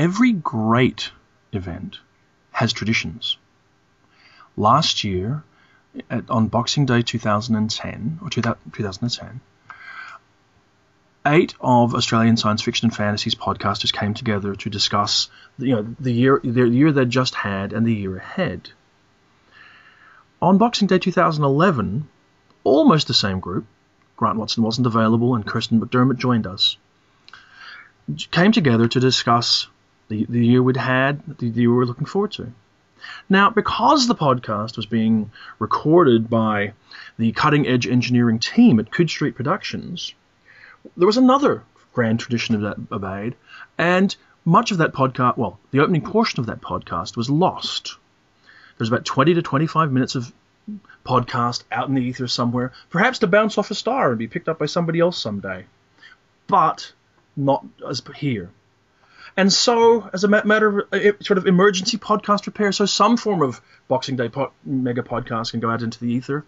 every 0.00 0.32
great 0.32 1.10
event 1.52 1.98
has 2.52 2.72
traditions. 2.72 3.36
Last 4.56 5.04
year, 5.04 5.44
at, 6.08 6.30
on 6.30 6.48
Boxing 6.48 6.86
Day 6.86 7.02
2010 7.02 8.20
or 8.22 8.30
2010, 8.30 9.40
eight 11.26 11.54
of 11.60 11.94
Australian 11.94 12.38
science 12.38 12.62
fiction 12.62 12.86
and 12.86 12.96
fantasies 12.96 13.34
podcasters 13.34 13.92
came 13.92 14.14
together 14.14 14.54
to 14.54 14.70
discuss, 14.70 15.28
you 15.58 15.76
know, 15.76 15.94
the 16.00 16.12
year 16.12 16.40
the 16.42 16.66
year 16.66 16.92
they'd 16.92 17.10
just 17.10 17.34
had 17.34 17.74
and 17.74 17.86
the 17.86 17.94
year 17.94 18.16
ahead. 18.16 18.70
On 20.40 20.56
Boxing 20.56 20.88
Day 20.88 20.98
2011, 20.98 22.08
almost 22.64 23.06
the 23.06 23.12
same 23.12 23.40
group, 23.40 23.66
Grant 24.16 24.38
Watson 24.38 24.62
wasn't 24.62 24.86
available 24.86 25.34
and 25.34 25.46
Kirstyn 25.46 25.78
McDermott 25.78 26.16
joined 26.16 26.46
us, 26.46 26.78
came 28.30 28.52
together 28.52 28.88
to 28.88 28.98
discuss 28.98 29.66
the, 30.10 30.26
the 30.28 30.44
year 30.44 30.62
we'd 30.62 30.76
had, 30.76 31.22
the 31.38 31.46
year 31.46 31.70
we 31.70 31.76
were 31.76 31.86
looking 31.86 32.04
forward 32.04 32.32
to. 32.32 32.52
Now, 33.30 33.48
because 33.48 34.06
the 34.06 34.14
podcast 34.14 34.76
was 34.76 34.84
being 34.84 35.30
recorded 35.58 36.28
by 36.28 36.74
the 37.16 37.32
cutting 37.32 37.66
edge 37.66 37.86
engineering 37.86 38.40
team 38.40 38.78
at 38.80 38.90
Coode 38.90 39.08
Street 39.08 39.36
Productions, 39.36 40.12
there 40.96 41.06
was 41.06 41.16
another 41.16 41.62
grand 41.94 42.20
tradition 42.20 42.54
of 42.56 42.62
that 42.62 42.76
obeyed, 42.92 43.36
and 43.78 44.14
much 44.44 44.72
of 44.72 44.78
that 44.78 44.92
podcast, 44.92 45.36
well, 45.36 45.58
the 45.70 45.80
opening 45.80 46.02
portion 46.02 46.40
of 46.40 46.46
that 46.46 46.60
podcast 46.60 47.16
was 47.16 47.30
lost. 47.30 47.96
There's 48.76 48.88
about 48.88 49.04
20 49.04 49.34
to 49.34 49.42
25 49.42 49.92
minutes 49.92 50.16
of 50.16 50.32
podcast 51.06 51.62
out 51.70 51.88
in 51.88 51.94
the 51.94 52.02
ether 52.02 52.26
somewhere, 52.26 52.72
perhaps 52.90 53.20
to 53.20 53.26
bounce 53.26 53.58
off 53.58 53.70
a 53.70 53.74
star 53.74 54.10
and 54.10 54.18
be 54.18 54.28
picked 54.28 54.48
up 54.48 54.58
by 54.58 54.66
somebody 54.66 54.98
else 54.98 55.18
someday. 55.18 55.66
But 56.48 56.92
not 57.36 57.64
as 57.88 58.02
here. 58.16 58.50
And 59.36 59.52
so, 59.52 60.08
as 60.12 60.24
a 60.24 60.28
matter 60.28 60.80
of 60.80 60.92
uh, 60.92 61.12
sort 61.20 61.38
of 61.38 61.46
emergency 61.46 61.98
podcast 61.98 62.46
repair, 62.46 62.72
so 62.72 62.86
some 62.86 63.16
form 63.16 63.42
of 63.42 63.60
Boxing 63.88 64.16
Day 64.16 64.30
mega 64.64 65.02
podcast 65.02 65.52
can 65.52 65.60
go 65.60 65.70
out 65.70 65.82
into 65.82 66.00
the 66.00 66.12
ether. 66.12 66.44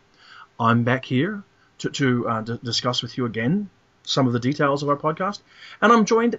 I'm 0.59 0.85
back 0.85 1.05
here 1.05 1.43
to, 1.79 1.91
to 1.91 2.29
uh, 2.29 2.41
d- 2.43 2.61
discuss 2.63 3.03
with 3.03 3.17
you 3.17 3.27
again 3.27 3.71
some 4.05 4.27
of 4.27 4.33
the 4.33 4.41
details 4.41 4.83
of 4.83 4.89
our 4.89 4.97
podcast. 4.97 5.41
And 5.81 5.93
I'm 5.93 6.05
joined 6.05 6.39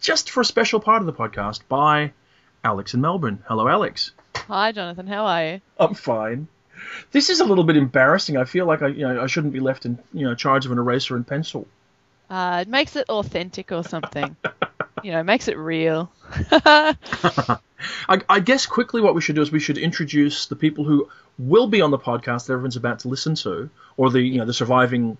just 0.00 0.30
for 0.30 0.40
a 0.40 0.44
special 0.44 0.80
part 0.80 1.02
of 1.02 1.06
the 1.06 1.12
podcast 1.12 1.60
by 1.68 2.12
Alex 2.64 2.94
in 2.94 3.00
Melbourne. 3.00 3.42
Hello, 3.46 3.68
Alex. 3.68 4.12
Hi, 4.36 4.72
Jonathan. 4.72 5.06
How 5.06 5.26
are 5.26 5.44
you? 5.44 5.60
I'm 5.78 5.94
fine. 5.94 6.48
This 7.12 7.30
is 7.30 7.40
a 7.40 7.44
little 7.44 7.64
bit 7.64 7.76
embarrassing. 7.76 8.36
I 8.36 8.44
feel 8.44 8.66
like 8.66 8.82
I, 8.82 8.88
you 8.88 9.06
know, 9.06 9.22
I 9.22 9.26
shouldn't 9.26 9.52
be 9.52 9.60
left 9.60 9.86
in, 9.86 9.98
you 10.12 10.26
know, 10.26 10.34
charge 10.34 10.66
of 10.66 10.72
an 10.72 10.78
eraser 10.78 11.14
and 11.14 11.26
pencil. 11.26 11.66
Uh, 12.28 12.60
it 12.62 12.68
makes 12.68 12.96
it 12.96 13.08
authentic 13.08 13.70
or 13.70 13.84
something. 13.84 14.36
you 15.02 15.12
know, 15.12 15.22
makes 15.22 15.48
it 15.48 15.56
real. 15.56 16.10
I, 16.52 17.58
I, 18.28 18.40
guess 18.40 18.66
quickly 18.66 19.00
what 19.00 19.14
we 19.14 19.20
should 19.20 19.34
do 19.34 19.42
is 19.42 19.50
we 19.50 19.60
should 19.60 19.78
introduce 19.78 20.46
the 20.46 20.56
people 20.56 20.84
who 20.84 21.08
will 21.38 21.66
be 21.66 21.80
on 21.80 21.90
the 21.90 21.98
podcast 21.98 22.46
that 22.46 22.54
everyone's 22.54 22.76
about 22.76 23.00
to 23.00 23.08
listen 23.08 23.34
to, 23.36 23.70
or 23.96 24.10
the 24.10 24.20
you 24.20 24.38
know 24.38 24.46
the 24.46 24.54
surviving 24.54 25.16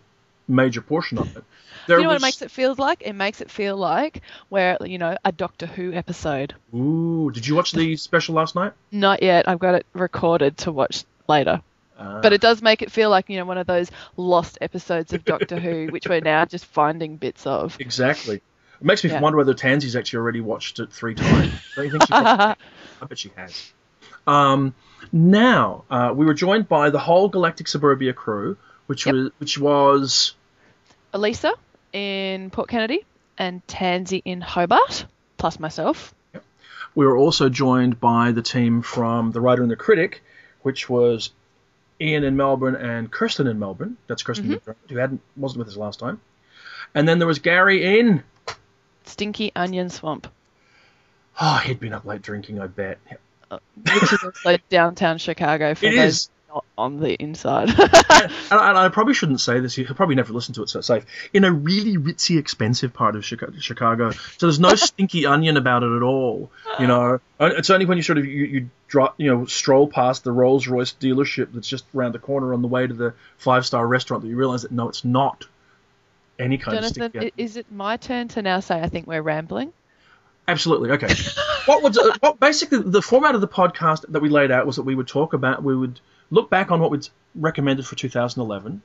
major 0.49 0.81
portion 0.81 1.19
of 1.19 1.37
it. 1.37 1.45
There 1.87 1.99
you 1.99 2.05
know 2.05 2.11
was... 2.11 2.23
what 2.23 2.23
it 2.23 2.29
makes 2.29 2.43
it 2.43 2.51
feel 2.51 2.75
like? 2.77 3.03
It 3.05 3.15
makes 3.15 3.41
it 3.41 3.51
feel 3.51 3.77
like 3.77 4.23
we're, 4.51 4.77
you 4.85 4.99
know, 4.99 5.17
a 5.25 5.33
Doctor 5.33 5.67
Who 5.67 5.93
episode. 5.93 6.55
Ooh, 6.75 7.31
did 7.33 7.47
you 7.47 7.55
watch 7.55 7.73
the 7.73 7.97
special 8.09 8.35
last 8.35 8.55
night? 8.55 8.73
Not 8.91 9.23
yet. 9.23 9.49
I've 9.49 9.59
got 9.59 9.75
it 9.75 9.87
recorded 9.93 10.59
to 10.59 10.73
watch 10.73 11.05
later. 11.29 11.61
Uh, 11.99 12.21
but 12.21 12.33
it 12.33 12.41
does 12.41 12.63
make 12.63 12.83
it 12.83 12.91
feel 12.91 13.11
like, 13.11 13.29
you 13.29 13.37
know, 13.37 13.45
one 13.45 13.59
of 13.59 13.67
those 13.67 13.91
lost 14.17 14.59
episodes 14.61 15.13
of 15.13 15.25
Doctor 15.25 15.59
Who, 15.59 15.89
which 15.89 16.09
we're 16.09 16.21
now 16.21 16.45
just 16.45 16.65
finding 16.65 17.17
bits 17.17 17.47
of. 17.47 17.77
Exactly. 17.81 18.41
It 18.83 18.87
makes 18.87 19.05
me 19.05 19.11
yeah. 19.11 19.21
wonder 19.21 19.39
whether 19.39 19.55
Tansy's 19.55 19.95
actually 19.95 20.17
already 20.17 20.41
watched 20.41 20.81
it 20.81 20.93
three 20.93 21.15
times. 21.15 21.53
Don't 21.77 21.85
you 21.85 21.93
think 21.93 22.03
she 22.03 22.09
probably, 22.09 22.57
I 23.01 23.05
bet 23.09 23.17
she 23.17 23.31
has. 23.37 23.73
Um, 24.27 24.75
now, 25.13 25.85
uh, 25.89 26.13
we 26.13 26.27
were 26.27 26.35
joined 26.35 26.69
by 26.69 26.91
the 26.91 26.99
whole 26.99 27.29
Galactic 27.29 27.69
Suburbia 27.69 28.13
crew, 28.13 28.57
which 28.87 29.07
yep. 29.07 29.15
was 29.15 29.31
which 29.39 29.57
was 29.57 30.35
Alisa 31.15 31.53
in 31.93 32.51
Port 32.51 32.69
Kennedy 32.69 33.05
and 33.39 33.65
Tansy 33.69 34.21
in 34.25 34.41
Hobart, 34.41 35.07
plus 35.37 35.61
myself. 35.61 36.13
Yep. 36.35 36.45
We 36.97 37.07
were 37.07 37.17
also 37.17 37.49
joined 37.49 38.01
by 38.01 38.33
the 38.33 38.43
team 38.43 38.83
from 38.83 39.31
The 39.31 39.41
Writer 39.41 39.63
and 39.63 39.71
the 39.71 39.77
Critic, 39.77 40.25
which 40.63 40.91
was 40.91 41.31
Ian 42.01 42.25
in 42.25 42.37
Melbourne 42.37 42.75
and 42.75 43.13
Kirstyn 43.13 43.49
in 43.49 43.61
Melbourne. 43.61 43.97
That's 44.09 44.25
Kirstyn 44.25 44.59
mm-hmm. 44.59 44.73
who 44.93 44.97
hadn't 44.97 45.21
wasn't 45.37 45.61
with 45.61 45.69
us 45.69 45.77
last 45.77 46.01
time. 46.01 46.21
And 46.97 47.09
then 47.09 47.21
there 47.21 47.29
was 47.29 47.39
Gary 47.39 48.01
in 48.01 48.25
Stinky 49.09 49.53
Onion 49.55 49.91
Swamp. 49.91 50.29
Oh, 51.41 51.57
he'd 51.65 51.81
been 51.81 51.93
up 51.93 52.05
late 52.05 52.23
drinking, 52.23 52.61
I 52.61 52.67
bet. 52.67 52.99
Uh, 53.51 53.59
which 53.77 54.13
is 54.13 54.25
also 54.25 54.59
downtown 54.71 55.19
Chicago 55.19 55.75
for 55.75 55.87
it 55.87 55.97
those 55.97 56.13
is 56.13 56.31
not 56.53 56.65
on 56.77 57.01
the 57.01 57.15
inside. 57.15 57.69
and, 57.79 58.33
and, 58.51 58.79
I 58.79 58.89
probably 58.89 59.15
shouldn't 59.15 59.41
say 59.41 59.61
this. 59.61 59.75
He'll 59.75 59.95
probably 59.95 60.15
never 60.15 60.33
listen 60.33 60.55
to 60.55 60.63
it, 60.63 60.69
so 60.69 60.79
it's 60.79 60.89
safe. 60.89 61.05
In 61.33 61.45
a 61.45 61.53
really 61.53 61.97
ritzy, 61.97 62.39
expensive 62.39 62.93
part 62.93 63.17
of 63.17 63.25
Chicago, 63.25 64.11
so 64.11 64.47
there's 64.47 64.61
no 64.61 64.75
stinky 64.75 65.27
onion 65.27 65.57
about 65.57 65.83
it 65.83 65.95
at 65.95 66.03
all. 66.03 66.51
You 66.79 66.87
know, 66.87 67.21
it's 67.41 67.71
only 67.71 67.87
when 67.87 67.99
you 67.99 68.03
sort 68.03 68.19
of 68.19 68.27
you, 68.27 68.45
you 68.45 68.71
drop, 68.89 69.15
you 69.19 69.35
know, 69.35 69.47
stroll 69.47 69.89
past 69.89 70.25
the 70.25 70.33
Rolls 70.33 70.67
Royce 70.67 70.93
dealership 70.93 71.53
that's 71.53 71.69
just 71.69 71.85
around 71.95 72.13
the 72.13 72.19
corner 72.19 72.55
on 72.55 72.63
the 72.63 72.69
way 72.69 72.87
to 72.87 72.95
the 72.95 73.15
five 73.39 73.67
star 73.67 73.87
restaurant 73.87 74.23
that 74.23 74.29
you 74.29 74.37
realize 74.37 74.63
that 74.63 74.73
no, 74.73 74.89
it's 74.89 75.05
not 75.05 75.47
any 76.43 76.59
kind 76.59 76.77
Jonathan, 76.77 77.03
of 77.03 77.11
stinky. 77.11 77.33
Is 77.37 77.57
it 77.57 77.71
my 77.71 77.97
turn 77.97 78.29
to 78.29 78.43
now 78.43 78.61
say 78.61 78.81
I 78.81 78.89
think 78.89 79.07
we're 79.07 79.23
rambling? 79.23 79.73
Absolutely. 80.49 80.91
Okay. 80.91 81.15
what 81.67 81.83
would 81.83 81.97
uh, 81.97 82.13
what 82.21 82.41
basically 82.41 82.79
the 82.79 83.03
format 83.03 83.35
of 83.35 83.41
the 83.41 83.49
podcast 83.49 84.05
that 84.09 84.21
we 84.21 84.29
laid 84.29 84.51
out 84.51 84.67
was 84.67 84.77
that 84.77 84.83
we 84.83 84.95
would 84.95 85.09
talk 85.09 85.33
about 85.33 85.63
we 85.63 85.77
would 85.77 86.01
look 86.31 86.51
back 86.51 86.71
on 86.71 86.81
what 86.81 86.91
we'd 86.91 87.09
recommended 87.35 87.87
for 87.87 87.95
2011, 87.95 88.83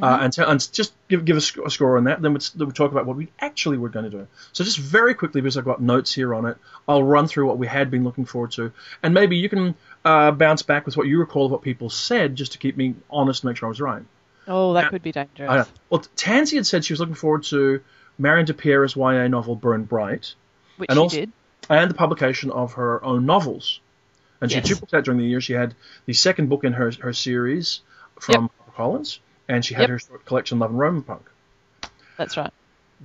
mm-hmm. 0.00 0.04
uh, 0.04 0.24
and, 0.24 0.38
and 0.38 0.72
just 0.72 0.92
give 1.08 1.24
give 1.24 1.36
a, 1.36 1.40
sc- 1.40 1.58
a, 1.58 1.70
score 1.70 1.96
on 1.96 2.04
that. 2.04 2.22
Then 2.22 2.32
we'd, 2.32 2.42
then 2.54 2.68
we'd 2.68 2.76
talk 2.76 2.92
about 2.92 3.06
what 3.06 3.16
we 3.16 3.28
actually 3.40 3.78
were 3.78 3.88
going 3.88 4.04
to 4.04 4.10
do. 4.10 4.28
So 4.52 4.62
just 4.62 4.78
very 4.78 5.14
quickly, 5.14 5.40
because 5.40 5.56
I've 5.56 5.64
got 5.64 5.82
notes 5.82 6.14
here 6.14 6.34
on 6.34 6.46
it, 6.46 6.56
I'll 6.86 7.02
run 7.02 7.26
through 7.26 7.46
what 7.46 7.58
we 7.58 7.66
had 7.66 7.90
been 7.90 8.04
looking 8.04 8.24
forward 8.24 8.52
to, 8.52 8.72
and 9.02 9.12
maybe 9.12 9.36
you 9.36 9.48
can 9.48 9.74
uh, 10.04 10.30
bounce 10.30 10.62
back 10.62 10.86
with 10.86 10.96
what 10.96 11.08
you 11.08 11.18
recall 11.18 11.46
of 11.46 11.52
what 11.52 11.62
people 11.62 11.90
said, 11.90 12.36
just 12.36 12.52
to 12.52 12.58
keep 12.58 12.76
me 12.76 12.94
honest 13.10 13.42
and 13.42 13.50
make 13.50 13.56
sure 13.56 13.66
I 13.66 13.70
was 13.70 13.80
right. 13.80 14.02
Oh, 14.48 14.72
that 14.72 14.84
now, 14.84 14.90
could 14.90 15.02
be 15.02 15.12
dangerous. 15.12 15.68
well, 15.90 16.02
Tansy 16.16 16.56
had 16.56 16.66
said 16.66 16.84
she 16.84 16.94
was 16.94 17.00
looking 17.00 17.14
forward 17.14 17.44
to 17.44 17.82
Marianne 18.18 18.46
de 18.46 18.54
Pierres's 18.54 18.96
YA 18.96 19.28
novel 19.28 19.54
Burn 19.54 19.84
Bright, 19.84 20.34
which 20.78 20.88
and 20.88 20.96
she 20.96 21.00
also, 21.00 21.16
did, 21.16 21.32
and 21.68 21.90
the 21.90 21.94
publication 21.94 22.50
of 22.50 22.72
her 22.72 23.04
own 23.04 23.26
novels. 23.26 23.80
And 24.40 24.50
she 24.50 24.56
yes. 24.56 24.68
had 24.68 24.74
two 24.74 24.80
books 24.80 24.94
out 24.94 25.04
during 25.04 25.18
the 25.18 25.26
year. 25.26 25.40
She 25.40 25.52
had 25.52 25.74
the 26.06 26.14
second 26.14 26.48
book 26.48 26.64
in 26.64 26.72
her 26.72 26.90
her 27.00 27.12
series 27.12 27.80
from 28.18 28.44
yep. 28.44 28.74
Collins, 28.74 29.20
and 29.48 29.64
she 29.64 29.74
had 29.74 29.82
yep. 29.82 29.90
her 29.90 29.98
short 29.98 30.24
collection 30.24 30.58
Love 30.58 30.70
and 30.70 30.78
Romanpunk. 30.78 31.22
That's 32.16 32.36
right. 32.36 32.52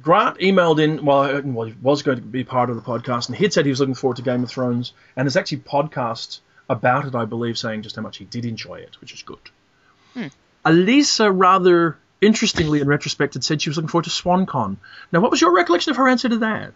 Grant 0.02 0.40
emailed 0.40 0.82
in, 0.82 1.06
well, 1.06 1.42
well, 1.44 1.68
he 1.68 1.76
was 1.82 2.02
going 2.02 2.18
to 2.18 2.24
be 2.24 2.44
part 2.44 2.70
of 2.72 2.76
the 2.76 2.82
podcast, 2.82 3.28
and 3.28 3.36
he 3.36 3.44
had 3.44 3.54
said 3.54 3.66
he 3.66 3.70
was 3.70 3.80
looking 3.80 3.94
forward 3.94 4.18
to 4.18 4.24
Game 4.24 4.44
of 4.44 4.50
Thrones, 4.50 4.94
and 5.16 5.26
there's 5.26 5.38
actually 5.38 5.60
podcasts 5.60 6.40
about 6.68 7.06
it, 7.06 7.14
I 7.14 7.26
believe, 7.26 7.58
saying 7.60 7.84
just 7.84 7.96
how 7.96 8.02
much 8.02 8.18
he 8.18 8.26
did 8.26 8.46
enjoy 8.46 8.76
it, 8.76 9.00
which 9.02 9.14
is 9.14 9.22
good. 9.22 9.38
Hmm. 10.14 10.28
Alisa, 10.66 11.32
rather 11.34 11.98
interestingly, 12.22 12.80
in 12.82 12.88
retrospect, 12.88 13.34
had 13.34 13.44
said 13.44 13.62
she 13.62 13.70
was 13.70 13.78
looking 13.78 13.90
forward 13.90 14.06
to 14.06 14.10
SwanCon. 14.10 14.78
Now, 15.12 15.20
what 15.20 15.32
was 15.32 15.42
your 15.42 15.54
recollection 15.54 15.92
of 15.92 15.98
her 15.98 16.08
answer 16.08 16.30
to 16.30 16.38
that? 16.38 16.74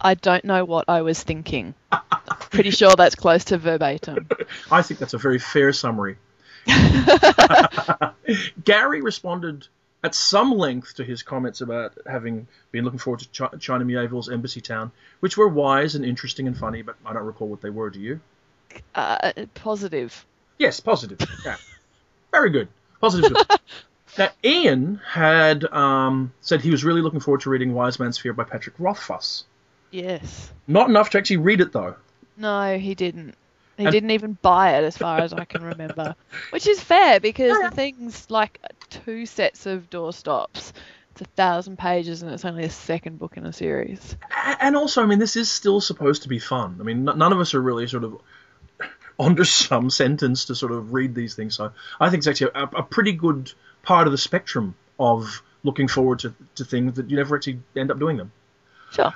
I 0.00 0.14
don't 0.14 0.44
know 0.44 0.64
what 0.64 0.86
I 0.88 1.02
was 1.02 1.22
thinking. 1.22 1.74
Pretty 2.50 2.70
sure 2.70 2.94
that's 2.96 3.14
close 3.14 3.44
to 3.46 3.58
verbatim. 3.58 4.28
I 4.70 4.82
think 4.82 4.98
that's 5.00 5.14
a 5.14 5.18
very 5.18 5.38
fair 5.38 5.72
summary. 5.72 6.16
Gary 8.64 9.02
responded 9.02 9.68
at 10.02 10.14
some 10.14 10.52
length 10.52 10.96
to 10.96 11.04
his 11.04 11.22
comments 11.22 11.60
about 11.60 11.94
having 12.06 12.46
been 12.72 12.84
looking 12.84 12.98
forward 12.98 13.20
to 13.20 13.28
Ch- 13.28 13.60
China 13.60 13.84
Mieville's 13.84 14.28
Embassytown, 14.28 14.90
which 15.20 15.36
were 15.36 15.48
wise 15.48 15.94
and 15.94 16.04
interesting 16.04 16.46
and 16.46 16.56
funny, 16.56 16.82
but 16.82 16.96
I 17.06 17.12
don't 17.12 17.24
recall 17.24 17.48
what 17.48 17.60
they 17.62 17.70
were. 17.70 17.90
Do 17.90 18.00
you? 18.00 18.20
Uh, 18.94 19.32
positive. 19.54 20.26
Yes, 20.58 20.80
positive. 20.80 21.20
Yeah. 21.44 21.56
Very 22.34 22.50
good. 22.50 22.68
Positive. 23.00 23.32
Good. 23.32 23.60
now, 24.18 24.28
Ian 24.42 25.00
had 25.06 25.64
um, 25.72 26.32
said 26.40 26.60
he 26.60 26.72
was 26.72 26.82
really 26.82 27.00
looking 27.00 27.20
forward 27.20 27.42
to 27.42 27.50
reading 27.50 27.74
Wise 27.74 28.00
Man's 28.00 28.18
Fear 28.18 28.32
by 28.32 28.42
Patrick 28.42 28.74
Rothfuss. 28.76 29.44
Yes. 29.92 30.50
Not 30.66 30.88
enough 30.88 31.10
to 31.10 31.18
actually 31.18 31.36
read 31.36 31.60
it, 31.60 31.70
though. 31.70 31.94
No, 32.36 32.76
he 32.76 32.96
didn't. 32.96 33.36
He 33.76 33.84
and, 33.84 33.92
didn't 33.92 34.10
even 34.10 34.36
buy 34.42 34.76
it, 34.76 34.82
as 34.82 34.98
far 34.98 35.20
as 35.20 35.32
I 35.32 35.44
can 35.44 35.62
remember. 35.62 36.16
Which 36.50 36.66
is 36.66 36.80
fair 36.80 37.20
because 37.20 37.56
the 37.56 37.70
thing's 37.70 38.28
like 38.28 38.58
two 38.90 39.26
sets 39.26 39.66
of 39.66 39.88
doorstops. 39.88 40.72
It's 41.12 41.20
a 41.20 41.26
thousand 41.36 41.78
pages 41.78 42.24
and 42.24 42.32
it's 42.32 42.44
only 42.44 42.64
a 42.64 42.70
second 42.70 43.20
book 43.20 43.36
in 43.36 43.46
a 43.46 43.52
series. 43.52 44.16
And 44.60 44.74
also, 44.74 45.04
I 45.04 45.06
mean, 45.06 45.20
this 45.20 45.36
is 45.36 45.48
still 45.48 45.80
supposed 45.80 46.22
to 46.22 46.28
be 46.28 46.40
fun. 46.40 46.78
I 46.80 46.82
mean, 46.82 47.04
none 47.04 47.32
of 47.32 47.38
us 47.38 47.54
are 47.54 47.62
really 47.62 47.86
sort 47.86 48.02
of 48.02 48.20
under 49.18 49.44
some 49.44 49.90
sentence 49.90 50.46
to 50.46 50.54
sort 50.54 50.72
of 50.72 50.92
read 50.92 51.14
these 51.14 51.34
things. 51.34 51.54
So 51.54 51.72
I 52.00 52.10
think 52.10 52.20
it's 52.20 52.26
actually 52.26 52.50
a, 52.54 52.64
a 52.78 52.82
pretty 52.82 53.12
good 53.12 53.52
part 53.82 54.06
of 54.06 54.12
the 54.12 54.18
spectrum 54.18 54.74
of 54.98 55.42
looking 55.62 55.88
forward 55.88 56.20
to, 56.20 56.34
to 56.56 56.64
things 56.64 56.94
that 56.96 57.10
you 57.10 57.16
never 57.16 57.36
actually 57.36 57.60
end 57.76 57.90
up 57.90 57.98
doing 57.98 58.16
them. 58.16 58.32
Sure. 58.92 59.14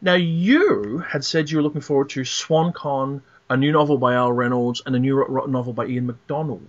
Now, 0.00 0.14
you 0.14 0.98
had 0.98 1.24
said 1.24 1.50
you 1.50 1.58
were 1.58 1.62
looking 1.62 1.80
forward 1.80 2.10
to 2.10 2.20
SwanCon, 2.20 3.22
a 3.48 3.56
new 3.56 3.72
novel 3.72 3.96
by 3.96 4.14
Al 4.14 4.32
Reynolds, 4.32 4.82
and 4.84 4.94
a 4.94 4.98
new 4.98 5.26
novel 5.48 5.72
by 5.72 5.86
Ian 5.86 6.06
McDonald. 6.06 6.68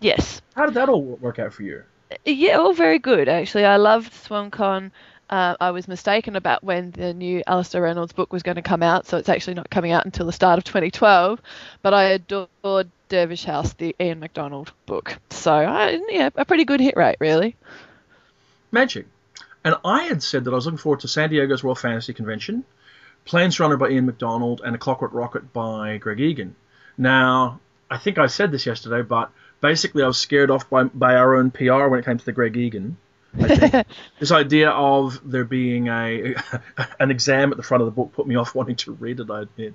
Yes. 0.00 0.40
How 0.56 0.66
did 0.66 0.74
that 0.74 0.88
all 0.88 1.02
work 1.02 1.38
out 1.38 1.52
for 1.52 1.62
you? 1.62 1.84
Uh, 2.10 2.16
yeah, 2.24 2.56
all 2.56 2.74
very 2.74 2.98
good 2.98 3.28
actually. 3.28 3.64
I 3.64 3.76
loved 3.76 4.12
SwanCon. 4.12 4.90
Uh, 5.34 5.56
I 5.60 5.72
was 5.72 5.88
mistaken 5.88 6.36
about 6.36 6.62
when 6.62 6.92
the 6.92 7.12
new 7.12 7.42
Alastair 7.44 7.82
Reynolds 7.82 8.12
book 8.12 8.32
was 8.32 8.44
going 8.44 8.54
to 8.54 8.62
come 8.62 8.84
out, 8.84 9.08
so 9.08 9.16
it's 9.16 9.28
actually 9.28 9.54
not 9.54 9.68
coming 9.68 9.90
out 9.90 10.04
until 10.04 10.26
the 10.26 10.32
start 10.32 10.58
of 10.58 10.64
2012. 10.64 11.42
But 11.82 11.92
I 11.92 12.04
adored 12.04 12.88
Dervish 13.08 13.42
House, 13.42 13.72
the 13.72 13.96
Ian 14.00 14.20
McDonald 14.20 14.72
book. 14.86 15.18
So 15.30 15.52
I, 15.52 15.98
yeah, 16.08 16.30
a 16.36 16.44
pretty 16.44 16.64
good 16.64 16.78
hit 16.78 16.96
rate 16.96 17.16
really. 17.18 17.56
Magic. 18.70 19.06
And 19.64 19.74
I 19.84 20.04
had 20.04 20.22
said 20.22 20.44
that 20.44 20.52
I 20.52 20.54
was 20.54 20.66
looking 20.66 20.78
forward 20.78 21.00
to 21.00 21.08
San 21.08 21.30
Diego's 21.30 21.64
World 21.64 21.80
Fantasy 21.80 22.12
Convention, 22.12 22.62
Planesrunner 23.26 23.76
by 23.76 23.88
Ian 23.88 24.06
McDonald, 24.06 24.60
and 24.64 24.76
A 24.76 24.78
Clockwork 24.78 25.12
Rocket 25.12 25.52
by 25.52 25.96
Greg 25.96 26.20
Egan. 26.20 26.54
Now, 26.96 27.58
I 27.90 27.98
think 27.98 28.18
I 28.18 28.28
said 28.28 28.52
this 28.52 28.66
yesterday, 28.66 29.02
but 29.02 29.32
basically 29.60 30.04
I 30.04 30.06
was 30.06 30.16
scared 30.16 30.52
off 30.52 30.70
by, 30.70 30.84
by 30.84 31.16
our 31.16 31.34
own 31.34 31.50
PR 31.50 31.88
when 31.88 31.98
it 31.98 32.04
came 32.04 32.18
to 32.18 32.24
the 32.24 32.30
Greg 32.30 32.56
Egan. 32.56 32.98
This 34.18 34.30
idea 34.30 34.70
of 34.70 35.20
there 35.28 35.44
being 35.44 35.88
a 35.88 36.34
an 37.00 37.10
exam 37.10 37.50
at 37.50 37.56
the 37.56 37.62
front 37.62 37.82
of 37.82 37.86
the 37.86 37.92
book 37.92 38.12
put 38.12 38.26
me 38.26 38.36
off 38.36 38.54
wanting 38.54 38.76
to 38.76 38.92
read 38.92 39.20
it. 39.20 39.30
I 39.30 39.42
admit, 39.42 39.74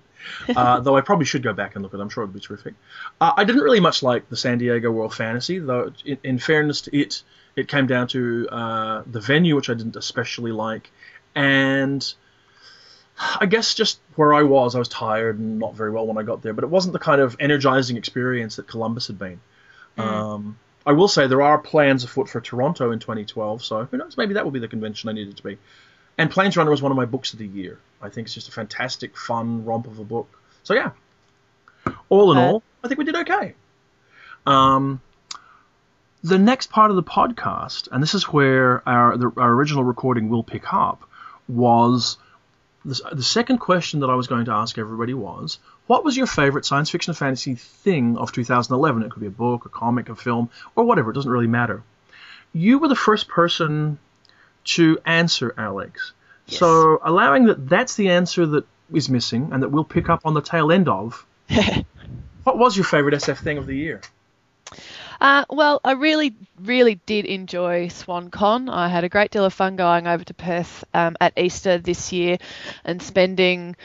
uh, 0.56 0.80
though 0.80 0.96
I 0.96 1.02
probably 1.02 1.26
should 1.26 1.44
go 1.44 1.54
back 1.54 1.76
and 1.76 1.84
look 1.84 1.94
at. 1.94 2.00
it. 2.00 2.04
I'm 2.04 2.10
sure 2.10 2.24
it'd 2.24 2.34
be 2.34 2.40
terrific. 2.40 2.74
Uh, 3.20 3.34
I 3.36 3.44
didn't 3.44 3.62
really 3.62 3.80
much 3.80 4.02
like 4.02 4.30
the 4.30 4.38
San 4.38 4.58
Diego 4.58 4.92
World 4.92 5.14
Fantasy, 5.14 5.60
though. 5.60 5.92
In, 6.06 6.18
in 6.24 6.40
fairness 6.40 6.82
to 6.82 6.98
it, 6.98 7.22
it 7.56 7.68
came 7.68 7.88
down 7.88 8.08
to 8.10 8.48
uh, 8.50 9.04
the 9.06 9.20
venue, 9.20 9.56
which 9.56 9.70
I 9.70 9.74
didn't 9.74 9.96
especially 9.96 10.52
like, 10.52 10.90
and 11.36 12.14
I 13.40 13.46
guess 13.46 13.74
just 13.74 14.00
where 14.16 14.34
I 14.34 14.44
was, 14.44 14.76
I 14.76 14.80
was 14.80 14.88
tired 14.88 15.38
and 15.38 15.60
not 15.60 15.76
very 15.76 15.92
well 15.92 16.08
when 16.08 16.18
I 16.18 16.24
got 16.24 16.42
there. 16.42 16.54
But 16.54 16.64
it 16.64 16.70
wasn't 16.70 16.94
the 16.94 17.00
kind 17.00 17.22
of 17.22 17.36
energizing 17.40 17.98
experience 17.98 18.56
that 18.56 18.68
Columbus 18.68 19.08
had 19.08 19.20
been. 19.20 19.42
Um, 19.98 20.58
I 20.86 20.94
will 20.94 21.08
say 21.08 21.28
there 21.28 21.42
are 21.42 21.58
plans 21.58 22.04
afoot 22.04 22.30
for 22.30 22.42
Toronto 22.42 22.92
in 22.92 23.00
2012, 23.00 23.64
so 23.64 23.86
who 23.86 23.98
knows? 23.98 24.18
Maybe 24.18 24.36
that 24.36 24.44
will 24.44 24.52
be 24.52 24.60
the 24.60 24.68
convention 24.68 25.10
I 25.10 25.14
needed 25.14 25.38
to 25.38 25.44
be. 25.44 25.58
And 26.18 26.32
Planesrunner 26.32 26.70
was 26.70 26.82
one 26.82 26.92
of 26.92 26.96
my 26.96 27.06
books 27.06 27.34
of 27.34 27.40
the 27.40 27.48
year. 27.48 27.80
I 28.02 28.10
think 28.10 28.28
it's 28.28 28.34
just 28.34 28.48
a 28.48 28.52
fantastic, 28.52 29.18
fun 29.18 29.66
romp 29.66 29.88
of 29.88 30.00
a 30.00 30.04
book. 30.04 30.28
So 30.64 30.74
yeah, 30.74 30.92
all 32.10 32.32
in 32.32 32.38
Uh, 32.38 32.42
all, 32.42 32.64
I 32.84 32.88
think 32.88 32.98
we 32.98 33.06
did 33.06 33.16
okay. 33.16 33.56
Um, 34.46 35.02
the 36.24 36.38
next 36.38 36.70
part 36.72 36.90
of 36.90 36.96
the 36.96 37.04
podcast, 37.04 37.88
and 37.92 38.02
this 38.04 38.14
is 38.14 38.24
where 38.24 38.88
our 38.88 39.18
the, 39.18 39.32
our 39.38 39.52
original 39.52 39.84
recording 39.84 40.30
will 40.30 40.44
pick 40.44 40.74
up, 40.74 41.08
was 41.48 42.18
the, 42.86 43.02
the 43.14 43.24
second 43.24 43.60
question 43.60 44.02
that 44.02 44.10
I 44.10 44.16
was 44.16 44.28
going 44.28 44.46
to 44.46 44.52
ask 44.52 44.78
everybody 44.78 45.14
was, 45.14 45.60
what 45.90 46.06
was 46.06 46.16
your 46.16 46.28
favorite 46.28 46.68
science 46.68 46.92
fiction 46.92 47.16
fantasy 47.16 47.56
thing 47.56 48.16
of 48.16 48.32
2011? 48.32 49.02
It 49.02 49.10
could 49.10 49.22
be 49.22 49.26
a 49.26 49.32
book, 49.32 49.66
a 49.66 49.70
comic, 49.70 50.08
a 50.10 50.16
film, 50.16 50.52
or 50.76 50.84
whatever. 50.84 51.10
It 51.10 51.16
doesn't 51.16 51.32
really 51.32 51.48
matter. 51.48 51.82
You 52.54 52.78
were 52.78 52.88
the 52.88 52.96
first 52.96 53.28
person 53.28 53.98
to 54.66 55.00
answer, 55.04 55.52
Alex. 55.58 56.12
Yes. 56.46 56.60
So 56.60 57.00
allowing 57.04 57.46
that 57.46 57.68
that's 57.68 57.96
the 57.96 58.10
answer 58.10 58.46
that 58.46 58.66
is 58.94 59.10
missing 59.10 59.50
and 59.52 59.64
that 59.64 59.70
we'll 59.70 59.84
pick 59.84 60.10
up 60.10 60.22
on 60.26 60.36
the 60.36 60.44
tail 60.44 60.72
end 60.72 60.88
of, 60.88 61.26
what 62.44 62.60
was 62.60 62.78
your 62.78 62.86
favorite 62.86 63.16
SF 63.16 63.40
thing 63.40 63.58
of 63.58 63.66
the 63.66 63.76
year? 63.76 64.02
Uh, 65.22 65.44
well, 65.50 65.82
I 65.84 65.94
really, 65.94 66.34
really 66.62 66.96
did 66.96 67.26
enjoy 67.26 67.88
SwanCon. 67.88 68.72
I 68.72 68.88
had 68.88 69.04
a 69.04 69.10
great 69.10 69.32
deal 69.32 69.44
of 69.44 69.54
fun 69.54 69.76
going 69.76 70.08
over 70.08 70.24
to 70.24 70.34
Perth 70.34 70.86
um, 70.94 71.18
at 71.20 71.34
Easter 71.38 71.78
this 71.78 72.14
year 72.14 72.38
and 72.86 73.02
spending 73.02 73.76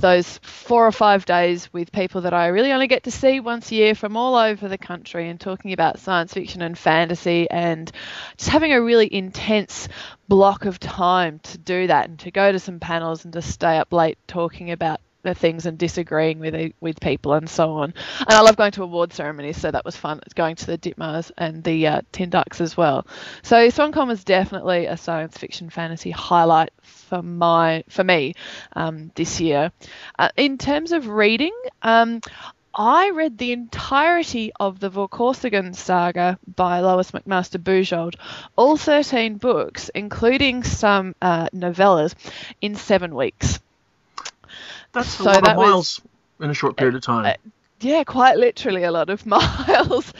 those 0.00 0.38
four 0.38 0.84
or 0.84 0.90
five 0.90 1.24
days 1.24 1.72
with 1.72 1.92
people 1.92 2.22
that 2.22 2.34
I 2.34 2.48
really 2.48 2.72
only 2.72 2.88
get 2.88 3.04
to 3.04 3.12
see 3.12 3.38
once 3.38 3.70
a 3.70 3.76
year 3.76 3.94
from 3.94 4.16
all 4.16 4.34
over 4.34 4.66
the 4.66 4.78
country 4.78 5.28
and 5.28 5.38
talking 5.38 5.72
about 5.72 6.00
science 6.00 6.32
fiction 6.32 6.62
and 6.62 6.76
fantasy 6.76 7.48
and 7.48 7.90
just 8.36 8.50
having 8.50 8.72
a 8.72 8.82
really 8.82 9.12
intense 9.12 9.88
block 10.26 10.64
of 10.64 10.80
time 10.80 11.38
to 11.40 11.58
do 11.58 11.86
that 11.86 12.08
and 12.08 12.18
to 12.20 12.32
go 12.32 12.50
to 12.50 12.58
some 12.58 12.80
panels 12.80 13.24
and 13.24 13.34
to 13.34 13.42
stay 13.42 13.78
up 13.78 13.92
late 13.92 14.18
talking 14.26 14.72
about 14.72 15.00
the 15.22 15.34
things 15.34 15.66
and 15.66 15.78
disagreeing 15.78 16.38
with 16.38 16.72
with 16.80 17.00
people 17.00 17.32
and 17.32 17.48
so 17.48 17.72
on. 17.72 17.94
And 18.20 18.30
I 18.30 18.40
love 18.40 18.56
going 18.56 18.72
to 18.72 18.82
award 18.82 19.12
ceremonies, 19.12 19.56
so 19.56 19.70
that 19.70 19.84
was 19.84 19.96
fun. 19.96 20.20
Going 20.34 20.56
to 20.56 20.66
the 20.66 20.78
Ditmars 20.78 21.30
and 21.36 21.62
the 21.62 21.86
uh, 21.86 22.00
Tin 22.12 22.30
Ducks 22.30 22.60
as 22.60 22.76
well. 22.76 23.06
So 23.42 23.68
SwanCon 23.68 24.08
was 24.08 24.24
definitely 24.24 24.86
a 24.86 24.96
science 24.96 25.36
fiction 25.36 25.70
fantasy 25.70 26.10
highlight 26.10 26.70
for 26.82 27.22
my 27.22 27.84
for 27.88 28.04
me 28.04 28.34
um, 28.74 29.10
this 29.14 29.40
year. 29.40 29.72
Uh, 30.18 30.30
in 30.36 30.58
terms 30.58 30.92
of 30.92 31.08
reading. 31.08 31.54
Um, 31.82 32.20
I 32.74 33.10
read 33.10 33.36
the 33.36 33.52
entirety 33.52 34.50
of 34.58 34.80
the 34.80 34.90
Vorkosigan 34.90 35.76
saga 35.76 36.38
by 36.56 36.80
Lois 36.80 37.10
McMaster 37.10 37.62
Bujold, 37.62 38.14
all 38.56 38.78
13 38.78 39.36
books, 39.36 39.90
including 39.94 40.62
some 40.62 41.14
uh, 41.20 41.48
novellas, 41.52 42.14
in 42.62 42.74
seven 42.74 43.14
weeks. 43.14 43.60
That's 44.92 45.08
So 45.08 45.24
a 45.24 45.26
lot 45.26 45.42
that 45.44 45.50
of 45.52 45.56
was- 45.58 45.66
miles 45.70 46.00
in 46.40 46.50
a 46.50 46.54
short 46.54 46.76
period 46.76 46.94
of 46.94 47.02
time. 47.02 47.24
uh, 47.26 47.34
yeah, 47.80 48.04
quite 48.04 48.36
literally 48.36 48.84
a 48.84 48.90
lot 48.92 49.10
of 49.10 49.24
miles. 49.36 50.12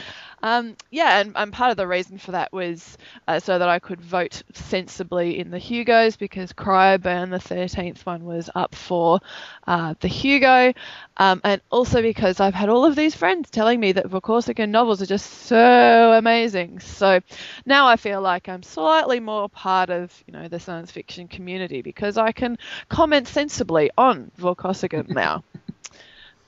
Um, 0.43 0.75
yeah, 0.91 1.21
and, 1.21 1.31
and 1.37 1.53
part 1.53 1.71
of 1.71 1.77
the 1.77 1.87
reason 1.87 2.17
for 2.17 2.33
that 2.33 2.51
was 2.51 2.97
uh, 3.29 3.39
so 3.39 3.57
that 3.57 3.69
I 3.69 3.79
could 3.79 4.01
vote 4.01 4.43
sensibly 4.53 5.39
in 5.39 5.51
the 5.51 5.57
Hugos 5.57 6.17
because 6.17 6.51
Cryoburn, 6.51 7.29
the 7.29 7.37
13th 7.37 8.05
one, 8.05 8.25
was 8.25 8.49
up 8.53 8.75
for 8.75 9.21
uh, 9.67 9.93
the 10.01 10.09
Hugo, 10.09 10.73
um, 11.15 11.39
and 11.45 11.61
also 11.71 12.01
because 12.01 12.41
I've 12.41 12.53
had 12.53 12.67
all 12.67 12.83
of 12.83 12.97
these 12.97 13.15
friends 13.15 13.49
telling 13.51 13.79
me 13.79 13.93
that 13.93 14.05
Vorkosigan 14.07 14.67
novels 14.67 15.01
are 15.01 15.05
just 15.05 15.31
so 15.45 16.11
amazing. 16.11 16.81
So 16.81 17.21
now 17.65 17.87
I 17.87 17.95
feel 17.95 18.19
like 18.19 18.49
I'm 18.49 18.63
slightly 18.63 19.21
more 19.21 19.47
part 19.47 19.89
of 19.89 20.11
you 20.27 20.33
know 20.33 20.49
the 20.49 20.59
science 20.59 20.91
fiction 20.91 21.29
community 21.29 21.81
because 21.81 22.17
I 22.17 22.33
can 22.33 22.57
comment 22.89 23.29
sensibly 23.29 23.91
on 23.97 24.29
Vorkosigan 24.37 25.07
now. 25.13 25.45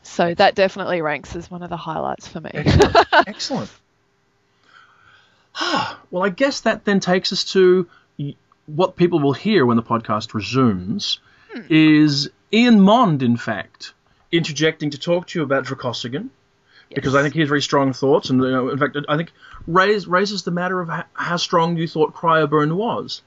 So 0.03 0.35
that 0.35 0.53
definitely 0.53 1.01
ranks 1.01 1.33
as 1.35 1.49
one 1.49 1.63
of 1.63 1.69
the 1.69 1.77
highlights 1.77 2.27
for 2.27 2.41
me. 2.41 2.51
Excellent. 2.53 3.07
Excellent. 3.27 3.71
Ah, 5.55 5.99
well, 6.11 6.23
I 6.23 6.29
guess 6.29 6.61
that 6.61 6.85
then 6.85 6.99
takes 6.99 7.31
us 7.31 7.45
to 7.53 7.87
what 8.65 8.95
people 8.95 9.19
will 9.19 9.33
hear 9.33 9.65
when 9.65 9.77
the 9.77 9.83
podcast 9.83 10.33
resumes 10.33 11.19
hmm. 11.53 11.61
is 11.69 12.29
Ian 12.51 12.79
Mond, 12.79 13.21
in 13.23 13.37
fact, 13.37 13.93
interjecting 14.31 14.89
to 14.91 14.97
talk 14.97 15.27
to 15.27 15.39
you 15.39 15.43
about 15.43 15.65
Vorkosigan. 15.65 16.29
Because 16.93 17.15
I 17.15 17.23
think 17.23 17.33
he 17.33 17.39
has 17.39 17.49
very 17.49 17.63
strong 17.63 17.93
thoughts, 17.93 18.29
and 18.29 18.41
you 18.41 18.51
know, 18.51 18.69
in 18.69 18.77
fact, 18.77 18.95
I 19.09 19.17
think 19.17 19.33
raise, 19.65 20.05
raises 20.07 20.43
the 20.43 20.51
matter 20.51 20.79
of 20.79 20.87
how, 20.87 21.03
how 21.13 21.37
strong 21.37 21.77
you 21.77 21.87
thought 21.87 22.13
Cryoburn 22.13 22.75
was, 22.75 23.23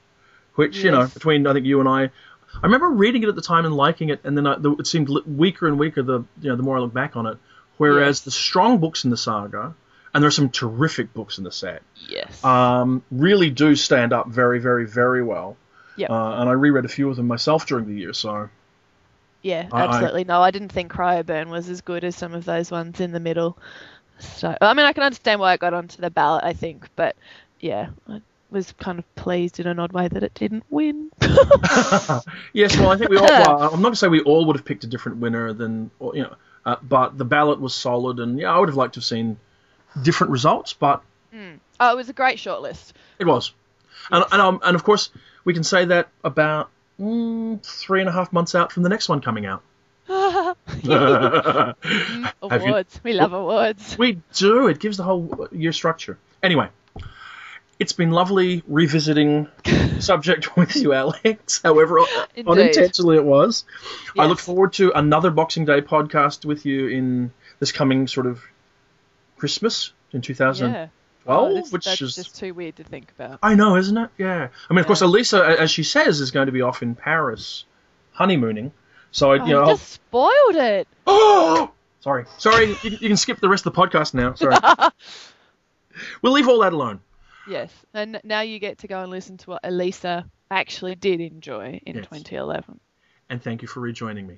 which 0.55 0.77
you 0.77 0.91
know, 0.91 1.05
between 1.07 1.45
I 1.45 1.53
think 1.53 1.65
you 1.65 1.81
and 1.81 1.89
I, 1.89 2.03
I 2.03 2.63
remember 2.63 2.89
reading 2.89 3.21
it 3.23 3.29
at 3.29 3.35
the 3.35 3.41
time 3.41 3.65
and 3.65 3.75
liking 3.75 4.09
it, 4.09 4.21
and 4.23 4.37
then 4.37 4.47
I, 4.47 4.57
the, 4.57 4.71
it 4.75 4.87
seemed 4.87 5.09
weaker 5.27 5.67
and 5.67 5.77
weaker 5.77 6.01
the 6.01 6.23
you 6.41 6.49
know 6.49 6.55
the 6.55 6.63
more 6.63 6.77
I 6.77 6.79
look 6.79 6.93
back 6.93 7.17
on 7.17 7.27
it. 7.27 7.37
Whereas 7.77 8.19
Yes. 8.19 8.21
the 8.21 8.31
strong 8.31 8.79
books 8.79 9.03
in 9.03 9.09
the 9.09 9.17
saga, 9.17 9.75
and 10.13 10.23
there 10.23 10.27
are 10.27 10.31
some 10.31 10.49
terrific 10.49 11.13
books 11.13 11.37
in 11.37 11.43
the 11.43 11.51
set, 11.51 11.81
yes. 12.07 12.43
um, 12.43 13.03
really 13.11 13.49
do 13.49 13.75
stand 13.75 14.13
up 14.13 14.27
very, 14.27 14.59
very, 14.59 14.85
very 14.85 15.23
well. 15.23 15.57
Yep. 15.97 16.09
Uh, 16.09 16.33
and 16.39 16.49
I 16.49 16.53
reread 16.53 16.85
a 16.85 16.89
few 16.89 17.09
of 17.09 17.17
them 17.17 17.27
myself 17.27 17.65
during 17.67 17.85
the 17.85 17.93
year, 17.93 18.13
so 18.13 18.49
yeah, 19.41 19.67
I- 19.71 19.83
I- 19.83 19.87
absolutely. 19.87 20.23
No, 20.23 20.41
I 20.41 20.51
didn't 20.51 20.71
think 20.71 20.91
Cryoburn 20.91 21.47
was 21.49 21.69
as 21.69 21.81
good 21.81 22.03
as 22.03 22.15
some 22.15 22.33
of 22.33 22.45
those 22.45 22.71
ones 22.71 22.99
in 22.99 23.11
the 23.11 23.19
middle. 23.19 23.57
So, 24.19 24.55
I 24.59 24.73
mean, 24.73 24.85
I 24.85 24.93
can 24.93 25.03
understand 25.03 25.39
why 25.39 25.53
it 25.53 25.59
got 25.59 25.73
onto 25.73 26.01
the 26.01 26.09
ballot, 26.09 26.43
I 26.43 26.53
think, 26.53 26.89
but 26.95 27.15
yeah, 27.59 27.89
I 28.09 28.21
was 28.51 28.73
kind 28.73 28.99
of 28.99 29.15
pleased 29.15 29.59
in 29.59 29.67
an 29.67 29.79
odd 29.79 29.93
way 29.93 30.07
that 30.07 30.23
it 30.23 30.33
didn't 30.33 30.63
win. 30.69 31.09
yes. 32.53 32.77
Well, 32.77 32.89
I 32.89 32.97
think 32.97 33.09
we 33.09 33.17
all. 33.17 33.25
Well, 33.27 33.61
I'm 33.61 33.71
not 33.71 33.81
going 33.81 33.93
to 33.93 33.95
say 33.95 34.07
we 34.07 34.21
all 34.21 34.45
would 34.45 34.55
have 34.55 34.65
picked 34.65 34.83
a 34.83 34.87
different 34.87 35.19
winner 35.19 35.53
than 35.53 35.91
you 36.01 36.23
know, 36.23 36.35
uh, 36.65 36.75
but 36.81 37.17
the 37.17 37.25
ballot 37.25 37.61
was 37.61 37.73
solid, 37.73 38.19
and 38.19 38.39
yeah, 38.39 38.53
I 38.53 38.59
would 38.59 38.69
have 38.69 38.75
liked 38.75 38.95
to 38.95 38.99
have 38.99 39.05
seen 39.05 39.37
different 40.01 40.31
results, 40.31 40.73
but 40.73 41.01
oh, 41.79 41.91
it 41.91 41.95
was 41.95 42.09
a 42.09 42.13
great 42.13 42.37
shortlist. 42.37 42.91
it 43.19 43.25
was, 43.25 43.53
and 44.11 44.23
and, 44.31 44.41
um, 44.41 44.59
and 44.63 44.75
of 44.75 44.83
course 44.83 45.09
we 45.45 45.53
can 45.53 45.63
say 45.63 45.85
that 45.85 46.09
about 46.23 46.69
mm, 46.99 47.61
three 47.63 47.99
and 48.01 48.09
a 48.09 48.11
half 48.11 48.31
months 48.33 48.55
out 48.55 48.71
from 48.71 48.83
the 48.83 48.89
next 48.89 49.09
one 49.09 49.21
coming 49.21 49.45
out. 49.45 49.61
Have 50.09 50.55
you- 50.83 52.25
Awards. 52.41 52.99
We 53.03 53.13
love 53.13 53.33
awards. 53.33 53.97
We 53.97 54.21
do. 54.33 54.67
It 54.67 54.79
gives 54.79 54.97
the 54.97 55.03
whole 55.03 55.47
year 55.51 55.71
structure. 55.71 56.17
Anyway, 56.41 56.69
it's 57.79 57.93
been 57.93 58.11
lovely 58.11 58.63
revisiting 58.67 59.47
the 59.63 59.97
subject 60.01 60.55
with 60.57 60.75
you, 60.75 60.93
Alex. 60.93 61.61
However 61.63 61.99
Indeed. 62.35 62.51
unintentionally 62.51 63.17
it 63.17 63.23
was. 63.25 63.65
I 64.17 64.25
look 64.25 64.39
forward 64.39 64.73
to 64.73 64.91
another 64.93 65.29
Boxing 65.31 65.65
Day 65.65 65.81
podcast 65.81 66.45
with 66.45 66.65
you 66.65 66.87
in 66.87 67.31
this 67.59 67.71
coming 67.71 68.07
sort 68.07 68.25
of 68.25 68.41
Christmas 69.39 69.93
in 70.11 70.21
2012, 70.21 70.73
Yeah. 70.73 70.87
Oh, 71.27 71.61
which 71.69 71.85
that's 71.85 72.01
is. 72.01 72.15
just 72.15 72.35
too 72.37 72.53
weird 72.53 72.75
to 72.77 72.83
think 72.83 73.11
about. 73.17 73.39
I 73.43 73.55
know, 73.55 73.75
isn't 73.75 73.97
it? 73.97 74.09
Yeah. 74.17 74.47
I 74.69 74.73
mean, 74.73 74.79
of 74.79 74.87
course, 74.87 75.01
Alisa, 75.01 75.55
as 75.57 75.69
she 75.71 75.83
says, 75.83 76.19
is 76.21 76.31
going 76.31 76.45
to 76.47 76.51
be 76.51 76.61
off 76.61 76.81
in 76.81 76.95
Paris 76.95 77.65
honeymooning. 78.13 78.71
So 79.11 79.31
I, 79.31 79.39
Oh, 79.39 79.45
you 79.45 79.51
know, 79.53 79.59
you 79.63 79.65
I'll- 79.69 79.77
just 79.77 79.89
spoiled 79.91 80.55
it. 80.55 80.87
oh, 81.07 81.71
sorry, 82.01 82.25
sorry. 82.37 82.69
You, 82.83 82.91
you 82.91 83.07
can 83.09 83.17
skip 83.17 83.39
the 83.39 83.49
rest 83.49 83.65
of 83.65 83.73
the 83.73 83.79
podcast 83.81 84.13
now. 84.13 84.33
Sorry, 84.35 84.55
we'll 86.21 86.33
leave 86.33 86.47
all 86.47 86.59
that 86.59 86.73
alone. 86.73 86.99
Yes, 87.47 87.71
and 87.93 88.19
now 88.23 88.41
you 88.41 88.59
get 88.59 88.79
to 88.79 88.87
go 88.87 89.01
and 89.01 89.09
listen 89.09 89.37
to 89.37 89.49
what 89.51 89.63
Alisa 89.63 90.29
actually 90.51 90.95
did 90.95 91.19
enjoy 91.21 91.81
in 91.85 91.95
Yes. 91.97 92.05
2011. 92.05 92.79
And 93.29 93.41
thank 93.43 93.61
you 93.61 93.67
for 93.67 93.79
rejoining 93.79 94.27
me. 94.27 94.37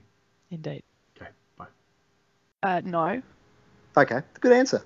Indeed. 0.49 0.83
Okay, 1.17 1.29
bye. 1.57 1.65
Uh, 2.63 2.81
no. 2.83 3.21
Okay, 3.97 4.21
good 4.39 4.51
answer. 4.53 4.83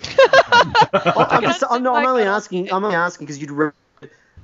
I'm, 0.92 1.42
just, 1.42 1.64
I'm, 1.68 1.82
not, 1.82 1.96
I'm 1.96 2.06
only 2.06 2.22
asking. 2.22 2.72
I'm 2.72 2.84
only 2.84 2.96
asking 2.96 3.26
because 3.26 3.40
you'd 3.40 3.50
read 3.50 3.72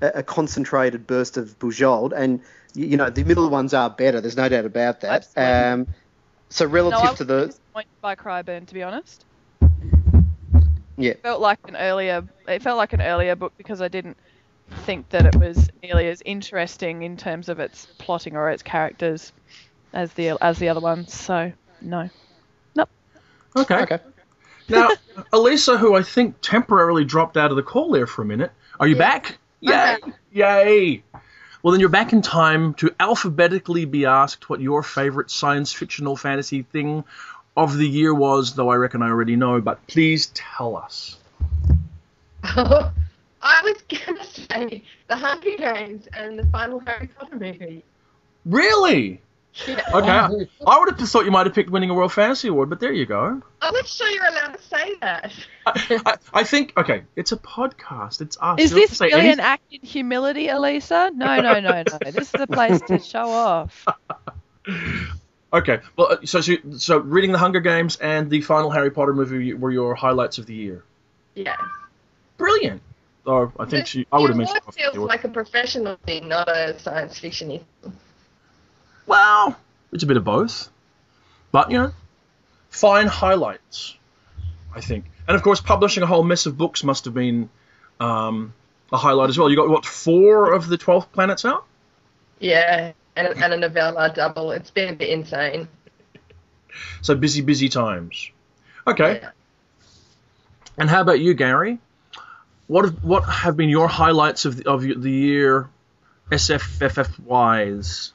a, 0.00 0.06
a 0.16 0.22
concentrated 0.22 1.06
burst 1.06 1.36
of 1.36 1.58
Bujold, 1.58 2.12
and 2.12 2.40
you, 2.74 2.86
you 2.86 2.96
know 2.96 3.10
the 3.10 3.24
middle 3.24 3.48
ones 3.48 3.72
are 3.72 3.90
better. 3.90 4.20
There's 4.20 4.36
no 4.36 4.48
doubt 4.48 4.64
about 4.64 5.00
that. 5.02 5.26
Absolutely. 5.36 5.54
Um, 5.54 5.86
so 6.50 6.66
No, 6.66 6.70
relative 6.72 7.00
I 7.00 7.10
was 7.10 7.18
to 7.18 7.24
the 7.24 7.46
disappointed 7.46 8.00
by 8.00 8.14
Cryoburn, 8.16 8.66
to 8.66 8.74
be 8.74 8.82
honest. 8.82 9.24
yeah, 10.96 11.12
It 11.12 11.22
felt 11.22 11.40
like 11.40 11.58
an 11.68 11.76
earlier. 11.76 12.24
It 12.48 12.62
felt 12.62 12.76
like 12.76 12.92
an 12.92 13.02
earlier 13.02 13.36
book 13.36 13.52
because 13.56 13.80
I 13.80 13.88
didn't 13.88 14.16
think 14.70 15.08
that 15.10 15.26
it 15.26 15.36
was 15.36 15.68
nearly 15.82 16.08
as 16.08 16.22
interesting 16.24 17.02
in 17.02 17.16
terms 17.16 17.48
of 17.48 17.60
its 17.60 17.86
plotting 17.98 18.36
or 18.36 18.50
its 18.50 18.62
characters 18.62 19.32
as 19.92 20.12
the 20.14 20.30
as 20.40 20.58
the 20.58 20.68
other 20.68 20.80
ones. 20.80 21.14
So 21.14 21.52
no. 21.80 22.10
Okay. 23.56 23.82
okay. 23.82 23.98
Now, 24.68 24.90
Alisa, 25.32 25.78
who 25.78 25.94
I 25.94 26.02
think 26.02 26.36
temporarily 26.40 27.04
dropped 27.04 27.36
out 27.36 27.50
of 27.50 27.56
the 27.56 27.62
call 27.62 27.90
there 27.90 28.06
for 28.06 28.22
a 28.22 28.24
minute, 28.24 28.52
are 28.80 28.86
you 28.86 28.96
back? 28.96 29.38
Yay! 29.60 29.96
Yay! 30.32 31.02
Well, 31.62 31.72
then 31.72 31.80
you're 31.80 31.88
back 31.88 32.12
in 32.12 32.20
time 32.20 32.74
to 32.74 32.94
alphabetically 33.00 33.86
be 33.86 34.04
asked 34.04 34.50
what 34.50 34.60
your 34.60 34.82
favorite 34.82 35.30
science 35.30 35.72
fictional 35.72 36.16
fantasy 36.16 36.62
thing 36.62 37.04
of 37.56 37.76
the 37.76 37.88
year 37.88 38.12
was, 38.12 38.54
though 38.54 38.68
I 38.68 38.76
reckon 38.76 39.02
I 39.02 39.08
already 39.08 39.36
know, 39.36 39.60
but 39.60 39.86
please 39.86 40.26
tell 40.34 40.76
us. 40.76 41.16
Oh, 42.44 42.92
I 43.42 43.60
was 43.62 43.82
gonna 43.88 44.24
say 44.24 44.82
the 45.06 45.16
Hunger 45.16 45.56
Games 45.56 46.08
and 46.12 46.38
the 46.38 46.46
final 46.46 46.80
Harry 46.80 47.08
Potter 47.08 47.36
movie. 47.36 47.84
Really? 48.44 49.20
Yeah. 49.68 49.80
Okay. 49.94 50.48
I 50.66 50.78
would 50.80 50.98
have 50.98 51.08
thought 51.08 51.24
you 51.24 51.30
might 51.30 51.46
have 51.46 51.54
picked 51.54 51.70
winning 51.70 51.88
a 51.90 51.94
World 51.94 52.12
Fantasy 52.12 52.48
Award, 52.48 52.70
but 52.70 52.80
there 52.80 52.92
you 52.92 53.06
go. 53.06 53.40
I'm 53.62 53.74
not 53.74 53.86
sure 53.86 54.08
you're 54.10 54.26
allowed 54.26 54.54
to 54.54 54.62
say 54.62 54.94
that. 55.00 55.32
I, 55.66 56.00
I, 56.06 56.14
I 56.40 56.44
think, 56.44 56.72
okay, 56.76 57.04
it's 57.14 57.30
a 57.30 57.36
podcast. 57.36 58.20
It's 58.20 58.36
us. 58.40 58.58
Is 58.60 58.70
You 58.72 58.78
don't 58.78 58.82
this 58.82 58.90
to 58.90 58.96
say 58.96 59.04
really 59.06 59.20
anything. 59.20 59.32
an 59.38 59.40
act 59.40 59.62
in 59.72 59.80
humility, 59.82 60.48
Alisa? 60.48 61.14
No, 61.14 61.40
no, 61.40 61.60
no, 61.60 61.84
no. 61.88 62.10
This 62.10 62.34
is 62.34 62.40
a 62.40 62.46
place 62.48 62.80
to 62.88 62.98
show 62.98 63.28
off. 63.30 63.86
Okay, 65.52 65.78
well, 65.96 66.08
uh, 66.14 66.16
so, 66.24 66.40
so 66.40 66.54
so 66.78 66.98
reading 66.98 67.30
the 67.30 67.38
Hunger 67.38 67.60
Games 67.60 67.94
and 67.94 68.28
the 68.28 68.40
final 68.40 68.70
Harry 68.72 68.90
Potter 68.90 69.14
movie 69.14 69.54
were 69.54 69.70
your 69.70 69.94
highlights 69.94 70.38
of 70.38 70.46
the 70.46 70.54
year. 70.54 70.82
Yeah. 71.36 71.54
Brilliant. 72.38 72.82
Oh, 73.24 73.52
I 73.60 73.64
think 73.66 73.86
she. 73.86 74.04
I 74.10 74.18
would 74.18 74.30
have 74.30 74.36
The 74.36 74.38
mentioned. 74.38 74.62
award 74.62 74.74
feels 74.74 74.96
like 75.08 75.22
a 75.22 75.28
professional 75.28 75.96
thing, 76.04 76.26
not 76.26 76.48
a 76.48 76.76
science 76.80 77.20
fiction 77.20 77.48
thing. 77.50 77.64
Well, 79.06 79.56
it's 79.92 80.02
a 80.02 80.06
bit 80.06 80.16
of 80.16 80.24
both, 80.24 80.68
but 81.52 81.70
you 81.70 81.78
know, 81.78 81.92
fine 82.70 83.06
highlights. 83.06 83.96
I 84.74 84.80
think, 84.80 85.04
and 85.28 85.36
of 85.36 85.42
course, 85.42 85.60
publishing 85.60 86.02
a 86.02 86.06
whole 86.06 86.24
mess 86.24 86.46
of 86.46 86.56
books 86.58 86.82
must 86.82 87.04
have 87.04 87.14
been 87.14 87.48
um, 88.00 88.52
a 88.92 88.96
highlight 88.96 89.28
as 89.28 89.38
well. 89.38 89.48
You 89.48 89.56
got 89.56 89.68
what 89.68 89.84
four 89.86 90.52
of 90.52 90.66
the 90.68 90.76
twelfth 90.76 91.12
planets 91.12 91.44
out? 91.44 91.64
Yeah, 92.40 92.92
and, 93.14 93.28
and 93.28 93.52
a 93.52 93.56
novella 93.56 94.12
double. 94.14 94.50
It's 94.50 94.70
been 94.70 94.92
a 94.94 94.96
bit 94.96 95.10
insane. 95.10 95.68
So 97.02 97.14
busy, 97.14 97.40
busy 97.42 97.68
times. 97.68 98.30
Okay, 98.86 99.20
Yeah. 99.22 99.30
and 100.76 100.90
how 100.90 101.00
about 101.02 101.20
you, 101.20 101.34
Gary? 101.34 101.78
What 102.66 102.86
have, 102.86 103.04
what 103.04 103.20
have 103.22 103.56
been 103.56 103.68
your 103.68 103.86
highlights 103.88 104.44
of 104.46 104.56
the, 104.56 104.68
of 104.68 104.80
the 104.82 105.10
year, 105.10 105.68
SFFF 106.32 107.20
wise? 107.20 108.12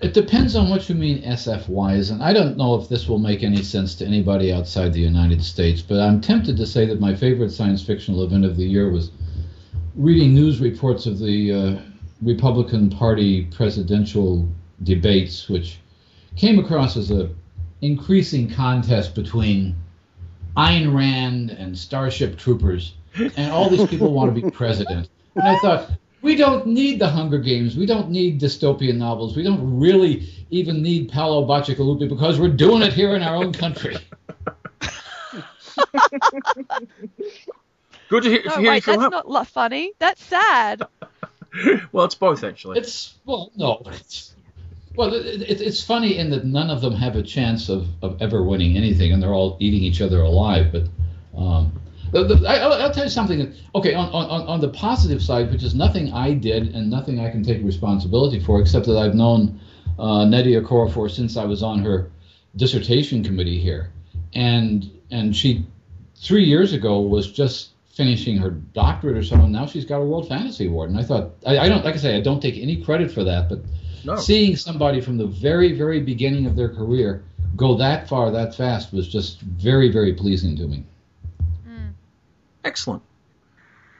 It 0.00 0.14
depends 0.14 0.54
on 0.54 0.70
what 0.70 0.88
you 0.88 0.94
mean 0.94 1.22
SF 1.22 1.68
wise, 1.68 2.10
and 2.10 2.22
I 2.22 2.32
don't 2.32 2.56
know 2.56 2.76
if 2.76 2.88
this 2.88 3.08
will 3.08 3.18
make 3.18 3.42
any 3.42 3.64
sense 3.64 3.96
to 3.96 4.06
anybody 4.06 4.52
outside 4.52 4.92
the 4.92 5.00
United 5.00 5.42
States, 5.42 5.82
but 5.82 5.98
I'm 5.98 6.20
tempted 6.20 6.56
to 6.56 6.66
say 6.66 6.86
that 6.86 7.00
my 7.00 7.16
favorite 7.16 7.50
science 7.50 7.82
fictional 7.82 8.22
event 8.22 8.44
of 8.44 8.56
the 8.56 8.64
year 8.64 8.90
was 8.90 9.10
reading 9.96 10.34
news 10.34 10.60
reports 10.60 11.06
of 11.06 11.18
the 11.18 11.52
uh, 11.52 11.78
Republican 12.22 12.90
Party 12.90 13.46
presidential 13.46 14.48
debates, 14.84 15.48
which 15.48 15.78
came 16.36 16.60
across 16.60 16.96
as 16.96 17.10
a 17.10 17.30
increasing 17.80 18.48
contest 18.48 19.16
between 19.16 19.74
Ayn 20.56 20.94
Rand 20.94 21.50
and 21.50 21.76
Starship 21.76 22.38
Troopers, 22.38 22.94
and 23.36 23.50
all 23.50 23.68
these 23.68 23.88
people 23.88 24.12
want 24.12 24.32
to 24.32 24.40
be 24.40 24.48
president. 24.48 25.08
And 25.34 25.48
I 25.48 25.58
thought, 25.58 25.90
we 26.22 26.34
don't 26.36 26.66
need 26.66 26.98
the 27.00 27.08
Hunger 27.08 27.38
Games. 27.38 27.76
We 27.76 27.86
don't 27.86 28.10
need 28.10 28.40
dystopian 28.40 28.96
novels. 28.96 29.36
We 29.36 29.42
don't 29.42 29.78
really 29.78 30.28
even 30.50 30.82
need 30.82 31.10
Paolo 31.10 31.46
Bacigalupi 31.46 32.08
because 32.08 32.38
we're 32.40 32.48
doing 32.48 32.82
it 32.82 32.92
here 32.92 33.14
in 33.14 33.22
our 33.22 33.36
own 33.36 33.52
country. 33.52 33.96
Good 38.08 38.22
to 38.22 38.30
hear, 38.30 38.42
No, 38.46 38.52
hear 38.52 38.60
you 38.62 38.68
wait, 38.70 38.84
that's 38.84 39.00
help. 39.00 39.28
not 39.28 39.46
funny. 39.48 39.92
That's 39.98 40.22
sad. 40.24 40.82
Well, 41.92 42.04
it's 42.04 42.14
both 42.14 42.44
actually. 42.44 42.78
It's 42.78 43.14
well, 43.24 43.50
no, 43.56 43.80
it's 43.86 44.34
well, 44.94 45.14
it, 45.14 45.24
it, 45.42 45.60
it's 45.62 45.82
funny 45.82 46.18
in 46.18 46.28
that 46.30 46.44
none 46.44 46.68
of 46.68 46.82
them 46.82 46.92
have 46.92 47.16
a 47.16 47.22
chance 47.22 47.70
of, 47.70 47.88
of 48.02 48.20
ever 48.20 48.42
winning 48.42 48.76
anything, 48.76 49.12
and 49.12 49.22
they're 49.22 49.32
all 49.32 49.56
eating 49.58 49.82
each 49.82 50.02
other 50.02 50.20
alive. 50.20 50.70
But 50.70 50.84
um, 51.36 51.72
the, 52.12 52.24
the, 52.24 52.48
I, 52.48 52.56
I'll, 52.56 52.72
I'll 52.72 52.92
tell 52.92 53.04
you 53.04 53.10
something. 53.10 53.54
Okay, 53.74 53.94
on, 53.94 54.08
on 54.10 54.46
on 54.46 54.60
the 54.60 54.68
positive 54.68 55.22
side, 55.22 55.50
which 55.50 55.62
is 55.62 55.74
nothing 55.74 56.12
I 56.12 56.32
did 56.32 56.74
and 56.74 56.90
nothing 56.90 57.20
I 57.20 57.30
can 57.30 57.42
take 57.42 57.62
responsibility 57.62 58.40
for, 58.40 58.60
except 58.60 58.86
that 58.86 58.96
I've 58.98 59.14
known 59.14 59.60
uh, 59.98 60.24
Nnedi 60.24 60.60
Okorafor 60.62 61.10
since 61.10 61.36
I 61.36 61.44
was 61.44 61.62
on 61.62 61.80
her 61.80 62.10
dissertation 62.56 63.22
committee 63.22 63.58
here, 63.58 63.92
and 64.34 64.90
and 65.10 65.34
she 65.34 65.66
three 66.16 66.44
years 66.44 66.72
ago 66.72 67.00
was 67.00 67.30
just 67.30 67.70
finishing 67.92 68.36
her 68.36 68.50
doctorate 68.50 69.16
or 69.16 69.22
something. 69.22 69.50
Now 69.50 69.66
she's 69.66 69.84
got 69.84 69.98
a 69.98 70.04
World 70.04 70.28
Fantasy 70.28 70.66
Award, 70.66 70.90
and 70.90 70.98
I 70.98 71.02
thought 71.02 71.32
I, 71.46 71.58
I 71.58 71.68
don't 71.68 71.84
like 71.84 71.94
I 71.94 71.98
say 71.98 72.16
I 72.16 72.20
don't 72.20 72.40
take 72.40 72.56
any 72.56 72.82
credit 72.82 73.10
for 73.10 73.24
that, 73.24 73.48
but 73.48 73.60
No. 74.04 74.16
seeing 74.16 74.56
somebody 74.56 75.00
from 75.00 75.18
the 75.18 75.26
very 75.26 75.72
very 75.72 76.00
beginning 76.00 76.46
of 76.46 76.56
their 76.56 76.68
career 76.68 77.24
go 77.56 77.76
that 77.76 78.08
far 78.08 78.30
that 78.30 78.54
fast 78.54 78.92
was 78.92 79.08
just 79.08 79.40
very 79.40 79.90
very 79.90 80.12
pleasing 80.14 80.56
to 80.56 80.66
me. 80.68 80.84
Excellent. 82.64 83.02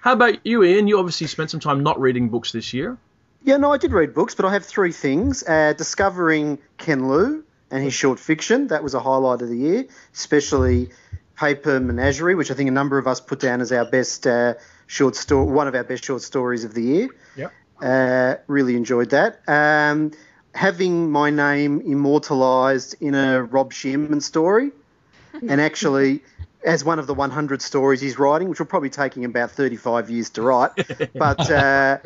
How 0.00 0.12
about 0.12 0.46
you, 0.46 0.62
Ian? 0.62 0.88
You 0.88 0.98
obviously 0.98 1.26
spent 1.26 1.50
some 1.50 1.60
time 1.60 1.82
not 1.82 2.00
reading 2.00 2.28
books 2.28 2.52
this 2.52 2.72
year. 2.72 2.96
Yeah, 3.42 3.56
no, 3.56 3.72
I 3.72 3.78
did 3.78 3.92
read 3.92 4.14
books, 4.14 4.34
but 4.34 4.44
I 4.44 4.52
have 4.52 4.64
three 4.64 4.92
things. 4.92 5.42
Uh, 5.46 5.72
discovering 5.72 6.58
Ken 6.76 7.08
Liu 7.08 7.44
and 7.70 7.82
his 7.82 7.94
short 7.94 8.18
fiction, 8.18 8.68
that 8.68 8.82
was 8.82 8.94
a 8.94 9.00
highlight 9.00 9.42
of 9.42 9.48
the 9.48 9.56
year, 9.56 9.86
especially 10.14 10.90
Paper 11.36 11.78
Menagerie, 11.78 12.34
which 12.34 12.50
I 12.50 12.54
think 12.54 12.68
a 12.68 12.72
number 12.72 12.98
of 12.98 13.06
us 13.06 13.20
put 13.20 13.40
down 13.40 13.60
as 13.60 13.70
our 13.72 13.84
best 13.84 14.26
uh, 14.26 14.54
short 14.86 15.14
story, 15.14 15.50
one 15.50 15.68
of 15.68 15.74
our 15.74 15.84
best 15.84 16.04
short 16.04 16.22
stories 16.22 16.64
of 16.64 16.74
the 16.74 16.82
year. 16.82 17.08
Yep. 17.36 17.52
Uh, 17.80 18.34
really 18.48 18.74
enjoyed 18.76 19.10
that. 19.10 19.40
Um, 19.46 20.12
having 20.54 21.10
my 21.10 21.30
name 21.30 21.80
immortalised 21.80 22.96
in 23.00 23.14
a 23.14 23.42
Rob 23.44 23.72
Shearman 23.72 24.20
story, 24.20 24.72
and 25.46 25.60
actually 25.60 26.22
as 26.64 26.84
one 26.84 26.98
of 26.98 27.06
the 27.06 27.14
100 27.14 27.62
stories 27.62 28.00
he's 28.00 28.18
writing, 28.18 28.48
which 28.48 28.58
will 28.58 28.66
probably 28.66 28.90
take 28.90 29.16
him 29.16 29.24
about 29.24 29.50
35 29.50 30.10
years 30.10 30.30
to 30.30 30.42
write. 30.42 30.72
But 31.14 31.50
uh, 31.50 31.98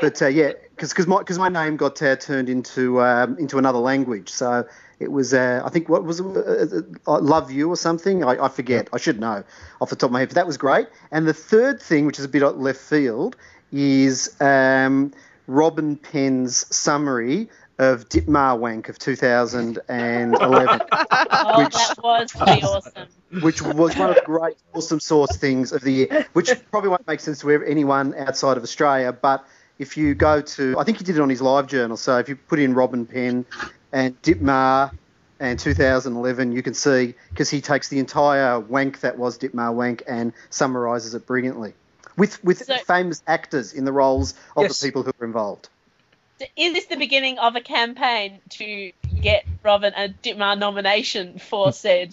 but 0.00 0.20
uh, 0.22 0.26
yeah, 0.26 0.52
because 0.76 1.06
my 1.06 1.18
because 1.18 1.38
my 1.38 1.48
name 1.48 1.76
got 1.76 2.00
uh, 2.02 2.16
turned 2.16 2.48
into 2.48 3.00
um, 3.00 3.38
into 3.38 3.58
another 3.58 3.78
language, 3.78 4.28
so 4.28 4.66
it 4.98 5.10
was 5.10 5.32
uh, 5.34 5.62
I 5.64 5.70
think 5.70 5.88
what 5.88 6.04
was 6.04 6.20
it, 6.20 6.26
uh, 6.26 7.10
uh, 7.10 7.20
love 7.20 7.50
you 7.50 7.68
or 7.68 7.76
something 7.76 8.24
I, 8.24 8.44
I 8.44 8.48
forget 8.48 8.88
I 8.92 8.98
should 8.98 9.20
know 9.20 9.44
off 9.80 9.90
the 9.90 9.96
top 9.96 10.08
of 10.08 10.12
my 10.12 10.20
head, 10.20 10.28
but 10.28 10.34
that 10.36 10.46
was 10.46 10.56
great. 10.56 10.88
And 11.10 11.26
the 11.26 11.34
third 11.34 11.80
thing, 11.80 12.06
which 12.06 12.18
is 12.18 12.24
a 12.24 12.28
bit 12.28 12.42
left 12.42 12.80
field, 12.80 13.36
is 13.72 14.36
um, 14.40 15.12
Robin 15.46 15.96
Pen's 15.96 16.74
summary 16.74 17.48
of 17.78 18.08
Ditmar 18.08 18.58
Wank 18.58 18.88
of 18.88 18.98
2011, 18.98 20.34
Oh, 20.40 21.58
Which- 21.64 21.74
that 21.74 21.94
was 22.02 22.32
pretty 22.32 22.62
awesome. 22.64 23.08
which 23.40 23.62
was 23.62 23.96
one 23.96 24.10
of 24.10 24.16
the 24.16 24.22
great 24.24 24.56
awesome 24.74 25.00
source 25.00 25.36
things 25.36 25.72
of 25.72 25.82
the 25.82 25.92
year, 25.92 26.26
which 26.32 26.50
probably 26.70 26.90
won't 26.90 27.06
make 27.06 27.20
sense 27.20 27.40
to 27.40 27.50
anyone 27.62 28.14
outside 28.16 28.56
of 28.56 28.62
Australia, 28.62 29.12
but 29.12 29.44
if 29.78 29.96
you 29.96 30.14
go 30.14 30.40
to, 30.40 30.76
I 30.78 30.82
think 30.84 30.98
he 30.98 31.04
did 31.04 31.16
it 31.16 31.20
on 31.20 31.28
his 31.30 31.40
live 31.40 31.68
journal. 31.68 31.96
So 31.96 32.18
if 32.18 32.28
you 32.28 32.34
put 32.36 32.58
in 32.58 32.74
Robin 32.74 33.06
Pen 33.06 33.46
and 33.92 34.20
Ditmar 34.22 34.90
and 35.38 35.56
2011, 35.56 36.50
you 36.50 36.62
can 36.64 36.74
see 36.74 37.14
because 37.30 37.48
he 37.48 37.60
takes 37.60 37.88
the 37.88 38.00
entire 38.00 38.58
wank 38.58 39.00
that 39.00 39.16
was 39.18 39.38
Ditmar 39.38 39.72
wank 39.72 40.02
and 40.08 40.32
summarises 40.50 41.14
it 41.14 41.26
brilliantly 41.26 41.74
with 42.16 42.42
with 42.42 42.64
So- 42.64 42.76
famous 42.78 43.22
actors 43.28 43.72
in 43.72 43.84
the 43.84 43.92
roles 43.92 44.34
of 44.56 44.64
Yes. 44.64 44.80
the 44.80 44.86
people 44.88 45.04
who 45.04 45.12
were 45.16 45.26
involved. 45.26 45.68
So 46.38 46.46
is 46.56 46.72
this 46.72 46.86
the 46.86 46.96
beginning 46.96 47.38
of 47.38 47.56
a 47.56 47.60
campaign 47.60 48.40
to 48.50 48.92
get 49.20 49.44
Robin 49.64 49.92
a 49.96 50.08
Ditmar 50.08 50.56
nomination 50.56 51.38
for 51.38 51.72
said 51.72 52.12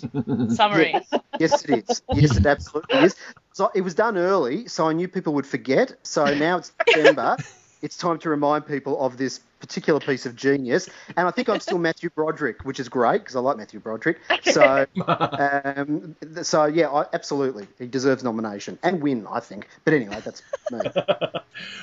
summary? 0.51 0.95
Yes, 1.39 1.63
it 1.65 1.87
is. 1.89 2.01
Yes, 2.13 2.37
it 2.37 2.45
absolutely 2.45 2.99
is. 2.99 3.15
So 3.53 3.71
it 3.75 3.81
was 3.81 3.93
done 3.93 4.17
early, 4.17 4.67
so 4.67 4.87
I 4.87 4.93
knew 4.93 5.07
people 5.07 5.35
would 5.35 5.45
forget. 5.45 5.95
So 6.03 6.25
now 6.33 6.57
it's 6.57 6.71
December. 6.87 7.37
it's 7.83 7.97
time 7.97 8.17
to 8.19 8.29
remind 8.29 8.65
people 8.65 8.99
of 9.05 9.15
this 9.17 9.41
particular 9.59 9.99
piece 9.99 10.25
of 10.25 10.35
genius. 10.35 10.89
And 11.15 11.27
I 11.27 11.31
think 11.31 11.47
I'm 11.47 11.59
still 11.59 11.77
Matthew 11.77 12.09
Broderick, 12.09 12.65
which 12.65 12.79
is 12.79 12.89
great 12.89 13.19
because 13.19 13.35
I 13.35 13.41
like 13.41 13.57
Matthew 13.57 13.79
Broderick. 13.79 14.17
So, 14.43 14.87
um, 15.07 16.15
so 16.41 16.65
yeah, 16.65 16.89
I, 16.89 17.05
absolutely, 17.13 17.67
he 17.77 17.85
deserves 17.85 18.23
nomination 18.23 18.79
and 18.81 19.01
win, 19.01 19.27
I 19.29 19.39
think. 19.39 19.67
But 19.83 19.93
anyway, 19.93 20.21
that's 20.25 20.41
me. 20.71 20.79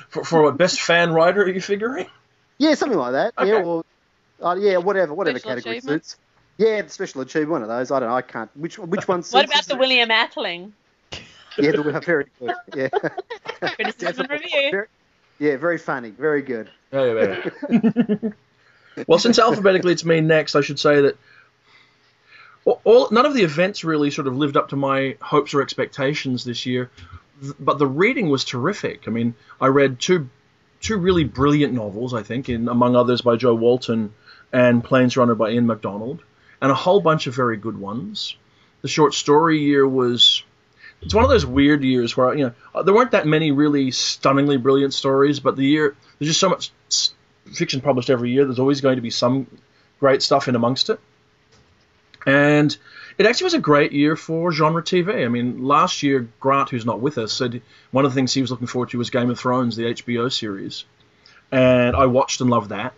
For, 0.09 0.23
for 0.23 0.43
what 0.43 0.57
best 0.57 0.81
fan 0.81 1.13
writer 1.13 1.41
are 1.41 1.49
you 1.49 1.61
figuring? 1.61 2.05
Yeah, 2.63 2.75
something 2.75 2.97
like 2.97 3.11
that. 3.11 3.33
Yeah, 3.45 3.61
or 3.61 3.83
uh, 4.41 4.55
yeah, 4.55 4.77
whatever, 4.77 5.13
whatever 5.13 5.37
Special 5.37 5.55
category 5.55 5.81
suits. 5.81 6.17
Yeah, 6.57 6.81
the 6.81 6.89
special 6.89 7.21
achievement, 7.21 7.51
one 7.51 7.61
of 7.63 7.67
those. 7.67 7.91
I 7.91 7.99
don't 7.99 8.09
know. 8.09 8.15
I 8.15 8.21
can't. 8.21 8.49
Which 8.55 8.79
which 8.79 9.07
one? 9.07 9.21
What 9.31 9.45
about 9.45 9.59
us? 9.59 9.65
the 9.65 9.75
William 9.75 10.09
Atheling? 10.09 10.71
Yeah, 11.57 11.71
the. 11.71 12.01
Very 12.05 12.27
good. 12.39 12.55
Yeah. 12.73 12.89
Criticism 13.75 14.27
and 14.29 14.29
review. 14.29 14.71
Very, 14.71 14.87
yeah, 15.39 15.57
very 15.57 15.77
funny. 15.77 16.11
Very 16.11 16.41
good. 16.41 16.69
Yeah, 16.93 17.13
yeah, 17.13 17.49
yeah. 17.69 18.29
well, 19.07 19.19
since 19.19 19.39
alphabetically 19.39 19.91
it's 19.91 20.05
me 20.05 20.21
next, 20.21 20.55
I 20.55 20.61
should 20.61 20.79
say 20.79 21.01
that 21.01 21.17
all, 22.63 22.79
all 22.85 23.09
none 23.11 23.25
of 23.25 23.33
the 23.33 23.43
events 23.43 23.83
really 23.83 24.09
sort 24.09 24.27
of 24.27 24.37
lived 24.37 24.55
up 24.55 24.69
to 24.69 24.75
my 24.77 25.17
hopes 25.21 25.53
or 25.53 25.61
expectations 25.61 26.45
this 26.45 26.65
year, 26.65 26.91
but 27.59 27.77
the 27.77 27.87
reading 27.87 28.29
was 28.29 28.45
terrific. 28.45 29.07
I 29.07 29.11
mean, 29.11 29.35
I 29.59 29.67
read 29.67 29.99
two 29.99 30.29
two 30.83 30.97
really 30.97 31.23
brilliant 31.23 31.73
novels, 31.73 32.13
I 32.13 32.21
think, 32.21 32.49
in 32.49 32.67
among 32.67 32.95
others 32.95 33.21
by 33.21 33.37
Jo 33.37 33.55
Walton 33.55 34.13
and 34.51 34.83
Planesrunner 34.83 35.35
by 35.35 35.51
Ian 35.51 35.65
McDonald, 35.65 36.21
and 36.61 36.71
a 36.71 36.75
whole 36.75 36.99
bunch 36.99 37.25
of 37.25 37.33
very 37.33 37.57
good 37.57 37.77
ones. 37.77 38.35
The 38.81 38.87
short 38.87 39.13
story 39.13 39.59
year 39.61 39.87
was 39.87 40.43
it's 41.01 41.13
one 41.13 41.23
of 41.23 41.29
those 41.29 41.45
weird 41.45 41.83
years 41.83 42.15
where 42.15 42.35
you 42.35 42.45
know 42.45 42.53
uh, 42.75 42.83
there 42.83 42.93
weren't 42.93 43.11
that 43.11 43.25
many 43.25 43.51
really 43.51 43.91
stunningly 43.91 44.57
brilliant 44.57 44.93
stories, 44.93 45.39
but 45.39 45.55
the 45.55 45.65
year 45.65 45.95
there's 46.19 46.29
just 46.29 46.39
so 46.39 46.49
much 46.49 46.71
fiction 47.53 47.81
published 47.81 48.09
every 48.09 48.31
year. 48.31 48.45
There's 48.45 48.59
always 48.59 48.81
going 48.81 48.97
to 48.97 49.01
be 49.01 49.09
some 49.09 49.47
great 49.99 50.21
stuff 50.21 50.47
in 50.47 50.55
amongst 50.55 50.89
it, 50.89 50.99
and 52.25 52.75
it 53.17 53.25
actually 53.25 53.45
was 53.45 53.53
a 53.53 53.59
great 53.59 53.91
year 53.91 54.15
for 54.15 54.51
genre 54.51 54.81
TV. 54.81 55.25
I 55.25 55.27
mean, 55.27 55.63
last 55.63 56.03
year 56.03 56.27
Grant, 56.39 56.69
who's 56.69 56.85
not 56.85 56.99
with 56.99 57.17
us, 57.17 57.31
said 57.33 57.61
one 57.91 58.05
of 58.05 58.11
the 58.11 58.15
things 58.15 58.33
he 58.33 58.41
was 58.41 58.51
looking 58.51 58.67
forward 58.67 58.89
to 58.89 58.97
was 58.97 59.09
Game 59.09 59.29
of 59.29 59.39
Thrones, 59.39 59.75
the 59.75 59.83
HBO 59.83 60.31
series, 60.31 60.85
and 61.51 61.95
I 61.95 62.07
watched 62.07 62.41
and 62.41 62.49
loved 62.49 62.69
that. 62.69 62.93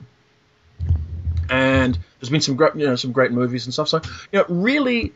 And 1.50 1.98
there's 2.20 2.29
been 2.29 2.41
some 2.41 2.55
great, 2.55 2.75
you 2.75 2.88
know, 2.88 2.96
some 2.96 3.12
great 3.12 3.32
movies 3.32 3.65
and 3.65 3.74
stuff. 3.74 3.89
So, 3.89 4.01
you 4.32 4.39
know, 4.39 4.46
really, 4.50 5.13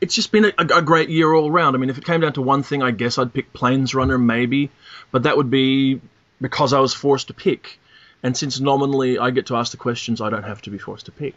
it's 0.00 0.14
just 0.14 0.32
been 0.32 0.46
a, 0.46 0.52
a 0.58 0.82
great 0.82 1.08
year 1.08 1.32
all 1.32 1.50
around. 1.50 1.74
I 1.74 1.78
mean, 1.78 1.90
if 1.90 1.98
it 1.98 2.04
came 2.04 2.20
down 2.20 2.32
to 2.34 2.42
one 2.42 2.62
thing, 2.62 2.82
I 2.82 2.90
guess 2.90 3.18
I'd 3.18 3.32
pick 3.32 3.52
Planesrunner 3.52 4.22
maybe, 4.22 4.70
but 5.10 5.24
that 5.24 5.36
would 5.36 5.50
be 5.50 6.00
because 6.40 6.72
I 6.72 6.80
was 6.80 6.94
forced 6.94 7.28
to 7.28 7.34
pick. 7.34 7.78
And 8.22 8.36
since 8.36 8.60
nominally 8.60 9.18
I 9.18 9.30
get 9.30 9.46
to 9.46 9.56
ask 9.56 9.72
the 9.72 9.76
questions, 9.76 10.20
I 10.20 10.30
don't 10.30 10.44
have 10.44 10.62
to 10.62 10.70
be 10.70 10.78
forced 10.78 11.06
to 11.06 11.12
pick. 11.12 11.34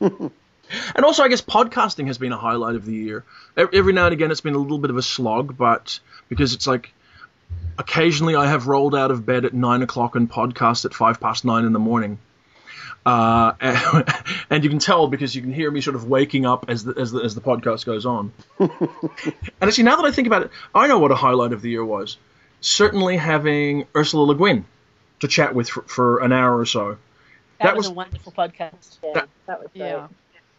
and 0.94 1.04
also, 1.04 1.22
I 1.22 1.28
guess 1.28 1.40
podcasting 1.40 2.06
has 2.06 2.18
been 2.18 2.32
a 2.32 2.36
highlight 2.38 2.74
of 2.76 2.84
the 2.84 2.92
year. 2.94 3.24
E- 3.58 3.64
Every 3.72 3.92
now 3.92 4.06
and 4.06 4.12
again, 4.12 4.30
it's 4.30 4.40
been 4.40 4.54
a 4.54 4.58
little 4.58 4.78
bit 4.78 4.90
of 4.90 4.96
a 4.96 5.02
slog, 5.02 5.56
but 5.56 6.00
because 6.28 6.54
it's 6.54 6.66
like 6.66 6.92
occasionally 7.78 8.34
I 8.36 8.46
have 8.46 8.66
rolled 8.68 8.94
out 8.94 9.10
of 9.10 9.24
bed 9.26 9.44
at 9.44 9.54
nine 9.54 9.82
o'clock 9.82 10.14
and 10.16 10.30
podcast 10.30 10.84
at 10.84 10.94
five 10.94 11.20
past 11.20 11.44
nine 11.44 11.64
in 11.64 11.72
the 11.72 11.78
morning. 11.78 12.18
Uh, 13.06 13.52
and, 13.60 14.14
and 14.50 14.64
you 14.64 14.70
can 14.70 14.78
tell 14.78 15.06
because 15.06 15.34
you 15.34 15.40
can 15.42 15.52
hear 15.52 15.70
me 15.70 15.80
sort 15.80 15.96
of 15.96 16.04
waking 16.08 16.44
up 16.46 16.66
as 16.68 16.84
the, 16.84 16.94
as 16.98 17.12
the, 17.12 17.20
as 17.20 17.34
the 17.34 17.40
podcast 17.40 17.86
goes 17.86 18.04
on. 18.06 18.32
and 18.58 18.70
actually, 19.62 19.84
now 19.84 19.96
that 19.96 20.04
I 20.04 20.10
think 20.12 20.26
about 20.26 20.42
it, 20.42 20.50
I 20.74 20.86
know 20.86 20.98
what 20.98 21.10
a 21.10 21.14
highlight 21.16 21.52
of 21.52 21.62
the 21.62 21.70
year 21.70 21.84
was. 21.84 22.18
Certainly 22.60 23.16
having 23.16 23.86
Ursula 23.96 24.24
Le 24.24 24.34
Guin 24.36 24.66
to 25.20 25.28
chat 25.28 25.54
with 25.54 25.68
for, 25.70 25.82
for 25.82 26.18
an 26.18 26.32
hour 26.32 26.58
or 26.58 26.66
so. 26.66 26.98
That, 27.58 27.64
That 27.68 27.76
was, 27.76 27.86
was- 27.88 27.92
a 27.92 27.94
wonderful 27.94 28.32
podcast. 28.32 28.98
Yeah, 29.02 29.12
That- 29.14 29.28
that 29.46 29.60
was 29.60 29.68
great. 29.72 29.80
Yeah. 29.88 30.08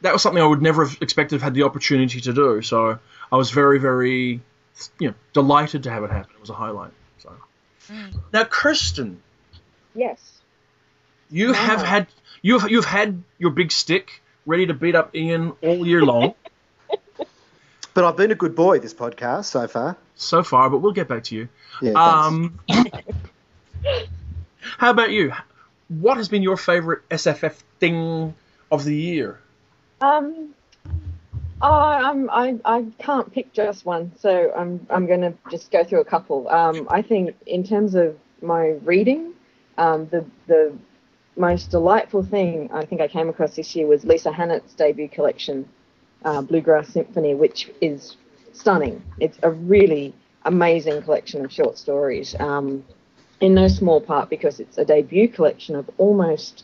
That 0.01 0.13
was 0.13 0.21
something 0.21 0.41
I 0.41 0.45
would 0.47 0.61
never 0.61 0.85
have 0.85 0.97
expected 1.01 1.29
to 1.29 1.35
have 1.37 1.43
had 1.43 1.53
the 1.53 1.63
opportunity 1.63 2.21
to 2.21 2.33
do. 2.33 2.61
So 2.61 2.97
I 3.31 3.35
was 3.37 3.51
very, 3.51 3.79
very, 3.79 4.41
you 4.99 5.09
know, 5.09 5.13
delighted 5.33 5.83
to 5.83 5.91
have 5.91 6.03
it 6.03 6.09
happen. 6.11 6.31
It 6.35 6.39
was 6.41 6.49
a 6.49 6.53
highlight. 6.53 6.91
So 7.19 7.31
now, 8.33 8.43
Kirstyn, 8.43 9.17
Yes. 9.93 10.41
you 11.29 11.53
have 11.53 11.81
had 11.81 12.07
you've 12.41 12.69
you've 12.69 12.85
had 12.85 13.21
your 13.37 13.51
big 13.51 13.71
stick 13.71 14.21
ready 14.45 14.65
to 14.67 14.73
beat 14.73 14.95
up 14.95 15.15
Ian 15.15 15.53
all 15.61 15.85
year 15.85 16.01
long 16.03 16.33
But 17.93 18.05
I've 18.05 18.15
been 18.15 18.31
a 18.31 18.35
good 18.35 18.55
boy 18.55 18.79
this 18.79 18.93
podcast 18.93 19.45
so 19.45 19.67
far. 19.67 19.97
so 20.15 20.43
far, 20.43 20.69
but 20.69 20.77
we'll 20.79 20.93
get 20.93 21.09
back 21.09 21.25
to 21.25 21.35
you. 21.35 21.49
Yeah. 21.81 21.91
Um, 21.91 22.57
how 24.77 24.91
about 24.91 25.11
you? 25.11 25.33
What 25.89 26.15
has 26.17 26.29
been 26.29 26.41
your 26.41 26.55
favorite 26.57 27.07
SFF 27.09 27.53
thing 27.79 28.33
of 28.71 28.85
the 28.85 28.95
year? 28.95 29.39
Um, 30.01 30.55
oh, 31.61 31.71
I'm, 31.71 32.29
I, 32.29 32.57
I 32.65 32.85
can't 32.97 33.31
pick 33.31 33.53
just 33.53 33.85
one, 33.85 34.11
so 34.17 34.51
I'm, 34.55 34.85
I'm 34.89 35.05
going 35.05 35.21
to 35.21 35.33
just 35.49 35.71
go 35.71 35.83
through 35.83 36.01
a 36.01 36.05
couple. 36.05 36.49
Um, 36.49 36.87
I 36.89 37.01
think 37.01 37.35
in 37.45 37.63
terms 37.63 37.93
of 37.95 38.17
my 38.41 38.69
reading, 38.83 39.33
um, 39.77 40.07
the, 40.07 40.25
the 40.47 40.73
most 41.37 41.69
delightful 41.69 42.23
thing 42.23 42.69
I 42.73 42.85
think 42.85 42.99
I 42.99 43.07
came 43.07 43.29
across 43.29 43.55
this 43.55 43.75
year 43.75 43.87
was 43.87 44.03
Lisa 44.03 44.31
Hannett's 44.31 44.73
debut 44.73 45.07
collection, 45.07 45.69
uh, 46.25 46.41
Bluegrass 46.41 46.89
Symphony, 46.89 47.35
which 47.35 47.69
is 47.79 48.17
stunning. 48.53 49.03
It's 49.19 49.37
a 49.43 49.51
really 49.51 50.13
amazing 50.45 51.03
collection 51.03 51.45
of 51.45 51.51
short 51.51 51.77
stories, 51.77 52.35
um, 52.39 52.83
in 53.39 53.53
no 53.53 53.67
small 53.67 54.01
part 54.01 54.29
because 54.29 54.59
it's 54.59 54.77
a 54.77 54.85
debut 54.85 55.27
collection 55.27 55.75
of 55.75 55.89
almost 55.97 56.63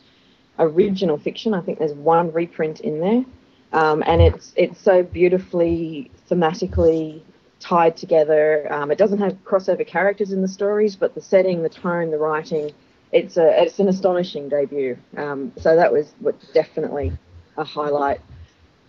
original 0.59 1.17
fiction. 1.17 1.53
I 1.53 1.61
think 1.61 1.79
there's 1.79 1.93
one 1.93 2.31
reprint 2.31 2.81
in 2.81 2.99
there, 2.99 3.25
um, 3.73 4.03
and 4.05 4.21
it's 4.21 4.53
it's 4.55 4.79
so 4.79 5.03
beautifully 5.03 6.11
thematically 6.29 7.21
tied 7.59 7.97
together. 7.97 8.71
Um, 8.71 8.91
it 8.91 8.97
doesn't 8.97 9.19
have 9.19 9.33
crossover 9.43 9.85
characters 9.85 10.31
in 10.31 10.41
the 10.41 10.47
stories, 10.47 10.95
but 10.95 11.15
the 11.15 11.21
setting, 11.21 11.63
the 11.63 11.69
tone, 11.69 12.11
the 12.11 12.17
writing, 12.17 12.71
it's 13.11 13.37
a 13.37 13.63
it's 13.63 13.79
an 13.79 13.87
astonishing 13.87 14.49
debut. 14.49 14.97
Um, 15.15 15.51
so 15.57 15.75
that 15.75 15.91
was 15.91 16.13
what 16.19 16.35
definitely 16.53 17.11
a 17.57 17.63
highlight. 17.63 18.19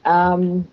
Um, 0.04 0.68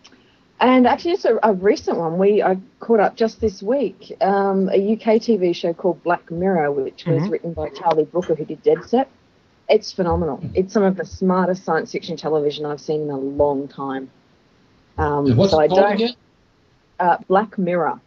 and 0.62 0.88
actually, 0.88 1.12
it's 1.12 1.26
a, 1.26 1.38
a 1.44 1.54
recent 1.54 1.98
one. 1.98 2.18
We 2.18 2.42
I 2.42 2.58
caught 2.80 3.00
up 3.02 3.16
just 3.18 3.42
this 3.42 3.62
week. 3.62 4.16
Um, 4.22 4.70
a 4.70 4.94
UK 4.94 5.20
TV 5.22 5.54
show 5.54 5.74
called 5.74 6.02
Black 6.04 6.32
Mirror, 6.32 6.72
which 6.72 7.06
was 7.06 7.24
Mhm. 7.24 7.32
written 7.32 7.54
by 7.54 7.70
Charlie 7.70 8.06
Brooker, 8.06 8.36
who 8.36 8.46
did 8.46 8.64
Dead 8.64 8.84
Set. 8.86 9.10
It's 9.68 9.92
phenomenal. 9.92 10.42
It's 10.54 10.74
some 10.74 10.84
of 10.84 10.96
the 10.96 11.06
smartest 11.06 11.64
science 11.64 11.92
fiction 11.92 12.18
television 12.18 12.66
I've 12.66 12.82
seen 12.82 13.02
in 13.02 13.10
a 13.10 13.18
long 13.18 13.68
time. 13.68 14.12
Um, 14.98 15.36
what's 15.36 15.52
so 15.52 15.60
I 15.60 15.66
it 15.66 15.70
called 15.70 15.82
don't. 15.82 15.94
again? 15.94 16.16
Uh, 17.00 17.18
Black 17.28 17.58
Mirror. 17.58 18.00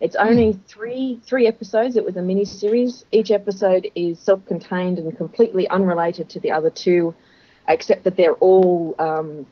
It's 0.00 0.16
only 0.16 0.58
three 0.66 1.20
three 1.24 1.46
episodes. 1.46 1.96
It 1.96 2.04
was 2.04 2.16
a 2.16 2.22
mini 2.22 2.44
series. 2.44 3.04
Each 3.12 3.30
episode 3.30 3.90
is 3.94 4.18
self-contained 4.18 4.98
and 4.98 5.14
completely 5.16 5.68
unrelated 5.68 6.28
to 6.30 6.40
the 6.40 6.52
other 6.52 6.70
two, 6.70 7.14
except 7.68 8.04
that 8.04 8.16
they're 8.16 8.34
all 8.34 8.94
um, 8.98 9.46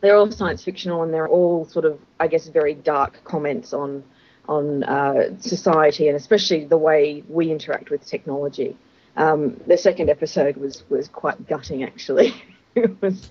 they're 0.00 0.16
all 0.16 0.30
science 0.30 0.64
fictional 0.64 1.02
and 1.02 1.12
they're 1.12 1.28
all 1.28 1.64
sort 1.66 1.84
of 1.84 1.98
I 2.20 2.28
guess 2.28 2.48
very 2.48 2.74
dark 2.74 3.22
comments 3.24 3.72
on 3.72 4.04
on 4.48 4.84
uh, 4.84 5.38
society 5.40 6.08
and 6.08 6.16
especially 6.16 6.64
the 6.64 6.78
way 6.78 7.22
we 7.28 7.50
interact 7.50 7.90
with 7.90 8.04
technology. 8.04 8.76
Um, 9.16 9.60
the 9.66 9.76
second 9.76 10.10
episode 10.10 10.56
was 10.56 10.84
was 10.88 11.08
quite 11.08 11.46
gutting 11.48 11.82
actually. 11.82 12.34
it 12.74 13.00
was, 13.02 13.30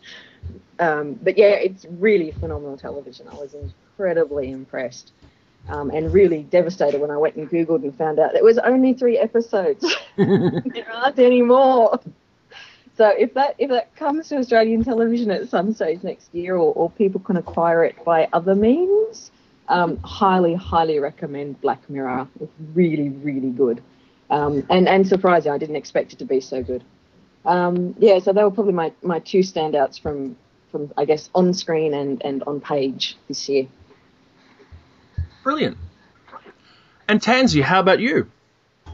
um, 0.79 1.13
but 1.21 1.37
yeah, 1.37 1.51
it's 1.51 1.85
really 1.89 2.31
phenomenal 2.31 2.77
television. 2.77 3.27
I 3.27 3.35
was 3.35 3.53
incredibly 3.53 4.51
impressed. 4.51 5.13
Um, 5.67 5.91
and 5.91 6.11
really 6.13 6.43
devastated 6.43 7.01
when 7.01 7.11
I 7.11 7.17
went 7.17 7.35
and 7.35 7.47
Googled 7.47 7.83
and 7.83 7.95
found 7.95 8.17
out 8.17 8.31
there 8.33 8.43
was 8.43 8.57
only 8.59 8.93
three 8.93 9.17
episodes. 9.17 9.85
there 10.17 10.87
aren't 10.91 11.19
any 11.19 11.41
more. 11.41 11.99
So 12.99 13.07
if 13.07 13.33
that 13.35 13.55
if 13.59 13.69
that 13.69 13.95
comes 13.95 14.27
to 14.27 14.37
Australian 14.39 14.83
television 14.83 15.31
at 15.31 15.47
some 15.47 15.73
stage 15.73 16.03
next 16.03 16.35
year, 16.35 16.55
or, 16.55 16.73
or 16.73 16.89
people 16.91 17.21
can 17.21 17.37
acquire 17.37 17.85
it 17.85 17.95
by 18.03 18.27
other 18.33 18.55
means, 18.55 19.31
um, 19.69 19.95
highly 19.97 20.53
highly 20.53 20.99
recommend 20.99 21.61
Black 21.61 21.89
Mirror. 21.89 22.27
It's 22.41 22.51
really 22.73 23.07
really 23.07 23.51
good, 23.51 23.81
um, 24.29 24.65
and 24.69 24.87
and 24.87 25.07
surprising. 25.07 25.51
I 25.51 25.57
didn't 25.57 25.75
expect 25.75 26.13
it 26.13 26.19
to 26.19 26.25
be 26.25 26.41
so 26.41 26.63
good. 26.63 26.83
Um, 27.45 27.95
yeah, 27.99 28.19
so 28.19 28.33
they 28.33 28.43
were 28.43 28.51
probably 28.51 28.73
my, 28.73 28.91
my 29.01 29.19
two 29.19 29.39
standouts 29.39 29.99
from 29.99 30.35
from 30.71 30.93
I 30.97 31.05
guess 31.05 31.29
on 31.33 31.53
screen 31.53 31.93
and, 31.93 32.21
and 32.23 32.43
on 32.43 32.61
page 32.61 33.17
this 33.27 33.49
year. 33.49 33.67
Brilliant. 35.43 35.77
And 37.07 37.21
Tansy, 37.21 37.61
how 37.61 37.79
about 37.79 37.99
you? 37.99 38.29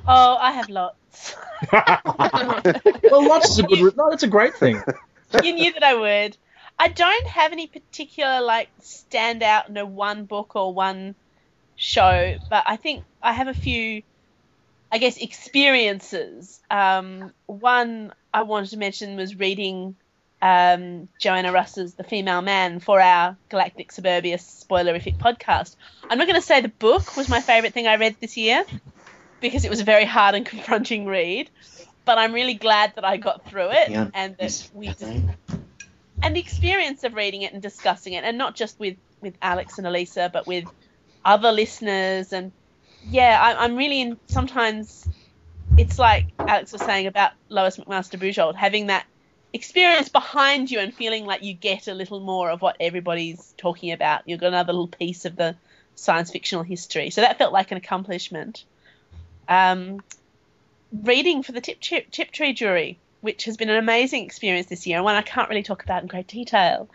Oh, 0.07 0.37
I 0.39 0.51
have 0.51 0.69
lots. 0.69 1.35
lots. 1.73 2.79
well, 3.03 3.27
lots 3.27 3.49
is 3.49 3.59
a 3.59 3.63
good. 3.63 3.79
Re- 3.79 3.91
no, 3.97 4.09
that's 4.09 4.23
a 4.23 4.27
great 4.27 4.55
thing. 4.55 4.81
you 5.43 5.53
knew 5.53 5.73
that 5.73 5.83
I 5.83 5.95
would. 5.95 6.37
I 6.77 6.89
don't 6.89 7.27
have 7.27 7.51
any 7.51 7.67
particular 7.67 8.41
like 8.41 8.69
standout, 8.81 9.69
no 9.69 9.85
one 9.85 10.25
book 10.25 10.55
or 10.55 10.73
one 10.73 11.15
show, 11.75 12.37
but 12.49 12.63
I 12.65 12.75
think 12.75 13.03
I 13.21 13.33
have 13.33 13.47
a 13.47 13.53
few, 13.53 14.03
I 14.95 14.97
guess, 14.97 15.17
experiences. 15.17 16.61
Um, 16.71 17.33
one 17.47 18.13
I 18.33 18.43
wanted 18.43 18.69
to 18.69 18.77
mention 18.77 19.17
was 19.17 19.37
reading 19.37 19.97
um, 20.41 21.09
Joanna 21.19 21.51
Russ's 21.51 21.95
The 21.95 22.05
Female 22.05 22.41
Man 22.41 22.79
for 22.79 23.01
our 23.01 23.35
Galactic 23.49 23.91
Suburbia 23.91 24.37
spoilerific 24.37 25.17
podcast. 25.17 25.75
I'm 26.09 26.17
not 26.17 26.27
going 26.27 26.39
to 26.39 26.47
say 26.47 26.61
the 26.61 26.69
book 26.69 27.17
was 27.17 27.27
my 27.27 27.41
favourite 27.41 27.73
thing 27.73 27.87
I 27.87 27.97
read 27.97 28.15
this 28.21 28.37
year 28.37 28.63
because 29.41 29.65
it 29.65 29.69
was 29.69 29.81
a 29.81 29.83
very 29.83 30.05
hard 30.05 30.33
and 30.33 30.45
confronting 30.45 31.05
read, 31.07 31.49
but 32.05 32.17
I'm 32.17 32.31
really 32.31 32.53
glad 32.53 32.93
that 32.95 33.03
I 33.03 33.17
got 33.17 33.45
through 33.49 33.71
it 33.71 33.89
Yeah. 33.89 34.07
and 34.13 34.37
that 34.37 34.69
we 34.73 34.87
just 34.87 35.03
and 36.23 36.35
the 36.37 36.39
experience 36.39 37.03
of 37.03 37.15
reading 37.15 37.41
it 37.41 37.51
and 37.51 37.61
discussing 37.61 38.13
it, 38.13 38.23
and 38.23 38.37
not 38.37 38.55
just 38.55 38.79
with 38.79 38.95
with 39.19 39.35
Alex 39.41 39.77
and 39.77 39.85
Alisa, 39.85 40.31
but 40.31 40.47
with 40.47 40.63
other 41.25 41.51
listeners. 41.51 42.31
And 42.31 42.53
yeah, 43.09 43.39
I, 43.41 43.63
I'm 43.63 43.75
really 43.75 44.01
in. 44.01 44.17
Sometimes 44.27 45.07
it's 45.77 45.99
like 45.99 46.27
Alex 46.39 46.71
was 46.71 46.81
saying 46.81 47.07
about 47.07 47.31
Lois 47.49 47.77
McMaster 47.77 48.19
Bujold 48.19 48.55
having 48.55 48.87
that 48.87 49.05
experience 49.53 50.09
behind 50.09 50.69
you 50.69 50.79
and 50.79 50.93
feeling 50.93 51.25
like 51.25 51.43
you 51.43 51.53
get 51.53 51.87
a 51.87 51.93
little 51.93 52.19
more 52.19 52.49
of 52.49 52.61
what 52.61 52.75
everybody's 52.79 53.53
talking 53.57 53.91
about. 53.91 54.23
You've 54.25 54.39
got 54.39 54.47
another 54.47 54.73
little 54.73 54.87
piece 54.87 55.25
of 55.25 55.35
the 55.35 55.55
science 55.95 56.31
fictional 56.31 56.63
history. 56.63 57.09
So 57.09 57.21
that 57.21 57.37
felt 57.37 57.53
like 57.53 57.71
an 57.71 57.77
accomplishment. 57.77 58.65
Um, 59.47 60.01
reading 60.91 61.43
for 61.43 61.51
the 61.51 61.61
Tip, 61.61 61.79
Tip, 61.79 62.11
Tiptree 62.11 62.53
jury, 62.53 62.97
which 63.21 63.45
has 63.45 63.57
been 63.57 63.69
an 63.69 63.77
amazing 63.77 64.25
experience 64.25 64.67
this 64.67 64.85
year, 64.85 64.97
and 64.97 65.05
one 65.05 65.15
I 65.15 65.21
can't 65.21 65.49
really 65.49 65.63
talk 65.63 65.83
about 65.83 66.01
in 66.01 66.07
great 66.07 66.27
detail. 66.27 66.89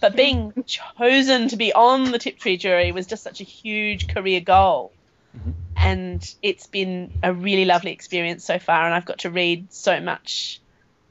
But 0.00 0.16
being 0.16 0.52
chosen 0.66 1.48
to 1.48 1.56
be 1.56 1.72
on 1.72 2.10
the 2.12 2.18
Tiptree 2.18 2.56
jury 2.56 2.92
was 2.92 3.06
just 3.06 3.22
such 3.22 3.40
a 3.40 3.44
huge 3.44 4.08
career 4.08 4.40
goal. 4.40 4.92
And 5.76 6.34
it's 6.42 6.66
been 6.66 7.12
a 7.22 7.32
really 7.32 7.64
lovely 7.64 7.92
experience 7.92 8.44
so 8.44 8.58
far, 8.58 8.84
and 8.84 8.94
I've 8.94 9.06
got 9.06 9.20
to 9.20 9.30
read 9.30 9.72
so 9.72 10.00
much 10.00 10.60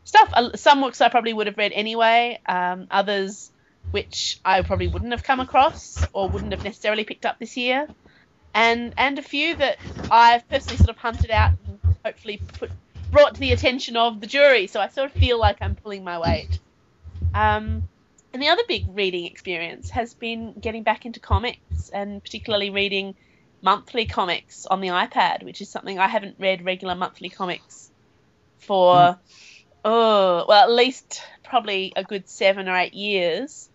stuff. 0.03 0.33
Some 0.55 0.81
books 0.81 1.01
I 1.01 1.09
probably 1.09 1.33
would 1.33 1.47
have 1.47 1.57
read 1.57 1.71
anyway, 1.73 2.39
um, 2.45 2.87
others 2.91 3.51
which 3.89 4.39
I 4.45 4.61
probably 4.61 4.87
wouldn't 4.87 5.11
have 5.11 5.23
come 5.23 5.39
across 5.39 6.05
or 6.13 6.29
wouldn't 6.29 6.51
have 6.51 6.63
necessarily 6.63 7.03
picked 7.03 7.25
up 7.25 7.39
this 7.39 7.57
year, 7.57 7.87
and 8.53 8.93
and 8.97 9.17
a 9.19 9.23
few 9.23 9.55
that 9.55 9.77
I've 10.09 10.47
personally 10.47 10.77
sort 10.77 10.89
of 10.89 10.97
hunted 10.97 11.31
out 11.31 11.53
and 11.67 11.79
hopefully 12.05 12.39
put 12.59 12.71
brought 13.11 13.33
to 13.33 13.39
the 13.39 13.51
attention 13.51 13.97
of 13.97 14.21
the 14.21 14.27
jury. 14.27 14.67
So 14.67 14.79
I 14.79 14.87
sort 14.87 15.13
of 15.13 15.19
feel 15.19 15.39
like 15.39 15.57
I'm 15.61 15.75
pulling 15.75 16.03
my 16.03 16.19
weight. 16.19 16.59
Um, 17.33 17.87
and 18.33 18.41
the 18.41 18.47
other 18.47 18.63
big 18.67 18.85
reading 18.95 19.25
experience 19.25 19.89
has 19.89 20.13
been 20.13 20.53
getting 20.53 20.83
back 20.83 21.05
into 21.05 21.19
comics 21.19 21.89
and 21.89 22.23
particularly 22.23 22.69
reading 22.69 23.15
monthly 23.61 24.05
comics 24.05 24.65
on 24.65 24.81
the 24.81 24.89
iPad, 24.89 25.43
which 25.43 25.61
is 25.61 25.69
something 25.69 25.99
I 25.99 26.07
haven't 26.07 26.35
read 26.39 26.65
regular 26.65 26.95
monthly 26.95 27.29
comics 27.29 27.89
for, 28.59 29.13
hmm. 29.13 29.19
oh, 29.85 30.45
well, 30.47 30.63
at 30.63 30.71
least 30.71 31.21
probably 31.43 31.93
a 31.95 32.03
good 32.03 32.27
seven 32.27 32.67
or 32.67 32.75
eight 32.77 32.93
years. 32.93 33.67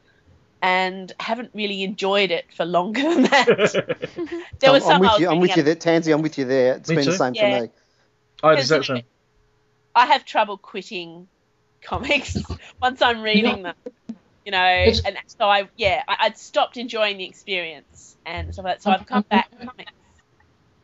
And 0.63 1.13
haven't 1.21 1.51
really 1.55 1.83
enjoyed 1.85 2.31
it 2.31 2.47
for 2.57 2.65
longer 2.65 3.03
than 3.03 3.23
that. 3.25 3.47
there 4.59 4.73
was 4.73 4.85
I'm, 4.85 4.91
I'm 4.91 4.97
some 4.97 4.97
I 4.97 4.99
with 5.01 5.11
was 5.11 5.21
you. 5.21 5.29
I'm 5.29 5.39
with 5.41 5.57
you 5.57 5.63
there, 5.63 5.75
Tansy. 5.77 6.13
I'm 6.13 6.23
with 6.23 6.39
you 6.39 6.47
there. 6.47 6.77
It's 6.77 6.89
Me 6.89 6.97
been 6.97 7.05
too. 7.05 7.11
the 7.13 7.17
same 7.19 7.35
Yeah. 7.35 7.57
for 7.59 7.63
me. 7.65 7.71
Oh, 8.43 8.51
Because, 8.51 8.57
does 8.57 8.69
that 8.71 8.75
you 8.75 8.95
know, 8.95 9.01
sound? 9.01 9.05
I 9.95 10.07
have 10.07 10.25
trouble 10.25 10.57
quitting 10.57 11.29
comics 11.83 12.37
once 12.83 13.03
I'm 13.03 13.23
reading 13.23 13.63
them. 13.63 13.75
You 14.47 14.53
know, 14.53 14.65
It's- 14.65 15.01
and 15.05 15.17
so 15.27 15.45
I 15.47 15.69
yeah, 15.77 16.05
I, 16.07 16.17
I'd 16.21 16.39
stopped 16.39 16.77
enjoying 16.77 17.19
the 17.19 17.25
experience 17.25 18.17
and 18.25 18.53
stuff 18.55 18.65
like 18.65 18.77
that. 18.77 18.83
So 18.83 18.93
I've 18.93 19.05
come 19.05 19.25
back 19.29 19.51
to 19.51 19.67
comics. 19.67 19.91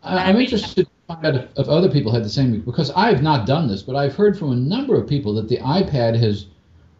I- 0.02 0.18
I'm 0.30 0.40
interested 0.40 0.86
to 0.86 0.90
find 1.06 1.24
out 1.24 1.34
if, 1.36 1.44
if 1.56 1.68
other 1.68 1.88
people 1.88 2.12
had 2.12 2.24
the 2.24 2.28
same 2.28 2.60
because 2.62 2.90
I've 2.90 3.22
not 3.22 3.46
done 3.46 3.68
this, 3.68 3.82
but 3.84 3.94
I've 3.94 4.16
heard 4.16 4.36
from 4.36 4.50
a 4.50 4.56
number 4.56 4.96
of 4.96 5.08
people 5.08 5.32
that 5.34 5.48
the 5.48 5.58
iPad 5.58 6.18
has 6.18 6.46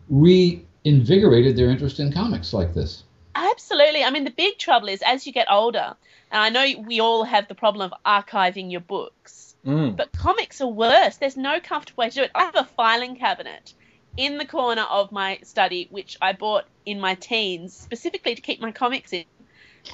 reinvigorated 0.08 1.56
their 1.56 1.68
interest 1.68 1.98
in 1.98 2.12
comics 2.12 2.52
like 2.52 2.74
this. 2.74 3.02
Absolutely. 3.34 4.04
I 4.04 4.10
mean, 4.10 4.22
the 4.24 4.30
big 4.30 4.58
trouble 4.58 4.88
is 4.88 5.02
as 5.02 5.26
you 5.26 5.32
get 5.32 5.48
older, 5.50 5.96
and 6.30 6.42
I 6.42 6.48
know 6.50 6.80
we 6.82 7.00
all 7.00 7.24
have 7.24 7.48
the 7.48 7.54
problem 7.56 7.90
of 7.90 7.98
archiving 8.06 8.70
your 8.70 8.80
books, 8.82 9.56
Mm. 9.66 9.96
but 9.96 10.12
comics 10.12 10.60
are 10.60 10.66
worse. 10.68 11.16
There's 11.16 11.36
no 11.36 11.60
comfortable 11.60 12.02
way 12.02 12.10
to 12.10 12.14
do 12.14 12.22
it. 12.22 12.30
I 12.34 12.44
have 12.44 12.56
a 12.56 12.64
filing 12.64 13.16
cabinet 13.16 13.74
in 14.16 14.38
the 14.38 14.44
corner 14.44 14.82
of 14.82 15.12
my 15.12 15.38
study, 15.42 15.88
which 15.90 16.16
I 16.20 16.32
bought 16.32 16.64
in 16.84 17.00
my 17.00 17.14
teens 17.14 17.74
specifically 17.74 18.34
to 18.34 18.40
keep 18.40 18.60
my 18.60 18.72
comics 18.72 19.12
in. 19.12 19.24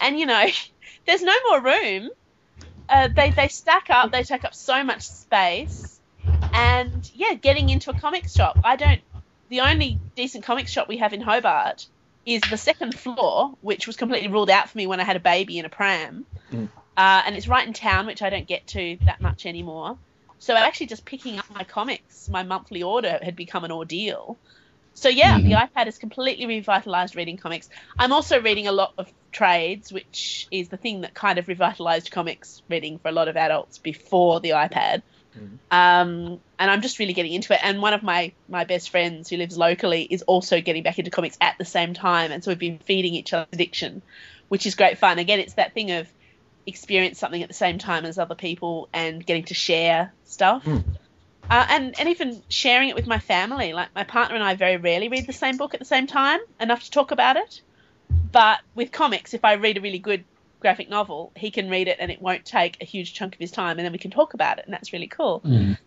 And 0.00 0.18
you 0.18 0.26
know, 0.26 0.46
there's 1.06 1.22
no 1.22 1.34
more 1.48 1.62
room. 1.62 2.10
Uh, 2.88 3.08
they 3.14 3.30
they 3.30 3.48
stack 3.48 3.90
up. 3.90 4.12
They 4.12 4.22
take 4.22 4.44
up 4.44 4.54
so 4.54 4.82
much 4.82 5.02
space. 5.02 6.00
And 6.52 7.10
yeah, 7.14 7.34
getting 7.34 7.68
into 7.68 7.90
a 7.90 7.98
comic 7.98 8.28
shop. 8.28 8.58
I 8.64 8.76
don't. 8.76 9.00
The 9.48 9.60
only 9.60 9.98
decent 10.14 10.44
comic 10.44 10.68
shop 10.68 10.88
we 10.88 10.98
have 10.98 11.12
in 11.12 11.20
Hobart 11.20 11.86
is 12.26 12.42
the 12.42 12.56
second 12.58 12.94
floor, 12.98 13.54
which 13.62 13.86
was 13.86 13.96
completely 13.96 14.28
ruled 14.28 14.50
out 14.50 14.68
for 14.68 14.76
me 14.76 14.86
when 14.86 15.00
I 15.00 15.04
had 15.04 15.16
a 15.16 15.20
baby 15.20 15.58
in 15.58 15.64
a 15.64 15.70
pram. 15.70 16.26
Mm. 16.52 16.68
Uh, 16.96 17.22
and 17.24 17.36
it's 17.36 17.48
right 17.48 17.66
in 17.66 17.72
town, 17.72 18.06
which 18.06 18.22
I 18.22 18.28
don't 18.28 18.46
get 18.46 18.66
to 18.68 18.98
that 19.06 19.20
much 19.20 19.46
anymore. 19.46 19.96
So 20.38 20.54
actually, 20.54 20.86
just 20.86 21.04
picking 21.04 21.38
up 21.38 21.46
my 21.50 21.64
comics, 21.64 22.28
my 22.28 22.42
monthly 22.42 22.82
order 22.82 23.18
had 23.22 23.36
become 23.36 23.64
an 23.64 23.72
ordeal. 23.72 24.38
So 24.94 25.08
yeah, 25.08 25.38
the 25.38 25.52
iPad 25.52 25.84
has 25.84 25.98
completely 25.98 26.46
revitalized 26.46 27.14
reading 27.14 27.36
comics. 27.36 27.68
I'm 27.96 28.12
also 28.12 28.40
reading 28.40 28.66
a 28.66 28.72
lot 28.72 28.94
of 28.98 29.08
trades, 29.30 29.92
which 29.92 30.48
is 30.50 30.70
the 30.70 30.76
thing 30.76 31.02
that 31.02 31.14
kind 31.14 31.38
of 31.38 31.46
revitalized 31.46 32.10
comics 32.10 32.62
reading 32.68 32.98
for 32.98 33.08
a 33.08 33.12
lot 33.12 33.28
of 33.28 33.36
adults 33.36 33.78
before 33.78 34.40
the 34.40 34.50
iPad. 34.50 35.02
Um, 35.70 36.40
and 36.58 36.70
I'm 36.70 36.82
just 36.82 36.98
really 36.98 37.12
getting 37.12 37.32
into 37.32 37.54
it. 37.54 37.60
And 37.62 37.80
one 37.80 37.92
of 37.92 38.02
my 38.02 38.32
my 38.48 38.64
best 38.64 38.90
friends 38.90 39.28
who 39.28 39.36
lives 39.36 39.56
locally 39.56 40.02
is 40.02 40.22
also 40.22 40.60
getting 40.60 40.82
back 40.82 40.98
into 40.98 41.10
comics 41.12 41.36
at 41.40 41.56
the 41.58 41.64
same 41.64 41.94
time, 41.94 42.32
and 42.32 42.42
so 42.42 42.50
we've 42.50 42.58
been 42.58 42.78
feeding 42.78 43.14
each 43.14 43.32
other's 43.32 43.48
addiction, 43.52 44.02
which 44.48 44.66
is 44.66 44.74
great 44.74 44.98
fun. 44.98 45.18
Again, 45.18 45.38
it's 45.38 45.54
that 45.54 45.74
thing 45.74 45.92
of 45.92 46.08
experience 46.68 47.18
something 47.18 47.42
at 47.42 47.48
the 47.48 47.54
same 47.54 47.78
time 47.78 48.04
as 48.04 48.18
other 48.18 48.34
people 48.34 48.88
and 48.92 49.24
getting 49.24 49.44
to 49.44 49.54
share 49.54 50.12
stuff. 50.24 50.64
Mm. 50.64 50.84
Uh, 51.50 51.66
and, 51.70 51.98
and 51.98 52.10
even 52.10 52.42
sharing 52.48 52.90
it 52.90 52.94
with 52.94 53.06
my 53.06 53.18
family. 53.18 53.72
Like 53.72 53.94
my 53.94 54.04
partner 54.04 54.34
and 54.34 54.44
I 54.44 54.54
very 54.54 54.76
rarely 54.76 55.08
read 55.08 55.26
the 55.26 55.32
same 55.32 55.56
book 55.56 55.74
at 55.74 55.80
the 55.80 55.86
same 55.86 56.06
time, 56.06 56.40
enough 56.60 56.84
to 56.84 56.90
talk 56.90 57.10
about 57.10 57.36
it. 57.36 57.62
But 58.30 58.60
with 58.74 58.92
comics, 58.92 59.32
if 59.32 59.44
I 59.44 59.54
read 59.54 59.78
a 59.78 59.80
really 59.80 59.98
good 59.98 60.24
graphic 60.60 60.90
novel, 60.90 61.32
he 61.36 61.50
can 61.50 61.70
read 61.70 61.88
it 61.88 61.96
and 62.00 62.10
it 62.10 62.20
won't 62.20 62.44
take 62.44 62.76
a 62.82 62.84
huge 62.84 63.14
chunk 63.14 63.34
of 63.34 63.40
his 63.40 63.50
time, 63.50 63.78
and 63.78 63.84
then 63.86 63.92
we 63.92 63.98
can 63.98 64.10
talk 64.10 64.34
about 64.34 64.58
it, 64.58 64.64
and 64.66 64.74
that's 64.74 64.92
really 64.92 65.06
cool. 65.06 65.40
Mm. 65.44 65.78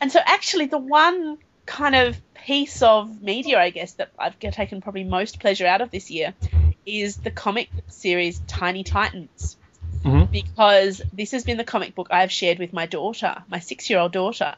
And 0.00 0.12
so, 0.12 0.20
actually, 0.24 0.66
the 0.66 0.78
one 0.78 1.38
kind 1.66 1.94
of 1.94 2.20
piece 2.34 2.82
of 2.82 3.22
media, 3.22 3.58
I 3.58 3.70
guess, 3.70 3.94
that 3.94 4.10
I've 4.18 4.38
taken 4.38 4.80
probably 4.80 5.04
most 5.04 5.40
pleasure 5.40 5.66
out 5.66 5.80
of 5.80 5.90
this 5.90 6.10
year 6.10 6.34
is 6.84 7.16
the 7.16 7.30
comic 7.30 7.70
series 7.88 8.40
Tiny 8.46 8.84
Titans. 8.84 9.56
Mhm. 10.04 10.30
Because 10.30 11.02
this 11.12 11.30
has 11.30 11.44
been 11.44 11.58
the 11.58 11.64
comic 11.64 11.94
book 11.94 12.08
I 12.10 12.20
have 12.20 12.32
shared 12.32 12.58
with 12.58 12.72
my 12.72 12.86
daughter, 12.86 13.42
my 13.48 13.60
six 13.60 13.88
year 13.88 13.98
old 13.98 14.12
daughter. 14.12 14.54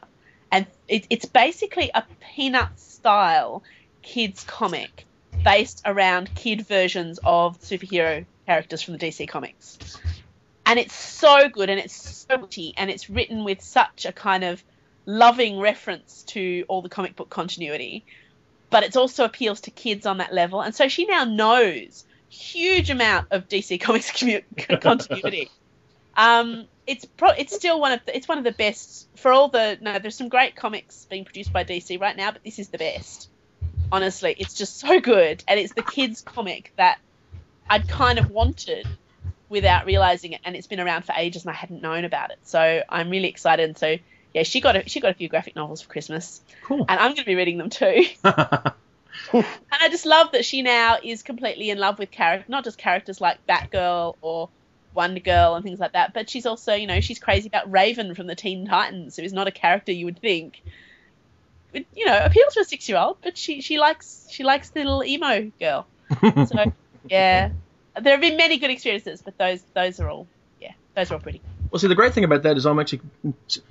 And 0.51 0.65
it, 0.87 1.05
it's 1.09 1.25
basically 1.25 1.91
a 1.93 2.03
peanut 2.35 2.79
style 2.79 3.63
kids 4.01 4.43
comic 4.43 5.05
based 5.43 5.81
around 5.85 6.33
kid 6.33 6.65
versions 6.65 7.19
of 7.23 7.59
superhero 7.61 8.25
characters 8.45 8.81
from 8.81 8.97
the 8.97 8.99
DC 8.99 9.27
Comics. 9.27 9.77
And 10.65 10.79
it's 10.79 10.95
so 10.95 11.49
good 11.49 11.69
and 11.69 11.79
it's 11.79 12.25
so 12.27 12.37
witty 12.39 12.73
and 12.77 12.89
it's 12.89 13.09
written 13.09 13.43
with 13.43 13.61
such 13.61 14.05
a 14.05 14.11
kind 14.11 14.43
of 14.43 14.63
loving 15.05 15.59
reference 15.59 16.23
to 16.23 16.65
all 16.67 16.81
the 16.81 16.89
comic 16.89 17.15
book 17.15 17.29
continuity. 17.29 18.05
But 18.71 18.83
it 18.83 18.97
also 18.97 19.25
appeals 19.25 19.61
to 19.61 19.71
kids 19.71 20.07
on 20.07 20.17
that 20.17 20.33
level. 20.33 20.61
And 20.61 20.73
so 20.73 20.87
she 20.87 21.05
now 21.05 21.23
knows 21.23 22.03
huge 22.29 22.89
amount 22.89 23.27
of 23.31 23.47
DC 23.47 23.79
Comics 23.81 24.11
commu- 24.11 24.43
continuity. 24.81 25.49
Um, 26.17 26.65
it's 26.87 27.05
pro- 27.05 27.31
it's 27.31 27.55
still 27.55 27.79
one 27.81 27.91
of 27.93 28.05
the, 28.05 28.15
it's 28.15 28.27
one 28.27 28.37
of 28.37 28.43
the 28.43 28.51
best 28.51 29.07
for 29.17 29.31
all 29.31 29.49
the 29.49 29.77
no. 29.81 29.99
There's 29.99 30.15
some 30.15 30.29
great 30.29 30.55
comics 30.55 31.05
being 31.05 31.25
produced 31.25 31.51
by 31.51 31.63
DC 31.63 31.99
right 31.99 32.15
now, 32.15 32.31
but 32.31 32.43
this 32.43 32.59
is 32.59 32.69
the 32.69 32.77
best. 32.77 33.29
Honestly, 33.91 34.35
it's 34.37 34.53
just 34.53 34.79
so 34.79 34.99
good, 34.99 35.43
and 35.47 35.59
it's 35.59 35.73
the 35.73 35.81
kids 35.83 36.21
comic 36.21 36.71
that 36.77 36.99
I'd 37.69 37.87
kind 37.87 38.19
of 38.19 38.29
wanted 38.29 38.87
without 39.49 39.85
realizing 39.85 40.33
it, 40.33 40.41
and 40.43 40.55
it's 40.55 40.67
been 40.67 40.79
around 40.79 41.03
for 41.05 41.13
ages, 41.17 41.43
and 41.43 41.51
I 41.51 41.53
hadn't 41.55 41.81
known 41.81 42.05
about 42.05 42.31
it. 42.31 42.39
So 42.43 42.81
I'm 42.89 43.09
really 43.09 43.27
excited. 43.27 43.65
And 43.65 43.77
so 43.77 43.97
yeah, 44.33 44.43
she 44.43 44.59
got 44.61 44.75
a, 44.75 44.89
she 44.89 44.99
got 44.99 45.11
a 45.11 45.13
few 45.13 45.29
graphic 45.29 45.55
novels 45.55 45.81
for 45.81 45.89
Christmas, 45.89 46.41
Cool. 46.63 46.85
and 46.87 46.99
I'm 46.99 47.11
going 47.11 47.15
to 47.17 47.25
be 47.25 47.35
reading 47.35 47.57
them 47.57 47.69
too. 47.69 48.05
And 49.33 49.81
I 49.81 49.89
just 49.89 50.05
love 50.05 50.31
that 50.31 50.45
she 50.45 50.61
now 50.61 50.97
is 51.03 51.21
completely 51.23 51.69
in 51.69 51.77
love 51.77 51.99
with 51.99 52.11
character, 52.11 52.45
not 52.49 52.63
just 52.63 52.77
characters 52.77 53.19
like 53.19 53.39
Batgirl 53.47 54.15
or 54.21 54.49
Wonder 54.93 55.19
Girl 55.19 55.55
and 55.55 55.63
things 55.65 55.79
like 55.79 55.93
that. 55.93 56.13
But 56.13 56.29
she's 56.29 56.45
also, 56.45 56.73
you 56.73 56.87
know, 56.87 57.01
she's 57.01 57.19
crazy 57.19 57.47
about 57.47 57.69
Raven 57.71 58.15
from 58.15 58.27
the 58.27 58.35
Teen 58.35 58.65
Titans, 58.67 59.17
who 59.17 59.23
is 59.23 59.33
not 59.33 59.47
a 59.47 59.51
character 59.51 59.91
you 59.91 60.05
would 60.05 60.19
think. 60.19 60.61
Would, 61.73 61.85
you 61.93 62.05
know, 62.05 62.17
appeals 62.23 62.53
to 62.53 62.61
a 62.61 62.63
six-year-old, 62.63 63.17
but 63.21 63.37
she 63.37 63.61
she 63.61 63.77
likes 63.77 64.27
she 64.31 64.43
likes 64.43 64.69
the 64.69 64.79
little 64.83 65.03
emo 65.03 65.51
girl. 65.59 65.87
So 66.47 66.71
yeah, 67.09 67.49
there 68.01 68.13
have 68.13 68.21
been 68.21 68.37
many 68.37 68.57
good 68.57 68.69
experiences, 68.69 69.21
but 69.21 69.37
those 69.37 69.61
those 69.73 69.99
are 69.99 70.09
all 70.09 70.27
yeah, 70.61 70.71
those 70.95 71.11
are 71.11 71.15
all 71.15 71.19
pretty. 71.19 71.41
Well, 71.71 71.79
see, 71.79 71.87
the 71.87 71.95
great 71.95 72.13
thing 72.13 72.23
about 72.23 72.43
that 72.43 72.55
is 72.55 72.65
I'm 72.65 72.79
actually, 72.79 73.01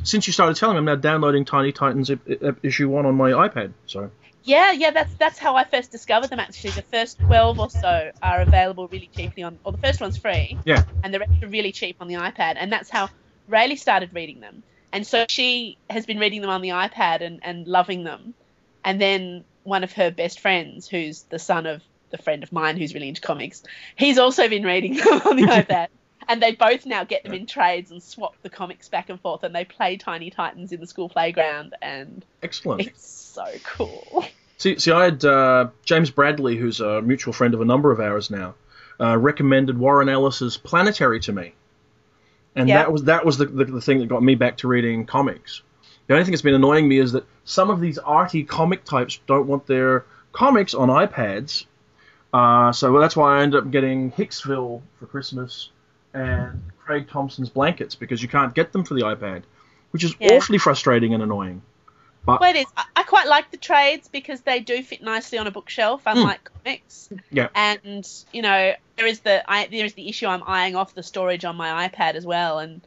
since 0.03 0.27
you 0.27 0.33
started 0.33 0.57
telling 0.57 0.75
me, 0.75 0.79
I'm 0.81 0.85
now 0.85 0.97
downloading 0.97 1.45
Tiny 1.47 1.73
Titans 1.73 2.11
i- 2.11 2.19
i- 2.29 2.55
issue 2.63 2.89
one 2.89 3.07
on 3.07 3.15
my 3.15 3.31
iPad. 3.31 3.73
So 3.87 4.11
Yeah, 4.45 4.73
yeah, 4.73 4.91
that's 4.91 5.13
that's 5.15 5.39
how 5.39 5.57
I 5.57 5.65
first 5.65 5.91
discovered 5.91 6.29
them. 6.29 6.39
Actually, 6.39 6.71
the 6.73 6.83
first 6.83 7.19
twelve 7.19 7.59
or 7.59 7.71
so 7.71 8.11
are 8.23 8.41
available 8.43 8.89
really 8.89 9.09
cheaply 9.15 9.43
on, 9.43 9.59
or 9.65 9.73
the 9.73 9.79
first 9.79 10.01
one's 10.01 10.19
free. 10.19 10.59
Yeah. 10.65 10.85
And 11.03 11.13
the 11.15 11.19
rest 11.19 11.43
are 11.43 11.49
really 11.49 11.73
cheap 11.73 11.97
on 12.01 12.09
the 12.09 12.15
iPad, 12.15 12.57
and 12.57 12.71
that's 12.71 12.91
how 12.91 13.09
Rayleigh 13.49 13.77
started 13.77 14.11
reading 14.13 14.41
them. 14.41 14.63
And 14.93 15.07
so 15.07 15.25
she 15.29 15.79
has 15.91 16.07
been 16.07 16.19
reading 16.19 16.41
them 16.41 16.51
on 16.51 16.63
the 16.63 16.69
iPad 16.69 17.21
and, 17.21 17.41
and 17.43 17.67
loving 17.67 18.05
them. 18.05 18.35
And 18.85 19.01
then 19.01 19.45
one 19.65 19.83
of 19.83 19.93
her 19.95 20.11
best 20.11 20.41
friends, 20.41 20.87
who's 20.87 21.23
the 21.23 21.39
son 21.39 21.67
of 21.67 21.83
the 22.11 22.19
friend 22.19 22.45
of 22.45 22.53
mine 22.53 22.77
who's 22.77 22.95
really 22.95 23.09
into 23.09 23.21
comics, 23.21 23.65
he's 23.97 24.19
also 24.19 24.49
been 24.49 24.63
reading 24.63 24.95
them 24.99 25.23
on 25.25 25.37
the 25.37 25.43
iPad. 25.49 25.89
And 26.29 26.43
they 26.43 26.53
both 26.53 26.87
now 26.87 27.05
get 27.05 27.25
them 27.25 27.35
in 27.35 27.47
trades 27.47 27.91
and 27.91 28.03
swap 28.03 28.35
the 28.43 28.51
comics 28.51 28.89
back 28.89 29.11
and 29.11 29.21
forth, 29.21 29.43
and 29.43 29.55
they 29.55 29.65
play 29.65 29.97
Tiny 29.97 30.31
Titans 30.31 30.73
in 30.73 30.81
the 30.81 30.87
school 30.87 31.09
playground, 31.09 31.75
and 31.83 32.25
excellent. 32.43 32.83
it's 32.83 33.07
so 33.07 33.45
cool. 33.65 34.25
See, 34.59 34.79
see, 34.79 34.93
I 34.93 35.05
had 35.05 35.25
uh, 35.25 35.69
James 35.85 36.11
Bradley, 36.11 36.57
who's 36.57 36.81
a 36.81 37.03
mutual 37.03 37.33
friend 37.33 37.55
of 37.55 37.61
a 37.61 37.65
number 37.65 37.91
of 37.91 38.01
ours 38.01 38.31
now, 38.31 38.55
uh, 39.01 39.19
recommended 39.19 39.79
Warren 39.79 40.09
Ellis's 40.09 40.57
Planetary 40.57 41.21
to 41.21 41.33
me, 41.33 41.55
and 42.55 42.69
that 42.69 42.91
was 42.91 43.05
that 43.05 43.27
was 43.27 43.37
the, 43.37 43.47
the 43.47 43.65
the 43.65 43.81
thing 43.81 43.99
that 43.99 44.07
got 44.07 44.23
me 44.23 44.37
back 44.37 44.59
to 44.59 44.69
reading 44.69 45.07
comics. 45.07 45.63
The 46.07 46.15
only 46.15 46.25
thing 46.25 46.33
that's 46.33 46.43
been 46.43 46.55
annoying 46.55 46.89
me 46.89 46.99
is 46.99 47.13
that 47.13 47.27
some 47.45 47.71
of 47.71 47.81
these 47.81 47.99
arty 47.99 48.45
comic 48.45 48.85
types 48.85 49.21
don't 49.27 49.47
want 49.47 49.67
their 49.67 50.05
comics 50.33 50.75
on 50.75 50.89
iPads, 50.89 51.67
uh, 52.33 52.73
so 52.73 52.99
that's 52.99 53.17
why 53.17 53.39
I 53.39 53.43
ended 53.43 53.65
up 53.65 53.71
getting 53.71 54.13
Hicksville 54.13 54.83
for 54.99 55.07
Christmas 55.07 55.71
and 56.15 56.63
Craig 56.79 57.09
Thompson's 57.09 57.51
blankets 57.51 57.95
because 57.95 58.23
you 58.23 58.29
can't 58.29 58.55
get 58.55 58.73
them 58.73 58.85
for 58.85 58.95
the 58.95 59.03
iPad, 59.03 59.43
which 59.91 60.05
is 60.05 60.15
Yeah. 60.19 60.35
awfully 60.35 60.59
frustrating 60.59 61.13
and 61.13 61.23
annoying. 61.23 61.63
Well, 62.27 62.43
it 62.45 62.57
is. 62.57 62.67
I, 62.77 62.85
I 62.97 63.03
quite 63.03 63.27
like 63.27 63.51
the 63.51 63.59
trades 63.59 64.09
because 64.09 64.41
they 64.41 64.61
do 64.61 64.83
fit 64.83 65.03
nicely 65.03 65.37
on 65.39 65.47
a 65.47 65.51
bookshelf, 65.51 66.03
hmm. 66.05 66.17
unlike 66.17 66.45
comics. 66.45 67.11
Yeah. 67.31 67.49
And 67.55 68.09
you 68.33 68.43
know, 68.43 68.73
there 68.97 69.07
is 69.07 69.21
the 69.21 69.43
I, 69.51 69.67
there 69.67 69.85
is 69.85 69.95
the 69.95 70.09
issue 70.09 70.27
I'm 70.27 70.43
eyeing 70.47 70.77
off 70.77 70.95
the 70.95 71.03
storage 71.03 71.45
on 71.45 71.57
my 71.57 71.89
iPad 71.89 72.15
as 72.15 72.25
well. 72.25 72.59
And 72.59 72.81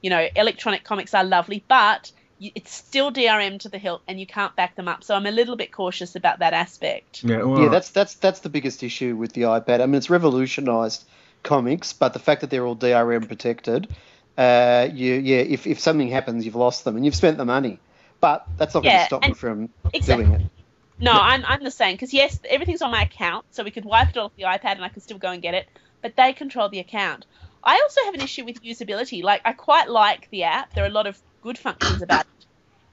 you 0.00 0.10
know, 0.10 0.28
electronic 0.36 0.84
comics 0.84 1.14
are 1.14 1.24
lovely, 1.24 1.64
but 1.66 2.12
it's 2.40 2.72
still 2.72 3.10
DRM 3.10 3.58
to 3.60 3.68
the 3.68 3.78
hilt, 3.78 4.02
and 4.06 4.20
you 4.20 4.26
can't 4.26 4.54
back 4.54 4.76
them 4.76 4.86
up. 4.86 5.02
So 5.02 5.14
I'm 5.14 5.26
a 5.26 5.30
little 5.30 5.56
bit 5.56 5.72
cautious 5.72 6.14
about 6.14 6.40
that 6.40 6.52
aspect. 6.52 7.24
Yeah, 7.24 7.42
well, 7.42 7.62
Yeah, 7.62 7.68
that's 7.68 7.90
that's 7.90 8.14
that's 8.14 8.40
the 8.40 8.48
biggest 8.48 8.82
issue 8.82 9.16
with 9.16 9.32
the 9.32 9.42
iPad. 9.42 9.80
I 9.80 9.86
mean, 9.86 9.94
it's 9.96 10.10
revolutionised 10.10 11.04
comics, 11.44 11.92
but 11.92 12.12
the 12.12 12.18
fact 12.18 12.40
that 12.40 12.50
they're 12.50 12.66
all 12.66 12.76
DRM 12.76 13.28
protected, 13.28 13.88
uh, 14.36 14.88
you 14.92 15.14
yeah, 15.14 15.38
if 15.38 15.66
if 15.66 15.78
something 15.78 16.08
happens, 16.08 16.44
you've 16.44 16.56
lost 16.56 16.84
them 16.84 16.96
and 16.96 17.04
you've 17.04 17.14
spent 17.14 17.38
the 17.38 17.44
money. 17.44 17.78
But 18.20 18.46
that's 18.56 18.74
not 18.74 18.82
going 18.82 18.98
to 18.98 19.04
stop 19.04 19.24
and- 19.24 19.36
from 19.36 19.68
Exactly. 19.92 20.24
doing 20.24 20.40
it. 20.40 20.50
No, 20.98 21.12
I'm, 21.12 21.44
I'm 21.44 21.62
the 21.64 21.72
same 21.72 21.94
because 21.94 22.14
yes, 22.14 22.38
everything's 22.48 22.80
on 22.80 22.92
my 22.92 23.02
account, 23.02 23.44
so 23.50 23.64
we 23.64 23.70
could 23.72 23.84
wipe 23.84 24.10
it 24.10 24.16
off 24.16 24.32
the 24.36 24.44
iPad 24.44 24.76
and 24.76 24.84
I 24.84 24.88
could 24.88 25.02
still 25.02 25.18
go 25.18 25.30
and 25.30 25.42
get 25.42 25.54
it, 25.54 25.66
but 26.02 26.14
they 26.16 26.32
control 26.32 26.68
the 26.68 26.78
account. 26.78 27.26
I 27.64 27.80
also 27.82 28.00
have 28.04 28.14
an 28.14 28.20
issue 28.20 28.44
with 28.44 28.62
usability. 28.62 29.22
Like, 29.22 29.40
I 29.44 29.52
quite 29.52 29.88
like 29.88 30.30
the 30.30 30.44
app. 30.44 30.72
There 30.72 30.84
are 30.84 30.86
a 30.86 30.90
lot 30.90 31.06
of 31.06 31.20
good 31.42 31.58
functions 31.58 32.00
about 32.02 32.26
it. 32.26 32.46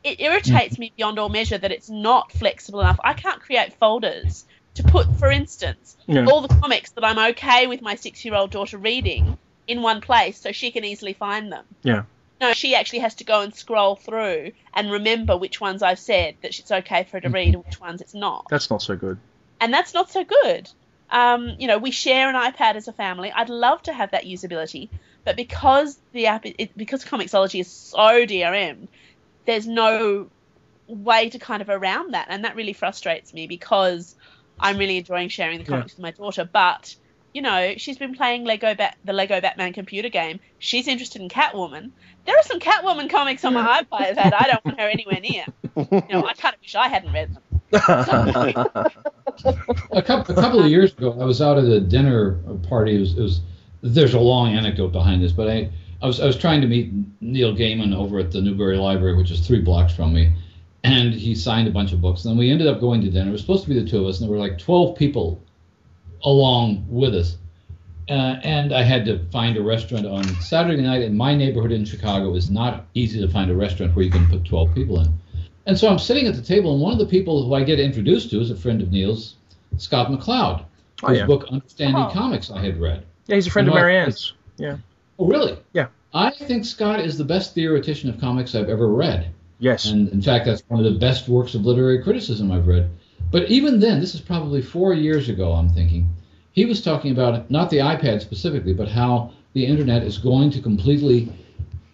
It 0.03 0.21
irritates 0.21 0.79
me 0.79 0.91
beyond 0.97 1.19
all 1.19 1.29
measure 1.29 1.57
that 1.59 1.71
it's 1.71 1.89
not 1.89 2.31
flexible 2.31 2.81
enough. 2.81 2.99
I 3.03 3.13
can't 3.13 3.39
create 3.39 3.73
folders 3.73 4.45
to 4.75 4.83
put, 4.83 5.07
for 5.17 5.29
instance, 5.29 5.97
Yeah. 6.07 6.25
all 6.25 6.41
the 6.41 6.47
comics 6.47 6.91
that 6.91 7.03
I'm 7.03 7.19
okay 7.31 7.67
with 7.67 7.81
my 7.81 7.95
six-year-old 7.95 8.51
daughter 8.51 8.77
reading 8.77 9.37
in 9.67 9.81
one 9.81 10.01
place 10.01 10.39
so 10.39 10.51
she 10.51 10.71
can 10.71 10.83
easily 10.85 11.13
find 11.13 11.51
them. 11.51 11.65
Yeah. 11.83 12.03
No, 12.39 12.53
she 12.53 12.73
actually 12.75 12.99
has 12.99 13.15
to 13.15 13.23
go 13.23 13.41
and 13.41 13.53
scroll 13.53 13.95
through 13.95 14.53
and 14.73 14.91
remember 14.91 15.37
which 15.37 15.61
ones 15.61 15.83
I've 15.83 15.99
said 15.99 16.35
that 16.41 16.57
it's 16.57 16.71
okay 16.71 17.03
for 17.03 17.17
her 17.17 17.21
to 17.21 17.29
read 17.29 17.53
and 17.53 17.63
which 17.63 17.79
ones 17.79 18.01
it's 18.01 18.13
not. 18.15 18.47
that's 18.49 18.69
not 18.69 18.81
so 18.81 18.95
good. 18.95 19.19
And 19.59 19.71
that's 19.73 19.93
not 19.93 20.09
so 20.09 20.23
good. 20.23 20.69
Um, 21.11 21.55
you 21.59 21.67
know, 21.67 21.77
we 21.77 21.91
share 21.91 22.29
an 22.29 22.35
iPad 22.35 22.75
as 22.75 22.87
a 22.87 22.93
family. 22.93 23.31
I'd 23.31 23.49
love 23.49 23.83
to 23.83 23.93
have 23.93 24.11
that 24.11 24.23
usability, 24.23 24.89
but 25.23 25.35
because 25.35 25.99
the 26.13 26.27
app, 26.27 26.45
it, 26.45 26.75
because 26.75 27.03
Comixology 27.05 27.59
is 27.59 27.67
so 27.69 28.25
DRM, 28.25 28.87
there's 29.45 29.67
no 29.67 30.29
way 30.87 31.29
to 31.29 31.37
kind 31.37 31.61
of 31.61 31.69
around 31.69 32.13
that, 32.13 32.27
and 32.29 32.45
that 32.45 32.55
really 32.55 32.73
frustrates 32.73 33.33
me 33.33 33.45
because 33.45 34.15
I'm 34.61 34.77
really 34.77 34.97
enjoying 34.97 35.29
sharing 35.29 35.57
the 35.59 35.63
Yeah. 35.65 35.69
comics 35.77 35.93
with 35.93 36.01
my 36.03 36.11
daughter. 36.11 36.47
But 36.51 36.95
you 37.33 37.41
know, 37.41 37.75
she's 37.77 37.97
been 37.97 38.13
playing 38.13 38.43
Lego 38.43 38.75
Bat- 38.75 38.97
the 39.05 39.13
Lego 39.13 39.39
Batman 39.39 39.71
computer 39.73 40.09
game. 40.09 40.39
She's 40.59 40.87
interested 40.87 41.21
in 41.21 41.29
Catwoman. 41.29 41.91
There 42.25 42.35
are 42.37 42.43
some 42.43 42.59
Catwoman 42.59 43.09
comics 43.09 43.45
on 43.45 43.53
my 43.53 43.81
iPad 43.81 44.15
that 44.15 44.33
I 44.39 44.47
don't 44.47 44.65
want 44.65 44.79
her 44.79 44.87
anywhere 44.89 45.19
near. 45.21 45.45
You 45.75 46.01
know, 46.09 46.25
I 46.25 46.33
kind 46.33 46.53
of 46.53 46.61
wish 46.61 46.75
I 46.75 46.87
hadn't 46.89 47.13
read 47.13 47.33
them. 47.33 47.41
a 49.91 50.01
couple, 50.01 50.37
a 50.37 50.41
couple 50.41 50.59
of 50.59 50.69
years 50.69 50.91
ago, 50.91 51.17
I 51.19 51.23
was 51.23 51.41
out 51.41 51.57
at 51.57 51.63
a 51.65 51.79
dinner 51.79 52.33
party. 52.67 52.95
It 52.95 52.99
was, 52.99 53.17
it 53.17 53.21
was 53.21 53.41
there's 53.81 54.13
a 54.13 54.19
long 54.19 54.53
anecdote 54.53 54.89
behind 54.91 55.23
this, 55.23 55.31
but 55.31 55.47
I, 55.49 55.69
I 56.01 56.07
was 56.07 56.19
I 56.19 56.25
was 56.25 56.37
trying 56.37 56.61
to 56.61 56.67
meet 56.67 56.91
Neil 57.21 57.55
Gaiman 57.55 57.95
over 57.95 58.19
at 58.19 58.31
the 58.31 58.41
Newberry 58.41 58.77
Library, 58.77 59.15
which 59.15 59.31
is 59.31 59.39
three 59.45 59.61
blocks 59.61 59.93
from 59.93 60.13
me, 60.13 60.33
and 60.83 61.13
he 61.13 61.35
signed 61.35 61.67
a 61.67 61.71
bunch 61.71 61.91
of 61.93 62.01
books. 62.01 62.23
And 62.25 62.31
then 62.31 62.37
we 62.37 62.49
ended 62.51 62.67
up 62.67 62.79
going 62.79 63.01
to 63.01 63.09
dinner. 63.09 63.29
It 63.29 63.33
was 63.33 63.41
supposed 63.41 63.63
to 63.63 63.69
be 63.69 63.79
the 63.79 63.87
two 63.87 63.99
of 64.01 64.07
us, 64.07 64.19
and 64.19 64.27
there 64.29 64.35
were 64.35 64.41
like 64.41 64.57
12 64.57 64.95
people 64.97 65.41
along 66.23 66.85
with 66.89 67.15
us. 67.15 67.37
Uh, 68.09 68.39
and 68.43 68.73
I 68.73 68.83
had 68.83 69.05
to 69.05 69.19
find 69.31 69.55
a 69.57 69.61
restaurant 69.61 70.05
on 70.05 70.23
Saturday 70.41 70.81
night 70.81 71.01
in 71.01 71.15
my 71.15 71.35
neighborhood 71.35 71.71
in 71.71 71.85
Chicago. 71.85 72.35
It's 72.35 72.49
not 72.49 72.85
easy 72.93 73.21
to 73.21 73.27
find 73.27 73.49
a 73.51 73.55
restaurant 73.55 73.95
where 73.95 74.03
you 74.03 74.11
can 74.11 74.27
put 74.27 74.43
12 74.43 74.73
people 74.73 74.99
in. 74.99 75.13
And 75.67 75.77
so 75.77 75.87
I'm 75.87 75.99
sitting 75.99 76.27
at 76.27 76.35
the 76.35 76.41
table, 76.41 76.73
and 76.73 76.81
one 76.81 76.93
of 76.93 76.99
the 76.99 77.05
people 77.05 77.45
who 77.45 77.53
I 77.53 77.63
get 77.63 77.79
introduced 77.79 78.31
to 78.31 78.39
is 78.41 78.49
a 78.49 78.55
friend 78.55 78.81
of 78.81 78.91
Neil's, 78.91 79.35
Scott 79.77 80.09
McCloud, 80.11 80.65
Oh, 81.03 81.07
whose 81.07 81.19
yeah. 81.19 81.25
book 81.25 81.45
Understanding 81.49 82.03
Oh. 82.03 82.09
Comics 82.11 82.51
I 82.51 82.61
had 82.63 82.79
read. 82.79 83.05
Yeah, 83.27 83.35
he's 83.35 83.47
a 83.47 83.51
friend 83.51 83.67
You 83.67 83.71
of 83.73 83.75
know, 83.75 83.81
Yeah. 84.57 84.77
Oh, 85.17 85.27
really? 85.27 85.57
Yeah. 85.73 85.87
I 86.13 86.31
think 86.31 86.65
Scott 86.65 86.99
is 86.99 87.17
the 87.17 87.23
best 87.23 87.55
theoretician 87.55 88.09
of 88.09 88.19
comics 88.19 88.53
I've 88.53 88.69
ever 88.69 88.87
read. 88.87 89.31
Yes. 89.61 89.85
And 89.85 90.09
in 90.09 90.21
fact, 90.23 90.47
that's 90.47 90.63
one 90.67 90.83
of 90.83 90.91
the 90.91 90.99
best 90.99 91.29
works 91.29 91.53
of 91.53 91.65
literary 91.65 92.01
criticism 92.01 92.51
I've 92.51 92.67
read. 92.67 92.89
But 93.31 93.49
even 93.49 93.79
then, 93.79 93.99
this 93.99 94.15
is 94.15 94.19
probably 94.19 94.61
four 94.61 94.93
years 94.93 95.29
ago, 95.29 95.53
I'm 95.53 95.69
thinking, 95.69 96.09
he 96.51 96.65
was 96.65 96.81
talking 96.81 97.11
about 97.11 97.49
not 97.51 97.69
the 97.69 97.77
iPad 97.77 98.21
specifically, 98.21 98.73
but 98.73 98.89
how 98.89 99.31
the 99.53 99.63
internet 99.63 100.01
is 100.01 100.17
going 100.17 100.49
to 100.51 100.61
completely 100.61 101.31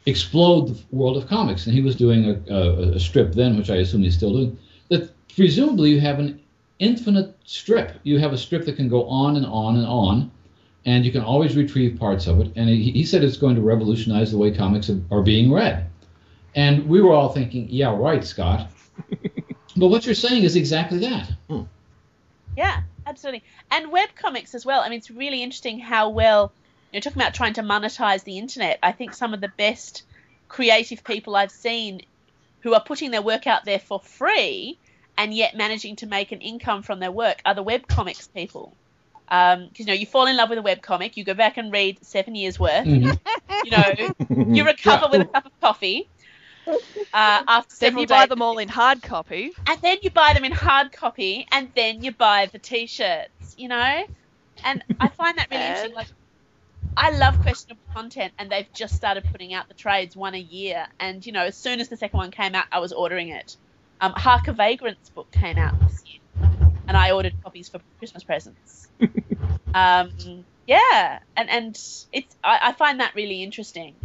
explode 0.05 0.69
the 0.69 0.95
world 0.95 1.17
of 1.17 1.27
comics. 1.27 1.67
And 1.67 1.75
he 1.75 1.81
was 1.81 1.97
doing 1.97 2.25
a, 2.25 2.53
a, 2.53 2.95
a 2.95 2.99
strip 2.99 3.33
then, 3.33 3.57
which 3.57 3.69
I 3.69 3.75
assume 3.75 4.01
he's 4.01 4.15
still 4.15 4.31
doing, 4.31 4.57
that 4.87 5.11
presumably 5.35 5.91
you 5.91 5.99
have 5.99 6.19
an 6.19 6.39
infinite 6.79 7.35
strip. 7.43 7.91
You 8.03 8.17
have 8.17 8.31
a 8.31 8.37
strip 8.37 8.63
that 8.65 8.77
can 8.77 8.87
go 8.87 9.03
on 9.09 9.35
and 9.35 9.45
on 9.45 9.75
and 9.75 9.85
on, 9.85 10.31
and 10.85 11.05
you 11.05 11.11
can 11.11 11.21
always 11.21 11.57
retrieve 11.57 11.99
parts 11.99 12.27
of 12.27 12.39
it. 12.39 12.49
And 12.55 12.69
he, 12.69 12.91
he 12.91 13.03
said 13.03 13.25
it's 13.25 13.35
going 13.35 13.55
to 13.55 13.61
revolutionize 13.61 14.31
the 14.31 14.37
way 14.37 14.51
comics 14.51 14.89
are, 14.89 15.01
are 15.11 15.21
being 15.21 15.51
read. 15.51 15.85
And 16.57 16.89
we 16.89 17.01
were 17.01 17.13
all 17.13 17.29
thinking, 17.29 17.67
yeah, 17.69 17.95
right, 17.95 18.25
Scott. 18.25 18.71
but 19.77 19.87
what 19.89 20.07
you're 20.07 20.15
saying 20.15 20.43
is 20.43 20.55
exactly 20.55 20.97
that. 20.97 21.29
Yeah, 22.57 22.81
absolutely. 23.05 23.43
And 23.69 23.91
web 23.91 24.09
comics 24.15 24.55
as 24.55 24.65
well. 24.65 24.81
I 24.81 24.89
mean, 24.89 24.97
it's 24.97 25.11
really 25.11 25.43
interesting 25.43 25.77
how 25.77 26.09
well 26.09 26.51
you're 26.91 27.01
talking 27.01 27.21
about 27.21 27.35
trying 27.35 27.53
to 27.53 27.61
monetize 27.61 28.23
the 28.23 28.39
internet. 28.39 28.79
I 28.81 28.91
think 28.91 29.13
some 29.13 29.35
of 29.35 29.39
the 29.39 29.51
best 29.55 30.01
creative 30.47 31.03
people 31.03 31.35
I've 31.35 31.51
seen 31.51 32.01
who 32.61 32.73
are 32.73 32.83
putting 32.83 33.11
their 33.11 33.21
work 33.21 33.45
out 33.45 33.63
there 33.63 33.77
for 33.77 33.99
free 33.99 34.79
and 35.15 35.35
yet 35.35 35.55
managing 35.55 35.97
to 35.97 36.07
make 36.07 36.31
an 36.31 36.41
income 36.41 36.81
from 36.81 36.99
their 36.99 37.11
work 37.11 37.39
are 37.45 37.53
the 37.53 37.61
web 37.61 37.87
comics 37.87 38.27
people. 38.29 38.75
Because 39.29 39.77
you 39.77 39.85
know, 39.85 39.93
you 39.93 40.07
fall 40.07 40.25
in 40.25 40.35
love 40.35 40.49
with 40.49 40.57
a 40.57 40.63
web 40.63 40.81
comic, 40.81 41.17
you 41.17 41.23
go 41.23 41.35
back 41.35 41.57
and 41.57 41.71
read 41.71 42.03
seven 42.03 42.33
years 42.33 42.59
worth. 42.59 42.87
Mhm. 42.87 43.15
You 43.63 43.71
know, 43.71 44.53
you 44.55 44.65
recover 44.65 45.07
with 45.11 45.21
a 45.21 45.25
cup 45.25 45.45
of 45.45 45.51
coffee 45.59 46.07
uh, 46.67 46.73
after 47.47 47.75
Then 47.79 47.97
you 47.97 48.07
buy 48.07 48.21
days. 48.21 48.29
them 48.29 48.41
all 48.41 48.57
in 48.57 48.67
hard 48.67 49.01
copy. 49.01 49.51
and 49.67 49.81
then 49.81 49.97
you 50.01 50.09
buy 50.09 50.33
them 50.33 50.45
in 50.45 50.51
hard 50.51 50.91
copy, 50.91 51.47
and 51.51 51.69
then 51.75 52.03
you 52.03 52.11
buy 52.11 52.47
the 52.51 52.59
t-shirts, 52.59 53.55
you 53.57 53.67
know. 53.69 54.03
And 54.63 54.83
I 54.99 55.07
find 55.17 55.37
that 55.37 55.47
really 55.51 55.63
interesting. 55.65 55.93
Like, 55.93 56.07
I 56.95 57.11
love 57.11 57.39
questionable 57.41 57.81
content, 57.93 58.33
and 58.39 58.49
they've 58.51 58.71
just 58.73 58.95
started 58.95 59.23
putting 59.31 59.53
out 59.53 59.67
the 59.67 59.73
trades 59.75 60.15
one 60.15 60.33
a 60.35 60.39
year. 60.39 60.87
And 60.99 61.25
you 61.25 61.31
know, 61.31 61.43
as 61.45 61.55
soon 61.57 61.79
as 61.79 61.89
the 61.89 61.97
second 61.97 62.17
one 62.17 62.31
came 62.31 62.55
out, 62.55 62.65
I 62.71 62.79
was 62.79 62.91
ordering 62.93 63.29
it. 63.29 63.55
Um, 64.01 64.13
Hark! 64.13 64.47
A 64.47 64.53
Vagrant's 64.53 65.09
book 65.09 65.31
came 65.31 65.57
out 65.57 65.79
this 65.79 66.03
year, 66.05 66.19
and 66.87 66.95
I 66.97 67.11
ordered 67.11 67.33
copies 67.43 67.69
for 67.69 67.79
Christmas 67.99 68.23
presents. 68.23 68.87
um, 69.73 70.11
Yeah, 70.67 71.19
and 71.35 71.49
and 71.49 71.75
it's 72.11 72.35
I, 72.43 72.59
I 72.61 72.71
find 72.73 72.99
that 72.99 73.15
really 73.15 73.41
interesting. 73.43 73.95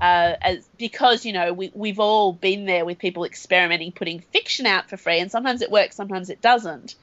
Uh, 0.00 0.34
as 0.42 0.68
because 0.76 1.24
you 1.24 1.32
know 1.32 1.52
we 1.52 1.70
we've 1.74 1.98
all 1.98 2.32
been 2.32 2.66
there 2.66 2.84
with 2.84 2.98
people 2.98 3.24
experimenting 3.24 3.92
putting 3.92 4.20
fiction 4.20 4.66
out 4.66 4.88
for 4.90 4.96
free, 4.96 5.20
and 5.20 5.30
sometimes 5.30 5.62
it 5.62 5.70
works, 5.70 5.96
sometimes 5.96 6.30
it 6.30 6.40
doesn't. 6.40 6.94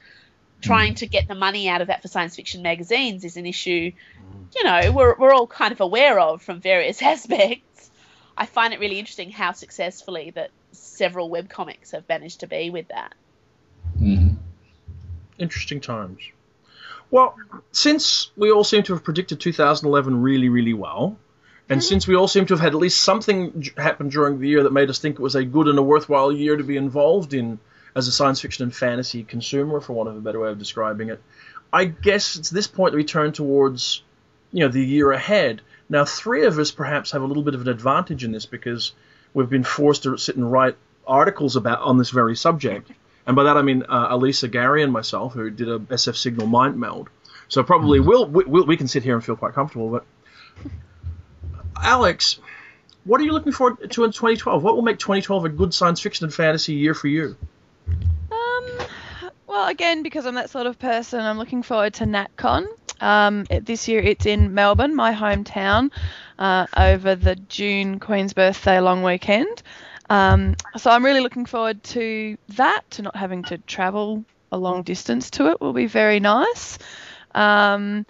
Trying 0.60 0.94
to 0.96 1.06
get 1.06 1.28
the 1.28 1.34
money 1.34 1.68
out 1.68 1.82
of 1.82 1.88
that 1.88 2.00
for 2.00 2.08
science 2.08 2.36
fiction 2.36 2.62
magazines 2.62 3.24
is 3.24 3.36
an 3.36 3.44
issue, 3.44 3.92
you 4.54 4.64
know, 4.64 4.92
we're 4.92 5.14
we're 5.16 5.32
all 5.32 5.46
kind 5.46 5.72
of 5.72 5.80
aware 5.80 6.18
of 6.20 6.42
from 6.42 6.60
various 6.60 7.02
aspects. 7.14 7.90
I 8.36 8.46
find 8.46 8.72
it 8.74 8.80
really 8.80 8.98
interesting 8.98 9.30
how 9.30 9.52
successfully 9.52 10.30
that 10.34 10.50
several 10.72 11.30
webcomics 11.30 11.92
have 11.92 12.08
managed 12.08 12.40
to 12.40 12.46
be 12.46 12.70
with 12.70 12.88
that. 12.88 13.14
Mhm. 14.00 14.36
Interesting 15.38 15.80
times. 15.80 16.20
Well, 17.10 17.36
since 17.70 18.30
we 18.36 18.50
all 18.50 18.64
seem 18.64 18.82
to 18.84 18.94
have 18.94 19.04
predicted 19.04 19.40
2011 19.40 20.20
really, 20.20 20.48
really 20.48 20.74
well, 20.74 21.16
and 21.68 21.82
since 21.82 22.06
we 22.06 22.14
all 22.14 22.28
seem 22.28 22.46
to 22.46 22.54
have 22.54 22.60
had 22.60 22.74
at 22.74 22.78
least 22.78 23.00
something 23.00 23.64
happen 23.76 24.08
during 24.08 24.38
the 24.38 24.48
year 24.48 24.62
that 24.64 24.72
made 24.72 24.90
us 24.90 24.98
think 24.98 25.18
it 25.18 25.22
was 25.22 25.34
a 25.34 25.44
good 25.44 25.68
and 25.68 25.78
a 25.78 25.82
worthwhile 25.82 26.32
year 26.32 26.56
to 26.56 26.64
be 26.64 26.76
involved 26.76 27.32
in 27.34 27.58
as 27.94 28.08
a 28.08 28.12
science 28.12 28.40
fiction 28.40 28.64
and 28.64 28.74
fantasy 28.74 29.22
consumer, 29.22 29.80
for 29.80 29.92
want 29.92 30.08
of 30.08 30.16
a 30.16 30.20
better 30.20 30.40
way 30.40 30.50
of 30.50 30.58
describing 30.58 31.10
it, 31.10 31.22
I 31.72 31.84
guess 31.84 32.36
it's 32.36 32.50
this 32.50 32.66
point 32.66 32.92
that 32.92 32.96
we 32.96 33.04
turn 33.04 33.32
towards, 33.32 34.02
you 34.52 34.60
know, 34.60 34.68
the 34.68 34.84
year 34.84 35.12
ahead. 35.12 35.60
Now, 35.88 36.04
three 36.04 36.44
of 36.44 36.58
us 36.58 36.70
perhaps 36.70 37.12
have 37.12 37.22
a 37.22 37.26
little 37.26 37.42
bit 37.42 37.54
of 37.54 37.62
an 37.62 37.68
advantage 37.68 38.24
in 38.24 38.32
this 38.32 38.46
because 38.46 38.92
we've 39.32 39.50
been 39.50 39.64
forced 39.64 40.04
to 40.04 40.16
sit 40.16 40.36
and 40.36 40.50
write 40.50 40.76
articles 41.06 41.56
about 41.56 41.80
on 41.80 41.98
this 41.98 42.10
very 42.10 42.36
subject. 42.36 42.90
And 43.26 43.36
by 43.36 43.44
that 43.44 43.56
I 43.56 43.62
mean 43.62 43.84
uh, 43.88 44.14
Alisa 44.14 44.50
Gary 44.50 44.82
and 44.82 44.92
myself, 44.92 45.32
who 45.32 45.50
did 45.50 45.68
a 45.68 45.78
SF 45.78 46.16
Signal 46.16 46.46
Mind 46.46 46.78
Meld. 46.78 47.08
So 47.48 47.62
probably 47.62 48.00
we'll, 48.00 48.26
we, 48.26 48.44
we'll, 48.44 48.66
we 48.66 48.76
can 48.76 48.88
sit 48.88 49.02
here 49.02 49.14
and 49.14 49.24
feel 49.24 49.36
quite 49.36 49.54
comfortable. 49.54 49.90
But 49.90 50.04
Alex, 51.82 52.38
what 53.04 53.20
are 53.20 53.24
you 53.24 53.32
looking 53.32 53.52
forward 53.52 53.90
to 53.90 54.04
in 54.04 54.12
2012? 54.12 54.62
What 54.62 54.74
will 54.74 54.82
make 54.82 54.98
2012 54.98 55.44
a 55.44 55.48
good 55.48 55.74
science 55.74 56.00
fiction 56.00 56.24
and 56.24 56.34
fantasy 56.34 56.74
year 56.74 56.94
for 56.94 57.08
you? 57.08 57.36
Um, 58.32 58.86
well, 59.46 59.68
again, 59.68 60.02
because 60.02 60.26
I'm 60.26 60.34
that 60.34 60.50
sort 60.50 60.66
of 60.66 60.78
person, 60.78 61.20
I'm 61.20 61.38
looking 61.38 61.62
forward 61.62 61.94
to 61.94 62.04
NatCon. 62.04 62.66
Um, 63.00 63.44
this 63.50 63.88
year 63.88 64.00
it's 64.00 64.24
in 64.24 64.54
Melbourne, 64.54 64.94
my 64.94 65.12
hometown, 65.12 65.90
uh, 66.38 66.66
over 66.76 67.14
the 67.14 67.36
June 67.36 68.00
Queen's 68.00 68.32
Birthday 68.32 68.80
long 68.80 69.02
weekend. 69.02 69.62
Um, 70.08 70.56
so 70.76 70.90
I'm 70.90 71.04
really 71.04 71.20
looking 71.20 71.46
forward 71.46 71.82
to 71.84 72.36
that, 72.50 72.82
to 72.92 73.02
not 73.02 73.16
having 73.16 73.42
to 73.44 73.58
travel 73.58 74.24
a 74.52 74.58
long 74.58 74.82
distance 74.82 75.30
to 75.30 75.50
it 75.50 75.60
will 75.60 75.72
be 75.72 75.86
very 75.86 76.20
nice. 76.20 76.78
Um, 77.34 78.06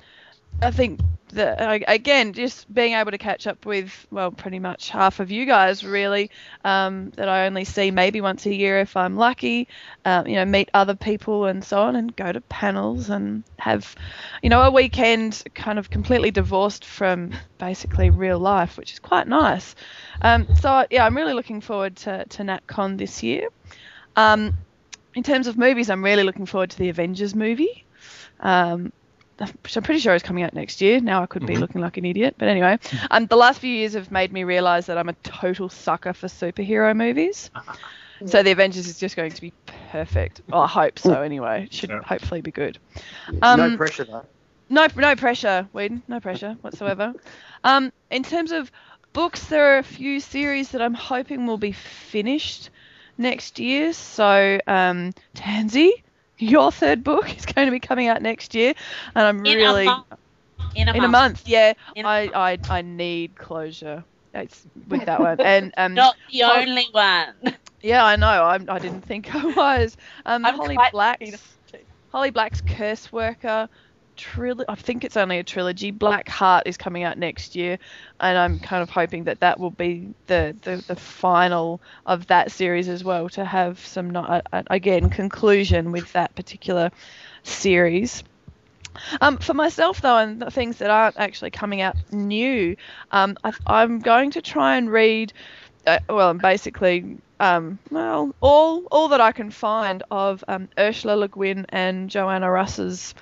I 0.62 0.70
think 0.70 1.00
that 1.34 1.84
again, 1.88 2.32
just 2.32 2.72
being 2.72 2.94
able 2.94 3.10
to 3.10 3.18
catch 3.18 3.46
up 3.46 3.66
with 3.66 4.06
well, 4.10 4.30
pretty 4.30 4.58
much 4.58 4.88
half 4.90 5.20
of 5.20 5.30
you 5.30 5.46
guys 5.46 5.84
really 5.84 6.30
um, 6.64 7.10
that 7.16 7.28
I 7.28 7.46
only 7.46 7.64
see 7.64 7.90
maybe 7.90 8.20
once 8.20 8.46
a 8.46 8.54
year 8.54 8.78
if 8.78 8.96
I'm 8.96 9.16
lucky. 9.16 9.68
Um, 10.04 10.26
you 10.26 10.36
know, 10.36 10.44
meet 10.44 10.70
other 10.74 10.94
people 10.94 11.46
and 11.46 11.62
so 11.62 11.82
on, 11.82 11.96
and 11.96 12.14
go 12.14 12.32
to 12.32 12.40
panels 12.40 13.10
and 13.10 13.44
have, 13.58 13.94
you 14.42 14.48
know, 14.48 14.62
a 14.62 14.70
weekend 14.70 15.42
kind 15.54 15.78
of 15.78 15.90
completely 15.90 16.30
divorced 16.30 16.84
from 16.84 17.32
basically 17.58 18.10
real 18.10 18.38
life, 18.38 18.76
which 18.76 18.92
is 18.92 18.98
quite 18.98 19.28
nice. 19.28 19.74
Um, 20.22 20.46
so 20.60 20.86
yeah, 20.90 21.04
I'm 21.04 21.16
really 21.16 21.34
looking 21.34 21.60
forward 21.60 21.96
to 21.96 22.24
to 22.24 22.42
NatCon 22.42 22.98
this 22.98 23.22
year. 23.22 23.48
Um, 24.16 24.54
in 25.14 25.22
terms 25.22 25.46
of 25.46 25.56
movies, 25.58 25.90
I'm 25.90 26.02
really 26.02 26.22
looking 26.22 26.46
forward 26.46 26.70
to 26.70 26.78
the 26.78 26.88
Avengers 26.88 27.34
movie. 27.34 27.84
Um, 28.40 28.92
which 29.62 29.76
I'm 29.76 29.82
pretty 29.82 30.00
sure 30.00 30.14
is 30.14 30.22
coming 30.22 30.44
out 30.44 30.54
next 30.54 30.80
year. 30.80 31.00
Now 31.00 31.22
I 31.22 31.26
could 31.26 31.44
be 31.44 31.56
Mhm. 31.56 31.58
looking 31.58 31.80
like 31.80 31.96
an 31.96 32.04
idiot, 32.04 32.34
but 32.38 32.48
anyway, 32.48 32.78
um, 33.10 33.26
the 33.26 33.36
last 33.36 33.60
few 33.60 33.72
years 33.72 33.94
have 33.94 34.10
made 34.10 34.32
me 34.32 34.44
realise 34.44 34.86
that 34.86 34.98
I'm 34.98 35.08
a 35.08 35.14
total 35.22 35.68
sucker 35.68 36.12
for 36.12 36.26
superhero 36.28 36.94
movies. 36.96 37.50
So 38.26 38.42
the 38.42 38.52
Avengers 38.52 38.86
is 38.86 38.98
just 38.98 39.16
going 39.16 39.32
to 39.32 39.40
be 39.40 39.52
perfect. 39.90 40.40
Well, 40.50 40.62
I 40.62 40.68
hope 40.68 40.98
so. 40.98 41.22
Anyway, 41.22 41.64
it 41.64 41.72
should 41.74 41.90
Yeah. 41.90 42.00
hopefully 42.02 42.40
be 42.40 42.52
good. 42.52 42.78
no 43.48 43.70
Um, 43.70 43.70
pressure 43.70 44.04
though. 44.04 44.26
No, 44.68 44.86
no 44.94 45.14
pressure, 45.16 45.68
Whedon. 45.72 46.02
No 46.08 46.20
pressure 46.20 46.56
whatsoever. 46.60 47.14
Um, 47.64 47.92
in 48.10 48.22
terms 48.22 48.52
of 48.52 48.70
books, 49.12 49.46
there 49.48 49.74
are 49.74 49.78
a 49.78 49.82
few 49.84 50.20
series 50.20 50.70
that 50.70 50.82
I'm 50.82 50.94
hoping 50.94 51.46
will 51.46 51.58
be 51.58 51.72
finished 51.72 52.70
next 53.16 53.58
year. 53.58 53.92
So, 53.92 54.58
um, 54.66 55.12
Tansy, 55.34 55.90
your 56.38 56.70
third 56.72 57.02
book 57.04 57.36
is 57.36 57.44
going 57.46 57.66
to 57.66 57.72
be 57.72 57.80
coming 57.80 58.08
out 58.08 58.22
next 58.22 58.54
year, 58.54 58.74
and 59.14 59.26
I'm 59.26 59.44
In 59.44 59.56
really 59.56 59.82
a 59.82 59.84
month. 59.84 60.06
In 60.74 60.88
a 60.88 60.92
in 60.92 60.96
month. 60.96 61.04
a 61.04 61.08
month. 61.08 61.42
Yeah, 61.46 61.72
In 61.94 62.04
I, 62.06 62.30
I 62.34 62.58
I 62.68 62.82
need 62.82 63.36
closure. 63.36 64.04
It's 64.34 64.66
with 64.88 65.04
that 65.06 65.20
one, 65.20 65.40
and 65.40 65.72
um, 65.76 65.94
Not 65.94 66.16
the 66.30 66.40
Hol- 66.40 66.56
only 66.62 66.86
one. 66.92 67.34
yeah, 67.82 68.04
I 68.04 68.16
know. 68.16 68.44
I'm, 68.44 68.68
I 68.68 68.78
didn't 68.78 69.02
think 69.02 69.34
I 69.34 69.44
was. 69.56 69.96
Um, 70.26 70.44
I'm 70.44 70.54
Holly 70.56 70.76
Black's 70.90 71.58
Holly 72.08 72.30
Black's 72.30 72.60
Curse 72.60 73.12
Worker 73.12 73.68
trilogy. 74.16 74.64
I 74.68 74.74
think 74.74 75.04
it's 75.04 75.16
only 75.16 75.38
a 75.38 75.44
trilogy. 75.44 75.90
Black 75.90 76.28
Heart 76.28 76.66
is 76.66 76.76
coming 76.76 77.02
out 77.02 77.18
next 77.18 77.54
year, 77.56 77.78
and 78.20 78.38
I'm 78.38 78.58
kind 78.58 78.82
of 78.82 78.90
hoping 78.90 79.24
that 79.24 79.40
that 79.40 79.58
will 79.58 79.70
be 79.70 80.14
the 80.26 80.56
the, 80.62 80.82
the 80.86 80.96
final 80.96 81.80
of 82.06 82.26
that 82.28 82.50
series 82.52 82.88
as 82.88 83.04
well 83.04 83.28
to 83.30 83.44
have 83.44 83.78
some 83.78 84.10
not 84.10 84.46
again 84.52 85.10
conclusion 85.10 85.92
with 85.92 86.12
that 86.12 86.34
particular 86.34 86.90
series. 87.42 88.24
Um, 89.20 89.38
for 89.38 89.54
myself 89.54 90.00
though, 90.00 90.18
and 90.18 90.40
the 90.40 90.50
things 90.50 90.78
that 90.78 90.90
aren't 90.90 91.18
actually 91.18 91.50
coming 91.50 91.80
out 91.80 91.96
new, 92.12 92.76
um, 93.10 93.36
I, 93.42 93.52
I'm 93.66 93.98
going 93.98 94.32
to 94.32 94.42
try 94.42 94.76
and 94.76 94.90
read. 94.90 95.32
Uh, 95.86 95.98
well, 96.08 96.32
basically, 96.32 97.18
um, 97.40 97.78
well, 97.90 98.34
all 98.40 98.84
all 98.90 99.08
that 99.08 99.20
I 99.20 99.32
can 99.32 99.50
find 99.50 100.02
of 100.10 100.44
um, 100.48 100.68
Ursula 100.78 101.16
Le 101.16 101.28
Guin 101.28 101.66
and 101.68 102.08
Joanna 102.08 102.50
Russ's 102.50 103.14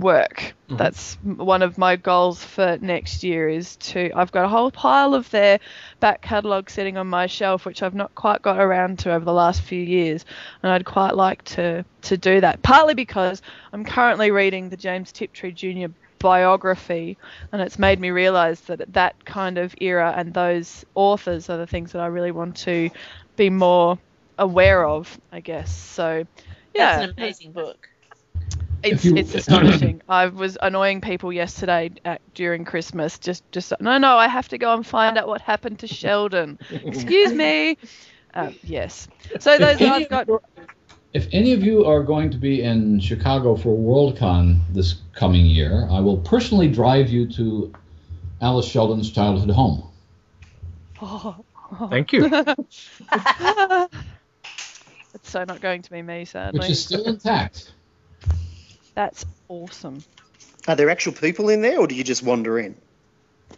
work. 0.00 0.54
Mhm. 0.68 0.78
That's 0.78 1.16
one 1.24 1.62
of 1.62 1.78
my 1.78 1.96
goals 1.96 2.44
for 2.44 2.78
next 2.80 3.24
year. 3.24 3.48
Is 3.48 3.76
to 3.76 4.10
I've 4.14 4.30
got 4.32 4.44
a 4.44 4.48
whole 4.48 4.70
pile 4.70 5.14
of 5.14 5.30
their 5.30 5.58
back 6.00 6.22
catalogue 6.22 6.70
sitting 6.70 6.96
on 6.96 7.06
my 7.06 7.26
shelf, 7.26 7.64
which 7.64 7.82
I've 7.82 7.94
not 7.94 8.14
quite 8.14 8.42
got 8.42 8.58
around 8.58 8.98
to 9.00 9.12
over 9.12 9.24
the 9.24 9.32
last 9.32 9.62
few 9.62 9.82
years, 9.82 10.24
and 10.62 10.72
I'd 10.72 10.84
quite 10.84 11.14
like 11.14 11.42
to 11.44 11.84
to 12.02 12.16
do 12.16 12.40
that. 12.40 12.62
Partly 12.62 12.94
because 12.94 13.42
I'm 13.72 13.84
currently 13.84 14.30
reading 14.30 14.68
the 14.68 14.76
James 14.76 15.12
Tiptree 15.12 15.52
Jr. 15.52 15.92
biography, 16.18 17.16
and 17.52 17.62
it's 17.62 17.78
made 17.78 18.00
me 18.00 18.10
realise 18.10 18.60
that 18.62 18.92
that 18.92 19.24
kind 19.24 19.58
of 19.58 19.74
era 19.80 20.12
and 20.16 20.34
those 20.34 20.84
authors 20.94 21.48
are 21.50 21.56
the 21.58 21.66
things 21.66 21.92
that 21.92 22.00
I 22.00 22.06
really 22.06 22.32
want 22.32 22.56
to 22.58 22.90
be 23.36 23.50
more 23.50 23.98
aware 24.38 24.84
of, 24.86 25.18
I 25.32 25.40
guess. 25.40 25.74
So, 25.74 26.24
yeah, 26.74 26.98
That's 26.98 27.04
an 27.12 27.14
amazing 27.18 27.52
book. 27.52 27.88
It's, 28.92 29.04
you- 29.04 29.16
it's 29.16 29.34
astonishing. 29.34 30.02
I 30.08 30.26
was 30.26 30.58
annoying 30.60 31.00
people 31.00 31.32
yesterday 31.32 31.90
at, 32.04 32.20
during 32.34 32.64
Christmas. 32.64 33.18
Just, 33.18 33.50
just 33.52 33.72
no, 33.80 33.98
no, 33.98 34.16
I 34.16 34.28
have 34.28 34.48
to 34.48 34.58
go 34.58 34.74
and 34.74 34.86
find 34.86 35.18
out 35.18 35.28
what 35.28 35.40
happened 35.40 35.80
to 35.80 35.86
Sheldon. 35.86 36.58
Excuse 36.70 37.32
me. 37.32 37.78
Uh, 38.34 38.50
yes. 38.64 39.08
So 39.40 39.58
those 39.58 39.80
If 39.80 39.90
I've 39.90 39.96
any, 39.96 40.04
got. 40.06 40.28
if 41.12 41.28
any 41.32 41.52
of 41.52 41.62
you 41.62 41.84
are 41.86 42.02
going 42.02 42.30
to 42.30 42.36
be 42.36 42.62
in 42.62 43.00
Chicago 43.00 43.56
for 43.56 43.76
WorldCon 43.76 44.60
this 44.72 44.96
coming 45.14 45.46
year, 45.46 45.86
I 45.90 46.00
will 46.00 46.18
personally 46.18 46.68
drive 46.68 47.08
you 47.08 47.26
to 47.32 47.72
Alice 48.42 48.66
Sheldon's 48.66 49.10
childhood 49.10 49.50
home. 49.50 49.88
Oh, 51.00 51.36
Thank 51.90 52.12
you. 52.12 52.26
it's 55.14 55.24
so 55.24 55.44
not 55.44 55.60
going 55.60 55.82
to 55.82 55.90
be 55.90 56.02
me, 56.02 56.24
sadly. 56.24 56.60
which 56.60 56.70
is 56.70 56.82
still 56.84 57.04
intact. 57.04 57.72
That's 58.96 59.26
awesome. 59.48 60.02
Are 60.66 60.74
there 60.74 60.88
actual 60.88 61.12
people 61.12 61.50
in 61.50 61.60
there, 61.60 61.78
or 61.78 61.86
do 61.86 61.94
you 61.94 62.02
just 62.02 62.22
wander 62.22 62.58
in? 62.58 62.74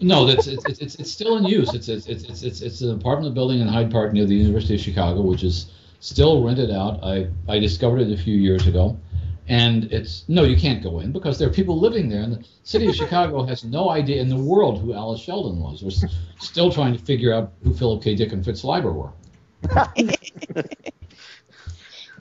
No, 0.01 0.27
that's 0.27 0.48
it's, 0.48 0.64
it's, 0.66 0.81
it's, 0.81 0.94
it's 0.96 1.11
still 1.11 1.37
in 1.37 1.44
use. 1.44 1.72
It's 1.72 1.88
it's, 1.88 2.07
it's 2.09 2.24
it's 2.24 2.42
it's 2.42 2.61
it's 2.61 2.81
an 2.81 2.90
apartment 2.90 3.35
building 3.35 3.61
in 3.61 3.68
Hyde 3.68 3.90
Park 3.90 4.13
near 4.13 4.27
the 4.27 4.35
University 4.35 4.75
of 4.75 4.81
Chicago, 4.81 5.23
which 5.23 5.44
is 5.44 5.71
still 6.00 6.42
rented 6.42 6.73
out. 6.73 7.02
I 7.04 7.29
I 7.48 7.60
discovered 7.60 8.00
it 8.00 8.13
a 8.13 8.17
few 8.21 8.37
years 8.37 8.67
ago, 8.67 8.98
and 9.46 9.85
it's 9.92 10.25
no, 10.27 10.42
you 10.42 10.56
can't 10.56 10.83
go 10.83 10.98
in 10.98 11.13
because 11.13 11.38
there 11.38 11.48
are 11.48 11.52
people 11.52 11.79
living 11.79 12.08
there, 12.08 12.23
and 12.23 12.33
the 12.33 12.44
city 12.65 12.88
of 12.88 12.96
Chicago 12.96 13.44
has 13.44 13.63
no 13.63 13.90
idea 13.90 14.21
in 14.21 14.29
the 14.29 14.37
world 14.37 14.81
who 14.81 14.92
Alice 14.92 15.21
Sheldon 15.21 15.60
was. 15.60 15.85
We're 15.85 16.08
still 16.40 16.73
trying 16.73 16.94
to 16.94 16.98
figure 16.98 17.33
out 17.33 17.52
who 17.63 17.73
Philip 17.73 18.02
K. 18.02 18.17
Dick 18.17 18.33
and 18.33 18.42
Fritz 18.42 18.65
Leiber 18.65 18.92
were. 18.92 19.13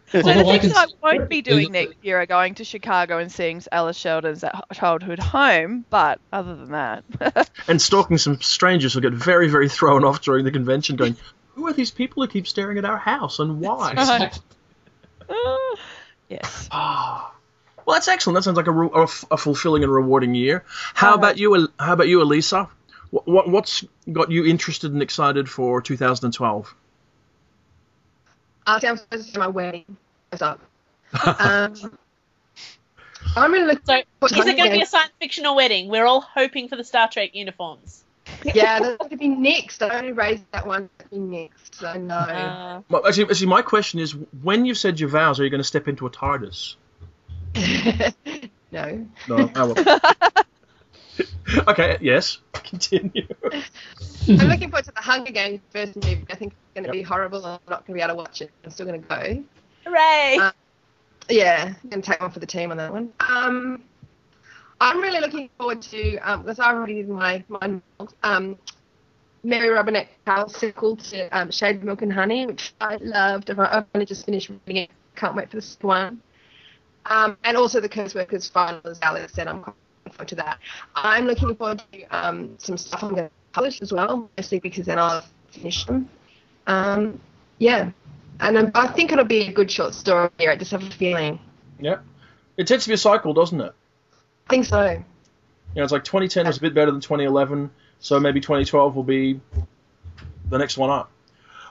So 0.09 0.21
the 0.21 0.29
Although 0.29 0.49
I 0.51 0.57
things 0.59 0.73
can 0.73 0.77
I 0.81 0.83
s- 0.83 0.93
won't 1.03 1.29
be 1.29 1.41
doing 1.41 1.71
next 1.73 1.95
year 2.01 2.21
are 2.21 2.25
going 2.25 2.55
to 2.55 2.63
Chicago 2.63 3.17
and 3.17 3.29
seeing 3.29 3.61
Alice 3.73 3.97
Sheldon's 3.97 4.43
childhood 4.73 5.19
home, 5.19 5.83
but 5.89 6.19
other 6.31 6.55
than 6.55 6.71
that, 6.71 7.49
and 7.67 7.81
stalking 7.81 8.17
some 8.17 8.39
strangers 8.39 8.93
who'll 8.93 9.01
get 9.01 9.11
very, 9.13 9.49
very 9.49 9.67
thrown 9.67 10.05
off 10.05 10.21
during 10.21 10.45
the 10.45 10.51
convention, 10.51 10.95
going, 10.95 11.17
"Who 11.55 11.67
are 11.67 11.73
these 11.73 11.91
people 11.91 12.23
who 12.23 12.29
keep 12.29 12.47
staring 12.47 12.77
at 12.77 12.85
our 12.85 12.97
house, 12.97 13.39
and 13.39 13.59
why?" 13.59 13.93
Right. 13.95 13.99
Exactly. 13.99 14.41
yes. 16.29 16.69
Ah, 16.71 17.33
Well, 17.85 17.95
that's 17.95 18.07
excellent. 18.07 18.35
That 18.35 18.43
sounds 18.43 18.57
like 18.57 18.67
a, 18.67 18.71
re- 18.71 18.89
a 18.95 19.03
f- 19.03 19.25
a 19.31 19.37
fulfilling 19.37 19.83
and 19.83 19.91
rewarding 19.91 20.35
year. 20.35 20.63
How 20.93 21.11
Oh. 21.11 21.15
about 21.15 21.37
you? 21.37 21.67
How 21.79 21.93
about 21.93 22.07
you, 22.07 22.19
Alisa? 22.19 22.69
What, 23.11 23.27
what 23.27 23.49
what's 23.49 23.83
got 24.11 24.31
you 24.31 24.45
interested 24.45 24.91
and 24.93 25.01
excited 25.01 25.49
for 25.49 25.81
2012? 25.81 26.73
I'll 28.67 28.79
say 28.81 28.89
I'm 28.89 28.97
supposed 28.97 29.25
to 29.27 29.31
say 29.33 29.39
my 29.39 29.47
wedding. 29.47 29.85
What's 30.29 30.41
up? 30.41 30.59
Um, 31.39 31.97
I'm 33.35 33.51
really 33.51 33.65
looking 33.65 33.85
So, 33.85 34.01
forward 34.19 34.39
is 34.39 34.53
it 34.53 34.57
going 34.57 34.69
to 34.71 34.75
be 34.75 34.81
a 34.81 34.85
science 34.85 35.11
fictional 35.19 35.55
wedding? 35.55 35.89
We're 35.89 36.05
all 36.05 36.21
hoping 36.21 36.67
for 36.67 36.75
the 36.75 36.83
Star 36.83 37.09
Trek 37.09 37.33
uniforms. 37.33 38.03
Yeah, 38.43 38.79
that's 38.79 38.97
going 38.97 39.09
to 39.09 39.17
be 39.17 39.29
next. 39.29 39.81
I 39.81 39.97
only 39.97 40.11
raised 40.11 40.43
that 40.51 40.67
one 40.67 40.89
to 40.99 41.05
be 41.07 41.17
next, 41.17 41.75
so 41.75 41.93
no. 41.93 42.15
Uh, 42.15 42.81
Well, 42.89 43.07
actually, 43.07 43.25
actually, 43.25 43.47
my 43.47 43.61
question 43.61 43.99
is, 43.99 44.11
when 44.41 44.65
you've 44.65 44.77
said 44.77 44.99
your 44.99 45.09
vows, 45.09 45.39
are 45.39 45.43
you 45.43 45.49
going 45.49 45.61
to 45.61 45.67
step 45.67 45.87
into 45.87 46.05
a 46.05 46.09
TARDIS? 46.09 46.75
no. 48.71 49.07
No. 49.29 49.51
Oh, 49.55 49.73
well. 49.73 49.99
okay. 51.67 51.97
Yes. 52.01 52.39
Continue. 52.53 53.27
I'm 53.51 53.63
looking 54.49 54.69
forward 54.69 54.85
to 54.85 54.91
the 54.91 55.01
Hunger 55.01 55.31
Games 55.31 55.61
first 55.71 55.95
movie. 55.95 56.25
I 56.29 56.35
think 56.35 56.53
it's 56.53 56.73
going 56.75 56.85
to 56.85 56.91
be 56.91 57.01
horrible. 57.01 57.45
I'm 57.45 57.59
not 57.69 57.85
going 57.85 57.87
to 57.87 57.93
be 57.93 58.01
able 58.01 58.13
to 58.13 58.15
watch 58.15 58.41
it. 58.41 58.51
I'm 58.63 58.71
still 58.71 58.85
going 58.85 59.01
to 59.01 59.07
go. 59.07 59.43
hooray! 59.85 60.37
Uh, 60.41 60.51
Yeah, 61.29 61.73
I'm 61.83 61.89
going 61.89 62.01
to 62.01 62.11
take 62.11 62.21
one 62.21 62.31
for 62.31 62.39
the 62.39 62.45
team 62.45 62.71
on 62.71 62.77
that 62.77 62.91
one. 62.91 63.11
Um, 63.19 63.83
I'm 64.79 65.01
really 65.01 65.19
looking 65.19 65.49
forward 65.57 65.81
to 65.83 66.17
um, 66.19 66.41
because 66.43 66.59
I 66.59 66.71
already 66.71 66.95
did 66.95 67.09
my 67.09 67.43
my 67.49 67.79
um, 68.23 68.57
Mary 69.43 69.69
Robinette 69.69 70.09
Kowal 70.25 70.49
sequel 70.49 70.95
to 70.97 71.27
um, 71.37 71.49
Shade 71.51 71.77
of 71.77 71.83
Milk 71.83 72.01
and 72.01 72.13
Honey, 72.13 72.45
which 72.45 72.73
I 72.79 72.97
loved. 72.97 73.49
I've 73.49 73.59
I've 73.59 73.85
only 73.95 74.05
just 74.05 74.25
finished 74.25 74.49
reading 74.49 74.83
it. 74.83 74.91
Can't 75.15 75.35
wait 75.35 75.49
for 75.49 75.55
the 75.55 75.61
second 75.61 75.87
one. 75.87 76.21
Um, 77.07 77.37
and 77.43 77.55
also 77.57 77.79
the 77.79 77.89
Curse 77.89 78.13
Workers 78.13 78.49
final, 78.49 78.81
as 78.85 78.99
Alex 79.01 79.33
said. 79.33 79.47
I'm 79.47 79.57
looking 79.59 79.73
forward 80.09 80.27
to 80.29 80.35
that. 80.35 80.59
I'm 80.95 81.25
looking 81.25 81.55
forward 81.55 81.83
to 81.91 82.03
um, 82.15 82.55
some 82.57 82.77
stuff 82.77 83.03
I'm 83.03 83.11
going 83.11 83.25
to 83.25 83.31
publish 83.51 83.81
as 83.81 83.91
well, 83.91 84.29
mostly 84.37 84.59
because 84.59 84.85
then 84.85 84.99
I'll 84.99 85.23
finish 85.51 85.85
them. 85.85 86.09
Um, 86.67 87.19
yeah, 87.59 87.91
and 88.39 88.57
um, 88.57 88.71
I 88.75 88.87
think 88.87 89.11
it'll 89.11 89.25
be 89.25 89.47
a 89.47 89.51
good 89.51 89.71
short 89.71 89.93
story. 89.93 90.29
I 90.39 90.55
just 90.55 90.71
have 90.71 90.83
a 90.83 90.91
feeling. 90.91 91.39
Yeah. 91.79 91.97
It 92.57 92.67
tends 92.67 92.85
to 92.85 92.89
be 92.89 92.95
a 92.95 92.97
cycle, 92.97 93.33
doesn't 93.33 93.61
it? 93.61 93.73
I 94.47 94.49
think 94.49 94.65
so. 94.65 94.89
You 94.91 95.03
know, 95.75 95.83
it's 95.83 95.91
like 95.91 96.03
2010 96.03 96.47
was 96.47 96.57
a 96.57 96.61
bit 96.61 96.73
better 96.73 96.91
than 96.91 97.01
2011, 97.01 97.69
so 97.99 98.19
maybe 98.19 98.39
2012 98.39 98.95
will 98.95 99.03
be 99.03 99.39
the 100.49 100.57
next 100.57 100.77
one 100.77 100.89
up. 100.89 101.11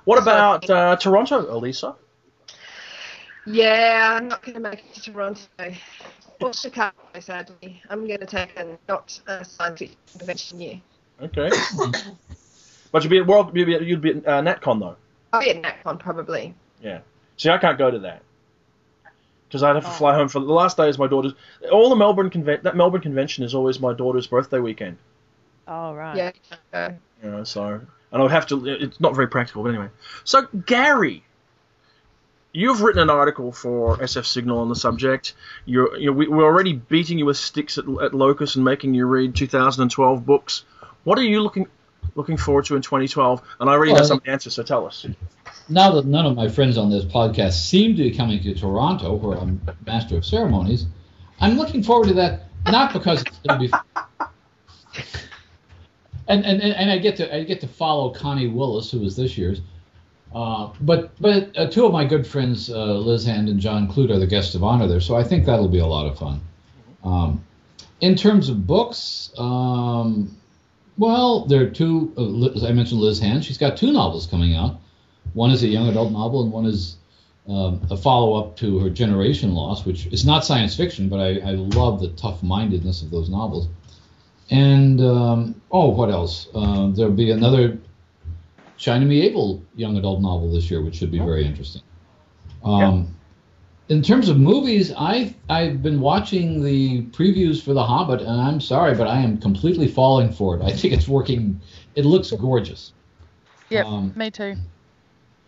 What 0.04 0.20
about 0.20 0.68
uh, 0.70 0.96
Toronto, 0.96 1.42
Alisa? 1.60 1.96
Yeah, 3.46 4.16
I'm 4.16 4.28
not 4.28 4.42
going 4.42 4.54
to 4.54 4.60
make 4.60 4.80
it 4.80 4.94
to 4.94 5.12
Toronto 5.12 5.40
or 6.40 6.52
Chicago, 6.52 6.96
sadly. 7.20 7.82
I'm 7.88 8.06
going 8.06 8.20
to 8.20 8.26
take 8.26 8.58
a 8.58 8.78
not 8.88 9.18
a 9.26 9.44
science 9.44 9.78
fiction 9.78 9.96
convention 10.18 10.60
year. 10.60 10.80
Okay. 11.22 11.50
but 12.92 13.02
you'd 13.02 13.10
be 13.10 13.18
at 13.18 13.26
World, 13.26 13.56
you'd 13.56 13.66
be 13.66 13.74
at, 13.74 13.82
you'd 13.82 14.00
be 14.00 14.10
at 14.10 14.26
uh, 14.26 14.42
NatCon 14.42 14.80
though. 14.80 14.96
I'll 15.32 15.40
be 15.40 15.50
at 15.50 15.62
NatCon 15.62 15.98
probably. 15.98 16.54
Yeah. 16.82 17.00
See, 17.36 17.50
I 17.50 17.58
can't 17.58 17.78
go 17.78 17.90
to 17.90 17.98
that 18.00 18.22
because 19.48 19.62
I'd 19.62 19.74
have 19.76 19.84
to 19.84 19.90
fly 19.90 20.14
home 20.14 20.28
for 20.28 20.40
the 20.40 20.52
last 20.52 20.76
day 20.76 20.88
is 20.88 20.98
my 20.98 21.06
daughter's. 21.06 21.32
All 21.70 21.88
the 21.88 21.96
Melbourne 21.96 22.30
conven- 22.30 22.62
that 22.62 22.76
Melbourne 22.76 23.00
convention 23.02 23.44
is 23.44 23.54
always 23.54 23.80
my 23.80 23.92
daughter's 23.92 24.26
birthday 24.26 24.58
weekend. 24.58 24.96
Oh 25.68 25.94
right. 25.94 26.34
Yeah. 26.72 26.92
You 27.22 27.30
know, 27.30 27.44
so 27.44 27.80
and 28.12 28.22
I'll 28.22 28.28
have 28.28 28.46
to. 28.48 28.66
It's 28.66 29.00
not 29.00 29.14
very 29.14 29.28
practical, 29.28 29.62
but 29.62 29.70
anyway. 29.70 29.88
So 30.24 30.46
Gary, 30.66 31.24
you've 32.56 32.80
written 32.80 33.02
an 33.02 33.10
article 33.10 33.52
for 33.52 33.98
SF 33.98 34.24
Signal 34.24 34.58
on 34.58 34.68
the 34.70 34.74
subject. 34.74 35.34
You're, 35.66 35.96
you 35.98 36.06
know, 36.06 36.12
we, 36.12 36.26
we're 36.26 36.44
already 36.44 36.72
beating 36.72 37.18
you 37.18 37.26
with 37.26 37.36
sticks 37.36 37.76
at, 37.76 37.84
at 38.02 38.14
Locus 38.14 38.56
and 38.56 38.64
making 38.64 38.94
you 38.94 39.06
read 39.06 39.36
2012 39.36 40.24
books. 40.24 40.64
What 41.04 41.18
are 41.18 41.22
you 41.22 41.42
looking 41.42 41.68
looking 42.14 42.38
forward 42.38 42.64
to 42.66 42.76
in 42.76 42.82
2012? 42.82 43.42
And 43.60 43.68
I 43.68 43.74
already 43.74 43.92
know 43.92 44.02
some 44.02 44.22
answers, 44.24 44.54
so 44.54 44.62
tell 44.62 44.86
us. 44.86 45.06
now 45.68 45.92
that 45.92 46.06
none 46.06 46.24
of 46.24 46.34
my 46.34 46.48
friends 46.48 46.78
on 46.78 46.90
this 46.90 47.04
podcast 47.04 47.52
seem 47.52 47.94
to 47.96 48.02
be 48.02 48.16
coming 48.16 48.42
to 48.42 48.54
Toronto, 48.54 49.14
where 49.14 49.38
I'm 49.38 49.60
master 49.84 50.16
of 50.16 50.24
ceremonies, 50.24 50.86
I'm 51.40 51.58
looking 51.58 51.82
forward 51.82 52.08
to 52.08 52.14
that. 52.14 52.44
Not 52.66 52.92
because 52.92 53.22
it's 53.22 53.38
going 53.46 53.60
to 53.60 53.68
be, 53.68 54.24
and, 56.26 56.44
and 56.44 56.60
and 56.62 56.74
and 56.74 56.90
I 56.90 56.98
get 56.98 57.16
to 57.16 57.32
I 57.32 57.44
get 57.44 57.60
to 57.60 57.68
follow 57.68 58.10
Connie 58.10 58.48
Willis, 58.48 58.90
who 58.90 59.00
was 59.00 59.14
this 59.14 59.36
year's. 59.36 59.60
Uh, 60.36 60.70
but 60.82 61.18
but 61.18 61.50
uh, 61.56 61.66
two 61.66 61.86
of 61.86 61.92
my 61.92 62.04
good 62.04 62.26
friends, 62.26 62.68
uh, 62.68 62.92
Liz 62.92 63.24
Hand 63.24 63.48
and 63.48 63.58
John 63.58 63.88
Clute, 63.88 64.10
are 64.10 64.18
the 64.18 64.26
guests 64.26 64.54
of 64.54 64.62
honor 64.62 64.86
there, 64.86 65.00
so 65.00 65.16
I 65.16 65.24
think 65.24 65.46
that'll 65.46 65.66
be 65.66 65.78
a 65.78 65.86
lot 65.86 66.04
of 66.04 66.18
fun. 66.18 66.40
Um, 67.02 67.42
in 68.02 68.16
terms 68.16 68.50
of 68.50 68.66
books, 68.66 69.32
um, 69.38 70.36
well, 70.98 71.46
there 71.46 71.62
are 71.62 71.70
two. 71.70 72.12
Uh, 72.18 72.20
Liz, 72.20 72.64
I 72.64 72.72
mentioned 72.72 73.00
Liz 73.00 73.18
Hand. 73.18 73.46
She's 73.46 73.56
got 73.56 73.78
two 73.78 73.92
novels 73.92 74.26
coming 74.26 74.54
out. 74.54 74.78
One 75.32 75.50
is 75.52 75.62
a 75.62 75.68
young 75.68 75.88
adult 75.88 76.12
novel, 76.12 76.42
and 76.42 76.52
one 76.52 76.66
is 76.66 76.98
um, 77.48 77.80
a 77.90 77.96
follow-up 77.96 78.58
to 78.58 78.78
her 78.80 78.90
Generation 78.90 79.54
Loss, 79.54 79.86
which 79.86 80.04
is 80.08 80.26
not 80.26 80.44
science 80.44 80.76
fiction, 80.76 81.08
but 81.08 81.18
I, 81.18 81.38
I 81.38 81.52
love 81.52 81.98
the 81.98 82.08
tough-mindedness 82.08 83.00
of 83.00 83.10
those 83.10 83.30
novels. 83.30 83.68
And 84.50 85.00
um, 85.00 85.62
oh, 85.70 85.88
what 85.88 86.10
else? 86.10 86.48
Uh, 86.54 86.88
there'll 86.88 87.10
be 87.10 87.30
another 87.30 87.78
China 88.76 89.06
Miéville 89.06 89.60
young 89.74 89.96
adult 89.96 90.20
novel 90.20 90.52
this 90.52 90.70
year, 90.70 90.82
which 90.82 90.96
should 90.96 91.10
be 91.10 91.18
very 91.18 91.44
interesting. 91.44 91.82
Um, 92.64 93.08
In 93.88 94.02
terms 94.02 94.28
of 94.28 94.38
movies, 94.38 94.92
I've 94.98 95.34
I've 95.48 95.82
been 95.82 96.00
watching 96.00 96.62
the 96.62 97.02
previews 97.12 97.62
for 97.62 97.72
The 97.72 97.84
Hobbit, 97.84 98.20
and 98.20 98.40
I'm 98.40 98.60
sorry, 98.60 98.94
but 98.94 99.06
I 99.06 99.20
am 99.20 99.38
completely 99.38 99.86
falling 99.86 100.32
for 100.32 100.56
it. 100.56 100.62
I 100.62 100.72
think 100.72 100.92
it's 100.92 101.06
working. 101.08 101.60
It 101.94 102.04
looks 102.04 102.32
gorgeous. 102.32 102.92
Yep. 103.70 103.86
Um, 103.86 104.12
Me 104.16 104.30
too. 104.30 104.56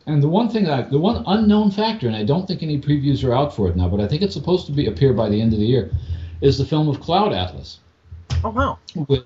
And 0.07 0.23
the 0.23 0.29
one 0.29 0.49
thing 0.49 0.65
that 0.65 0.91
the 0.91 0.99
one 0.99 1.23
unknown 1.27 1.71
factor, 1.71 2.07
and 2.07 2.17
I 2.17 2.25
don't 2.25 2.47
think 2.47 2.63
any 2.63 2.81
previews 2.81 3.23
are 3.25 3.35
out 3.35 3.55
for 3.55 3.69
it 3.69 3.77
now, 3.77 3.89
but 3.89 4.01
I 4.01 4.07
think 4.09 4.23
it's 4.23 4.35
supposed 4.35 4.67
to 4.67 4.73
be 4.73 4.87
appear 4.87 5.13
by 5.13 5.29
the 5.29 5.41
end 5.41 5.53
of 5.53 5.59
the 5.59 5.67
year, 5.67 5.91
is 6.41 6.57
the 6.57 6.65
film 6.65 6.89
of 6.89 7.01
Cloud 7.01 7.33
Atlas 7.33 7.81
Oh 8.45 8.51
wow. 8.51 8.79
with 9.09 9.25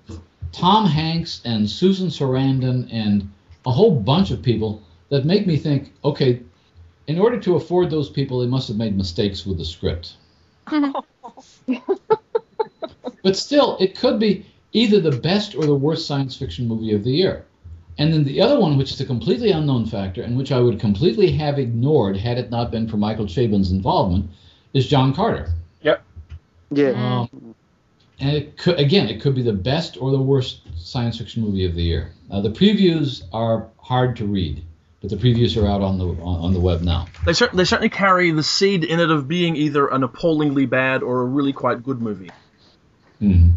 Tom 0.51 0.85
Hanks 0.87 1.41
and 1.45 1.69
Susan 1.69 2.07
Sarandon 2.09 2.89
and 2.91 3.29
a 3.65 3.71
whole 3.71 3.91
bunch 3.91 4.31
of 4.31 4.41
people 4.41 4.81
that 5.09 5.25
make 5.25 5.45
me 5.47 5.57
think, 5.57 5.93
okay, 6.03 6.41
in 7.07 7.19
order 7.19 7.39
to 7.39 7.55
afford 7.55 7.89
those 7.89 8.09
people, 8.09 8.39
they 8.39 8.47
must 8.47 8.67
have 8.67 8.77
made 8.77 8.97
mistakes 8.97 9.45
with 9.45 9.57
the 9.57 9.65
script. 9.65 10.13
but 13.23 13.35
still, 13.35 13.77
it 13.79 13.97
could 13.97 14.19
be 14.19 14.45
either 14.71 14.99
the 14.99 15.17
best 15.19 15.55
or 15.55 15.65
the 15.65 15.75
worst 15.75 16.07
science 16.07 16.35
fiction 16.35 16.67
movie 16.67 16.93
of 16.93 17.03
the 17.03 17.11
year. 17.11 17.45
And 17.97 18.11
then 18.11 18.23
the 18.23 18.41
other 18.41 18.59
one, 18.59 18.77
which 18.77 18.91
is 18.91 18.99
a 19.01 19.05
completely 19.05 19.51
unknown 19.51 19.85
factor 19.85 20.23
and 20.23 20.35
which 20.35 20.51
I 20.51 20.59
would 20.59 20.79
completely 20.79 21.31
have 21.33 21.59
ignored 21.59 22.17
had 22.17 22.39
it 22.39 22.49
not 22.49 22.71
been 22.71 22.87
for 22.87 22.97
Michael 22.97 23.25
Chabon's 23.25 23.71
involvement, 23.71 24.29
is 24.73 24.87
John 24.87 25.13
Carter. 25.13 25.53
Yep. 25.81 26.03
Yeah. 26.71 26.89
Um, 26.91 27.52
and 28.23 28.35
it 28.37 28.57
could, 28.57 28.79
again, 28.79 29.09
it 29.09 29.21
could 29.21 29.35
be 29.35 29.41
the 29.43 29.53
best 29.53 29.97
or 30.01 30.11
the 30.11 30.21
worst 30.21 30.61
science 30.77 31.17
fiction 31.17 31.43
movie 31.43 31.65
of 31.65 31.75
the 31.75 31.83
year. 31.83 32.11
Uh, 32.31 32.41
the 32.41 32.49
previews 32.49 33.23
are 33.33 33.67
hard 33.77 34.15
to 34.17 34.25
read, 34.25 34.63
but 35.01 35.09
the 35.09 35.15
previews 35.17 35.61
are 35.61 35.67
out 35.67 35.81
on 35.81 35.97
the 35.97 36.07
on, 36.07 36.39
on 36.45 36.53
the 36.53 36.59
web 36.59 36.81
now. 36.81 37.05
They, 37.25 37.33
cer- 37.33 37.49
they 37.53 37.65
certainly 37.65 37.89
carry 37.89 38.31
the 38.31 38.43
seed 38.43 38.83
in 38.83 38.99
it 38.99 39.11
of 39.11 39.27
being 39.27 39.55
either 39.55 39.87
an 39.87 40.03
appallingly 40.03 40.65
bad 40.65 41.03
or 41.03 41.21
a 41.21 41.25
really 41.25 41.53
quite 41.53 41.83
good 41.83 42.01
movie. 42.01 42.31
hmm 43.19 43.49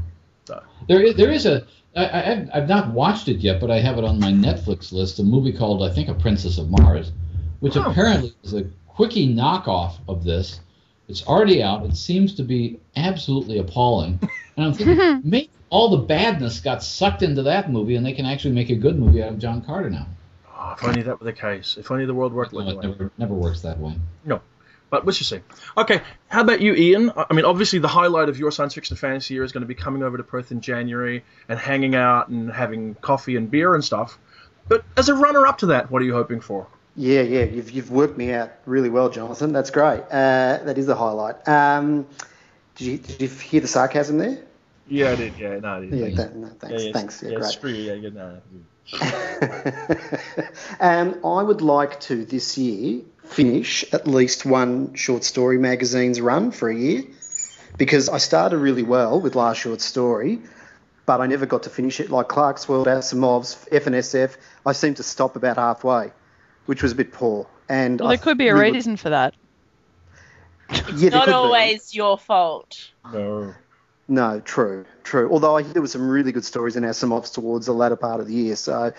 So. 0.47 0.63
There 0.89 1.01
is, 1.03 1.15
there 1.17 1.31
is 1.31 1.47
a 1.47 1.67
I, 1.97 2.05
I, 2.05 2.31
I've- 2.33 2.51
I've 2.53 2.69
not 2.69 2.91
watched 2.93 3.29
it 3.29 3.39
yet, 3.39 3.61
but 3.61 3.71
I 3.71 3.79
have 3.81 3.99
it 3.99 4.05
on 4.05 4.19
my 4.21 4.33
Netflix 4.33 4.93
list. 4.93 5.19
A 5.19 5.23
movie 5.23 5.53
called 5.53 5.83
I 5.83 5.93
think 5.95 6.09
A 6.09 6.15
Princess 6.15 6.59
of 6.59 6.71
Mars, 6.71 7.13
which 7.61 7.77
Oh. 7.77 7.85
apparently 7.91 8.35
is 8.43 8.53
a 8.53 8.65
quickie 8.89 9.33
knockoff 9.35 9.95
of 10.09 10.25
this. 10.25 10.61
It's 11.09 11.25
already 11.27 11.63
out. 11.63 11.87
It 11.87 11.97
seems 11.97 12.35
to 12.35 12.43
be 12.43 12.81
absolutely 12.97 13.59
appalling. 13.59 14.19
And 14.57 14.67
I'm 14.67 14.73
thinking, 14.75 15.21
maybe 15.25 15.51
all 15.71 15.91
the 15.91 15.99
badness 16.05 16.61
got 16.61 16.83
sucked 16.83 17.23
into 17.23 17.43
that 17.45 17.71
movie, 17.71 17.97
and 17.97 18.05
they 18.07 18.13
can 18.13 18.27
actually 18.27 18.55
make 18.55 18.71
a 18.71 18.77
good 18.77 18.99
movie 18.99 19.23
out 19.23 19.31
of 19.31 19.39
John 19.39 19.63
Carter 19.63 19.91
now. 19.91 20.07
Oh, 20.59 20.73
if 20.77 20.85
only 20.85 21.03
that 21.03 21.21
were 21.21 21.25
the 21.27 21.33
case. 21.33 21.77
If 21.79 21.91
only 21.91 22.07
the 22.07 22.15
world 22.15 22.33
worked 22.33 22.53
No, 22.53 22.61
like 22.61 22.81
that. 22.81 22.89
never, 22.89 23.11
never 23.19 23.35
works 23.35 23.61
that 23.63 23.79
way. 23.79 23.95
No. 24.25 24.41
But 24.89 25.05
let's 25.05 25.19
just 25.19 25.31
see. 25.31 25.41
Okay, 25.77 26.01
how 26.29 26.41
about 26.43 26.61
you, 26.61 26.73
Ian? 26.75 27.11
I 27.17 27.27
I 27.29 27.35
mean, 27.35 27.45
obviously, 27.45 27.81
the 27.81 27.89
highlight 27.89 28.29
of 28.29 28.39
your 28.39 28.53
science 28.53 28.73
fiction 28.75 28.95
and 28.95 29.01
fantasy 29.01 29.35
year 29.35 29.43
is 29.43 29.51
going 29.53 29.63
to 29.63 29.67
be 29.67 29.75
coming 29.75 30.03
over 30.05 30.17
to 30.17 30.23
Perth 30.23 30.53
in 30.53 30.61
January 30.61 31.25
and 31.49 31.59
hanging 31.59 31.95
out 31.97 32.29
and 32.29 32.51
having 32.53 32.95
coffee 32.95 33.35
and 33.37 33.51
beer 33.51 33.75
and 33.75 33.85
stuff. 33.85 34.17
But 34.69 34.85
as 34.97 35.09
a 35.09 35.15
runner 35.15 35.45
up 35.47 35.59
to 35.59 35.67
that, 35.67 35.91
what 35.91 36.03
are 36.03 36.05
you 36.05 36.15
hoping 36.15 36.41
for? 36.41 36.69
Yeah, 36.95 37.23
yeah, 37.23 37.43
you've, 37.45 37.71
you've 37.73 37.91
worked 37.91 38.17
me 38.17 38.33
out 38.33 38.53
really 38.65 38.89
well, 38.89 39.11
Jonathan. 39.11 39.53
That's 39.53 39.71
great. 39.71 40.01
Uh, 40.11 40.61
that 40.65 40.79
is 40.79 40.87
the 40.87 40.95
highlight. 40.95 41.47
Um, 41.47 42.07
did 42.77 42.85
you 42.87 42.99
did 42.99 43.21
you 43.23 43.29
hear 43.29 43.61
the 43.61 43.69
sarcasm 43.69 44.19
there? 44.19 44.39
Yeah, 44.89 45.11
I 45.11 45.17
did. 45.17 45.37
Yeah, 45.39 45.59
no, 45.59 45.69
I 45.75 45.81
did. 45.81 45.93
Yeah, 45.93 46.09
that, 46.17 46.37
no, 46.37 46.47
thanks, 46.61 46.85
thanks. 46.93 47.23
Yeah, 47.23 47.35
great. 47.35 47.45
screw 47.51 47.71
you. 47.71 47.93
Yeah, 47.93 47.97
good. 47.97 48.15
No, 48.15 48.41
um, 50.81 51.19
I 51.25 51.43
would 51.43 51.61
like 51.61 51.99
to 52.01 52.25
this 52.25 52.57
year 52.57 53.03
finish 53.25 53.85
at 53.93 54.07
least 54.07 54.47
one 54.47 54.95
short 54.95 55.25
story 55.25 55.59
magazine's 55.59 56.21
run 56.21 56.53
for 56.53 56.69
a 56.69 56.75
year. 56.77 57.03
because 57.79 58.09
I 58.09 58.19
started 58.19 58.59
really 58.59 58.85
well 58.85 59.21
with 59.21 59.35
Last 59.35 59.59
Short 59.59 59.81
Story, 59.81 60.39
but 61.05 61.21
I 61.21 61.27
never 61.27 61.45
got 61.47 61.65
to 61.65 61.71
finish 61.71 61.99
it. 62.01 62.11
Like 62.11 62.29
Clarkesworld, 62.29 62.87
Asimov's, 62.87 63.57
FNSF, 63.73 64.37
I 64.65 64.73
seemed 64.73 64.97
to 64.99 65.03
stop 65.03 65.35
about 65.37 65.57
halfway, 65.57 66.13
which 66.67 66.83
was 66.83 66.93
a 66.93 66.95
bit 66.95 67.13
poor. 67.13 67.47
And 67.69 68.01
Well, 68.01 68.11
I 68.11 68.17
there 68.17 68.23
could 68.23 68.39
be 68.39 68.49
a 68.49 68.55
really- 68.55 68.73
reason 68.73 68.97
for 68.97 69.11
that. 69.11 69.35
Yeah, 70.97 71.11
Not 71.11 71.25
could 71.25 71.31
be. 71.31 71.35
always 71.35 71.95
your 71.95 72.19
fault. 72.19 72.91
No. 73.13 73.55
No, 74.09 74.41
true, 74.41 74.85
true. 75.03 75.29
Although 75.31 75.57
I 75.57 75.63
hear 75.63 75.73
there 75.73 75.83
were 75.83 75.89
some 75.89 76.09
really 76.09 76.31
good 76.33 76.45
stories 76.45 76.77
in 76.77 76.85
Asimov's 76.85 77.31
towards 77.31 77.67
the 77.67 77.73
latter 77.73 77.97
part 77.97 78.21
of 78.21 78.29
the 78.29 78.35
year, 78.35 78.55
so 78.57 78.93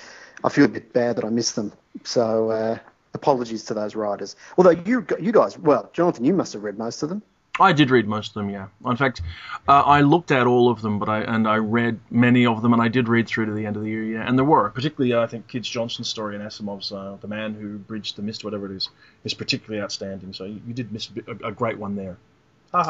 I 0.43 0.49
feel 0.49 0.65
a 0.65 0.69
bit 0.69 0.91
bad 0.91 1.15
that 1.15 1.23
I 1.25 1.29
missed 1.29 1.55
them. 1.55 1.71
So 2.03 2.51
uh, 2.51 2.77
apologies 3.13 3.63
to 3.65 3.73
those 3.73 3.95
writers. 3.95 4.35
Although 4.57 4.71
you 4.71 5.05
you 5.19 5.31
guys, 5.31 5.57
well, 5.57 5.89
Jonathan, 5.93 6.25
you 6.25 6.33
must 6.33 6.53
have 6.53 6.63
read 6.63 6.77
most 6.77 7.03
of 7.03 7.09
them. 7.09 7.21
I 7.59 7.73
did 7.73 7.89
read 7.89 8.07
most 8.07 8.29
of 8.29 8.33
them, 8.35 8.49
yeah. 8.49 8.67
In 8.85 8.97
fact, 8.97 9.21
uh, 9.67 9.83
I 9.85 10.01
looked 10.01 10.31
at 10.31 10.47
all 10.47 10.69
of 10.69 10.81
them, 10.81 10.99
but 10.99 11.09
I 11.09 11.21
and 11.21 11.47
I 11.47 11.57
read 11.57 11.99
many 12.09 12.45
of 12.45 12.61
them, 12.61 12.73
and 12.73 12.81
I 12.81 12.87
did 12.87 13.07
read 13.07 13.27
through 13.27 13.47
to 13.47 13.51
the 13.51 13.65
end 13.65 13.75
of 13.75 13.83
the 13.83 13.89
year, 13.89 14.03
yeah. 14.03 14.27
And 14.27 14.37
there 14.37 14.45
were, 14.45 14.69
particularly, 14.69 15.13
uh, 15.13 15.21
I 15.21 15.27
think, 15.27 15.47
Kij 15.47 15.63
Johnson's 15.63 16.07
story 16.07 16.35
in 16.35 16.41
Asimov's 16.41 16.91
uh, 16.91 17.17
"The 17.21 17.27
Man 17.27 17.53
Who 17.53 17.77
Bridged 17.77 18.15
the 18.15 18.21
Mist," 18.21 18.43
whatever 18.43 18.65
it 18.67 18.75
is, 18.75 18.89
is 19.23 19.33
particularly 19.33 19.81
outstanding. 19.81 20.33
So 20.33 20.45
you, 20.45 20.61
you 20.67 20.73
did 20.73 20.91
miss 20.91 21.09
a, 21.27 21.47
a 21.47 21.51
great 21.51 21.77
one 21.77 21.95
there. 21.95 22.17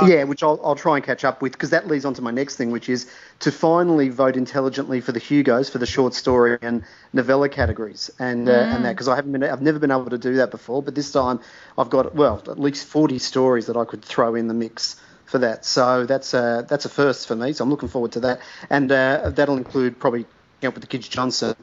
Yeah, 0.08 0.24
which 0.24 0.44
I'll, 0.44 0.60
I'll 0.64 0.76
try 0.76 0.96
and 0.96 1.06
catch 1.06 1.24
up 1.24 1.42
with 1.42 1.52
because 1.52 1.70
that 1.70 1.88
leads 1.88 2.04
on 2.04 2.14
to 2.16 2.22
my 2.22 2.32
next 2.32 2.56
thing, 2.56 2.72
which 2.72 2.90
is 2.90 3.10
to 3.40 3.52
finally 3.52 4.10
vote 4.10 4.36
intelligently 4.36 5.02
for 5.02 5.12
the 5.12 5.20
Hugos 5.20 5.70
for 5.70 5.78
the 5.78 5.86
short 5.86 6.14
story 6.14 6.58
and 6.62 6.84
novella 7.14 7.48
categories, 7.48 8.10
and 8.20 8.50
uh, 8.50 8.52
and 8.52 8.86
that 8.86 8.94
because 8.94 9.08
I 9.08 9.16
haven't 9.16 9.32
been, 9.34 9.44
I've 9.44 9.62
never 9.62 9.80
been 9.80 9.92
able 9.92 10.10
to 10.10 10.18
do 10.18 10.36
that 10.38 10.52
before, 10.52 10.82
but 10.82 10.96
this 10.96 11.12
time 11.12 11.40
I've 11.78 11.90
got 11.90 12.16
well 12.16 12.42
at 12.48 12.60
least 12.60 12.88
forty 12.88 13.20
stories 13.20 13.68
that 13.68 13.78
I 13.78 13.86
could 13.86 14.04
throw 14.04 14.36
in 14.36 14.48
the 14.48 14.54
mix 14.54 15.00
for 15.26 15.38
that. 15.40 15.64
So 15.64 16.06
that's 16.06 16.34
a 16.34 16.66
that's 16.68 16.86
a 16.86 16.90
first 16.90 17.28
for 17.28 17.36
me. 17.36 17.54
So 17.54 17.64
I'm 17.64 17.70
looking 17.70 17.90
forward 17.90 18.14
to 18.14 18.20
that, 18.22 18.40
and 18.70 18.92
uh, 18.92 19.30
that'll 19.30 19.58
include 19.58 20.00
probably 20.00 20.26
help 20.62 20.76
with 20.76 20.90
the 20.90 20.98
Kij 20.98 21.10
Johnson. 21.10 21.56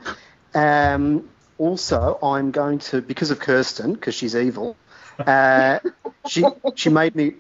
Um, 0.55 1.29
also, 1.59 2.19
I'm 2.23 2.53
going 2.53 2.79
to 2.81 3.01
because 3.01 3.31
of 3.31 3.41
Kirstyn 3.41 3.95
because 3.95 4.15
she's 4.15 4.37
evil. 4.37 4.77
Uh, 5.19 5.79
she 6.27 6.45
she 6.75 6.91
made 6.91 7.15
me 7.15 7.35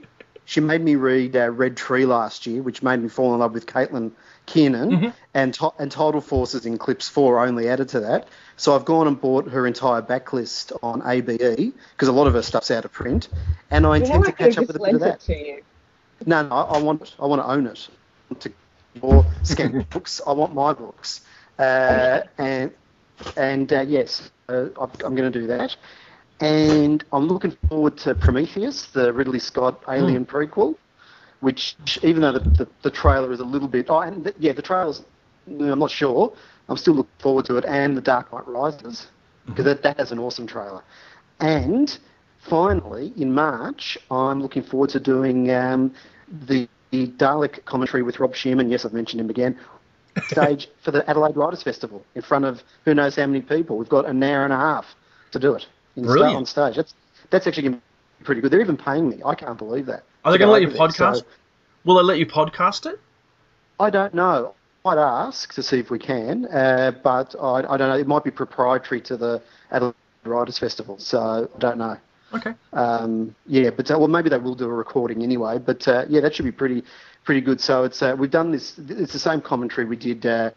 she 0.44 0.60
made 0.60 0.80
me 0.82 0.94
read 0.96 1.36
uh, 1.36 1.50
Red 1.50 1.76
Tree 1.76 2.06
last 2.06 2.46
year, 2.46 2.62
which 2.62 2.82
made 2.82 3.00
me 3.02 3.08
fall 3.08 3.32
in 3.34 3.40
love 3.40 3.52
with 3.52 3.66
Caitlin 3.66 4.12
Kiernan, 4.46 5.12
and 5.34 5.54
ti- 5.54 5.68
and 5.78 5.90
Tidal 5.90 6.20
Forces 6.20 6.66
in 6.66 6.74
Eclipse 6.74 7.08
Four 7.08 7.44
only 7.44 7.68
added 7.68 7.88
to 7.90 8.00
that. 8.00 8.28
So 8.56 8.74
I've 8.74 8.84
gone 8.84 9.06
and 9.06 9.20
bought 9.20 9.48
her 9.50 9.66
entire 9.66 10.02
backlist 10.02 10.76
on 10.82 11.02
ABE 11.06 11.72
because 11.92 12.08
a 12.08 12.12
lot 12.12 12.26
of 12.26 12.34
her 12.34 12.42
stuff's 12.42 12.70
out 12.70 12.84
of 12.84 12.92
print, 12.92 13.28
and 13.70 13.86
I 13.86 13.96
You 13.96 14.04
intend 14.04 14.24
to 14.26 14.32
catch 14.32 14.58
up 14.58 14.66
with 14.66 14.76
a 14.76 14.80
bit 14.80 14.94
of 14.94 15.00
that. 15.00 15.14
it 15.14 15.20
to 15.32 15.46
you. 15.46 15.62
No, 16.26 16.42
no, 16.42 16.54
I, 16.54 16.62
I 16.62 16.82
want 16.82 17.14
I 17.18 17.26
want 17.26 17.42
to 17.42 17.48
own 17.48 17.66
it. 17.66 17.88
I 17.90 18.34
want 18.34 18.40
to 18.42 18.52
or 19.00 19.24
scan 19.42 19.84
books. 19.90 20.20
I 20.26 20.32
want 20.32 20.54
my 20.54 20.72
books. 20.72 21.22
Uh, 21.58 22.22
and 22.38 22.72
and 23.36 23.72
uh, 23.72 23.80
yes, 23.80 24.30
uh, 24.48 24.66
I'm, 24.80 24.90
I'm 25.04 25.14
going 25.14 25.30
to 25.32 25.38
do 25.40 25.46
that. 25.48 25.76
And 26.40 27.04
I'm 27.12 27.26
looking 27.28 27.56
forward 27.68 27.96
to 27.98 28.14
Prometheus, 28.14 28.86
the 28.86 29.12
Ridley 29.12 29.38
Scott 29.38 29.80
hmm. 29.84 29.92
Alien 29.92 30.26
prequel, 30.26 30.76
which 31.40 31.76
even 32.02 32.22
though 32.22 32.32
the, 32.32 32.40
the, 32.40 32.68
the 32.82 32.90
trailer 32.90 33.32
is 33.32 33.40
a 33.40 33.44
little 33.44 33.68
bit, 33.68 33.86
oh, 33.88 34.00
and 34.00 34.24
the, 34.24 34.34
yeah, 34.38 34.52
the 34.52 34.62
trailer's 34.62 35.02
mm, 35.48 35.72
I'm 35.72 35.78
not 35.78 35.90
sure. 35.90 36.32
I'm 36.68 36.76
still 36.76 36.94
looking 36.94 37.12
forward 37.18 37.44
to 37.46 37.56
it, 37.56 37.64
and 37.66 37.96
The 37.96 38.00
Dark 38.00 38.32
Knight 38.32 38.48
Rises 38.48 39.06
because 39.46 39.60
mm-hmm. 39.60 39.68
that, 39.68 39.82
that 39.82 39.98
has 39.98 40.10
an 40.10 40.18
awesome 40.18 40.46
trailer. 40.46 40.82
And 41.40 41.96
finally, 42.38 43.12
in 43.16 43.32
March, 43.34 43.98
I'm 44.10 44.40
looking 44.40 44.62
forward 44.62 44.90
to 44.90 45.00
doing 45.00 45.50
um, 45.50 45.94
the, 46.46 46.66
the 46.90 47.08
Dalek 47.08 47.64
commentary 47.66 48.02
with 48.02 48.18
Rob 48.18 48.34
Shearman. 48.34 48.70
Yes, 48.70 48.86
I've 48.86 48.94
mentioned 48.94 49.20
him 49.20 49.28
again. 49.28 49.58
Stage 50.28 50.68
for 50.82 50.90
the 50.92 51.08
Adelaide 51.10 51.36
Writers 51.36 51.62
Festival 51.62 52.04
in 52.14 52.22
front 52.22 52.44
of 52.44 52.62
who 52.84 52.94
knows 52.94 53.16
how 53.16 53.26
many 53.26 53.42
people. 53.42 53.76
We've 53.76 53.88
got 53.88 54.06
an 54.06 54.22
hour 54.22 54.44
and 54.44 54.52
a 54.52 54.56
half 54.56 54.86
to 55.32 55.38
do 55.38 55.54
it 55.54 55.66
in 55.96 56.04
Brilliant. 56.04 56.36
on 56.36 56.46
stage. 56.46 56.76
That's 56.76 56.94
that's 57.30 57.46
actually 57.46 57.62
going 57.64 57.74
to 57.74 57.80
be 58.18 58.24
pretty 58.24 58.40
good. 58.40 58.50
They're 58.50 58.60
even 58.60 58.76
paying 58.76 59.08
me. 59.08 59.20
I 59.24 59.34
can't 59.34 59.58
believe 59.58 59.86
that. 59.86 60.04
Are 60.24 60.32
they 60.32 60.38
going 60.38 60.48
to 60.48 60.52
let 60.52 60.62
you 60.62 60.78
podcast? 60.78 61.16
So- 61.18 61.26
Will 61.84 61.96
they 61.96 62.02
let 62.02 62.18
you 62.18 62.26
podcast 62.26 62.86
it? 62.86 62.98
I 63.78 63.90
don't 63.90 64.14
know. 64.14 64.54
I'd 64.86 64.98
ask 64.98 65.52
to 65.54 65.62
see 65.62 65.78
if 65.78 65.90
we 65.90 65.98
can, 65.98 66.46
uh, 66.46 66.92
but 67.02 67.34
I, 67.40 67.60
I 67.60 67.76
don't 67.76 67.88
know. 67.88 67.96
It 67.96 68.06
might 68.06 68.24
be 68.24 68.30
proprietary 68.30 69.00
to 69.02 69.16
the 69.16 69.42
Adelaide 69.70 69.94
Writers 70.24 70.58
Festival, 70.58 70.98
so 70.98 71.48
I 71.54 71.58
don't 71.58 71.78
know. 71.78 71.96
Okay. 72.34 72.52
Um, 72.72 73.34
yeah, 73.46 73.70
but 73.70 73.90
uh, 73.90 73.98
well, 73.98 74.08
maybe 74.08 74.28
they 74.28 74.38
will 74.38 74.54
do 74.54 74.64
a 74.66 74.72
recording 74.72 75.22
anyway. 75.22 75.58
But 75.58 75.86
uh, 75.88 76.04
yeah, 76.08 76.20
that 76.20 76.34
should 76.34 76.44
be 76.44 76.52
pretty 76.52 76.84
pretty 77.24 77.40
good. 77.40 77.60
So 77.60 77.84
it's 77.84 78.02
uh, 78.02 78.14
we've 78.18 78.30
done 78.30 78.50
this. 78.50 78.78
It's 78.88 79.12
the 79.12 79.18
same 79.18 79.40
commentary 79.40 79.86
we 79.86 79.96
did 79.96 80.26
uh, 80.26 80.50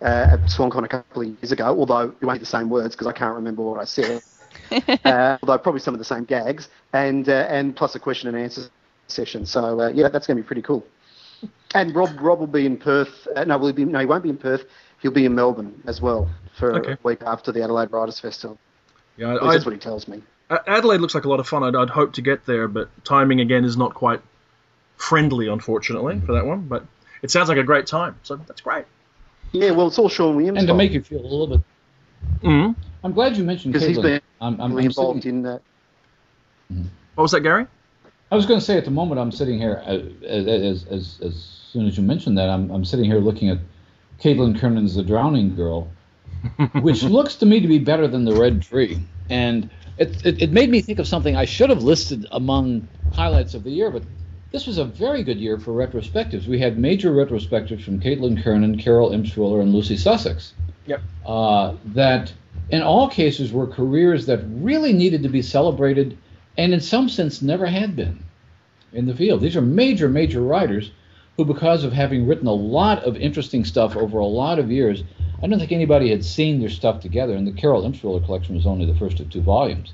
uh, 0.00 0.04
at 0.32 0.40
SwanCon 0.42 0.84
a 0.84 0.88
couple 0.88 1.22
of 1.22 1.28
years 1.28 1.52
ago. 1.52 1.66
Although 1.66 2.14
it 2.20 2.24
won't 2.24 2.38
be 2.38 2.40
the 2.40 2.46
same 2.46 2.70
words 2.70 2.94
because 2.94 3.06
I 3.06 3.12
can't 3.12 3.34
remember 3.34 3.62
what 3.62 3.80
I 3.80 3.84
said. 3.84 4.22
uh, 5.04 5.38
although 5.42 5.58
probably 5.58 5.80
some 5.80 5.94
of 5.94 5.98
the 5.98 6.04
same 6.04 6.24
gags, 6.24 6.68
and 6.92 7.28
uh, 7.28 7.46
and 7.48 7.74
plus 7.76 7.94
a 7.94 7.98
question 7.98 8.28
and 8.28 8.36
answer 8.36 8.68
session. 9.08 9.46
So 9.46 9.80
uh, 9.80 9.88
yeah, 9.88 10.08
that's 10.08 10.26
going 10.26 10.36
to 10.36 10.42
be 10.42 10.46
pretty 10.46 10.62
cool. 10.62 10.84
And 11.74 11.94
Rob 11.94 12.10
Rob 12.20 12.38
will 12.40 12.46
be 12.46 12.66
in 12.66 12.76
Perth. 12.76 13.26
Uh, 13.34 13.44
no, 13.44 13.58
will 13.58 13.68
he 13.68 13.72
be, 13.72 13.84
no, 13.84 13.98
he 13.98 14.06
won't 14.06 14.22
be 14.22 14.28
in 14.30 14.36
Perth. 14.38 14.64
He'll 15.00 15.10
be 15.10 15.24
in 15.24 15.34
Melbourne 15.34 15.82
as 15.86 16.00
well 16.00 16.30
for 16.58 16.76
Okay. 16.78 16.92
a 16.92 16.98
week 17.02 17.22
after 17.26 17.50
the 17.50 17.62
Adelaide 17.62 17.90
Writers 17.90 18.20
Festival. 18.20 18.56
Yeah, 19.16 19.36
I, 19.42 19.52
that's 19.52 19.64
what 19.64 19.72
he 19.74 19.80
tells 19.80 20.06
me. 20.06 20.22
Adelaide 20.66 21.00
looks 21.00 21.14
like 21.14 21.24
a 21.24 21.28
lot 21.28 21.40
of 21.40 21.48
fun. 21.48 21.64
I'd, 21.64 21.74
I'd 21.74 21.90
hope 21.90 22.12
to 22.14 22.22
get 22.22 22.46
there, 22.46 22.68
but 22.68 22.88
timing 23.04 23.40
again 23.40 23.64
is 23.64 23.76
not 23.76 23.94
quite 23.94 24.20
friendly, 24.96 25.48
unfortunately, 25.48 26.20
for 26.24 26.32
that 26.34 26.46
one. 26.46 26.62
But 26.68 26.84
it 27.22 27.30
sounds 27.30 27.48
like 27.48 27.58
a 27.58 27.62
great 27.64 27.86
time, 27.86 28.16
so 28.22 28.36
that's 28.36 28.60
great. 28.60 28.84
Yeah, 29.50 29.72
well, 29.72 29.88
it's 29.88 29.98
all 29.98 30.08
Sean 30.08 30.36
Williams. 30.36 30.58
And 30.58 30.66
to 30.68 30.72
fault. 30.72 30.78
make 30.78 30.92
you 30.92 31.02
feel 31.02 31.20
a 31.20 31.22
little 31.22 31.46
bit, 31.48 31.60
Mm. 32.42 32.76
I'm 33.02 33.12
glad 33.12 33.36
you 33.36 33.42
mentioned 33.44 33.72
because 33.72 33.88
he's 33.88 33.98
Caitlin. 33.98 34.02
been 34.02 34.20
I'm, 34.42 34.60
I'm, 34.60 34.70
really 34.72 34.84
I'm 34.84 34.90
involved 34.90 35.22
sitting, 35.22 35.38
in 35.38 35.42
that. 35.42 35.62
What 37.14 37.22
was 37.22 37.30
that, 37.30 37.42
Gary? 37.42 37.66
I 38.30 38.34
was 38.34 38.44
going 38.44 38.58
to 38.58 38.64
say 38.64 38.76
at 38.76 38.84
the 38.84 38.90
moment 38.90 39.20
I'm 39.20 39.30
sitting 39.30 39.58
here, 39.58 39.82
uh, 39.86 39.98
as, 40.26 40.84
as, 40.86 41.20
as 41.22 41.60
soon 41.70 41.86
as 41.86 41.96
you 41.96 42.02
mentioned 42.02 42.36
that, 42.38 42.48
I'm, 42.48 42.70
I'm 42.70 42.84
sitting 42.84 43.04
here 43.04 43.18
looking 43.18 43.50
at 43.50 43.58
Caitlin 44.20 44.58
Kiernan's 44.58 44.96
The 44.96 45.02
Drowning 45.02 45.54
Girl, 45.54 45.88
which 46.80 47.02
looks 47.04 47.36
to 47.36 47.46
me 47.46 47.60
to 47.60 47.68
be 47.68 47.78
better 47.78 48.08
than 48.08 48.24
The 48.24 48.34
Red 48.34 48.62
Tree. 48.62 49.00
And 49.30 49.70
it, 49.98 50.26
it, 50.26 50.42
it 50.42 50.50
made 50.50 50.70
me 50.70 50.80
think 50.80 50.98
of 50.98 51.06
something 51.06 51.36
I 51.36 51.44
should 51.44 51.70
have 51.70 51.84
listed 51.84 52.26
among 52.32 52.88
highlights 53.12 53.54
of 53.54 53.62
the 53.62 53.70
year, 53.70 53.90
but 53.90 54.02
this 54.50 54.66
was 54.66 54.78
a 54.78 54.84
very 54.84 55.22
good 55.22 55.38
year 55.38 55.58
for 55.58 55.72
retrospectives. 55.72 56.46
We 56.48 56.58
had 56.58 56.78
major 56.78 57.12
retrospectives 57.12 57.84
from 57.84 58.00
Caitlin 58.00 58.42
Kernan, 58.42 58.78
Carol 58.78 59.10
Emshwiller, 59.10 59.60
and 59.62 59.72
Lucy 59.72 59.96
Sussex. 59.96 60.54
Yep. 60.86 61.00
Uh, 61.24 61.74
that 61.86 62.32
in 62.72 62.82
all 62.82 63.08
cases 63.08 63.52
were 63.52 63.66
careers 63.66 64.26
that 64.26 64.40
really 64.46 64.92
needed 64.92 65.22
to 65.22 65.28
be 65.28 65.42
celebrated 65.42 66.18
and 66.58 66.72
in 66.72 66.80
some 66.80 67.08
sense 67.08 67.42
never 67.42 67.66
had 67.66 67.94
been 67.94 68.24
in 68.92 69.06
the 69.06 69.14
field. 69.14 69.40
These 69.40 69.56
are 69.56 69.62
major, 69.62 70.08
major 70.08 70.40
writers 70.40 70.90
who, 71.36 71.44
because 71.44 71.84
of 71.84 71.92
having 71.92 72.26
written 72.26 72.46
a 72.46 72.52
lot 72.52 73.04
of 73.04 73.16
interesting 73.16 73.64
stuff 73.64 73.96
over 73.96 74.18
a 74.18 74.26
lot 74.26 74.58
of 74.58 74.70
years, 74.70 75.04
I 75.42 75.46
don't 75.46 75.58
think 75.58 75.72
anybody 75.72 76.10
had 76.10 76.24
seen 76.24 76.60
their 76.60 76.68
stuff 76.70 77.00
together. 77.00 77.34
And 77.34 77.46
the 77.46 77.52
Carol 77.52 77.82
Emshwiller 77.82 78.24
collection 78.24 78.54
was 78.54 78.66
only 78.66 78.86
the 78.86 78.98
first 78.98 79.20
of 79.20 79.30
two 79.30 79.42
volumes. 79.42 79.92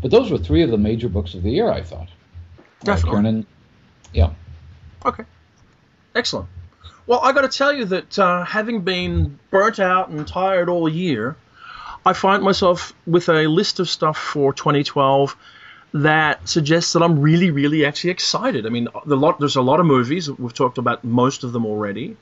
But 0.00 0.10
those 0.10 0.30
were 0.30 0.38
three 0.38 0.62
of 0.62 0.70
the 0.70 0.78
major 0.78 1.08
books 1.08 1.34
of 1.34 1.42
the 1.42 1.50
year, 1.50 1.70
I 1.70 1.82
thought. 1.82 2.08
Uh, 2.58 2.84
Definitely. 2.84 3.10
Kiernan, 3.10 3.46
yeah. 4.12 4.30
Okay. 5.04 5.24
Excellent. 6.14 6.48
Well, 7.06 7.20
I 7.22 7.32
got 7.32 7.50
to 7.50 7.56
tell 7.56 7.72
you 7.72 7.86
that 7.86 8.18
uh, 8.18 8.44
having 8.44 8.82
been 8.82 9.38
burnt 9.50 9.80
out 9.80 10.10
and 10.10 10.26
tired 10.26 10.68
all 10.68 10.88
year, 10.88 11.36
I 12.04 12.12
find 12.12 12.42
myself 12.42 12.92
with 13.06 13.28
a 13.28 13.46
list 13.46 13.80
of 13.80 13.88
stuff 13.88 14.16
for 14.16 14.52
2012 14.52 15.36
that 15.94 16.48
suggests 16.48 16.92
that 16.92 17.02
I'm 17.02 17.20
really, 17.20 17.50
really 17.50 17.84
actually 17.84 18.10
excited. 18.10 18.66
I 18.66 18.68
mean, 18.68 18.88
the 19.06 19.16
lot, 19.16 19.38
there's 19.38 19.56
a 19.56 19.62
lot 19.62 19.80
of 19.80 19.86
movies. 19.86 20.30
We've 20.30 20.52
talked 20.54 20.78
about 20.78 21.04
most 21.04 21.44
of 21.44 21.52
them 21.52 21.64
already. 21.64 22.16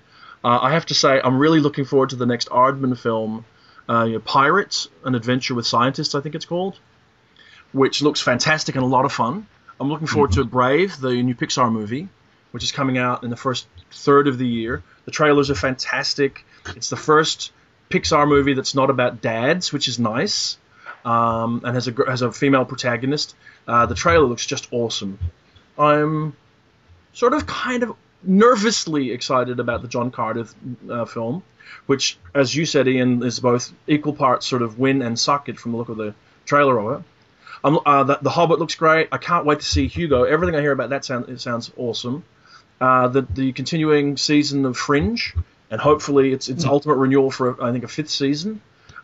Uh, 0.45 0.59
I 0.63 0.73
have 0.73 0.87
to 0.87 0.95
say, 0.95 1.21
I'm 1.23 1.39
really 1.39 1.61
looking 1.61 1.85
forward 1.85 2.11
to 2.11 2.17
the 2.17 2.27
next 2.27 2.49
Aardman 2.51 2.97
film, 2.97 3.45
uh, 3.89 4.05
you 4.05 4.15
know, 4.15 4.21
Pirates, 4.21 4.89
An 5.05 5.15
Adventure 5.15 5.55
with 5.55 5.67
Scientists, 5.67 6.15
I 6.15 6.21
think 6.21 6.35
it's 6.35 6.45
called, 6.45 6.79
which 7.73 8.03
looks 8.03 8.21
fantastic 8.21 8.77
and 8.77 8.85
a 8.85 8.89
lot 8.89 9.05
of 9.05 9.13
fun. 9.13 9.47
I'm 9.81 9.89
looking 9.89 10.07
forward 10.07 10.33
to 10.33 10.45
Brave, 10.45 10.99
the 11.01 11.23
new 11.23 11.35
Pixar 11.35 11.71
movie, 11.71 12.09
which 12.53 12.63
is 12.65 12.73
coming 12.73 12.97
out 12.97 13.25
in 13.25 13.31
the 13.31 13.37
first 13.37 13.67
third 13.91 14.29
of 14.29 14.39
the 14.39 14.47
year. 14.47 14.83
The 15.05 15.11
trailers 15.11 15.51
are 15.51 15.55
fantastic. 15.55 16.45
It's 16.75 16.89
the 16.89 16.97
first 16.97 17.53
Pixar 17.91 18.27
movie 18.29 18.55
that's 18.55 18.75
not 18.75 18.91
about 18.91 19.21
dads, 19.21 19.73
which 19.73 19.89
is 19.89 19.99
nice, 19.99 20.59
um, 21.05 21.63
and 21.65 21.75
has 21.75 21.89
a 21.89 21.95
has 22.07 22.23
a 22.23 22.33
female 22.33 22.65
protagonist. 22.65 23.35
Uh, 23.67 23.87
the 23.87 23.95
trailer 23.95 24.27
looks 24.27 24.47
just 24.47 24.69
awesome. 24.73 25.19
I'm 25.79 26.35
sort 27.13 27.33
of 27.33 27.47
kind 27.47 27.83
of 27.83 27.95
nervously 28.23 29.13
excited 29.13 29.61
about 29.61 29.83
the 29.83 29.89
John 29.89 30.11
Carter 30.11 30.47
uh, 30.91 31.05
film, 31.05 31.43
which, 31.87 32.19
as 32.35 32.55
you 32.55 32.67
said, 32.67 32.89
Ian, 32.89 33.23
is 33.23 33.41
both 33.41 33.73
equal 33.87 34.15
parts 34.15 34.47
sort 34.47 34.63
of 34.63 34.79
win 34.79 35.03
and 35.03 35.19
suck 35.19 35.49
it 35.49 35.59
from 35.59 35.73
the 35.73 35.79
look 35.79 35.89
of 35.89 35.97
the 35.97 36.15
trailer 36.45 36.79
of 36.79 37.01
it. 37.01 37.05
Um, 37.65 37.81
uh, 37.87 38.05
the, 38.05 38.19
the 38.23 38.31
Hobbit 38.31 38.59
looks 38.59 38.75
great. 38.75 39.09
I 39.13 39.19
can't 39.19 39.47
wait 39.47 39.61
to 39.61 39.65
see 39.65 39.89
Hugo. 39.89 40.25
Everything 40.25 40.57
I 40.57 40.61
hear 40.61 40.73
about 40.73 40.91
that 40.91 41.05
sound, 41.05 41.29
it 41.29 41.41
sounds 41.41 41.71
awesome. 41.77 42.25
uh, 42.81 43.09
the 43.09 43.23
the 43.23 43.53
continuing 43.53 44.17
season 44.17 44.65
of 44.67 44.77
Fringe, 44.77 45.35
and 45.71 45.81
hopefully 45.81 46.33
it's 46.33 46.49
its 46.49 46.65
ultimate 46.65 46.95
renewal 46.97 47.31
for 47.31 47.63
I 47.63 47.73
think 47.73 47.85
a 47.85 47.89
fifth 47.89 48.11
season, 48.11 48.61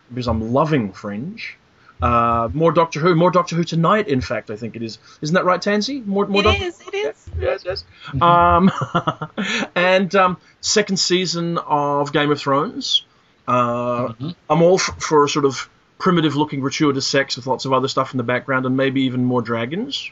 because 0.09 0.27
I'm 0.27 0.53
loving 0.53 0.91
Fringe. 0.93 1.57
Uh, 2.01 2.49
more 2.53 2.73
Doctor 2.73 2.99
Who, 2.99 3.15
more 3.15 3.31
Doctor 3.31 3.55
Who 3.55 3.63
tonight. 3.63 4.07
In 4.09 4.19
fact, 4.19 4.49
I 4.49 4.57
think 4.57 4.75
it 4.75 4.83
is. 4.83 4.97
Isn't 5.21 5.35
that 5.35 5.45
right, 5.45 5.61
Tansy? 5.61 6.01
More, 6.05 6.25
more 6.27 6.41
It 6.41 6.45
Doctor- 6.45 6.63
is, 6.65 6.81
it 6.87 6.93
is. 6.95 7.29
yes, 7.39 7.63
yes. 7.65 7.85
Um, 8.21 8.69
and 9.75 10.13
um, 10.15 10.37
second 10.61 10.97
season 10.97 11.57
of 11.59 12.11
Game 12.11 12.31
of 12.31 12.39
Thrones. 12.39 13.05
Uh, 13.47 14.07
Mhm. 14.09 14.35
I'm 14.49 14.61
all 14.61 14.75
f- 14.75 14.95
for 14.99 15.27
sort 15.27 15.45
of 15.45 15.69
primitive-looking 15.99 16.59
gratuitous 16.59 17.07
sex 17.07 17.37
with 17.37 17.47
lots 17.47 17.63
of 17.65 17.71
other 17.73 17.87
stuff 17.87 18.13
in 18.13 18.17
the 18.17 18.23
background, 18.23 18.65
and 18.65 18.75
maybe 18.75 19.03
even 19.03 19.23
more 19.23 19.41
dragons. 19.41 20.09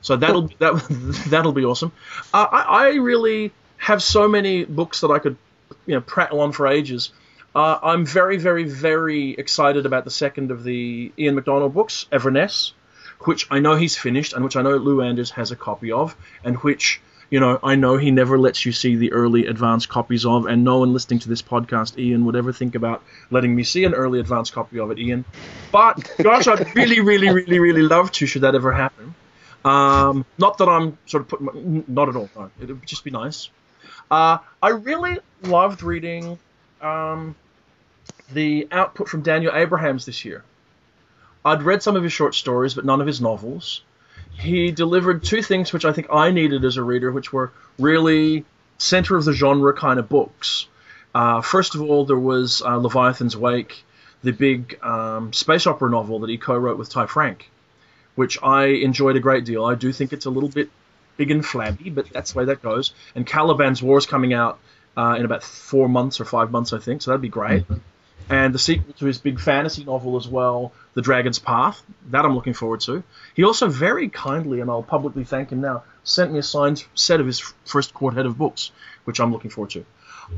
So 0.00 0.16
that'll 0.16 0.48
that 0.58 1.26
that'll 1.28 1.52
be 1.52 1.64
awesome. 1.64 1.92
Uh, 2.32 2.46
I, 2.50 2.60
I 2.60 2.88
really 2.94 3.52
have 3.76 4.02
so 4.02 4.28
many 4.28 4.64
books 4.64 5.00
that 5.02 5.10
I 5.10 5.18
could, 5.18 5.36
you 5.86 5.94
know, 5.94 6.00
prattle 6.00 6.40
on 6.40 6.52
for 6.52 6.66
ages. 6.66 7.10
Uh, 7.54 7.78
I'm 7.82 8.06
very, 8.06 8.38
very, 8.38 8.64
very 8.64 9.32
excited 9.32 9.84
about 9.84 10.04
the 10.04 10.10
second 10.10 10.50
of 10.50 10.64
the 10.64 11.12
Ian 11.18 11.34
McDonald 11.34 11.74
books, 11.74 12.06
Everness, 12.10 12.72
which 13.20 13.46
I 13.50 13.58
know 13.58 13.74
he's 13.76 13.96
finished 13.96 14.32
and 14.32 14.42
which 14.42 14.56
I 14.56 14.62
know 14.62 14.76
Lou 14.76 15.02
Anders 15.02 15.30
has 15.32 15.50
a 15.50 15.56
copy 15.56 15.92
of, 15.92 16.16
and 16.44 16.56
which 16.58 17.00
you 17.30 17.40
know 17.40 17.58
I 17.62 17.76
know 17.76 17.96
he 17.96 18.10
never 18.10 18.38
lets 18.38 18.64
you 18.64 18.72
see 18.72 18.96
the 18.96 19.12
early 19.12 19.46
advance 19.46 19.84
copies 19.86 20.24
of, 20.24 20.46
and 20.46 20.64
no 20.64 20.78
one 20.78 20.92
listening 20.94 21.20
to 21.20 21.28
this 21.28 21.42
podcast, 21.42 21.98
Ian, 21.98 22.24
would 22.24 22.36
ever 22.36 22.52
think 22.52 22.74
about 22.74 23.02
letting 23.30 23.54
me 23.54 23.64
see 23.64 23.84
an 23.84 23.94
early 23.94 24.18
advance 24.18 24.50
copy 24.50 24.78
of 24.78 24.90
it, 24.90 24.98
Ian. 24.98 25.24
But 25.70 26.10
gosh, 26.22 26.46
I'd 26.48 26.74
really, 26.74 27.00
really, 27.00 27.30
really, 27.30 27.58
really 27.58 27.82
love 27.82 28.12
to, 28.12 28.26
should 28.26 28.42
that 28.42 28.54
ever 28.54 28.72
happen. 28.72 29.14
Um, 29.64 30.24
not 30.38 30.58
that 30.58 30.68
I'm 30.68 30.98
sort 31.06 31.22
of 31.22 31.28
putting, 31.28 31.84
not 31.86 32.08
at 32.08 32.16
all. 32.16 32.28
No, 32.34 32.50
it 32.60 32.68
would 32.68 32.86
just 32.86 33.04
be 33.04 33.10
nice. 33.10 33.50
Uh, 34.12 34.36
I 34.62 34.68
really 34.68 35.16
loved 35.42 35.82
reading 35.82 36.38
um, 36.82 37.34
the 38.30 38.68
output 38.70 39.08
from 39.08 39.22
Daniel 39.22 39.54
Abrahams 39.54 40.04
this 40.04 40.22
year. 40.26 40.44
I'd 41.46 41.62
read 41.62 41.82
some 41.82 41.96
of 41.96 42.02
his 42.02 42.12
short 42.12 42.34
stories, 42.34 42.74
but 42.74 42.84
none 42.84 43.00
of 43.00 43.06
his 43.06 43.22
novels. 43.22 43.80
He 44.38 44.70
delivered 44.70 45.24
two 45.24 45.40
things 45.40 45.72
which 45.72 45.86
I 45.86 45.94
think 45.94 46.08
I 46.12 46.30
needed 46.30 46.62
as 46.62 46.76
a 46.76 46.82
reader, 46.82 47.10
which 47.10 47.32
were 47.32 47.52
really 47.78 48.44
center 48.76 49.16
of 49.16 49.24
the 49.24 49.32
genre 49.32 49.72
kind 49.72 49.98
of 49.98 50.10
books. 50.10 50.66
Uh, 51.14 51.40
first 51.40 51.74
of 51.74 51.80
all, 51.80 52.04
there 52.04 52.18
was 52.18 52.60
uh, 52.60 52.76
Leviathan 52.76 53.30
Wakes, 53.40 53.82
the 54.22 54.32
big 54.32 54.78
um, 54.84 55.32
space 55.32 55.66
opera 55.66 55.88
novel 55.88 56.18
that 56.18 56.28
he 56.28 56.36
co-wrote 56.36 56.76
with 56.76 56.90
Ty 56.90 57.06
Franck, 57.06 57.50
which 58.16 58.36
I 58.42 58.66
enjoyed 58.66 59.16
a 59.16 59.20
great 59.20 59.46
deal. 59.46 59.64
I 59.64 59.74
do 59.74 59.90
think 59.90 60.12
it's 60.12 60.26
a 60.26 60.30
little 60.30 60.50
bit 60.50 60.68
big 61.16 61.30
and 61.30 61.44
flabby, 61.44 61.90
but 61.90 62.08
that's 62.10 62.32
the 62.32 62.38
way 62.38 62.44
that 62.46 62.62
goes. 62.62 62.94
And 63.14 63.26
Caliban's 63.26 63.82
War 63.82 63.98
is 63.98 64.06
coming 64.06 64.34
out 64.34 64.58
uh, 64.96 65.16
in 65.18 65.24
about 65.24 65.42
four 65.42 65.88
months 65.88 66.20
or 66.20 66.24
five 66.24 66.50
months, 66.50 66.72
I 66.72 66.78
think, 66.78 67.02
so 67.02 67.10
that'd 67.10 67.22
be 67.22 67.28
great. 67.28 67.64
And 68.30 68.54
the 68.54 68.58
sequel 68.58 68.94
to 68.94 69.06
his 69.06 69.18
big 69.18 69.40
fantasy 69.40 69.84
novel 69.84 70.16
as 70.16 70.28
well, 70.28 70.72
The 70.94 71.02
Dragon's 71.02 71.38
Path, 71.38 71.82
that 72.10 72.24
I'm 72.24 72.34
looking 72.34 72.54
forward 72.54 72.80
to. 72.82 73.02
He 73.34 73.44
also 73.44 73.68
very 73.68 74.08
kindly, 74.08 74.60
and 74.60 74.70
I'll 74.70 74.82
publicly 74.82 75.24
thank 75.24 75.50
him 75.50 75.60
now, 75.60 75.82
sent 76.04 76.32
me 76.32 76.38
a 76.38 76.42
signed 76.42 76.84
set 76.94 77.20
of 77.20 77.26
his 77.26 77.40
first 77.64 77.92
quartet 77.94 78.26
of 78.26 78.38
books, 78.38 78.70
which 79.04 79.20
I'm 79.20 79.32
looking 79.32 79.50
forward 79.50 79.70
to. 79.70 79.84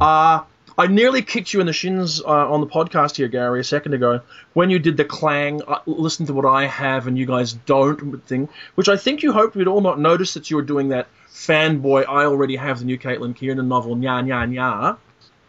Uh, 0.01 0.45
I 0.77 0.89
nearly 0.89 1.23
kicked 1.23 1.53
you 1.53 1.61
in 1.61 1.67
the 1.67 1.73
shins 1.73 2.21
uh, 2.21 2.25
on 2.27 2.61
the 2.61 2.67
podcast 2.67 3.17
here, 3.17 3.29
Gary, 3.29 3.61
a 3.61 3.65
second 3.65 3.95
ago 3.95 4.23
when 4.55 4.71
you 4.71 4.79
did 4.79 4.97
the 4.97 5.05
clang. 5.05 5.63
Uh, 5.67 5.79
listen 5.87 6.27
to 6.27 6.33
what 6.33 6.45
I 6.45 6.67
have 6.67 7.07
and 7.07 7.17
you 7.17 7.27
guys 7.27 7.53
don't 7.53 8.25
thing, 8.27 8.49
which 8.75 8.89
I 8.89 8.97
think 8.97 9.23
you 9.23 9.33
hoped 9.33 9.55
we'd 9.55 9.69
all 9.69 9.81
not 9.81 10.01
notice 10.01 10.35
that 10.35 10.51
you 10.51 10.57
were 10.57 10.63
doing 10.63 10.89
that 10.89 11.07
fanboy. 11.29 12.07
I 12.09 12.25
already 12.25 12.57
have 12.57 12.81
the 12.81 12.87
new 12.87 12.99
Caitlin 12.99 13.37
Kiernan 13.37 13.69
novel, 13.69 13.97
nya 13.97 14.25
nya 14.25 14.49
nya. 14.49 14.97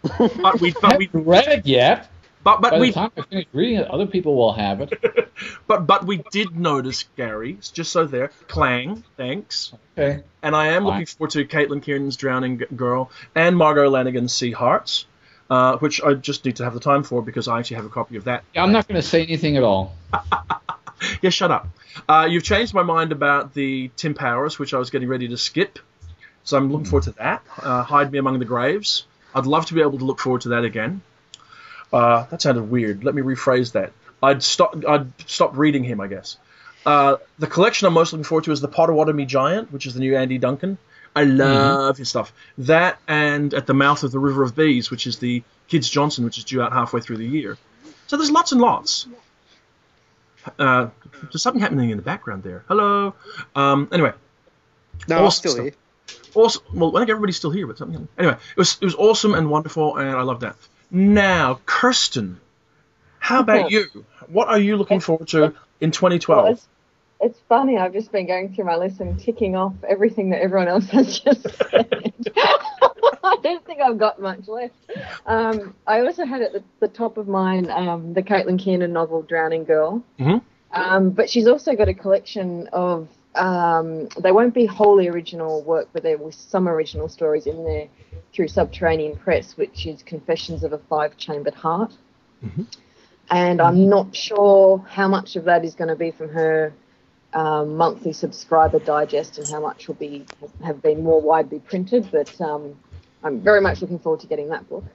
But 0.42 0.62
we, 0.62 0.72
but 0.80 1.00
we, 1.00 1.10
read 1.14 1.48
it 1.48 1.66
yet. 1.66 2.08
but 2.44 2.62
By 2.62 2.70
but 2.70 2.76
the 2.76 2.82
we, 2.82 2.92
time 2.92 3.12
I 3.18 3.22
finish 3.24 3.48
reading 3.54 3.80
it, 3.80 3.88
other 3.90 4.06
people 4.06 4.36
will 4.36 4.54
have 4.54 4.82
it. 4.82 4.94
but 5.68 5.88
but 5.88 6.06
we 6.06 6.24
did 6.32 6.56
notice, 6.56 7.06
Gary. 7.18 7.58
Just 7.74 7.92
so 7.92 8.06
there. 8.06 8.28
Clang, 8.48 9.04
thanks. 9.18 9.74
Okay. 9.98 10.22
And 10.44 10.56
I 10.56 10.68
am 10.68 10.84
Fine. 10.84 10.92
looking 10.92 11.06
forward 11.08 11.32
to 11.32 11.46
Caitlin 11.46 11.82
Kiernan's 11.84 12.18
Drowning 12.18 12.62
Girl 12.76 13.10
and 13.34 13.58
Margo 13.58 13.90
Lanagan's 13.90 14.34
Sea 14.36 14.52
Hearts, 14.52 15.08
uh, 15.50 15.78
which 15.78 16.02
I 16.02 16.14
just 16.14 16.46
need 16.46 16.58
to 16.58 16.64
have 16.64 16.74
the 16.74 16.80
time 16.80 17.04
for 17.04 17.22
because 17.22 17.48
I 17.48 17.60
actually 17.60 17.78
have 17.78 17.86
a 17.86 17.90
copy 17.90 18.18
of 18.18 18.26
that. 18.26 18.44
Yeah, 18.54 18.64
I'm 18.64 18.72
not 18.72 18.88
going 18.88 19.02
to 19.02 19.08
say 19.08 19.24
anything 19.24 19.58
at 19.58 19.64
all. 19.64 19.96
Yeah, 21.22 21.30
shut 21.30 21.52
up. 21.52 21.68
Uh, 22.08 22.28
you've 22.30 22.44
changed 22.44 22.74
my 22.74 22.84
mind 22.84 23.12
about 23.12 23.54
the 23.54 23.90
Tim 23.96 24.14
Powers, 24.14 24.58
which 24.60 24.74
I 24.74 24.78
was 24.78 24.90
getting 24.90 25.08
ready 25.08 25.28
to 25.30 25.38
skip. 25.38 25.80
So 26.44 26.58
I'm 26.58 26.72
looking 26.72 26.86
forward 26.86 27.04
to 27.04 27.12
that. 27.14 27.44
Uh, 27.58 27.84
Hide 27.84 28.12
Me 28.12 28.20
Among 28.20 28.40
the 28.40 28.46
Graves. 28.46 29.06
I'd 29.34 29.46
love 29.46 29.66
to 29.68 29.74
be 29.74 29.82
able 29.82 29.98
to 30.00 30.06
look 30.06 30.20
forward 30.20 30.42
to 30.42 30.50
that 30.50 30.64
again. 30.64 31.02
Uh, 31.92 32.26
that 32.26 32.42
sounded 32.42 32.64
weird. 32.64 33.04
Let 33.04 33.16
me 33.16 33.22
rephrase 33.22 33.74
that. 33.74 33.92
I'd 34.22 34.44
stop. 34.44 34.76
I'd 34.88 35.12
stop 35.30 35.58
reading 35.58 35.84
him, 35.84 36.00
I 36.00 36.08
guess. 36.08 36.38
Uh, 36.86 37.18
the 37.40 37.48
collection 37.48 37.88
I'm 37.88 37.94
most 37.94 38.14
looking 38.14 38.24
forward 38.24 38.46
to 38.46 38.52
is 38.52 38.62
the 38.62 38.70
Pottawatomie 38.70 39.28
Giant, 39.28 39.72
which 39.72 39.86
is 39.86 39.94
the 39.96 40.00
new 40.00 40.16
Andy 40.16 40.38
Duncan. 40.38 40.78
I 41.16 41.24
love 41.24 41.98
his 41.98 42.10
stuff. 42.10 42.34
That 42.58 43.00
and 43.08 43.54
At 43.54 43.68
the 43.68 43.74
Mouth 43.74 44.04
of 44.04 44.12
the 44.12 44.20
River 44.20 44.44
of 44.44 44.56
Bees, 44.56 44.92
which 44.92 45.08
is 45.08 45.18
the 45.20 45.44
Kij 45.70 45.90
Johnson, 45.90 46.26
which 46.26 46.38
is 46.38 46.44
due 46.44 46.62
out 46.62 46.74
halfway 46.74 47.00
through 47.02 47.18
the 47.18 47.26
year. 47.26 47.58
So 48.08 48.18
there's 48.18 48.32
lots 48.32 48.52
and 48.52 48.60
lots. 48.62 49.08
Uh, 50.60 50.90
there's 51.32 51.42
something 51.42 51.62
happening 51.62 51.90
in 51.90 51.98
the 51.98 52.04
background 52.04 52.44
there. 52.44 52.64
Hello. 52.68 53.16
Um, 53.56 53.88
anyway, 53.92 54.12
No, 55.08 55.26
I'm 55.26 55.32
still 55.32 55.54
stuff. 55.54 55.64
here. 55.66 55.74
awesome. 56.36 56.62
Well, 56.74 56.96
I 56.96 57.00
think 57.00 57.10
everybody's 57.10 57.38
still 57.38 57.50
here, 57.52 57.66
but 57.66 57.78
something. 57.78 58.08
Anyway, 58.18 58.34
it 58.36 58.58
was 58.58 58.78
it 58.80 58.86
was 58.86 58.96
awesome 58.96 59.34
and 59.34 59.50
wonderful, 59.50 59.98
and 59.98 60.10
I 60.10 60.22
love 60.22 60.42
that. 60.42 60.56
Now, 60.92 61.60
Kirstyn, 61.66 62.36
how 63.20 63.40
about 63.40 63.72
you? 63.72 63.86
What 64.28 64.50
are 64.50 64.60
you 64.60 64.78
looking 64.78 65.00
forward 65.00 65.30
to 65.30 65.56
in 65.82 65.90
2012? 65.92 66.62
It's, 67.26 67.40
funny. 67.50 67.78
I've 67.78 67.94
just 67.94 68.12
been 68.12 68.28
going 68.28 68.54
through 68.54 68.66
my 68.66 68.76
list 68.76 69.00
and 69.00 69.20
ticking 69.20 69.56
off 69.56 69.74
everything 69.88 70.30
that 70.30 70.42
everyone 70.42 70.68
else 70.68 70.86
has 70.90 71.20
just 71.24 71.42
said. 71.42 72.14
I 72.38 73.38
don't 73.42 73.66
think 73.66 73.82
I've 73.82 73.98
got 73.98 74.22
much 74.22 74.48
left. 74.48 74.76
Um, 75.26 75.76
I 75.88 76.02
also 76.02 76.26
had 76.26 76.42
at 76.42 76.54
the, 76.54 76.64
the 76.80 76.88
top 76.88 77.18
of 77.18 77.28
mine 77.28 77.70
um, 77.72 78.14
the 78.14 78.22
Caitlin 78.22 78.60
Kiernan 78.60 78.94
novel 78.94 79.24
Drowning 79.24 79.64
Girl. 79.64 80.04
Mhm. 80.20 80.42
Um, 80.72 81.10
but 81.10 81.30
she's 81.30 81.48
also 81.48 81.76
got 81.76 81.88
a 81.88 81.94
collection 81.94 82.68
of, 82.74 83.08
um, 83.34 84.08
they 84.20 84.32
won't 84.32 84.54
be 84.54 84.66
wholly 84.66 85.08
original 85.08 85.64
work, 85.64 85.88
but 85.94 86.04
there 86.04 86.18
were 86.18 86.32
some 86.32 86.68
original 86.68 87.10
stories 87.10 87.48
in 87.48 87.64
there 87.64 87.88
through 88.34 88.50
Subterranean 88.50 89.18
Press, 89.18 89.58
which 89.58 89.88
is 89.88 90.04
Confessions 90.04 90.64
of 90.64 90.74
a 90.74 90.78
Five 90.78 91.18
Chambered 91.18 91.56
Heart. 91.56 91.94
And 93.30 93.62
I'm 93.62 93.90
not 93.90 94.16
sure 94.16 94.86
how 94.88 95.08
much 95.08 95.36
of 95.36 95.46
that 95.46 95.66
is 95.66 95.74
going 95.74 95.88
to 95.88 95.96
be 95.96 96.12
from 96.12 96.30
her 96.30 96.74
um, 97.36 97.76
monthly 97.76 98.14
subscriber 98.14 98.80
digest 98.80 99.38
and 99.38 99.48
how 99.48 99.60
much 99.60 99.88
will 99.88 99.96
be 99.96 100.26
have 100.64 100.82
been 100.82 101.04
more 101.04 101.22
widely 101.22 101.60
printed. 101.60 102.10
But 102.12 102.40
um, 102.42 102.76
I'm 103.24 103.42
very 103.42 103.62
much 103.62 103.82
looking 103.82 104.00
forward 104.00 104.22
to 104.22 104.28
getting 104.28 104.50
that 104.50 104.68
book. 104.70 104.86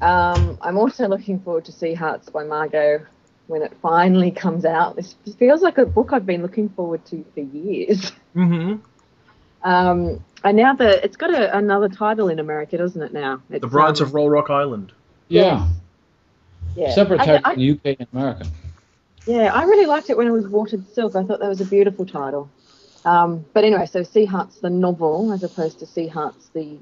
Um, 0.00 0.58
I'm 0.60 0.78
also 0.78 1.06
looking 1.06 1.38
forward 1.40 1.66
to 1.66 1.72
Sea 1.72 1.94
Hearts 1.94 2.28
by 2.30 2.44
Margo 2.44 3.06
when 3.46 3.62
it 3.62 3.72
finally 3.82 4.30
comes 4.30 4.64
out. 4.64 4.96
This 4.96 5.14
feels 5.38 5.60
like 5.62 5.78
a 5.78 5.86
book 5.86 6.12
I've 6.12 6.26
been 6.26 6.42
looking 6.42 6.70
forward 6.70 7.04
to 7.06 7.24
for 7.34 7.40
years. 7.40 8.10
Mm-hmm. 8.34 8.76
Um, 9.62 10.24
and 10.42 10.56
now 10.56 10.74
that 10.74 11.04
it's 11.04 11.16
got 11.16 11.32
a, 11.32 11.56
another 11.56 11.88
title 11.88 12.28
in 12.30 12.38
America, 12.40 12.78
doesn't 12.78 13.00
it? 13.00 13.12
Now 13.12 13.42
it's, 13.50 13.60
The 13.60 13.68
Brides 13.68 14.00
um, 14.00 14.08
of 14.08 14.14
Rollrock 14.14 14.50
Island. 14.50 14.92
Yeah. 15.28 15.68
yeah. 16.74 16.94
Separate 16.94 17.18
title 17.18 17.52
in 17.52 17.58
the 17.58 17.70
UK 17.72 17.96
and 18.00 18.08
America. 18.12 18.46
Yeah, 19.26 19.52
I 19.52 19.64
really 19.64 19.86
liked 19.86 20.10
it 20.10 20.16
when 20.16 20.26
it 20.26 20.30
was 20.30 20.48
Watered 20.48 20.86
Silk. 20.92 21.14
I 21.14 21.22
thought 21.22 21.40
that 21.40 21.48
was 21.48 21.60
a 21.60 21.64
beautiful 21.64 22.04
title. 22.04 22.50
Um, 23.04 23.44
but 23.52 23.64
anyway, 23.64 23.86
so 23.86 24.02
Sea 24.02 24.24
Hearts 24.24 24.60
the 24.60 24.70
novel 24.70 25.32
as 25.32 25.42
opposed 25.42 25.78
to 25.80 25.86
Sea 25.86 26.08
Hearts 26.08 26.50
the 26.54 26.78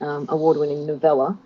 um, 0.00 0.26
award-winning 0.28 0.86
novella. 0.86 1.38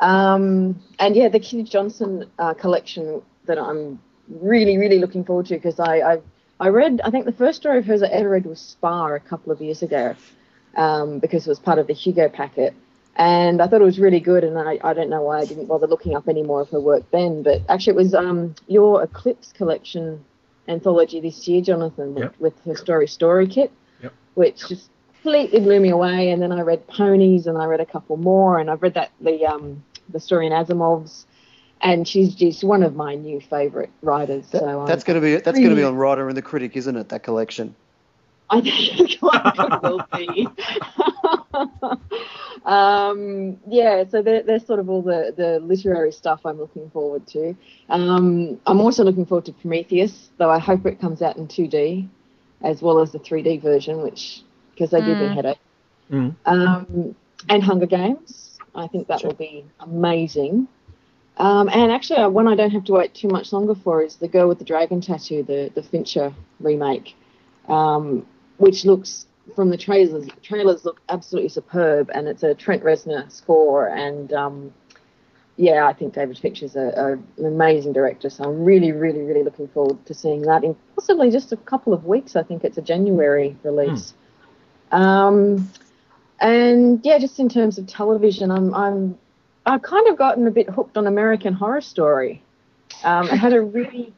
Um, 0.00 0.82
and 0.98 1.16
yeah, 1.16 1.28
the 1.28 1.40
Kitty 1.40 1.62
Johnson 1.62 2.30
uh, 2.38 2.54
collection 2.54 3.22
that 3.46 3.58
I'm 3.58 4.00
really, 4.28 4.78
really 4.78 4.98
looking 4.98 5.24
forward 5.24 5.46
to 5.46 5.54
because 5.54 5.78
I, 5.80 6.00
I 6.00 6.20
I 6.58 6.68
read 6.68 7.00
I 7.04 7.10
think 7.10 7.24
the 7.24 7.32
first 7.32 7.60
story 7.60 7.78
of 7.78 7.86
hers 7.86 8.02
I 8.02 8.08
ever 8.08 8.30
read 8.30 8.46
was 8.46 8.60
Spar 8.60 9.14
a 9.14 9.20
couple 9.20 9.50
of 9.52 9.60
years 9.60 9.82
ago 9.82 10.14
um, 10.76 11.18
because 11.18 11.46
it 11.46 11.50
was 11.50 11.58
part 11.58 11.78
of 11.78 11.86
the 11.86 11.94
Hugo 11.94 12.28
packet. 12.28 12.74
And 13.16 13.60
I 13.60 13.66
thought 13.66 13.80
it 13.80 13.84
was 13.84 13.98
really 13.98 14.20
good, 14.20 14.44
and 14.44 14.58
I, 14.58 14.78
I 14.82 14.94
don't 14.94 15.10
know 15.10 15.22
why 15.22 15.40
I 15.40 15.44
didn't 15.44 15.66
bother 15.66 15.86
looking 15.86 16.16
up 16.16 16.28
any 16.28 16.42
more 16.42 16.60
of 16.62 16.70
her 16.70 16.80
work 16.80 17.04
then. 17.10 17.42
But 17.42 17.62
actually, 17.68 17.92
it 17.92 17.96
was 17.96 18.14
um, 18.14 18.54
your 18.66 19.02
Eclipse 19.02 19.52
collection 19.52 20.24
anthology 20.68 21.20
this 21.20 21.46
year, 21.48 21.60
Jonathan, 21.60 22.14
with, 22.14 22.22
Yep. 22.24 22.34
with 22.38 22.64
her 22.64 22.76
story 22.76 23.08
Story 23.08 23.46
Kit, 23.46 23.72
Yep. 24.02 24.12
which 24.34 24.68
just 24.68 24.88
completely 25.22 25.60
blew 25.60 25.80
me 25.80 25.90
away. 25.90 26.30
And 26.30 26.40
then 26.40 26.52
I 26.52 26.60
read 26.62 26.86
Ponies, 26.86 27.46
and 27.46 27.58
I 27.58 27.64
read 27.66 27.80
a 27.80 27.86
couple 27.86 28.16
more, 28.16 28.58
and 28.58 28.70
I've 28.70 28.80
read 28.80 28.94
that 28.94 29.10
the 29.20 29.44
um, 29.46 29.82
the 30.08 30.20
story 30.20 30.46
in 30.46 30.52
Asimov's, 30.52 31.26
and 31.82 32.06
she's 32.06 32.34
just 32.34 32.64
one 32.64 32.82
of 32.82 32.94
my 32.94 33.16
new 33.16 33.40
favourite 33.40 33.90
writers. 34.02 34.46
So 34.50 34.84
That's 34.86 35.04
going 35.04 35.20
to 35.20 35.20
be 35.20 35.36
that's 35.36 35.58
going 35.58 35.70
to 35.70 35.76
be 35.76 35.84
on 35.84 35.96
Writer 35.96 36.28
and 36.28 36.36
the 36.36 36.42
Critic, 36.42 36.76
isn't 36.76 36.96
it? 36.96 37.08
That 37.10 37.22
collection. 37.22 37.74
I 38.50 38.60
think 38.60 39.00
it 39.00 39.20
quite 39.20 39.82
will 39.82 40.04
be. 40.12 40.48
um, 42.64 43.58
yeah, 43.68 44.04
so 44.08 44.22
they're, 44.22 44.42
they're 44.42 44.58
sort 44.58 44.80
of 44.80 44.90
all 44.90 45.02
the, 45.02 45.32
the 45.36 45.60
literary 45.60 46.12
stuff 46.12 46.40
I'm 46.44 46.58
looking 46.58 46.90
forward 46.90 47.26
to. 47.28 47.54
Um, 47.88 48.60
I'm 48.66 48.80
also 48.80 49.04
looking 49.04 49.24
forward 49.26 49.44
to 49.46 49.52
Prometheus, 49.52 50.30
though 50.38 50.50
I 50.50 50.58
hope 50.58 50.84
it 50.86 51.00
comes 51.00 51.22
out 51.22 51.36
in 51.36 51.46
2D 51.46 52.08
as 52.62 52.82
well 52.82 53.00
as 53.00 53.12
the 53.12 53.18
3D 53.18 53.62
version, 53.62 54.02
which 54.02 54.42
because 54.72 54.90
they 54.90 55.00
give 55.02 55.18
me 55.18 55.26
a 55.26 55.28
Mm. 55.28 55.34
headache. 55.34 55.58
Mm. 56.10 56.36
Um, 56.46 57.14
and 57.48 57.62
Hunger 57.62 57.86
Games. 57.86 58.58
I 58.74 58.86
think 58.86 59.08
that 59.08 59.22
will 59.24 59.34
be 59.34 59.64
amazing. 59.80 60.68
Um, 61.38 61.68
and 61.68 61.90
actually, 61.90 62.18
uh, 62.18 62.28
one 62.28 62.46
I 62.48 62.54
don't 62.54 62.70
have 62.70 62.84
to 62.84 62.92
wait 62.92 63.14
too 63.14 63.28
much 63.28 63.52
longer 63.52 63.74
for 63.74 64.02
is 64.02 64.16
The 64.16 64.28
Girl 64.28 64.48
with 64.48 64.58
the 64.58 64.64
Dragon 64.64 65.00
Tattoo, 65.00 65.42
the, 65.42 65.70
the 65.74 65.82
Fincher 65.82 66.32
remake, 66.60 67.14
um, 67.68 68.26
which 68.60 68.84
looks, 68.84 69.26
from 69.56 69.70
the 69.70 69.76
trailers, 69.76 70.28
trailers 70.42 70.84
look 70.84 71.00
absolutely 71.08 71.48
superb. 71.48 72.10
And 72.14 72.28
it's 72.28 72.42
a 72.42 72.54
Trent 72.54 72.84
Reznor 72.84 73.30
score. 73.32 73.88
And 73.88 74.32
um, 74.32 74.72
yeah, 75.56 75.86
I 75.86 75.92
think 75.92 76.14
David 76.14 76.38
Fincher's 76.38 76.76
a, 76.76 76.88
a, 76.96 77.12
an 77.12 77.46
amazing 77.46 77.92
director. 77.92 78.30
So 78.30 78.44
I'm 78.44 78.64
really, 78.64 78.92
really, 78.92 79.22
really 79.22 79.42
looking 79.42 79.68
forward 79.68 80.04
to 80.06 80.14
seeing 80.14 80.42
that 80.42 80.62
in 80.62 80.76
possibly 80.94 81.30
just 81.30 81.52
a 81.52 81.56
couple 81.56 81.92
of 81.92 82.04
weeks. 82.04 82.36
I 82.36 82.42
think 82.42 82.64
it's 82.64 82.78
a 82.78 82.82
January 82.82 83.56
release. 83.62 84.14
Um, 84.92 85.70
and 86.40 87.00
yeah, 87.04 87.18
just 87.18 87.38
in 87.38 87.48
terms 87.48 87.78
of 87.78 87.86
television, 87.86 88.50
I'm 88.50 88.74
I'm 88.74 89.18
I've 89.66 89.82
kind 89.82 90.08
of 90.08 90.16
gotten 90.16 90.46
a 90.46 90.50
bit 90.50 90.68
hooked 90.68 90.96
on 90.96 91.06
American 91.06 91.52
Horror 91.52 91.82
Story. 91.82 92.42
Um, 93.04 93.28
I 93.30 93.36
had 93.36 93.52
a 93.52 93.60
really 93.60 94.12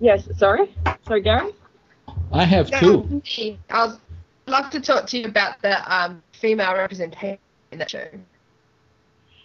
yes, 0.00 0.28
sorry, 0.38 0.74
sorry, 1.06 1.20
Gary. 1.20 1.52
I 2.32 2.44
have 2.44 2.70
No, 2.70 3.20
two. 3.24 3.58
I 3.70 3.86
was 3.86 3.98
I'd 4.46 4.50
love 4.50 4.70
to 4.70 4.80
talk 4.80 5.06
to 5.08 5.18
you 5.18 5.26
about 5.26 5.60
the 5.62 5.94
um, 5.94 6.22
female 6.32 6.74
representation 6.74 7.38
in 7.70 7.78
that 7.78 7.90
show. 7.90 8.06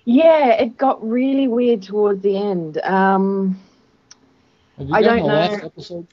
Yeah, 0.05 0.53
it 0.53 0.77
got 0.77 1.05
really 1.07 1.47
weird 1.47 1.81
towards 1.83 2.21
the 2.23 2.38
end. 2.38 2.77
Um, 2.79 3.59
Have 4.77 4.88
you 4.88 4.95
I 4.95 5.01
don't 5.01 5.21
the 5.21 5.27
know. 5.27 5.33
last 5.33 5.63
episode? 5.63 6.07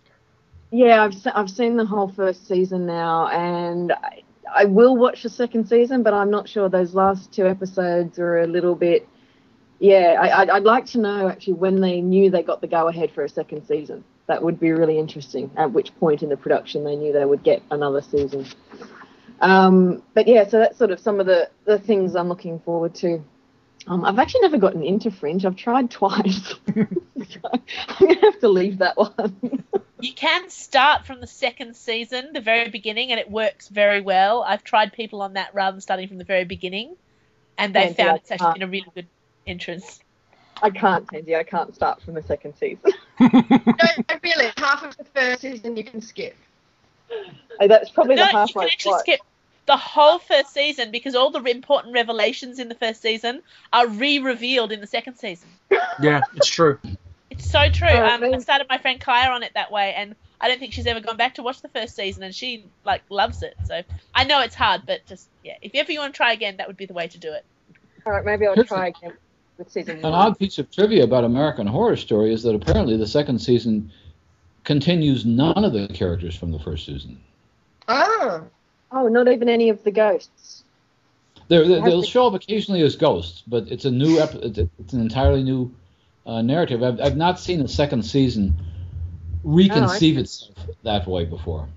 yeah, 0.71 1.05
I've 1.05 1.15
I've 1.35 1.51
seen 1.51 1.77
the 1.77 1.87
whole 1.87 2.09
first 2.09 2.47
season 2.49 2.87
now, 2.87 3.29
and 3.29 3.93
I, 3.93 4.23
I 4.55 4.65
will 4.65 4.97
watch 4.97 5.23
the 5.23 5.31
second 5.31 5.67
season, 5.69 6.03
but 6.03 6.13
I'm 6.13 6.31
not 6.31 6.49
sure 6.49 6.69
those 6.69 6.95
last 6.95 7.33
two 7.33 7.47
episodes 7.47 8.19
are 8.19 8.41
a 8.41 8.47
little 8.47 8.75
bit. 8.75 9.09
Yeah, 9.79 10.17
I, 10.21 10.41
I'd, 10.43 10.51
I'd 10.51 10.65
like 10.65 10.87
to 10.87 10.99
know 10.99 11.29
actually 11.29 11.55
when 11.55 11.81
they 11.81 12.01
knew 12.01 12.31
they 12.31 12.43
got 12.43 12.61
the 12.61 12.67
go 12.67 12.89
ahead 12.89 13.13
for 13.13 13.25
a 13.25 13.29
second 13.29 13.65
season. 13.67 14.05
That 14.27 14.43
would 14.43 14.59
be 14.59 14.73
really 14.73 14.99
interesting. 14.99 15.51
At 15.57 15.73
which 15.73 15.95
point 15.99 16.23
in 16.23 16.29
the 16.29 16.37
production 16.37 16.85
they 16.85 16.97
knew 16.97 17.13
they 17.13 17.25
would 17.25 17.43
get 17.43 17.63
another 17.71 18.01
season. 18.01 18.47
Um, 19.41 20.03
but 20.15 20.27
yeah, 20.27 20.47
so 20.49 20.59
that's 20.59 20.79
sort 20.79 20.91
of 20.91 21.01
some 21.01 21.21
of 21.21 21.27
the, 21.27 21.51
the 21.65 21.79
things 21.79 22.17
I'm 22.17 22.29
looking 22.29 22.59
forward 22.61 22.95
to. 22.97 23.23
Um, 23.87 24.05
I've 24.05 24.19
actually 24.19 24.43
never 24.43 24.57
gotten 24.57 24.83
into 24.83 25.11
Fringe. 25.11 25.45
I've 25.45 25.57
tried 25.57 25.91
twice. 25.91 26.49
so 26.49 26.55
I'm 27.45 28.07
gonna 28.07 28.21
have 28.23 28.41
to 28.41 28.49
leave 28.49 28.79
that 28.79 28.97
one. 28.97 29.65
You 30.01 30.15
can 30.15 30.49
start 30.51 31.07
from 31.07 31.21
the 31.21 31.27
second 31.27 31.77
season, 31.77 32.33
the 32.33 32.41
very 32.41 32.69
beginning, 32.69 33.11
and 33.11 33.21
it 33.21 33.31
works 33.31 33.69
very 33.69 34.01
well. 34.01 34.43
I've 34.43 34.65
tried 34.65 34.93
people 34.93 35.23
on 35.23 35.35
that 35.35 35.55
rather 35.55 35.75
than 35.75 35.81
starting 35.81 36.09
from 36.09 36.19
the 36.19 36.25
very 36.25 36.45
beginning, 36.45 36.97
and 37.59 37.75
they 37.75 37.89
Yeah, 37.89 37.93
found 37.95 38.19
it's 38.19 38.31
actually 38.31 38.53
been 38.53 38.63
a 38.63 38.69
really 38.69 38.93
good 38.95 39.09
entrance. 39.47 40.01
I 40.63 40.71
can't, 40.71 41.07
Tansy. 41.09 41.37
I 41.37 41.43
can't 41.43 41.75
start 41.75 42.03
from 42.03 42.15
the 42.15 42.23
second 42.23 42.55
season. 42.57 42.93
No, 43.21 43.29
no, 43.33 44.19
really, 44.23 44.51
half 44.57 44.85
of 44.85 44.97
the 44.97 45.05
first 45.05 45.43
season 45.43 45.77
you 45.77 45.85
can 45.85 46.01
skip. 46.01 46.37
Oh, 47.61 47.69
That's 47.69 47.91
probably 47.91 48.17
No, 48.17 48.23
the 48.23 48.27
you 48.27 48.33
can 48.33 48.43
actually 48.43 48.91
watched. 48.91 49.01
skip 49.03 49.21
the 49.67 49.77
whole 49.77 50.19
first 50.19 50.53
season 50.53 50.91
because 50.91 51.15
all 51.15 51.31
the 51.31 51.43
important 51.45 51.95
revelations 51.95 52.59
in 52.59 52.69
the 52.69 52.75
first 52.75 53.01
season 53.01 53.43
are 53.73 53.87
re-revealed 53.87 54.73
in 54.73 54.81
the 54.81 54.87
second 54.87 55.17
season. 55.17 55.49
Yeah, 56.01 56.21
it's 56.35 56.49
true. 56.49 56.79
It's 57.31 57.51
so 57.51 57.71
true. 57.71 57.89
Oh, 57.89 58.07
um, 58.07 58.23
I 58.23 58.39
started 58.39 58.67
my 58.69 58.79
friend 58.79 59.01
Kaya 59.01 59.31
on 59.31 59.43
it 59.43 59.53
that 59.55 59.73
way, 59.73 59.95
and 59.95 60.15
I 60.41 60.49
don't 60.49 60.59
think 60.59 60.73
she's 60.73 60.87
ever 60.87 61.01
gone 61.01 61.17
back 61.17 61.37
to 61.37 61.43
watch 61.43 61.63
the 61.63 61.69
first 61.69 61.97
season, 61.97 62.23
and 62.23 62.35
she 62.35 62.65
like 62.85 63.03
loves 63.11 63.43
it. 63.43 63.55
So 63.67 63.83
I 64.15 64.25
know 64.25 64.41
it's 64.43 64.55
hard, 64.55 64.83
but 64.87 65.07
just 65.07 65.29
yeah, 65.43 65.57
if 65.63 65.75
ever 65.75 65.91
you 65.91 66.01
want 66.01 66.15
to 66.15 66.17
try 66.17 66.33
again, 66.33 66.59
that 66.59 66.67
would 66.67 66.77
be 66.77 66.87
the 66.87 66.93
way 66.93 67.09
to 67.09 67.19
do 67.19 67.33
it. 67.33 67.45
All 68.07 68.13
right, 68.13 68.25
maybe 68.25 68.47
I'll 68.47 68.63
try 68.65 68.89
again 68.89 69.15
with 69.59 69.71
season 69.71 69.97
An 69.99 70.03
one. 70.03 70.13
odd 70.15 70.39
piece 70.39 70.59
of 70.59 70.71
trivia 70.71 71.05
about 71.05 71.25
American 71.25 71.67
Horror 71.67 71.97
Story 71.97 72.33
is 72.33 72.43
that 72.43 72.55
apparently 72.55 72.97
the 72.97 73.07
second 73.07 73.39
season 73.41 73.91
continues 74.65 75.25
none 75.27 75.65
of 75.65 75.73
the 75.73 75.89
characters 75.89 76.35
from 76.37 76.51
the 76.53 76.59
first 76.59 76.87
season. 76.87 77.21
Oh, 77.89 78.45
Oh, 78.97 79.09
not 79.09 79.27
even 79.27 79.49
any 79.49 79.71
of 79.71 79.83
the 79.83 79.91
ghosts. 79.91 80.63
They're, 81.49 81.67
they 81.67 81.75
Has 81.75 81.85
they'll 81.85 82.03
to- 82.03 82.09
show 82.09 82.27
up 82.29 82.35
occasionally 82.35 82.81
as 82.83 82.95
ghosts, 82.97 83.43
but 83.47 83.67
it's 83.69 83.85
a 83.85 83.91
new 83.91 84.19
ep- 84.21 84.35
it's 84.37 84.59
it's 84.59 84.93
an 84.93 85.01
entirely 85.01 85.43
new 85.43 85.75
uh, 86.25 86.41
narrative. 86.43 86.83
I've, 86.83 87.01
I've 87.01 87.17
not 87.17 87.39
seen 87.41 87.61
a 87.61 87.69
second 87.69 88.05
season 88.05 88.55
reconceive 89.45 90.17
itself 90.19 90.55
that 90.85 91.07
way 91.07 91.25
before. 91.25 91.69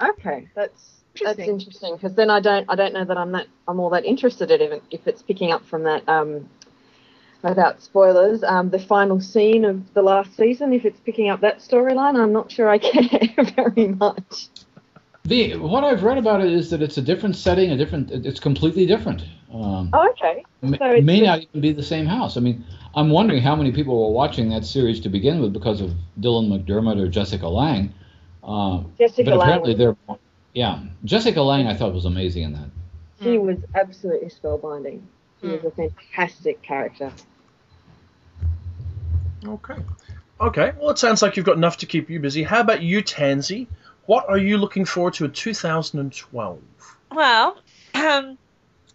Okay, 0.00 0.48
that's 0.54 0.92
that's 1.22 1.38
Interesting. 1.38 1.48
interesting 1.54 1.94
because 1.96 2.14
then 2.14 2.30
I 2.30 2.40
don't 2.40 2.64
I 2.70 2.74
don't 2.76 2.92
know 2.94 3.04
that 3.04 3.18
I'm 3.18 3.32
that 3.32 3.46
I'm 3.66 3.80
all 3.80 3.90
that 3.90 4.04
interested 4.04 4.50
in 4.50 4.60
it 4.60 4.82
if 4.90 5.06
it's 5.08 5.22
picking 5.22 5.50
up 5.52 5.64
from 5.66 5.82
that 5.84 6.08
um 6.08 6.48
without 7.48 7.82
spoilers 7.82 8.42
um 8.44 8.70
the 8.70 8.78
final 8.78 9.20
scene 9.20 9.64
of 9.64 9.92
the 9.94 10.02
last 10.02 10.36
season 10.36 10.72
if 10.72 10.84
it's 10.84 11.00
picking 11.00 11.28
up 11.28 11.40
that 11.40 11.58
storyline 11.58 12.20
I'm 12.20 12.32
not 12.32 12.50
sure 12.50 12.68
I 12.68 12.78
care 12.90 13.44
very 13.56 13.88
much. 13.88 14.48
The 15.24 15.56
what 15.56 15.82
I've 15.82 16.04
read 16.04 16.18
about 16.18 16.40
it 16.40 16.52
is 16.52 16.70
that 16.70 16.82
it's 16.82 16.98
a 16.98 17.02
different 17.02 17.34
setting, 17.34 17.72
a 17.72 17.76
different. 17.76 18.12
It's 18.12 18.38
completely 18.38 18.86
different. 18.86 19.24
Um, 19.52 19.90
Oh, 19.92 20.08
okay. 20.10 20.44
may, 20.62 20.78
so 20.78 20.84
it's 20.86 21.04
may 21.04 21.20
not 21.20 21.40
even 21.40 21.60
be 21.60 21.72
the 21.72 21.82
same 21.82 22.06
house. 22.06 22.36
I 22.36 22.40
mean, 22.40 22.64
I'm 22.94 23.10
wondering 23.10 23.42
how 23.42 23.56
many 23.56 23.72
people 23.72 24.06
were 24.06 24.12
watching 24.12 24.50
that 24.50 24.64
series 24.64 25.00
to 25.00 25.08
begin 25.08 25.40
with 25.40 25.52
because 25.52 25.80
of 25.80 25.90
Dylan 26.20 26.46
McDermott 26.48 27.00
or 27.02 27.08
Jessica 27.08 27.48
Lange. 27.48 27.92
Uh, 28.44 28.84
Jessica 28.98 29.30
but 29.30 29.38
Lange, 29.38 29.48
apparently 29.48 29.74
they're, 29.74 29.96
yeah, 30.54 30.84
Jessica 31.04 31.42
Lange 31.42 31.66
I 31.66 31.74
thought 31.74 31.92
was 31.92 32.04
amazing 32.04 32.44
in 32.44 32.52
that. 32.52 32.70
she 33.20 33.36
was 33.38 33.58
absolutely 33.74 34.28
spellbinding. 34.28 35.00
She 35.40 35.48
was 35.48 35.64
a 35.64 35.70
fantastic 35.72 36.62
character. 36.62 37.10
Okay. 39.46 39.76
Okay. 40.40 40.72
Well, 40.78 40.90
it 40.90 40.98
sounds 40.98 41.22
like 41.22 41.36
you've 41.36 41.46
got 41.46 41.56
enough 41.56 41.78
to 41.78 41.86
keep 41.86 42.10
you 42.10 42.20
busy. 42.20 42.42
How 42.42 42.60
about 42.60 42.82
you, 42.82 43.02
Tansy? 43.02 43.66
What 44.06 44.28
are 44.28 44.38
you 44.38 44.58
looking 44.58 44.84
forward 44.84 45.14
to 45.14 45.24
in 45.24 45.32
2012? 45.32 46.60
Well, 47.10 47.58
um, 47.94 48.38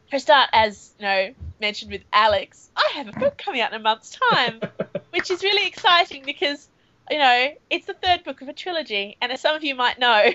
for 0.09 0.15
a 0.15 0.19
start, 0.19 0.49
as 0.53 0.91
you 0.99 1.05
know, 1.05 1.33
mentioned 1.59 1.91
with 1.91 2.03
Alex, 2.13 2.69
I 2.75 2.91
have 2.95 3.07
a 3.07 3.11
book 3.13 3.37
coming 3.37 3.61
out 3.61 3.73
in 3.73 3.79
a 3.79 3.83
month's 3.83 4.17
time, 4.31 4.61
which 5.11 5.31
is 5.31 5.43
really 5.43 5.67
exciting 5.67 6.23
because 6.25 6.67
you 7.09 7.17
know 7.17 7.49
it's 7.69 7.87
the 7.87 7.93
third 7.93 8.23
book 8.23 8.41
of 8.41 8.47
a 8.47 8.53
trilogy, 8.53 9.17
and 9.21 9.31
as 9.31 9.41
some 9.41 9.55
of 9.55 9.63
you 9.63 9.75
might 9.75 9.99
know, 9.99 10.31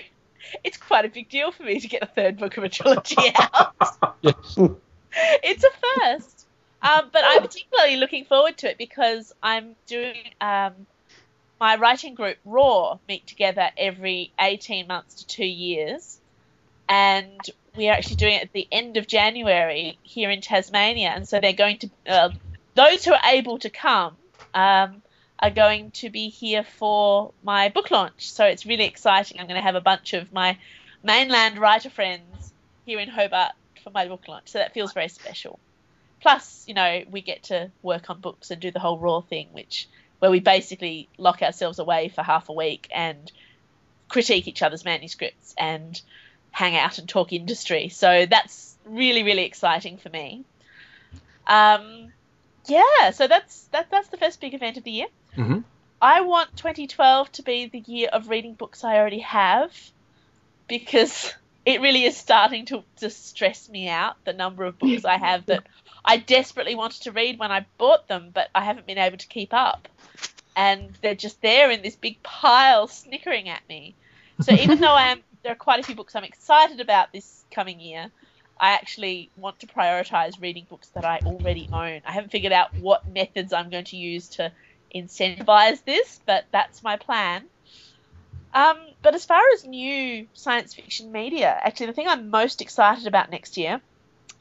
it's 0.63 0.77
quite 0.77 1.05
a 1.05 1.09
big 1.09 1.29
deal 1.29 1.51
for 1.51 1.63
me 1.63 1.79
to 1.79 1.87
get 1.87 2.03
a 2.03 2.07
third 2.07 2.37
book 2.37 2.57
of 2.57 2.63
a 2.63 2.69
trilogy 2.69 3.15
out. 3.35 3.75
Yes. 4.21 4.57
it's 5.43 5.63
a 5.63 5.99
first. 5.99 6.36
Um, 6.81 7.09
but 7.11 7.23
I'm 7.25 7.41
particularly 7.41 7.97
looking 7.97 8.25
forward 8.25 8.57
to 8.57 8.69
it 8.69 8.77
because 8.77 9.33
I'm 9.41 9.75
doing 9.87 10.15
um, 10.39 10.73
my 11.59 11.75
writing 11.75 12.13
group 12.13 12.37
ROR 12.45 12.99
meet 13.07 13.25
together 13.25 13.69
every 13.77 14.31
18 14.39 14.87
months 14.87 15.15
to 15.15 15.27
two 15.27 15.45
years, 15.45 16.19
and 16.87 17.39
we 17.75 17.89
are 17.89 17.93
actually 17.93 18.17
doing 18.17 18.35
it 18.35 18.43
at 18.43 18.53
the 18.53 18.67
end 18.71 18.97
of 18.97 19.07
January 19.07 19.97
here 20.03 20.29
in 20.29 20.41
Tasmania. 20.41 21.09
And 21.09 21.27
so 21.27 21.39
they're 21.39 21.53
going 21.53 21.79
to 21.79 21.89
uh, 22.07 22.29
those 22.75 23.03
who 23.03 23.13
are 23.13 23.21
able 23.25 23.57
to 23.59 23.69
come 23.69 24.15
um, 24.53 25.01
are 25.39 25.51
going 25.51 25.91
to 25.91 26.09
be 26.09 26.29
here 26.29 26.63
for 26.63 27.31
my 27.43 27.69
book 27.69 27.91
launch. 27.91 28.31
So 28.31 28.45
it's 28.45 28.65
really 28.65 28.85
exciting. 28.85 29.39
I'm 29.39 29.47
going 29.47 29.59
to 29.59 29.65
have 29.65 29.75
a 29.75 29.81
bunch 29.81 30.13
of 30.13 30.31
my 30.31 30.57
mainland 31.03 31.57
writer 31.57 31.89
friends 31.89 32.53
here 32.85 32.99
in 32.99 33.09
Hobart 33.09 33.53
for 33.83 33.89
my 33.91 34.07
book 34.07 34.27
launch. 34.27 34.49
So 34.49 34.59
that 34.59 34.73
feels 34.73 34.93
very 34.93 35.09
special. 35.09 35.59
Plus, 36.21 36.63
you 36.67 36.73
know, 36.73 37.03
we 37.09 37.21
get 37.21 37.43
to 37.43 37.71
work 37.81 38.09
on 38.09 38.19
books 38.19 38.51
and 38.51 38.59
do 38.61 38.71
the 38.71 38.79
whole 38.79 38.97
ROR 38.97 39.21
thing, 39.21 39.49
which 39.51 39.87
where 40.19 40.31
we 40.31 40.39
basically 40.39 41.09
lock 41.17 41.41
ourselves 41.41 41.79
away 41.79 42.09
for 42.09 42.23
half 42.23 42.49
a 42.49 42.53
week 42.53 42.87
and 42.91 43.31
critique 44.09 44.47
each 44.47 44.63
other's 44.63 44.83
manuscripts 44.83 45.53
and 45.57 46.01
hang 46.51 46.75
out 46.75 46.97
and 46.97 47.07
talk 47.07 47.33
industry. 47.33 47.89
So 47.89 48.25
that's 48.25 48.75
really, 48.85 49.23
really 49.23 49.43
exciting 49.43 49.97
for 49.97 50.09
me. 50.09 50.43
Um, 51.45 52.11
yeah, 52.65 53.11
so 53.11 53.27
that's 53.27 53.63
that, 53.67 53.89
that's 53.91 54.09
the 54.09 54.17
first 54.17 54.41
big 54.41 54.53
event 54.53 54.77
of 54.77 54.83
the 54.83 54.91
year. 54.91 55.07
Mhm. 55.35 55.63
I 56.01 56.21
want 56.21 56.55
2012 56.57 57.31
to 57.33 57.43
be 57.43 57.67
the 57.67 57.79
year 57.79 58.09
of 58.11 58.29
reading 58.29 58.53
books 58.53 58.83
I 58.83 58.97
already 58.97 59.19
have 59.19 59.71
because 60.67 61.33
it 61.65 61.81
really 61.81 62.03
is 62.05 62.17
starting 62.17 62.65
to, 62.65 62.83
to 62.97 63.09
stress 63.09 63.69
me 63.69 63.87
out 63.87 64.15
the 64.25 64.33
number 64.33 64.65
of 64.65 64.77
books 64.79 65.05
I 65.05 65.17
have 65.17 65.45
that 65.47 65.63
I 66.07 66.17
desperately 66.17 66.73
wanted 66.73 67.03
to 67.03 67.11
read 67.11 67.37
when 67.37 67.51
I 67.51 67.65
bought 67.77 68.07
them, 68.07 68.31
but 68.33 68.49
I 68.55 68.63
haven't 68.63 68.87
been 68.87 68.97
able 68.97 69.17
to 69.17 69.27
keep 69.27 69.53
up. 69.53 69.89
And 70.55 70.97
they're 71.01 71.13
just 71.15 71.41
there 71.41 71.69
in 71.69 71.81
this 71.81 71.97
big 71.97 72.23
pile 72.23 72.87
snickering 72.87 73.49
at 73.49 73.61
me. 73.67 73.93
So 74.41 74.53
even 74.59 74.79
though 74.79 74.93
I 74.93 75.09
am 75.09 75.19
there 75.43 75.51
are 75.51 75.55
quite 75.55 75.79
a 75.79 75.83
few 75.83 75.95
books 75.95 76.15
I'm 76.15 76.23
excited 76.23 76.79
about 76.79 77.11
this 77.11 77.43
coming 77.51 77.79
year, 77.79 78.09
I 78.59 78.71
actually 78.71 79.29
want 79.35 79.59
to 79.59 79.67
prioritize 79.67 80.41
reading 80.41 80.65
books 80.69 80.87
that 80.89 81.05
I 81.05 81.19
already 81.25 81.69
own. 81.71 82.01
I 82.05 82.11
haven't 82.11 82.31
figured 82.31 82.53
out 82.53 82.73
what 82.79 83.07
methods 83.07 83.53
I'm 83.53 83.69
going 83.69 83.85
to 83.85 83.97
use 83.97 84.29
to 84.29 84.51
incentivize 84.95 85.83
this, 85.83 86.19
but 86.25 86.45
that's 86.51 86.83
my 86.83 86.95
plan. 86.95 87.43
Um, 88.53 88.77
but 89.03 89.13
as 89.13 89.25
far 89.25 89.41
as 89.53 89.65
new 89.65 90.27
science 90.33 90.73
fiction 90.73 91.11
media, 91.11 91.59
actually, 91.61 91.87
the 91.87 91.93
thing 91.93 92.07
I'm 92.07 92.29
most 92.29 92.61
excited 92.61 93.05
about 93.05 93.29
next 93.29 93.57
year, 93.57 93.81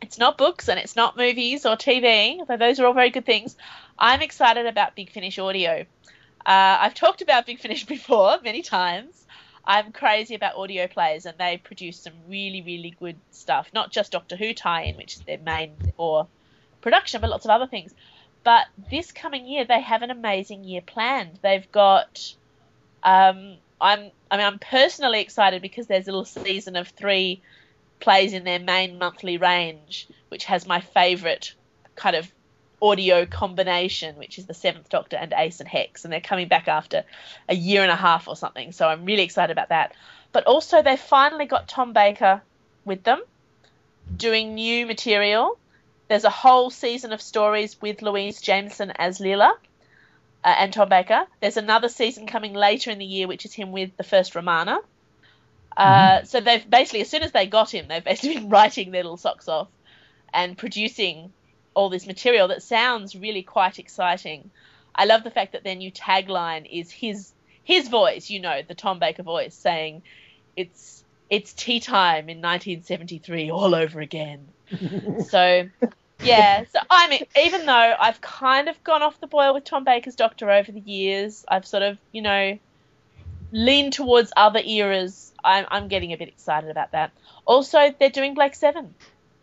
it's 0.01 0.18
not 0.18 0.38
books 0.38 0.68
and 0.68 0.78
it's 0.78 0.97
not 0.97 1.16
movies 1.16 1.66
or 1.66 1.76
TV, 1.76 2.38
although 2.38 2.57
those 2.57 2.78
are 2.80 2.86
all 2.86 2.92
very 2.92 3.11
good 3.11 3.26
things. 3.26 3.57
I'm 3.99 4.22
excited 4.22 4.66
about 4.66 4.94
Big 4.94 5.11
Finish 5.11 5.38
audio. 5.38 5.84
Uh, 6.44 6.78
I've 6.80 6.94
talked 6.94 7.22
about 7.22 7.47
Big 7.47 7.59
Finish 7.59 7.84
before 7.86 8.38
many 8.42 8.62
times. 8.62 9.24
I'm 9.64 9.90
crazy 9.90 10.36
about 10.36 10.55
audio 10.57 10.86
plays, 10.86 11.26
and 11.26 11.36
they 11.38 11.57
produce 11.57 11.99
some 11.99 12.12
really, 12.28 12.62
really 12.62 12.94
good 13.01 13.16
stuff. 13.32 13.68
Not 13.74 13.90
just 13.90 14.12
Doctor 14.12 14.36
Who 14.36 14.55
tie-in, 14.55 14.97
which 14.97 15.16
is 15.16 15.22
their 15.22 15.38
main 15.38 15.74
or 15.97 16.28
production, 16.82 17.20
but 17.20 17.30
lots 17.30 17.44
of 17.44 17.51
other 17.51 17.66
things. 17.66 17.92
But 18.44 18.66
this 18.90 19.11
coming 19.11 19.44
year, 19.44 19.64
they 19.64 19.80
have 19.80 20.03
an 20.03 20.12
amazing 20.12 20.62
year 20.62 20.82
planned. 20.82 21.40
They've 21.42 21.70
got, 21.72 22.32
um, 23.03 23.57
I'm, 23.80 24.12
I 24.30 24.36
mean, 24.36 24.47
I'm 24.47 24.61
personally 24.61 25.20
excited 25.20 25.62
because 25.62 25.88
there's 25.88 26.07
a 26.07 26.12
little 26.12 26.24
season 26.24 26.76
of 26.76 26.86
three 26.86 27.42
plays 28.01 28.32
in 28.32 28.44
their 28.44 28.59
main 28.59 28.99
monthly 28.99 29.38
range, 29.38 30.07
which 30.28 30.44
has 30.44 30.66
my 30.66 30.80
favourite 30.80 31.55
kind 31.94 32.16
of 32.16 32.30
audio 32.82 33.24
combination, 33.26 34.16
which 34.16 34.38
is 34.38 34.47
the 34.47 34.55
Seventh 34.55 34.88
Doctor 34.88 35.16
and 35.16 35.32
Ace 35.36 35.61
and 35.61 35.68
Hex, 35.68 36.05
and 36.05 36.12
they're 36.12 36.20
coming 36.20 36.49
back 36.49 36.68
after 36.68 37.05
a 37.49 37.55
year 37.55 37.82
and 37.82 37.90
a 37.90 37.97
half 37.97 38.28
or 38.28 38.36
something. 38.36 38.72
So 38.72 38.86
I'm 38.86 39.05
really 39.05 39.22
excited 39.22 39.53
about 39.53 39.70
that. 39.70 39.94
But 40.32 40.44
also, 40.44 40.82
they 40.82 40.97
finally 40.97 41.47
got 41.47 41.68
Tom 41.68 41.92
Baker 41.92 42.42
with 42.84 43.03
them, 43.03 43.22
doing 44.14 44.55
new 44.55 44.86
material. 44.86 45.59
There's 46.09 46.24
a 46.24 46.30
whole 46.30 46.70
season 46.70 47.12
of 47.12 47.22
stories 47.22 47.80
with 47.80 48.03
Louise 48.03 48.40
Jameson 48.40 48.92
as 48.92 49.18
Leela 49.18 49.53
uh, 50.44 50.55
and 50.59 50.72
Tom 50.72 50.88
Baker. 50.88 51.26
There's 51.40 51.57
another 51.57 51.88
season 51.88 52.26
coming 52.26 52.53
later 52.53 52.90
in 52.90 52.99
the 52.99 53.05
year, 53.07 53.26
which 53.26 53.44
is 53.44 53.55
him 53.55 53.72
with 53.72 53.97
the 53.97 54.05
first 54.05 54.34
Romana. 54.34 54.78
Uh, 55.76 56.22
So 56.24 56.40
they've 56.40 56.68
basically, 56.68 57.02
as 57.02 57.10
soon 57.10 57.22
as 57.22 57.32
they 57.32 57.46
got 57.46 57.72
him, 57.72 57.88
they've 57.88 58.04
basically 58.04 58.34
been 58.40 58.48
writing 58.48 58.90
their 58.90 59.02
little 59.02 59.16
socks 59.16 59.48
off 59.48 59.68
and 60.32 60.56
producing 60.56 61.32
all 61.74 61.90
this 61.90 62.06
material 62.06 62.48
that 62.48 62.62
sounds 62.62 63.14
really 63.14 63.42
quite 63.42 63.78
exciting. 63.78 64.50
I 64.94 65.04
love 65.04 65.24
the 65.24 65.30
fact 65.30 65.52
that 65.52 65.62
their 65.62 65.74
new 65.74 65.92
tagline 65.92 66.66
is 66.70 66.90
his 66.90 67.32
his 67.62 67.88
voice, 67.88 68.30
you 68.30 68.40
know, 68.40 68.62
the 68.66 68.74
Tom 68.74 68.98
Baker 68.98 69.22
voice, 69.22 69.54
saying 69.54 70.02
it's 70.56 71.04
it's 71.28 71.52
tea 71.52 71.80
time 71.80 72.28
in 72.28 72.38
1973 72.40 73.50
all 73.50 73.74
over 73.74 74.00
again. 74.00 74.46
so 75.28 75.68
yeah, 76.22 76.64
so 76.72 76.78
I 76.88 77.08
mean, 77.08 77.24
even 77.42 77.66
though 77.66 77.94
I've 77.98 78.20
kind 78.20 78.68
of 78.68 78.82
gone 78.82 79.02
off 79.02 79.20
the 79.20 79.26
boil 79.26 79.52
with 79.52 79.64
Tom 79.64 79.84
Baker's 79.84 80.16
Doctor 80.16 80.50
over 80.50 80.72
the 80.72 80.80
years, 80.80 81.44
I've 81.46 81.66
sort 81.66 81.82
of 81.82 81.98
you 82.12 82.22
know 82.22 82.58
leaned 83.52 83.92
towards 83.92 84.32
other 84.36 84.60
eras. 84.64 85.25
I'm 85.45 85.66
I'm 85.68 85.89
getting 85.89 86.12
a 86.12 86.16
bit 86.16 86.28
excited 86.28 86.70
about 86.70 86.93
that. 86.93 87.12
Also, 87.45 87.95
they're 87.99 88.11
doing 88.11 88.34
Blake's 88.34 88.59
Seven 88.59 88.95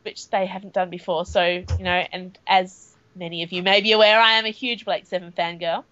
which 0.04 0.30
they 0.30 0.46
haven't 0.46 0.74
done 0.74 0.90
before. 0.90 1.26
So, 1.26 1.44
you 1.44 1.84
know, 1.84 2.06
and 2.12 2.38
as 2.46 2.94
many 3.16 3.44
of 3.44 3.52
you 3.52 3.64
may 3.64 3.82
be 3.82 3.92
aware, 3.92 4.20
I 4.20 4.34
am 4.34 4.46
a 4.46 4.50
huge 4.50 4.86
Blake's 4.86 5.10
Seven 5.10 5.32
fangirl. 5.32 5.84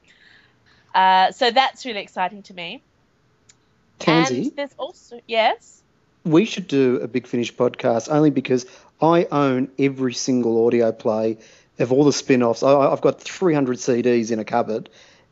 Uh, 0.93 1.31
so 1.31 1.51
that's 1.51 1.85
really 1.85 2.01
exciting 2.01 2.43
to 2.43 2.53
me. 2.53 2.81
Tansy, 3.99 4.43
And 4.43 4.55
there's 4.55 4.73
also 4.77 5.21
yes. 5.27 5.81
we 6.25 6.45
should 6.45 6.67
do 6.67 6.97
a 6.97 7.07
Big 7.07 7.27
Finish 7.27 7.53
podcast 7.53 8.09
only 8.11 8.29
because 8.29 8.65
I 9.01 9.27
own 9.31 9.69
every 9.79 10.13
single 10.13 10.65
audio 10.65 10.91
play 10.91 11.37
of 11.79 11.91
all 11.91 12.03
the 12.03 12.13
spin 12.13 12.43
offs. 12.43 12.63
I've 12.63 13.01
got 13.01 13.21
300 13.21 13.77
CDs 13.77 14.31
in 14.31 14.39
a 14.39 14.45
cupboard. 14.45 14.89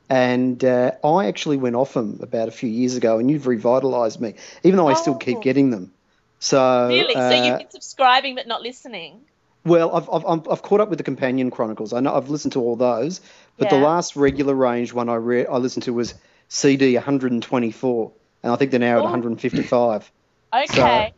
And 0.09 0.63
uh, 0.65 0.93
I 1.03 1.27
actually 1.27 1.57
went 1.57 1.75
off 1.75 1.93
them 1.93 2.19
about 2.21 2.47
a 2.47 2.51
few 2.51 2.69
years 2.69 2.95
ago, 2.95 3.19
and 3.19 3.29
you've 3.29 3.43
revitalised 3.43 4.19
me, 4.19 4.33
even 4.63 4.77
though 4.77 4.87
I 4.87 4.93
still 4.93 5.15
keep 5.15 5.37
Oh. 5.37 5.41
getting 5.41 5.69
them. 5.69 5.93
So 6.39 6.87
Really? 6.89 7.13
so 7.13 7.19
uh, 7.19 7.45
you've 7.45 7.59
been 7.59 7.69
subscribing 7.69 8.35
but 8.35 8.47
not 8.47 8.61
listening? 8.61 9.21
Well, 9.65 9.93
I've, 9.95 10.09
I've, 10.09 10.47
I've 10.49 10.61
caught 10.61 10.79
up 10.79 10.89
with 10.89 10.97
the 10.97 11.03
Companion 11.03 11.51
Chronicles. 11.51 11.93
I 11.93 11.99
know 11.99 12.15
I've 12.15 12.29
listened 12.29 12.53
to 12.53 12.61
all 12.61 12.75
those, 12.75 13.21
but 13.57 13.69
the 13.69 13.77
last 13.77 14.15
regular 14.15 14.55
range 14.55 14.93
one 14.93 15.09
I 15.09 15.15
read, 15.15 15.47
I 15.47 15.57
listened 15.57 15.83
to 15.83 15.93
was 15.93 16.15
CD 16.47 16.95
124, 16.95 18.11
and 18.41 18.51
I 18.51 18.55
think 18.55 18.71
they're 18.71 18.79
now 18.79 18.95
at 18.97 19.01
Oh. 19.01 19.03
155. 19.03 20.11
Okay. 20.55 21.13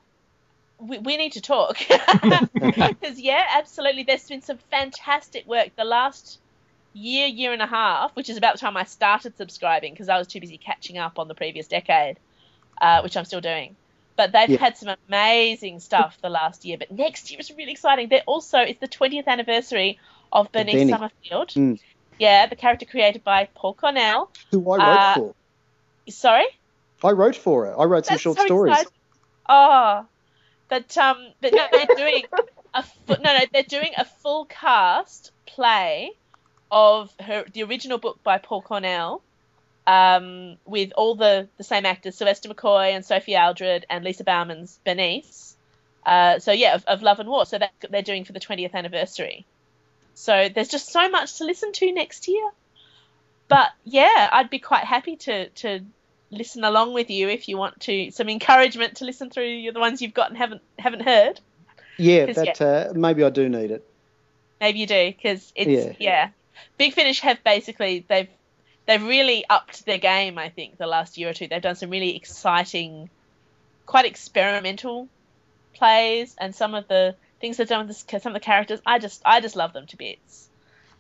We, 0.79 0.97
we 0.97 1.17
need 1.17 1.33
to 1.33 1.41
talk. 1.41 1.77
Because, 2.59 3.19
yeah, 3.19 3.43
absolutely. 3.55 4.03
There's 4.03 4.27
been 4.27 4.41
some 4.41 4.57
fantastic 4.69 5.45
work. 5.45 5.69
The 5.77 5.85
last 5.85 6.39
year, 6.93 7.27
year 7.27 7.53
and 7.53 7.61
a 7.61 7.67
half, 7.67 8.15
which 8.15 8.29
is 8.29 8.37
about 8.37 8.53
the 8.53 8.59
time 8.59 8.75
I 8.77 8.83
started 8.83 9.37
subscribing 9.37 9.93
because 9.93 10.09
I 10.09 10.17
was 10.17 10.27
too 10.27 10.39
busy 10.39 10.57
catching 10.57 10.97
up 10.97 11.19
on 11.19 11.27
the 11.27 11.35
previous 11.35 11.67
decade, 11.67 12.17
uh, 12.81 13.01
which 13.01 13.15
I'm 13.17 13.25
still 13.25 13.41
doing. 13.41 13.75
But 14.17 14.31
they've 14.33 14.49
Yeah. 14.49 14.57
had 14.59 14.77
some 14.77 14.95
amazing 15.07 15.79
stuff 15.79 16.17
the 16.21 16.29
last 16.29 16.65
year. 16.65 16.77
But 16.77 16.91
next 16.91 17.31
year 17.31 17.39
is 17.39 17.49
really 17.51 17.71
exciting. 17.71 18.09
They're 18.09 18.23
also, 18.27 18.59
it's 18.59 18.79
the 18.79 18.87
20th 18.87 19.27
anniversary 19.27 19.99
of 20.31 20.51
Bernice 20.51 20.75
Benny. 20.75 20.91
Summerfield. 20.91 21.49
Mm. 21.49 21.79
Yeah, 22.19 22.45
the 22.47 22.55
character 22.55 22.85
created 22.85 23.23
by 23.23 23.47
Paul 23.55 23.73
Cornell. 23.73 24.29
Who 24.51 24.59
I 24.71 24.77
wrote 24.77 24.99
Uh, 24.99 25.13
for. 25.15 25.35
Sorry? 26.09 26.45
I 27.03 27.11
wrote 27.11 27.35
for 27.35 27.67
it. 27.67 27.75
I 27.79 27.85
wrote 27.85 28.05
some 28.05 28.13
That's 28.15 28.21
short 28.21 28.37
so 28.37 28.45
stories. 28.45 28.73
exciting. 28.73 28.93
Oh, 29.49 30.05
but 30.67 30.97
um, 30.97 31.17
but 31.41 31.53
no, 31.53 31.65
they're 31.71 31.95
doing 31.97 32.23
a 32.75 32.83
fu- 32.83 33.15
no, 33.21 33.33
no, 33.37 33.39
they're 33.51 33.63
doing 33.63 33.91
a 33.97 34.05
full 34.05 34.45
cast 34.45 35.31
play 35.47 36.11
of 36.72 37.13
her 37.19 37.45
the 37.53 37.63
original 37.63 37.97
book 37.97 38.24
by 38.24 38.38
Paul 38.38 38.61
Cornell, 38.61 39.22
um, 39.86 40.57
with 40.65 40.93
all 40.95 41.15
the 41.15 41.47
the 41.57 41.63
same 41.63 41.86
actors, 41.86 42.15
Sylvester 42.15 42.49
McCoy 42.49 42.91
and 42.95 43.05
Sophie 43.05 43.36
Aldred 43.38 43.86
and 43.89 44.03
Lisa 44.03 44.24
Bowerman's 44.24 44.80
Bernice. 44.86 45.55
Uh, 46.05 46.39
so 46.39 46.51
yeah, 46.51 46.76
of, 46.76 46.86
of 46.86 47.01
Love 47.03 47.19
and 47.19 47.30
War. 47.30 47.45
So 47.45 47.59
that 47.59 47.72
they're 47.89 48.01
doing 48.01 48.24
for 48.26 48.34
the 48.34 48.39
20th 48.39 48.74
anniversary. 48.74 49.45
So 50.15 50.49
there's 50.53 50.69
just 50.69 50.91
so 50.91 51.09
much 51.09 51.38
to 51.38 51.45
listen 51.45 51.72
to 51.74 51.91
next 51.91 52.28
year. 52.28 52.49
But 53.47 53.69
yeah, 53.84 54.30
I'd 54.32 54.49
be 54.49 54.59
quite 54.59 54.86
happy 54.86 55.17
to 55.17 55.49
to 55.49 55.82
listen 56.32 56.63
along 56.63 56.93
with 56.93 57.09
you 57.09 57.28
if 57.28 57.49
you 57.49 57.57
want 57.57 57.82
to 57.82 58.09
some 58.11 58.30
encouragement 58.30 58.97
to 58.97 59.05
listen 59.05 59.30
through 59.30 59.69
the 59.74 59.80
ones 59.80 60.01
you've 60.01 60.13
got 60.13 60.30
and 60.30 60.38
haven't 60.38 60.61
haven't 60.80 61.01
heard. 61.01 61.39
Yeah, 61.97 62.26
'Cause, 62.28 62.36
that 62.36 62.61
uh, 62.61 62.93
maybe 62.95 63.24
I 63.24 63.30
do 63.30 63.49
need 63.49 63.72
it. 63.72 63.86
Maybe 64.61 64.80
you 64.80 64.88
do 64.88 65.11
because 65.11 65.51
it's 65.55 65.69
Yeah. 65.69 65.93
yeah. 65.99 66.30
Big 66.78 66.93
Finish 66.93 67.20
have 67.22 67.43
basically 67.43 68.05
they've 68.07 68.30
they've 68.86 69.03
really 69.03 69.45
upped 69.49 69.86
their 69.86 69.97
game. 69.97 70.38
I 70.38 70.49
think 70.49 70.78
the 70.78 70.88
last 70.88 71.18
year 71.18 71.30
or 71.30 71.34
two 71.34 71.47
they've 71.47 71.62
done 71.62 71.76
some 71.76 71.89
really 71.89 72.16
exciting, 72.16 73.09
quite 73.86 74.05
experimental 74.05 75.07
plays, 75.74 76.36
and 76.38 76.55
some 76.55 76.74
of 76.74 76.88
the 76.88 77.16
things 77.39 77.57
they've 77.57 77.68
done 77.68 77.88
with 77.88 78.05
this, 78.05 78.22
some 78.22 78.36
of 78.36 78.41
the 78.41 78.45
characters. 78.45 78.82
I 78.86 78.99
just 78.99 79.22
I 79.26 79.41
just 79.41 79.55
love 79.55 79.74
them 79.74 79.88
to 79.88 79.97
bits, 79.97 80.49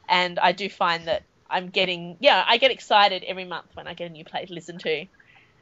and 0.07 0.39
I 0.39 0.51
do 0.51 0.69
find 0.69 1.07
that 1.07 1.23
I'm 1.49 1.69
getting 1.69 2.17
yeah 2.19 2.43
I 2.47 2.57
get 2.57 2.71
excited 2.71 3.23
every 3.23 3.45
month 3.45 3.67
when 3.73 3.87
I 3.87 3.93
get 3.93 4.09
a 4.09 4.13
new 4.13 4.25
play 4.25 4.45
to 4.45 4.53
listen 4.53 4.77
to. 4.79 5.05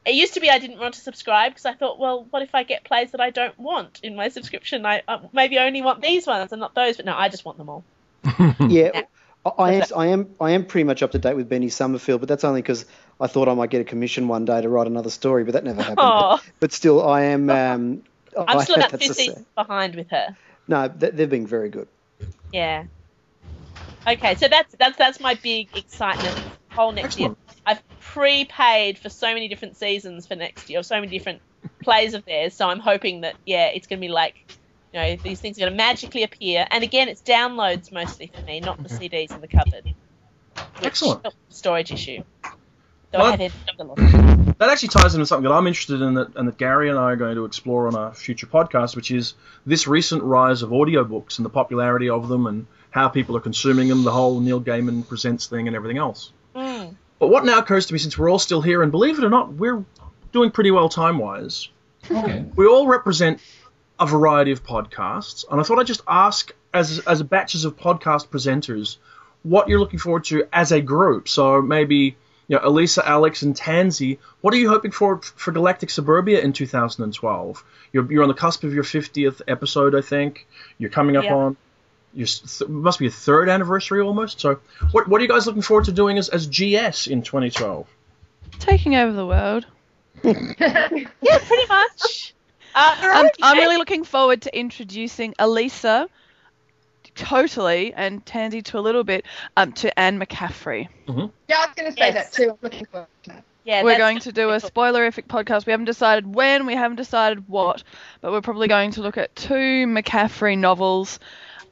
It 0.05 0.15
used 0.15 0.35
to 0.35 0.39
be 0.39 0.49
I 0.49 0.59
didn't 0.59 0.79
want 0.79 0.93
to 0.95 1.01
subscribe 1.01 1.51
because 1.51 1.65
I 1.65 1.73
thought, 1.73 1.99
well, 1.99 2.25
what 2.29 2.41
if 2.41 2.55
I 2.55 2.63
get 2.63 2.85
plays 2.85 3.11
that 3.11 3.19
I 3.21 3.31
don't 3.31 3.59
want 3.59 3.99
in 4.01 4.15
my 4.15 4.29
subscription? 4.29 4.85
I 4.85 5.01
uh, 5.07 5.19
maybe 5.33 5.57
I 5.57 5.67
only 5.67 5.81
want 5.81 6.01
these 6.01 6.25
ones 6.25 6.51
and 6.51 6.59
not 6.59 6.73
those. 6.73 6.97
But 6.97 7.05
no, 7.05 7.15
I 7.15 7.29
just 7.29 7.45
want 7.45 7.57
them 7.57 7.69
all. 7.69 7.83
Yeah, 8.67 9.03
I, 9.45 9.49
I 9.57 9.71
am. 9.73 9.83
I 9.95 10.05
am. 10.07 10.35
I 10.39 10.51
am 10.51 10.65
pretty 10.65 10.83
much 10.83 11.01
up 11.03 11.11
to 11.11 11.19
date 11.19 11.35
with 11.35 11.49
Benny 11.49 11.69
Summerfield, 11.69 12.19
but 12.21 12.27
that's 12.29 12.43
only 12.43 12.61
because 12.61 12.85
I 13.19 13.27
thought 13.27 13.47
I 13.47 13.53
might 13.53 13.69
get 13.69 13.81
a 13.81 13.85
commission 13.85 14.27
one 14.27 14.45
day 14.45 14.61
to 14.61 14.69
write 14.69 14.87
another 14.87 15.09
story, 15.09 15.43
but 15.43 15.53
that 15.53 15.63
never 15.63 15.81
happened. 15.81 15.97
But, 15.97 16.41
but 16.59 16.71
still, 16.73 17.07
I 17.07 17.21
am. 17.23 17.49
Um, 17.49 18.03
I'm 18.37 18.57
I- 18.59 18.63
still 18.63 18.75
about 18.77 18.91
that's 18.91 19.05
a 19.05 19.13
15 19.13 19.33
sa- 19.33 19.63
behind 19.63 19.95
with 19.95 20.09
her. 20.11 20.37
No, 20.67 20.87
they- 20.87 21.09
they've 21.09 21.29
been 21.29 21.47
very 21.47 21.69
good. 21.69 21.87
Yeah. 22.53 22.85
Okay, 24.07 24.35
so 24.35 24.47
that's 24.47 24.73
that's 24.75 24.97
that's 24.97 25.19
my 25.19 25.35
big 25.35 25.75
excitement 25.75 26.37
whole 26.71 26.91
next 26.91 27.19
year. 27.19 27.35
I've 27.65 27.81
prepaid 27.99 28.97
for 28.97 29.09
so 29.09 29.27
many 29.33 29.47
different 29.47 29.77
seasons 29.77 30.25
for 30.27 30.35
next 30.35 30.69
year, 30.69 30.81
so 30.83 30.95
many 30.99 31.07
different 31.07 31.41
plays 31.83 32.13
of 32.13 32.23
theirs. 32.25 32.53
So 32.53 32.67
I'm 32.67 32.79
hoping 32.79 33.21
that 33.21 33.35
yeah, 33.45 33.67
it's 33.67 33.87
gonna 33.87 33.99
be 34.01 34.07
like, 34.09 34.35
you 34.93 34.99
know, 34.99 35.15
these 35.17 35.39
things 35.39 35.57
are 35.57 35.61
gonna 35.65 35.75
magically 35.75 36.23
appear. 36.23 36.67
And 36.71 36.83
again, 36.83 37.07
it's 37.09 37.21
downloads 37.21 37.91
mostly 37.91 38.31
for 38.33 38.41
me, 38.41 38.59
not 38.59 38.81
the 38.81 38.89
CDs 38.89 39.33
in 39.33 39.41
the 39.41 39.47
cupboard. 39.47 39.93
Excellent. 40.81 41.25
Storage 41.49 41.91
issue. 41.91 42.23
So 42.43 42.51
Well, 43.19 43.25
I 43.27 43.31
have 43.31 43.41
it 43.41 43.51
a 43.79 43.83
lot. 43.83 43.99
That 44.59 44.69
actually 44.69 44.89
ties 44.89 45.15
into 45.15 45.25
something 45.25 45.49
that 45.49 45.55
I'm 45.55 45.67
interested 45.67 46.01
in 46.01 46.15
that, 46.15 46.35
and 46.35 46.45
that 46.49 46.57
Gary 46.57 46.89
and 46.89 46.99
I 46.99 47.11
are 47.11 47.15
going 47.15 47.35
to 47.35 47.45
explore 47.45 47.87
on 47.87 47.95
a 47.95 48.13
future 48.13 48.45
podcast, 48.45 48.93
which 48.93 49.09
is 49.09 49.35
this 49.65 49.87
recent 49.87 50.21
rise 50.21 50.63
of 50.63 50.71
audiobooks 50.71 51.37
and 51.37 51.45
the 51.45 51.49
popularity 51.49 52.09
of 52.09 52.27
them 52.27 52.45
and 52.45 52.67
how 52.89 53.07
people 53.07 53.37
are 53.37 53.39
consuming 53.39 53.87
them, 53.87 54.03
the 54.03 54.11
whole 54.11 54.41
Neil 54.41 54.59
Gaiman 54.59 55.07
presents 55.07 55.47
thing 55.47 55.67
and 55.67 55.77
everything 55.77 55.97
else. 55.97 56.33
Mm. 56.53 56.95
But 57.19 57.29
what 57.29 57.45
now 57.45 57.59
occurs 57.59 57.85
to 57.85 57.93
me, 57.93 57.99
since 57.99 58.17
we're 58.17 58.29
all 58.29 58.37
still 58.37 58.61
here, 58.61 58.83
and 58.83 58.91
believe 58.91 59.17
it 59.17 59.23
or 59.23 59.29
not, 59.29 59.53
we're 59.53 59.85
doing 60.33 60.51
pretty 60.51 60.71
well 60.71 60.89
time 60.89 61.19
wise, 61.19 61.69
Okay. 62.11 62.43
we 62.57 62.67
all 62.67 62.85
represent 62.85 63.39
a 63.99 64.05
variety 64.05 64.51
of 64.51 64.63
podcasts, 64.63 65.45
and 65.51 65.59
I 65.59 65.63
thought 65.63 65.79
I'd 65.79 65.87
just 65.87 66.01
ask, 66.07 66.51
as 66.73 66.99
as 66.99 67.21
batches 67.23 67.65
of 67.65 67.77
podcast 67.77 68.27
presenters, 68.29 68.97
what 69.43 69.67
you're 69.67 69.79
looking 69.79 69.99
forward 69.99 70.23
to 70.25 70.47
as 70.53 70.71
a 70.71 70.81
group. 70.81 71.27
So 71.27 71.61
maybe 71.61 72.15
you 72.47 72.55
know, 72.55 72.59
Alisa, 72.61 73.03
Alex, 73.05 73.41
and 73.43 73.55
Tansy. 73.55 74.17
What 74.41 74.53
are 74.53 74.57
you 74.57 74.69
hoping 74.69 74.91
for 74.91 75.21
for 75.21 75.51
Galactic 75.51 75.89
Suburbia 75.89 76.41
in 76.41 76.53
2012? 76.53 77.63
You're 77.93 78.11
you're 78.11 78.23
on 78.23 78.29
the 78.29 78.35
cusp 78.35 78.63
of 78.63 78.73
your 78.73 78.83
50th 78.83 79.41
episode, 79.47 79.95
I 79.95 80.01
think. 80.01 80.47
You're 80.77 80.89
coming 80.89 81.15
up 81.17 81.25
Yeah. 81.25 81.35
on. 81.35 81.57
Your 82.13 82.25
th- 82.25 82.67
must 82.67 82.97
be 82.97 83.05
a 83.05 83.11
third 83.11 83.49
anniversary 83.49 84.01
almost. 84.01 84.39
So, 84.39 84.59
what 84.91 85.07
what 85.07 85.19
are 85.21 85.23
you 85.23 85.29
guys 85.29 85.45
looking 85.45 85.61
forward 85.61 85.85
to 85.85 85.91
doing 85.91 86.17
as, 86.17 86.29
as 86.29 86.47
GS 86.47 87.05
in 87.07 87.21
2012? 87.21 87.87
Taking 88.59 88.95
over 88.95 89.13
the 89.13 89.25
world. 89.27 89.65
Yeah, 90.23 90.87
pretty 90.87 91.65
much. 91.69 92.33
Uh, 92.75 92.95
I'm, 93.01 93.29
I'm 93.41 93.57
really 93.57 93.77
looking 93.77 94.03
forward 94.03 94.43
to 94.43 94.57
introducing 94.57 95.33
Alisa 95.33 96.07
totally 97.15 97.93
and 97.93 98.25
Tansy 98.25 98.61
to 98.65 98.79
a 98.79 98.81
little 98.81 99.03
bit 99.03 99.25
um, 99.57 99.73
to 99.73 99.97
Anne 99.99 100.19
McCaffrey. 100.19 100.87
Yeah, 101.07 101.13
I 101.13 101.65
was 101.65 101.75
going 101.75 101.91
to 101.91 101.97
say 101.97 102.11
Yes. 102.11 102.13
that 102.13 102.33
too. 102.33 102.51
I'm 102.51 102.57
looking 102.61 102.85
forward 102.85 103.07
to 103.23 103.29
that. 103.31 103.43
yeah, 103.63 103.83
we're 103.83 103.97
going 103.97 104.19
to 104.19 104.31
do 104.31 104.49
a 104.51 104.57
spoilerific 104.57 105.27
podcast. 105.27 105.65
We 105.65 105.71
haven't 105.71 105.85
decided 105.85 106.33
when, 106.33 106.65
we 106.65 106.75
haven't 106.75 106.97
decided 106.97 107.47
what, 107.47 107.83
but 108.21 108.31
we're 108.31 108.41
probably 108.41 108.67
going 108.67 108.91
to 108.91 109.01
look 109.01 109.17
at 109.17 109.35
two 109.35 109.85
McCaffrey 109.87 110.57
novels. 110.57 111.19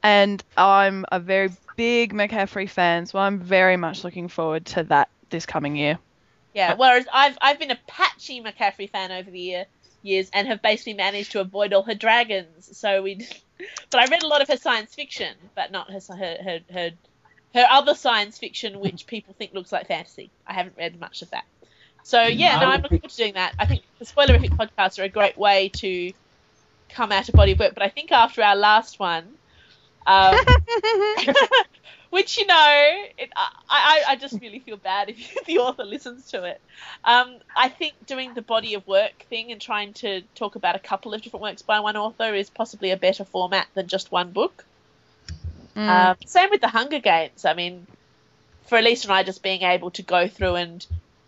And 0.03 0.43
I'm 0.55 1.05
a 1.11 1.19
very 1.19 1.49
big 1.75 2.13
McCaffrey 2.13 2.69
fan, 2.69 3.05
so 3.05 3.19
I'm 3.19 3.39
very 3.39 3.77
much 3.77 4.03
looking 4.03 4.27
forward 4.27 4.65
to 4.67 4.83
that 4.83 5.09
this 5.29 5.45
coming 5.45 5.75
year. 5.75 5.97
Yeah, 6.53 6.73
whereas 6.73 7.05
I've 7.13 7.37
I've 7.41 7.59
been 7.59 7.71
a 7.71 7.79
patchy 7.87 8.41
McCaffrey 8.41 8.89
fan 8.89 9.11
over 9.11 9.29
the 9.29 9.39
year, 9.39 9.65
years 10.07 10.29
and 10.33 10.47
have 10.47 10.61
basically 10.61 10.93
managed 10.93 11.31
to 11.33 11.41
avoid 11.41 11.73
all 11.73 11.83
her 11.83 11.95
dragons. 11.95 12.77
So 12.77 13.01
we, 13.01 13.27
but 13.91 13.99
I 13.99 14.05
read 14.05 14.23
a 14.23 14.27
lot 14.27 14.41
of 14.41 14.47
her 14.47 14.57
science 14.57 14.95
fiction, 14.95 15.35
but 15.55 15.71
not 15.71 15.91
her 15.91 15.99
her 16.09 16.37
her 16.43 16.59
her, 16.71 16.91
her 17.53 17.67
other 17.69 17.95
science 17.95 18.37
fiction, 18.37 18.79
which 18.79 19.07
people 19.13 19.35
think 19.37 19.53
looks 19.53 19.71
like 19.71 19.87
fantasy. 19.87 20.31
I 20.45 20.53
haven't 20.53 20.77
read 20.77 20.99
much 20.99 21.21
of 21.21 21.29
that. 21.31 21.45
So 22.03 22.23
yeah, 22.23 22.59
no, 22.59 22.67
I'm 22.67 22.81
looking 22.81 22.99
forward 22.99 23.11
to 23.11 23.17
doing 23.17 23.33
that. 23.33 23.53
I 23.59 23.65
think 23.65 23.83
the 23.99 24.05
spoilerific 24.05 24.51
podcasts 24.51 24.97
are 24.97 25.03
a 25.03 25.09
great 25.09 25.37
way 25.37 25.69
to 25.75 26.13
come 26.89 27.11
out 27.11 27.27
a 27.27 27.33
body 27.33 27.51
of 27.51 27.59
work. 27.59 27.73
But 27.73 27.83
I 27.83 27.89
think 27.89 28.11
after 28.13 28.41
our 28.41 28.55
last 28.55 28.97
one, 28.99 29.27
um, 30.05 30.37
which 32.09 32.37
you 32.37 32.45
know, 32.45 33.03
it, 33.17 33.29
I, 33.35 33.49
I 33.69 34.03
I 34.09 34.15
just 34.15 34.39
really 34.41 34.59
feel 34.59 34.77
bad 34.77 35.09
if 35.09 35.37
the 35.45 35.59
author 35.59 35.83
listens 35.83 36.31
to 36.31 36.43
it. 36.43 36.61
Um, 37.03 37.37
I 37.55 37.69
think 37.69 37.93
doing 38.05 38.33
the 38.33 38.41
body 38.41 38.73
of 38.73 38.87
work 38.87 39.25
thing 39.29 39.51
and 39.51 39.59
trying 39.61 39.93
to 39.93 40.21
talk 40.35 40.55
about 40.55 40.75
a 40.75 40.79
couple 40.79 41.13
of 41.13 41.21
different 41.21 41.43
works 41.43 41.61
by 41.61 41.79
one 41.79 41.97
author 41.97 42.33
is 42.33 42.49
possibly 42.49 42.91
a 42.91 42.97
better 42.97 43.25
format 43.25 43.67
than 43.73 43.87
just 43.87 44.11
one 44.11 44.31
book. 44.31 44.65
Mm. 45.75 45.87
Um, 45.87 46.17
same 46.25 46.49
with 46.49 46.61
the 46.61 46.67
Hunger 46.67 46.99
Games. 46.99 47.45
I 47.45 47.53
mean, 47.53 47.85
for 48.65 48.77
Alisa 48.77 49.05
and 49.05 49.13
I, 49.13 49.23
just 49.23 49.43
being 49.43 49.61
able 49.61 49.91
to 49.91 50.01
go 50.01 50.27
through 50.27 50.55
and 50.55 50.85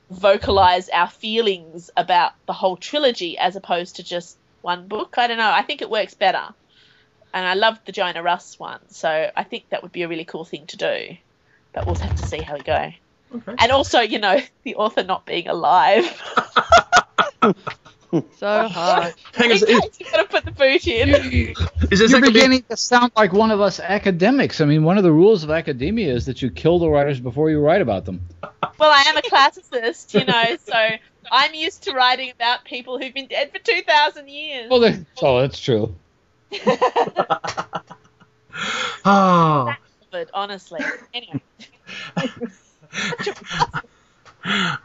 vocalize 0.10 0.90
our 0.90 1.10
feelings 1.10 1.92
about 1.96 2.34
the 2.48 2.54
whole 2.54 2.76
trilogy 2.76 3.38
as 3.38 3.56
opposed 3.56 3.98
to 3.98 4.04
just 4.04 4.38
one 4.62 4.88
book. 4.88 5.16
I 5.18 5.28
don't 5.28 5.38
know. 5.38 5.52
I 5.52 5.62
think 5.62 5.82
it 5.82 5.90
works 5.90 6.14
better. 6.14 6.54
And 7.34 7.46
I 7.46 7.54
loved 7.54 7.86
the 7.86 7.92
Joanna 7.92 8.24
Russ 8.24 8.58
one, 8.58 8.80
so 8.90 9.32
I 9.36 9.44
think 9.44 9.70
that 9.70 9.84
would 9.84 9.92
be 9.92 10.04
a 10.04 10.08
really 10.08 10.26
cool 10.26 10.46
thing 10.46 10.66
to 10.68 10.78
do. 10.78 11.18
But 11.74 11.86
we'll 11.86 11.96
have 11.96 12.16
to 12.16 12.28
see 12.28 12.40
how 12.40 12.56
we 12.56 12.62
go. 12.62 12.92
Okay. 13.36 13.56
And 13.60 13.72
also, 13.72 14.00
you 14.00 14.20
know, 14.20 14.40
the 14.64 14.76
author 14.76 15.04
not 15.04 15.26
being 15.26 15.48
alive. 15.48 16.06
so 18.38 18.68
hard. 18.68 19.14
Hang 19.34 19.52
on, 19.52 19.58
in 19.58 19.84
is, 19.84 20.00
you've 20.00 20.12
got 20.12 20.18
to 20.18 20.28
put 20.28 20.46
the 20.46 20.52
boot 20.52 20.88
in. 20.88 21.10
is 21.10 22.00
this 22.00 22.12
You're 22.12 22.22
like 22.22 22.30
a 22.30 22.34
beginning 22.34 22.64
to 22.70 22.78
sound 22.78 23.12
like 23.16 23.34
one 23.34 23.52
of 23.52 23.62
us 23.62 23.80
academics. 23.80 24.62
I 24.62 24.66
mean, 24.66 24.84
one 24.84 24.98
of 24.98 25.04
the 25.04 25.12
rules 25.12 25.44
of 25.44 25.52
academia 25.52 26.14
is 26.14 26.26
that 26.26 26.42
you 26.42 26.50
kill 26.50 26.80
the 26.80 26.90
writers 26.90 27.20
before 27.20 27.50
you 27.52 27.60
write 27.60 27.82
about 27.82 28.06
them. 28.06 28.22
Well, 28.42 28.92
I 28.92 29.04
am 29.08 29.18
a 29.18 29.22
classicist, 29.22 30.14
you 30.18 30.26
know, 30.26 30.58
so 30.66 30.98
I'm 31.32 31.54
used 31.54 31.84
to 31.84 31.94
writing 31.94 32.32
about 32.32 32.66
people 32.66 32.98
who've 32.98 33.14
been 33.14 33.28
dead 33.28 33.52
for 33.52 33.60
2,000 33.60 34.28
years. 34.28 34.70
Well, 34.70 34.80
they, 34.80 35.06
oh, 35.22 35.42
that's 35.42 35.60
true. 35.60 35.94
Ah. 39.06 39.78
but 40.12 40.30
honestly. 40.34 40.82
Anyway. 41.14 41.42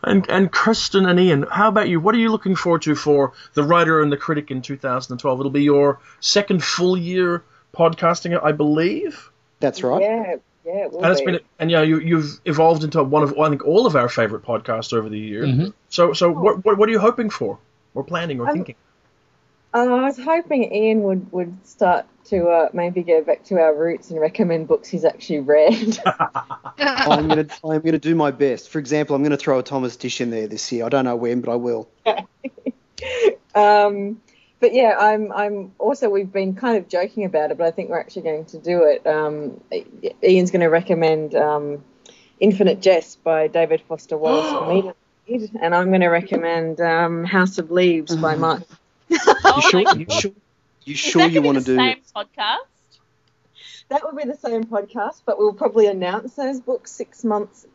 And 0.03 0.29
and 0.29 0.51
Kirstyn 0.53 1.09
and 1.09 1.19
Ian, 1.19 1.45
how 1.49 1.69
about 1.69 1.89
you? 1.89 2.01
What 2.01 2.15
are 2.17 2.19
you 2.19 2.29
looking 2.31 2.57
forward 2.57 2.83
to 2.83 2.97
for 2.97 3.33
the 3.55 3.63
writer 3.63 4.03
and 4.03 4.11
the 4.11 4.17
critic 4.17 4.51
in 4.51 4.61
2012? 4.63 5.41
It'll 5.41 5.51
be 5.51 5.63
your 5.63 6.01
second 6.21 6.63
full 6.63 6.97
year 6.99 7.45
podcasting, 7.73 8.39
I 8.43 8.51
believe. 8.51 9.31
That's 9.61 9.83
right. 9.85 10.03
Yeah, 10.03 10.35
yeah, 10.67 10.73
it 10.87 10.93
will 10.93 11.05
And 11.05 11.13
it's 11.13 11.21
be. 11.21 11.27
been 11.27 11.41
and 11.61 11.71
yeah, 11.71 11.83
you 11.83 12.01
you've 12.01 12.41
evolved 12.45 12.83
into 12.83 13.03
one 13.05 13.23
of 13.23 13.39
I 13.39 13.49
think 13.49 13.65
all 13.65 13.87
of 13.87 13.95
our 13.95 14.09
favorite 14.09 14.43
podcasts 14.43 14.93
over 14.93 15.09
the 15.09 15.19
year. 15.21 15.45
Mhm. 15.45 15.73
So 15.89 16.13
so 16.13 16.31
what, 16.33 16.65
what 16.65 16.77
what 16.77 16.89
are 16.89 16.93
you 16.93 16.99
hoping 16.99 17.31
for, 17.31 17.57
or 17.95 18.03
planning, 18.03 18.41
or 18.41 18.47
I'm- 18.47 18.57
thinking? 18.57 18.75
Uh, 19.75 19.89
I 19.89 20.05
was 20.05 20.17
hoping 20.17 20.73
Ian 20.73 21.03
would, 21.03 21.33
would 21.33 21.67
start 21.67 22.07
to 22.27 22.49
uh, 22.49 22.69
maybe 22.73 23.03
go 23.03 23.23
back 23.23 23.43
to 23.47 23.59
our 23.59 23.75
roots 23.75 24.11
and 24.11 24.21
recommend 24.21 24.69
books 24.69 24.89
he's 24.89 25.05
actually 25.05 25.41
read. 25.41 25.99
I'm 26.79 27.27
gonna 27.27 27.47
I'm 27.65 27.81
gonna 27.81 27.99
do 27.99 28.15
my 28.15 28.31
best. 28.31 28.71
For 28.71 28.79
example, 28.79 29.17
I'm 29.17 29.23
gonna 29.25 29.37
throw 29.37 29.59
a 29.59 29.65
Thomas 29.65 29.97
Disch 29.97 30.21
in 30.21 30.31
there 30.31 30.47
this 30.47 30.71
year. 30.71 30.87
I 30.87 30.89
don't 30.89 31.05
know 31.05 31.17
when, 31.17 31.41
but 31.41 31.51
I 31.51 31.57
will. 31.57 31.89
um, 33.57 34.21
but 34.61 34.73
yeah, 34.73 34.97
I'm 34.99 35.33
I'm 35.33 35.73
also 35.79 36.09
we've 36.09 36.33
been 36.33 36.55
kind 36.55 36.79
of 36.79 36.89
joking 36.89 37.25
about 37.25 37.51
it, 37.51 37.59
but 37.59 37.67
I 37.67 37.73
think 37.73 37.91
we're 37.91 38.01
actually 38.01 38.23
going 38.23 38.45
to 38.47 38.59
do 38.59 38.85
it. 38.85 39.05
Um, 39.07 39.61
Ian's 40.23 40.53
going 40.53 40.61
to 40.61 40.69
recommend 40.69 41.35
um, 41.35 41.83
Infinite 42.39 42.81
Jest 42.81 43.25
by 43.25 43.49
David 43.49 43.83
Foster 43.89 44.17
Wallace 44.17 44.53
for 44.53 44.73
me 44.73 44.83
to 44.83 44.95
read, 45.29 45.51
and 45.61 45.75
I'm 45.75 45.89
going 45.89 46.01
to 46.01 46.09
recommend 46.09 46.81
um, 46.81 47.25
House 47.25 47.59
of 47.59 47.73
Leaves 47.73 48.15
by 48.15 48.37
Mark. 48.37 48.63
Oh 49.11 49.57
You 49.57 49.63
sure? 49.63 49.81
You 49.97 50.07
oh 50.09 50.21
sure? 50.21 50.33
You 50.85 50.95
Is 50.95 50.99
sure 50.99 51.23
that 51.23 51.33
you 51.33 51.41
gonna 51.41 51.47
want 51.47 51.59
be 51.59 51.65
to 51.65 51.65
the 51.65 51.73
do? 51.73 51.77
same 51.77 52.01
podcast? 52.15 52.59
That 53.89 54.03
would 54.05 54.17
be 54.17 54.25
the 54.25 54.37
same 54.37 54.65
podcast, 54.65 55.23
but 55.27 55.39
we'll 55.39 55.53
probably 55.53 55.87
announce 55.87 56.35
those 56.35 56.61
books 56.61 56.91
six 56.91 57.23
months 57.25 57.67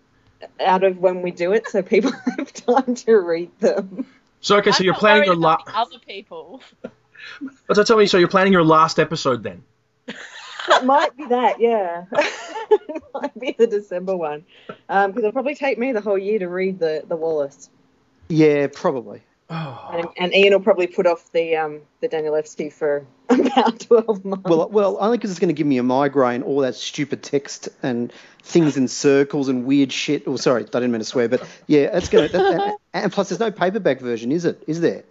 out 0.59 0.83
of 0.83 0.97
when 0.97 1.21
we 1.21 1.31
do 1.31 1.53
it, 1.53 1.67
so 1.67 1.81
people 1.81 2.11
have 2.37 2.51
time 2.53 2.95
to 2.95 3.15
read 3.15 3.51
them. 3.59 4.05
So 4.41 4.57
okay, 4.57 4.71
so 4.71 4.79
I'm 4.79 4.85
you're 4.85 4.93
planning 4.95 5.19
worried 5.21 5.25
your 5.27 5.35
about 5.35 5.65
last. 5.65 5.65
the 5.67 5.77
other 5.77 5.99
people. 6.05 6.61
So 7.73 7.83
tell 7.83 7.97
me, 7.97 8.05
so 8.07 8.17
you're 8.17 8.27
planning 8.29 8.53
your 8.53 8.63
last 8.63 8.97
episode 8.99 9.43
then? 9.43 9.63
It 10.07 10.85
might 10.85 11.15
be 11.17 11.25
that, 11.27 11.59
yeah. 11.59 12.05
it 12.11 13.03
might 13.13 13.37
be 13.39 13.55
the 13.57 13.67
December 13.67 14.15
one, 14.15 14.45
um, 14.87 15.11
because 15.11 15.19
it'll 15.23 15.31
probably 15.33 15.55
take 15.55 15.77
me 15.77 15.91
the 15.91 16.01
whole 16.01 16.17
year 16.17 16.39
to 16.39 16.47
read 16.47 16.79
the 16.79 17.03
the 17.07 17.15
Wallace, 17.15 17.69
Yeah, 18.29 18.67
probably. 18.71 19.21
Oh. 19.51 19.89
and, 19.93 20.07
and 20.17 20.35
Ian 20.35 20.53
will 20.53 20.59
probably 20.59 20.85
put 20.85 21.07
off 21.07 21.31
the 21.31 21.55
um 21.55 21.81
the 22.01 22.07
Danielewski 22.09 22.71
for 22.71 23.05
about 23.29 23.79
twelve 23.79 24.23
months. 24.23 24.47
Well, 24.47 24.69
well, 24.69 24.97
only 24.99 25.17
because 25.17 25.31
it's 25.31 25.39
going 25.39 25.47
to 25.49 25.53
give 25.57 25.65
me 25.65 25.79
a 25.79 25.83
migraine. 25.83 26.43
All 26.43 26.59
that 26.59 26.75
stupid 26.75 27.23
text 27.23 27.67
and 27.81 28.13
things 28.43 28.77
in 28.77 28.87
circles 28.87 29.47
and 29.49 29.65
weird 29.65 29.91
shit. 29.91 30.23
Oh, 30.27 30.35
sorry, 30.35 30.61
I 30.63 30.65
didn't 30.65 30.91
mean 30.91 30.99
to 30.99 31.05
swear, 31.05 31.27
but 31.29 31.47
yeah, 31.65 31.97
it's 31.97 32.09
going 32.09 32.29
to. 32.29 32.75
And 32.93 33.11
plus, 33.11 33.29
there's 33.29 33.39
no 33.39 33.49
paperback 33.51 33.99
version, 34.01 34.31
is 34.31 34.45
it? 34.45 34.63
Is 34.67 34.81
there? 34.81 35.03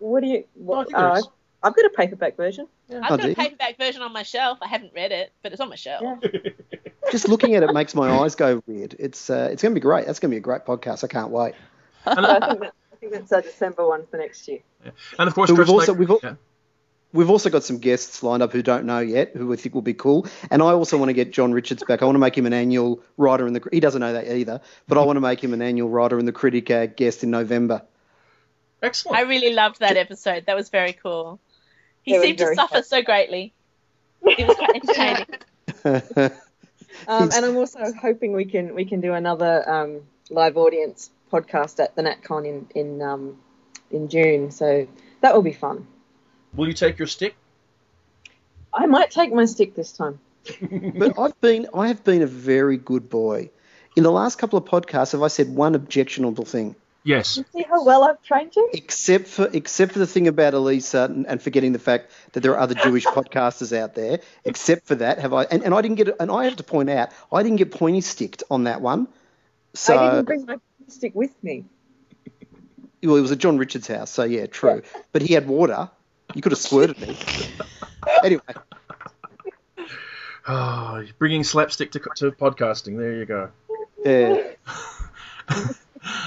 what 0.00 0.20
do 0.22 0.28
you? 0.28 0.44
Oh, 0.44 0.72
I 0.72 0.76
What, 0.76 0.86
think 0.88 0.96
there 0.96 1.10
uh, 1.10 1.18
is. 1.18 1.28
I've 1.62 1.74
got 1.76 1.84
a 1.86 1.90
paperback 1.90 2.36
version. 2.36 2.66
I've 2.90 2.96
Oh, 2.96 3.08
got 3.10 3.20
do 3.20 3.26
a 3.26 3.28
you? 3.30 3.34
paperback 3.36 3.78
version 3.78 4.02
on 4.02 4.12
my 4.12 4.22
shelf. 4.22 4.58
I 4.62 4.68
haven't 4.68 4.92
read 4.94 5.10
it, 5.12 5.32
but 5.42 5.52
it's 5.52 5.60
on 5.60 5.68
my 5.68 5.74
shelf. 5.76 6.02
Yeah. 6.22 6.50
Just 7.12 7.28
looking 7.28 7.54
at 7.54 7.62
it 7.62 7.72
makes 7.72 7.94
my 7.94 8.10
eyes 8.10 8.34
go 8.34 8.62
weird. 8.66 8.94
It's 8.98 9.30
uh, 9.30 9.48
it's 9.52 9.62
going 9.62 9.72
to 9.72 9.74
be 9.74 9.80
great. 9.82 10.06
That's 10.06 10.18
going 10.20 10.30
to 10.30 10.34
be 10.34 10.38
a 10.38 10.40
great 10.40 10.64
podcast. 10.64 11.04
I 11.04 11.06
can't 11.06 11.30
wait. 11.30 11.54
So 13.00 13.06
I 13.06 13.10
think 13.10 13.12
that, 13.12 13.18
that's 13.28 13.32
our 13.32 13.42
December 13.42 13.86
one 13.86 14.06
for 14.06 14.16
next 14.16 14.46
year. 14.48 14.58
Yeah. 14.84 14.90
And 15.18 15.28
of 15.28 15.34
course, 15.34 15.50
we've 15.50 15.68
also- 15.68 15.92
like- 15.92 15.98
we've 15.98 16.10
al- 16.10 16.20
yeah. 16.22 16.34
We've 17.14 17.30
also 17.30 17.48
got 17.48 17.64
some 17.64 17.78
guests 17.78 18.22
lined 18.22 18.42
up 18.42 18.52
who 18.52 18.60
don't 18.62 18.84
know 18.84 18.98
yet, 18.98 19.34
who 19.34 19.46
we 19.46 19.56
think 19.56 19.74
will 19.74 19.80
be 19.80 19.94
cool. 19.94 20.26
And 20.50 20.60
I 20.62 20.72
also 20.72 20.98
want 20.98 21.08
to 21.08 21.14
get 21.14 21.30
John 21.30 21.52
Richards 21.54 21.82
back. 21.82 22.02
I 22.02 22.04
want 22.04 22.16
to 22.16 22.20
make 22.20 22.36
him 22.36 22.44
an 22.44 22.52
annual 22.52 23.00
writer 23.16 23.46
in 23.46 23.54
the. 23.54 23.62
He 23.72 23.80
doesn't 23.80 24.00
know 24.00 24.12
that 24.12 24.28
either, 24.30 24.60
but 24.86 24.98
I 24.98 25.04
want 25.06 25.16
to 25.16 25.22
make 25.22 25.42
him 25.42 25.54
an 25.54 25.62
annual 25.62 25.88
writer 25.88 26.18
in 26.18 26.26
the 26.26 26.32
critic 26.32 26.70
uh, 26.70 26.84
guest 26.84 27.22
in 27.24 27.30
November. 27.30 27.80
excellent. 28.82 29.16
I 29.16 29.22
really 29.22 29.54
loved 29.54 29.80
that 29.80 29.96
episode. 29.96 30.44
That 30.46 30.54
was 30.56 30.68
very 30.68 30.92
cool. 30.92 31.40
He 32.02 32.14
It 32.14 32.20
seemed 32.22 32.38
to 32.38 32.54
suffer 32.54 32.74
fun. 32.74 32.84
so 32.84 33.00
greatly. 33.02 33.54
It 34.22 34.46
was 34.46 34.56
quite 34.56 34.74
entertaining. 34.74 36.32
Um, 37.06 37.30
and 37.32 37.44
I'm 37.44 37.56
also 37.56 37.78
hoping 37.92 38.32
we 38.32 38.44
can 38.44 38.74
we 38.74 38.84
can 38.84 39.00
do 39.00 39.12
another 39.14 39.62
um, 39.70 40.00
live 40.30 40.56
audience 40.56 41.10
podcast 41.30 41.80
at 41.80 41.96
the 41.96 42.02
NatCon 42.02 42.46
in 42.46 42.66
in 42.74 43.02
um, 43.02 43.38
in 43.90 44.08
June. 44.08 44.50
So 44.50 44.86
that 45.20 45.34
will 45.34 45.42
be 45.42 45.52
fun. 45.52 45.86
Will 46.54 46.68
you 46.68 46.74
take 46.74 46.98
your 46.98 47.08
stick? 47.08 47.36
I 48.72 48.86
might 48.86 49.10
take 49.10 49.32
my 49.32 49.44
stick 49.44 49.74
this 49.74 49.92
time. 49.92 50.20
but 50.60 51.18
I've 51.18 51.40
been, 51.40 51.68
I 51.74 51.88
have 51.88 52.04
been 52.04 52.22
a 52.22 52.26
very 52.26 52.76
good 52.76 53.08
boy. 53.10 53.50
In 53.96 54.02
the 54.02 54.12
last 54.12 54.38
couple 54.38 54.58
of 54.58 54.64
podcasts, 54.64 55.12
have 55.12 55.22
I 55.22 55.28
said 55.28 55.48
one 55.48 55.74
objectionable 55.74 56.44
thing? 56.44 56.76
Yes. 57.04 57.36
You 57.38 57.44
see 57.52 57.66
how 57.68 57.84
well 57.84 58.04
I've 58.04 58.22
trained 58.22 58.54
you? 58.54 58.68
except 58.72 59.28
for 59.28 59.48
except 59.52 59.92
for 59.92 59.98
the 59.98 60.06
thing 60.06 60.28
about 60.28 60.52
Alisa 60.52 61.06
and, 61.06 61.26
and 61.26 61.40
forgetting 61.40 61.72
the 61.72 61.78
fact 61.78 62.10
that 62.32 62.40
there 62.40 62.52
are 62.52 62.58
other 62.58 62.74
Jewish 62.74 63.04
podcasters 63.16 63.76
out 63.76 63.94
there. 63.94 64.20
Except 64.44 64.86
for 64.86 64.96
that, 64.96 65.18
have 65.18 65.32
I? 65.32 65.44
And, 65.44 65.62
and 65.62 65.74
I 65.74 65.80
didn't 65.80 65.96
get. 65.96 66.08
And 66.20 66.30
I 66.30 66.44
have 66.44 66.56
to 66.56 66.64
point 66.64 66.90
out, 66.90 67.10
I 67.32 67.42
didn't 67.42 67.56
get 67.56 67.70
pointy 67.70 68.00
sticked 68.00 68.42
on 68.50 68.64
that 68.64 68.80
one. 68.80 69.08
So 69.74 69.96
I 69.96 70.10
didn't 70.10 70.24
bring 70.26 70.44
my 70.46 70.58
stick 70.88 71.14
with 71.14 71.32
me. 71.42 71.64
well, 73.02 73.16
it 73.16 73.20
was 73.20 73.32
at 73.32 73.38
John 73.38 73.58
Richards' 73.58 73.86
house. 73.88 74.10
So 74.10 74.24
yeah, 74.24 74.46
true. 74.46 74.82
But 75.12 75.22
he 75.22 75.34
had 75.34 75.46
water. 75.46 75.90
You 76.34 76.42
could 76.42 76.52
have 76.52 76.58
squirted 76.58 77.00
me. 77.00 77.16
anyway, 78.24 78.42
Oh, 80.46 81.04
bringing 81.18 81.44
slapstick 81.44 81.92
to, 81.92 82.00
to 82.16 82.30
podcasting. 82.32 82.96
There 82.96 83.14
you 83.14 83.24
go. 83.26 83.50
yeah. 84.04 84.52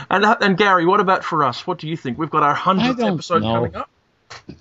And 0.09 0.25
and 0.25 0.57
Gary, 0.57 0.85
what 0.85 0.99
about 0.99 1.23
for 1.23 1.43
us? 1.43 1.65
What 1.65 1.79
do 1.79 1.87
you 1.87 1.95
think? 1.95 2.17
We've 2.19 2.29
got 2.29 2.43
our 2.43 2.53
hundredth 2.53 2.99
episode 2.99 3.41
know. 3.41 3.53
coming 3.53 3.75
up. 3.75 3.89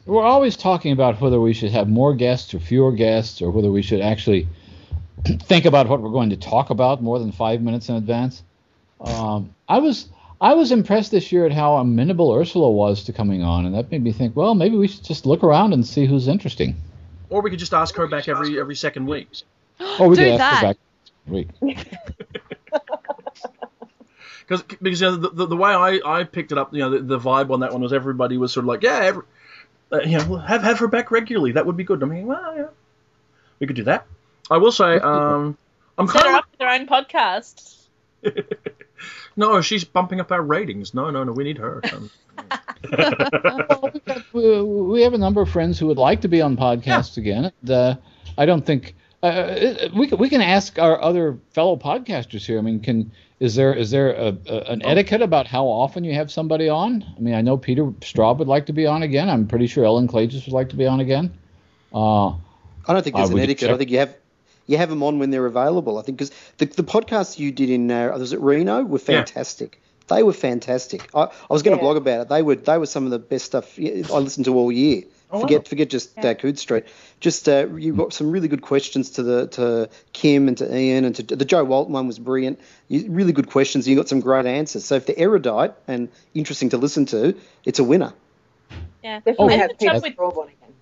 We're 0.07 0.22
always 0.24 0.57
talking 0.57 0.92
about 0.92 1.20
whether 1.20 1.40
we 1.40 1.53
should 1.53 1.72
have 1.72 1.88
more 1.88 2.14
guests 2.14 2.55
or 2.55 2.61
fewer 2.61 2.92
guests, 2.92 3.42
or 3.42 3.51
whether 3.51 3.70
we 3.70 3.82
should 3.82 4.01
actually 4.01 4.46
think 5.42 5.64
about 5.64 5.88
what 5.88 6.01
we're 6.01 6.11
going 6.12 6.30
to 6.30 6.36
talk 6.36 6.70
about 6.70 7.03
more 7.03 7.18
than 7.18 7.32
five 7.32 7.61
minutes 7.61 7.88
in 7.88 7.96
advance. 7.96 8.42
Um, 9.01 9.55
I 9.68 9.78
was 9.78 10.09
I 10.40 10.55
was 10.55 10.72
impressed 10.72 11.11
this 11.11 11.32
year 11.32 11.46
at 11.46 11.53
how 11.53 11.76
amenable 11.76 12.32
Ursula 12.32 12.70
was 12.70 13.05
to 13.05 13.12
coming 13.12 13.42
on, 13.42 13.66
and 13.66 13.74
that 13.74 13.90
made 13.90 14.03
me 14.03 14.12
think, 14.12 14.36
well, 14.36 14.55
maybe 14.55 14.76
we 14.76 14.88
should 14.88 15.05
just 15.05 15.26
look 15.26 15.42
around 15.42 15.72
and 15.72 15.86
see 15.86 16.07
who's 16.07 16.28
interesting. 16.28 16.76
Or 17.28 17.42
we 17.42 17.51
could 17.51 17.59
just 17.59 17.74
ask 17.74 17.94
her 17.96 18.07
back 18.07 18.28
every 18.28 18.59
every 18.59 18.76
second 18.76 19.07
week. 19.07 19.28
Or 19.98 20.09
we 20.09 20.16
Do 20.16 20.22
could 20.22 20.32
ask 20.32 20.38
that. 20.38 20.61
her 20.61 20.66
back 20.68 20.76
next 21.16 21.61
week. 21.62 21.94
Because 24.51 24.64
because 24.82 25.01
you 25.01 25.07
know, 25.07 25.16
the, 25.16 25.30
the, 25.30 25.46
the 25.46 25.57
way 25.57 25.70
I, 25.70 26.01
I 26.05 26.24
picked 26.24 26.51
it 26.51 26.59
up, 26.59 26.74
you 26.74 26.80
know, 26.80 26.90
the, 26.90 26.98
the 26.98 27.20
vibe 27.20 27.51
on 27.53 27.61
that 27.61 27.72
one 27.72 27.82
was 27.82 27.92
everybody 27.92 28.36
was 28.36 28.53
sort 28.53 28.64
of 28.64 28.66
like, 28.66 28.82
yeah, 28.82 28.98
every, 28.98 29.22
uh, 29.92 30.01
you 30.01 30.18
know, 30.18 30.38
have 30.38 30.64
have 30.64 30.80
her 30.80 30.88
back 30.88 31.12
regularly. 31.12 31.53
That 31.53 31.66
would 31.66 31.76
be 31.76 31.84
good. 31.84 32.03
I 32.03 32.07
mean, 32.07 32.26
well, 32.26 32.57
yeah, 32.57 32.66
we 33.61 33.68
could 33.68 33.76
do 33.76 33.84
that. 33.84 34.09
I 34.51 34.57
will 34.57 34.72
say, 34.72 34.98
um, 34.98 35.57
I'm 35.96 36.09
Set 36.09 36.16
her 36.16 36.22
kind 36.24 36.36
up 36.36 36.46
with 36.51 36.61
her 36.61 36.68
own 36.68 36.88
podcast. 36.88 37.76
of 39.33 39.39
no, 39.39 39.61
she's 39.61 39.85
bumping 39.85 40.20
up 40.20 40.31
our 40.33 40.43
ratings. 40.43 40.95
No, 40.95 41.11
no, 41.11 41.24
no, 41.24 41.33
we 41.33 41.45
need 41.45 41.59
her. 41.59 41.81
Um, 41.93 42.11
Well, 42.91 43.91
we've 43.93 44.33
we, 44.33 44.62
we 44.62 45.03
have 45.03 45.12
a 45.14 45.18
number 45.18 45.41
of 45.43 45.49
friends 45.51 45.78
who 45.78 45.87
would 45.89 45.99
like 45.99 46.20
to 46.22 46.28
be 46.28 46.41
on 46.41 46.57
podcasts 46.57 47.16
again. 47.16 47.53
And, 47.62 47.70
uh, 47.70 47.97
I 48.39 48.47
don't 48.47 48.64
think 48.64 48.95
uh, 49.22 49.89
we 49.95 50.07
can, 50.09 50.18
we 50.18 50.28
can 50.31 50.41
ask 50.41 50.78
our 50.78 51.01
other 51.03 51.39
fellow 51.51 51.76
podcasters 51.76 52.47
here. 52.47 52.59
I 52.59 52.62
mean, 52.62 52.81
can 52.81 53.11
is 53.39 53.55
there 53.55 53.74
is 53.74 53.91
there 53.91 54.12
a, 54.14 54.37
a, 54.47 54.57
an 54.72 54.83
etiquette 54.85 55.20
about 55.22 55.47
how 55.47 55.66
often 55.66 56.05
you 56.05 56.14
have 56.14 56.31
somebody 56.31 56.68
on? 56.68 57.05
I 57.16 57.20
mean, 57.20 57.35
I 57.35 57.43
know 57.43 57.57
Peter 57.57 57.85
Straub 58.01 58.39
would 58.39 58.49
like 58.49 58.66
to 58.66 58.72
be 58.72 58.87
on 58.87 59.03
again. 59.03 59.28
I'm 59.28 59.47
pretty 59.47 59.66
sure 59.66 59.85
Ellen 59.85 60.09
Klages 60.09 60.47
would 60.47 60.55
like 60.55 60.70
to 60.70 60.76
be 60.76 60.87
on 60.87 61.01
again. 61.01 61.33
Uh, 61.93 62.28
I 62.28 62.37
don't 62.89 63.03
think 63.03 63.16
there's 63.16 63.31
Uh, 63.31 63.35
an 63.35 63.41
etiquette. 63.41 63.68
check- 63.68 63.74
I 63.74 63.78
think 63.78 63.91
you 63.91 63.99
have 63.99 64.14
you 64.71 64.77
have 64.79 64.89
them 64.89 65.03
on 65.03 65.18
when 65.18 65.31
they're 65.31 65.47
available. 65.47 65.99
I 65.99 66.03
think 66.03 66.18
because 66.18 66.33
the 66.59 66.66
the 66.66 66.85
podcasts 66.85 67.39
you 67.39 67.51
did 67.53 67.68
in 67.71 67.91
uh, 67.91 68.16
was 68.16 68.33
it 68.33 68.41
Reno 68.41 68.83
were 68.85 68.99
Yeah. 68.99 69.25
fantastic. 69.25 69.81
They 70.09 70.23
were 70.23 70.33
fantastic. 70.33 71.09
I, 71.14 71.23
I 71.25 71.53
was 71.53 71.62
going 71.62 71.77
to 71.77 71.81
Yeah. 71.83 71.87
blog 71.87 71.97
about 71.97 72.21
it. 72.23 72.29
They 72.29 72.43
were 72.43 72.55
they 72.57 72.79
were 72.79 72.87
some 72.87 73.05
of 73.05 73.11
the 73.11 73.18
best 73.18 73.45
stuff 73.45 73.79
I 73.79 74.18
listened 74.18 74.47
to 74.47 74.55
all 74.57 74.73
year. 74.73 75.03
Oh, 75.33 75.37
wow. 75.37 75.41
forget 75.43 75.68
forget 75.68 75.89
just 75.91 76.18
uh, 76.18 76.35
Coode 76.35 76.59
Street. 76.59 76.85
Just 77.21 77.49
uh, 77.49 77.68
you 77.77 77.95
got 77.95 78.12
some 78.12 78.33
really 78.33 78.49
good 78.49 78.62
questions 78.62 79.11
to 79.11 79.23
the 79.23 79.47
to 79.49 79.89
Kim 80.12 80.49
and 80.49 80.59
to 80.59 80.77
Ian 80.77 81.05
and 81.05 81.14
to 81.16 81.23
the 81.23 81.45
Jo 81.45 81.62
Walton 81.62 81.93
one 81.93 82.07
was 82.09 82.18
brilliant. 82.18 82.59
You, 82.89 83.09
really 83.11 83.33
good 83.33 83.49
questions. 83.49 83.87
You 83.87 83.95
got 83.95 84.09
some 84.09 84.18
great 84.21 84.47
answers. 84.47 84.85
So 84.85 84.97
if 84.97 85.07
they're 85.07 85.18
erudite 85.18 85.75
and 85.87 86.09
interesting 86.35 86.71
to 86.71 86.79
listen 86.79 87.07
to, 87.07 87.37
it's 87.64 87.79
a 87.79 87.85
winner. 87.85 88.12
Yeah. 89.05 89.18
Definitely 89.21 89.55
Oh, 89.55 89.59
have 89.59 89.68
the 89.71 89.75
Peter 89.77 89.91
trouble 89.93 90.01
with 90.03 90.16
Straub 90.16 90.37
on 90.37 90.49
again. 90.49 90.75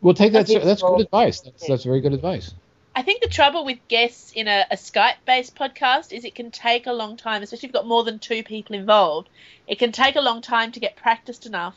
we'll 0.00 0.14
take 0.14 0.32
that. 0.32 0.48
I 0.50 0.58
That's 0.64 0.80
good 0.82 1.00
advice. 1.02 1.40
That's 1.40 1.66
that's 1.66 1.84
very 1.84 2.00
good 2.00 2.14
advice. 2.14 2.54
I 2.94 3.02
think 3.02 3.22
the 3.22 3.28
trouble 3.28 3.64
with 3.64 3.78
guests 3.88 4.32
in 4.34 4.48
a, 4.48 4.66
a 4.70 4.76
Skype 4.76 5.24
based 5.24 5.54
podcast 5.54 6.12
is 6.12 6.24
it 6.24 6.34
can 6.34 6.50
take 6.50 6.86
a 6.86 6.92
long 6.92 7.16
time, 7.16 7.42
especially 7.42 7.58
if 7.58 7.62
you've 7.64 7.72
got 7.72 7.86
more 7.86 8.02
than 8.04 8.18
two 8.18 8.42
people 8.42 8.74
involved. 8.74 9.28
It 9.66 9.78
can 9.78 9.92
take 9.92 10.16
a 10.16 10.20
long 10.20 10.42
time 10.42 10.72
to 10.72 10.80
get 10.80 10.96
practiced 10.96 11.46
enough 11.46 11.76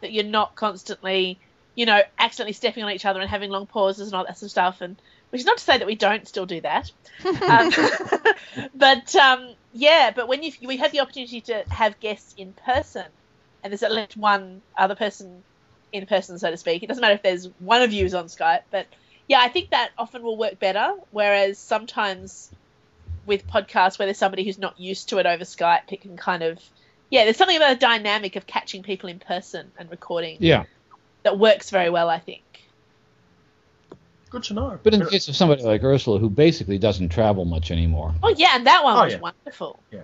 that 0.00 0.12
you're 0.12 0.24
not 0.24 0.54
constantly, 0.56 1.38
you 1.74 1.86
know, 1.86 2.02
accidentally 2.18 2.52
stepping 2.52 2.84
on 2.84 2.90
each 2.90 3.06
other 3.06 3.20
and 3.20 3.30
having 3.30 3.50
long 3.50 3.66
pauses 3.66 4.08
and 4.08 4.14
all 4.14 4.24
that 4.24 4.36
sort 4.36 4.48
of 4.48 4.50
stuff. 4.50 4.80
And 4.80 4.96
which 5.30 5.40
is 5.40 5.46
not 5.46 5.58
to 5.58 5.64
say 5.64 5.78
that 5.78 5.86
we 5.86 5.94
don't 5.94 6.28
still 6.28 6.46
do 6.46 6.60
that. 6.60 6.90
Um, 7.24 7.70
but 8.74 9.14
um, 9.14 9.54
yeah, 9.72 10.10
but 10.14 10.28
when 10.28 10.42
you 10.42 10.52
we 10.62 10.78
have 10.78 10.92
the 10.92 11.00
opportunity 11.00 11.40
to 11.42 11.64
have 11.70 12.00
guests 12.00 12.34
in 12.36 12.52
person, 12.52 13.04
and 13.62 13.72
there's 13.72 13.82
at 13.82 13.92
least 13.92 14.16
one 14.16 14.62
other 14.76 14.94
person 14.94 15.42
in 15.92 16.06
person, 16.06 16.38
so 16.38 16.50
to 16.50 16.56
speak. 16.56 16.82
It 16.82 16.86
doesn't 16.86 17.00
matter 17.00 17.14
if 17.14 17.22
there's 17.22 17.48
one 17.58 17.82
of 17.82 17.92
you 17.92 18.04
is 18.04 18.14
on 18.14 18.26
Skype, 18.26 18.62
but 18.70 18.86
yeah, 19.30 19.38
I 19.40 19.48
think 19.48 19.70
that 19.70 19.90
often 19.96 20.22
will 20.24 20.36
work 20.36 20.58
better. 20.58 20.92
Whereas 21.12 21.56
sometimes 21.56 22.50
with 23.26 23.46
podcasts 23.46 23.96
where 23.96 24.06
there's 24.06 24.18
somebody 24.18 24.42
who's 24.44 24.58
not 24.58 24.80
used 24.80 25.10
to 25.10 25.18
it 25.18 25.26
over 25.26 25.44
Skype, 25.44 25.92
it 25.92 26.00
can 26.00 26.16
kind 26.16 26.42
of 26.42 26.58
yeah, 27.10 27.24
there's 27.24 27.36
something 27.36 27.56
about 27.56 27.70
the 27.78 27.86
dynamic 27.86 28.34
of 28.36 28.46
catching 28.46 28.82
people 28.82 29.08
in 29.08 29.20
person 29.20 29.70
and 29.78 29.88
recording 29.90 30.38
Yeah, 30.40 30.64
that 31.22 31.38
works 31.38 31.70
very 31.70 31.90
well. 31.90 32.08
I 32.10 32.18
think. 32.18 32.42
good 34.30 34.42
to 34.44 34.54
know. 34.54 34.78
but 34.82 34.94
in 34.94 35.00
the 35.00 35.06
case 35.06 35.28
of 35.28 35.36
somebody 35.36 35.62
like 35.62 35.82
Ursula, 35.84 36.18
who 36.18 36.28
basically 36.30 36.78
doesn't 36.78 37.10
travel 37.10 37.44
much 37.44 37.70
anymore. 37.70 38.14
Oh 38.24 38.34
yeah, 38.36 38.50
and 38.54 38.66
that 38.66 38.82
one 38.84 38.96
Oh, 38.98 39.04
was 39.04 39.12
yeah. 39.14 39.20
wonderful. 39.20 39.80
Yeah. 39.92 40.00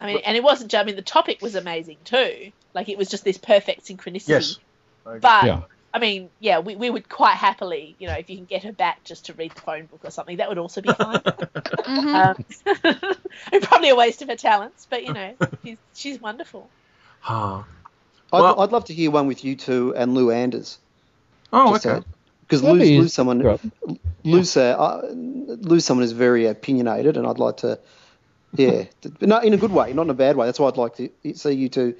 I 0.00 0.06
mean, 0.06 0.20
and 0.24 0.36
it 0.36 0.42
wasn't. 0.42 0.70
ju- 0.70 0.78
I 0.78 0.84
mean, 0.84 0.96
the 0.96 1.02
topic 1.02 1.42
was 1.42 1.54
amazing 1.54 1.98
too. 2.04 2.50
Like 2.74 2.88
it 2.88 2.98
was 2.98 3.08
just 3.08 3.24
this 3.24 3.38
perfect 3.38 3.84
synchronicity. 3.84 4.28
yes. 4.28 4.58
But 5.04 5.44
Yeah. 5.44 5.62
I 5.94 5.98
mean, 5.98 6.30
yeah, 6.40 6.60
we, 6.60 6.74
we 6.76 6.88
would 6.88 7.08
quite 7.08 7.34
happily, 7.34 7.94
you 7.98 8.06
know, 8.08 8.14
if 8.14 8.30
you 8.30 8.36
can 8.36 8.46
get 8.46 8.64
her 8.64 8.72
back 8.72 9.04
just 9.04 9.26
to 9.26 9.34
read 9.34 9.52
the 9.52 9.60
phone 9.60 9.86
book 9.86 10.00
or 10.04 10.10
something, 10.10 10.38
that 10.38 10.48
would 10.48 10.56
also 10.58 10.80
be 10.80 10.88
fine. 10.94 11.20
Mhm. 11.20 12.36
um, 12.84 13.14
and 13.52 13.62
probably 13.62 13.90
a 13.90 13.94
waste 13.96 14.22
of 14.22 14.28
her 14.28 14.36
talents, 14.36 14.86
but 14.88 15.04
you 15.04 15.12
know, 15.12 15.34
she's, 15.64 15.78
she's 15.94 16.20
wonderful. 16.20 16.68
Ah. 17.24 17.64
I'd, 18.32 18.40
Well- 18.40 18.60
I'd 18.60 18.72
love 18.72 18.86
to 18.86 18.94
hear 18.94 19.10
one 19.10 19.26
with 19.26 19.44
you 19.44 19.54
two 19.56 19.94
and 19.94 20.14
Lou 20.14 20.30
Anders. 20.30 20.78
oh, 21.52 21.76
okay. 21.76 21.90
uh, 21.90 22.00
Because 22.42 22.62
That'd 22.62 22.78
Lou's, 22.78 22.88
be- 22.88 22.98
Lou's 22.98 23.12
someone, 23.14 23.40
Yeah. 23.40 23.56
Lou's, 24.24 24.56
uh, 24.56 24.70
uh, 24.78 25.08
Lou's 25.12 25.84
someone 25.84 26.04
who's 26.04 26.12
very 26.12 26.46
opinionated, 26.46 27.16
and 27.18 27.26
I'd 27.26 27.38
like 27.38 27.58
to, 27.58 27.78
yeah, 28.54 28.84
th- 29.02 29.14
but 29.18 29.28
not 29.28 29.44
in 29.44 29.52
a 29.52 29.58
good 29.58 29.72
way, 29.72 29.92
not 29.92 30.02
in 30.02 30.10
a 30.10 30.14
bad 30.14 30.36
way. 30.36 30.46
That's 30.46 30.58
why 30.58 30.68
I'd 30.68 30.76
like 30.78 30.96
to 30.96 31.10
see 31.34 31.52
you 31.52 31.68
two, 31.68 31.96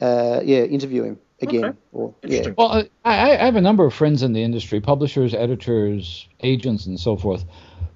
uh, 0.00 0.40
yeah, 0.44 0.64
interview 0.64 1.04
him 1.04 1.18
again. 1.42 1.64
Okay. 1.64 1.76
Or 1.92 2.14
yeah, 2.22 2.48
Well, 2.56 2.84
I, 3.04 3.30
I 3.32 3.44
have 3.44 3.56
a 3.56 3.60
number 3.60 3.84
of 3.84 3.94
friends 3.94 4.22
in 4.22 4.32
the 4.32 4.42
industry, 4.42 4.80
publishers, 4.80 5.34
editors, 5.34 6.28
agents, 6.40 6.86
and 6.86 6.98
so 6.98 7.16
forth, 7.16 7.44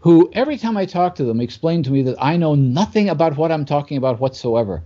who 0.01 0.31
every 0.33 0.59
time 0.59 0.77
I 0.77 0.87
talk 0.87 1.17
to 1.17 1.25
them 1.25 1.41
explain 1.41 1.83
to 1.85 1.91
me 1.91 2.03
that 2.03 2.17
I 2.21 2.37
know 2.37 2.55
nothing 2.55 3.09
about 3.09 3.37
what 3.37 3.51
I'm 3.53 3.65
talking 3.65 3.97
about 3.97 4.21
whatsoever. 4.21 4.83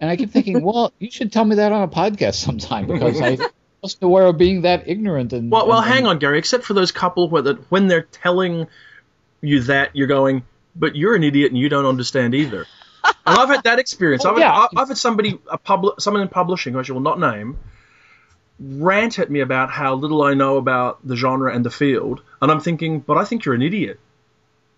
And 0.00 0.10
I 0.10 0.16
keep 0.16 0.30
thinking, 0.30 0.62
well, 0.64 0.92
you 0.98 1.10
should 1.10 1.32
tell 1.32 1.44
me 1.44 1.56
that 1.56 1.72
on 1.72 1.82
a 1.82 1.88
podcast 1.88 2.34
sometime 2.34 2.86
because 2.86 3.20
I 3.20 3.38
wasn't 3.82 4.02
aware 4.02 4.26
of 4.26 4.38
being 4.38 4.62
that 4.62 4.88
ignorant. 4.88 5.32
And 5.32 5.50
Well, 5.50 5.66
well, 5.68 5.78
and- 5.80 5.88
hang 5.92 6.06
on, 6.06 6.18
Gary. 6.18 6.38
Except 6.38 6.64
for 6.64 6.74
those 6.74 6.92
couple 6.92 7.28
where 7.28 7.42
that 7.42 7.70
when 7.70 7.86
they're 7.88 8.02
telling 8.02 8.66
you 9.40 9.60
that, 9.62 9.90
you're 9.94 10.06
going, 10.06 10.42
but 10.76 10.96
you're 10.96 11.14
an 11.14 11.24
idiot 11.24 11.50
and 11.52 11.58
you 11.58 11.68
don't 11.68 11.86
understand 11.86 12.34
either. 12.34 12.66
and 13.04 13.14
I've 13.38 13.48
had 13.48 13.64
that 13.64 13.78
experience. 13.78 14.24
Oh, 14.24 14.30
I've, 14.32 14.38
Yeah. 14.38 14.52
had, 14.60 14.68
I've 14.76 14.88
had 14.88 14.96
somebody, 14.96 15.38
a 15.50 15.58
public, 15.58 16.00
someone 16.00 16.22
in 16.22 16.28
publishing, 16.28 16.72
who 16.74 16.78
I 16.78 16.84
will 16.92 17.00
not 17.00 17.18
name, 17.20 17.58
rant 18.62 19.18
at 19.18 19.30
me 19.30 19.40
about 19.40 19.70
how 19.70 19.94
little 19.94 20.22
I 20.22 20.34
know 20.34 20.56
about 20.56 21.06
the 21.06 21.16
genre 21.16 21.54
and 21.54 21.64
the 21.64 21.70
field, 21.70 22.22
and 22.40 22.50
I'm 22.50 22.60
thinking, 22.60 23.00
but 23.00 23.16
I 23.18 23.24
think 23.24 23.44
you're 23.44 23.54
an 23.54 23.62
idiot. 23.62 23.98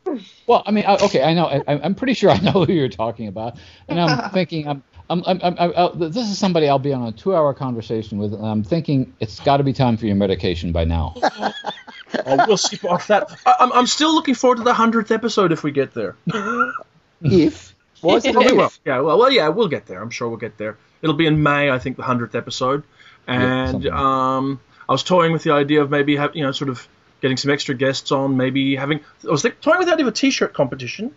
Well, 0.47 0.63
I 0.67 0.71
mean, 0.71 0.85
I- 0.87 0.97
okay, 0.99 1.23
I 1.23 1.33
know. 1.33 1.47
I, 1.47 1.63
I'm 1.67 1.95
pretty 1.95 2.13
sure 2.15 2.29
I 2.31 2.39
know 2.39 2.65
who 2.65 2.73
you're 2.73 2.91
talking 2.91 3.27
about, 3.27 3.57
and 3.89 3.99
I'm 3.99 4.31
thinking, 4.33 4.69
I'm, 4.69 4.83
I'm, 5.09 5.23
I'm, 5.27 5.41
I'm, 5.43 5.73
i 5.75 5.91
this 6.09 6.29
is 6.29 6.39
somebody 6.39 6.69
I'll 6.69 6.79
be 6.79 6.93
on 6.93 7.07
a 7.09 7.13
two-hour 7.13 7.55
conversation 7.55 8.19
with, 8.19 8.35
and 8.35 8.45
I'm 8.47 8.63
thinking 8.63 9.15
it's 9.19 9.41
got 9.41 9.57
to 9.57 9.65
be 9.65 9.73
time 9.73 9.97
for 9.97 10.05
your 10.07 10.15
medication 10.17 10.73
by 10.73 10.85
now. 10.85 11.15
Oh, 12.27 12.45
we'll 12.47 12.57
skip 12.57 12.85
off 12.85 13.09
that. 13.09 13.29
I, 13.45 13.57
I'm, 13.59 13.73
I'm 13.73 13.87
still 13.89 14.15
looking 14.15 14.35
forward 14.37 14.59
to 14.59 14.63
the 14.63 14.73
hundredth 14.73 15.11
episode 15.11 15.51
if 15.51 15.65
we 15.65 15.73
get 15.73 15.95
there. 15.95 16.15
if 17.23 17.75
why 18.03 18.15
is 18.17 18.25
it 18.25 18.37
we 18.37 18.53
will. 18.53 18.71
Yeah, 18.85 19.01
well, 19.01 19.19
well, 19.19 19.33
yeah, 19.33 19.49
we'll 19.49 19.67
get 19.67 19.87
there. 19.87 20.01
I'm 20.01 20.11
sure 20.11 20.29
we'll 20.29 20.37
get 20.39 20.57
there. 20.57 20.77
It'll 21.03 21.17
be 21.17 21.27
in 21.27 21.43
May, 21.43 21.71
I 21.71 21.79
think, 21.81 21.97
the 21.97 22.05
hundredth 22.05 22.37
episode. 22.37 22.85
And 23.27 23.75
like 23.75 23.83
that. 23.85 23.95
um, 23.95 24.61
I 24.89 24.93
was 24.93 25.03
toying 25.03 25.33
with 25.33 25.43
the 25.43 25.53
idea 25.53 25.83
of 25.83 25.91
maybe 25.91 26.17
have 26.17 26.35
you 26.37 26.45
know 26.45 26.53
sort 26.53 26.71
of 26.71 26.87
getting 27.21 27.37
some 27.37 27.51
extra 27.51 27.75
guests 27.75 28.13
on, 28.13 28.37
maybe 28.37 28.77
having. 28.77 29.01
I 29.27 29.31
was 29.31 29.43
think, 29.43 29.61
toying 29.61 29.79
with 29.79 29.89
the 29.89 29.95
idea 29.95 30.07
of 30.07 30.13
a 30.13 30.17
T-shirt 30.17 30.53
competition. 30.53 31.15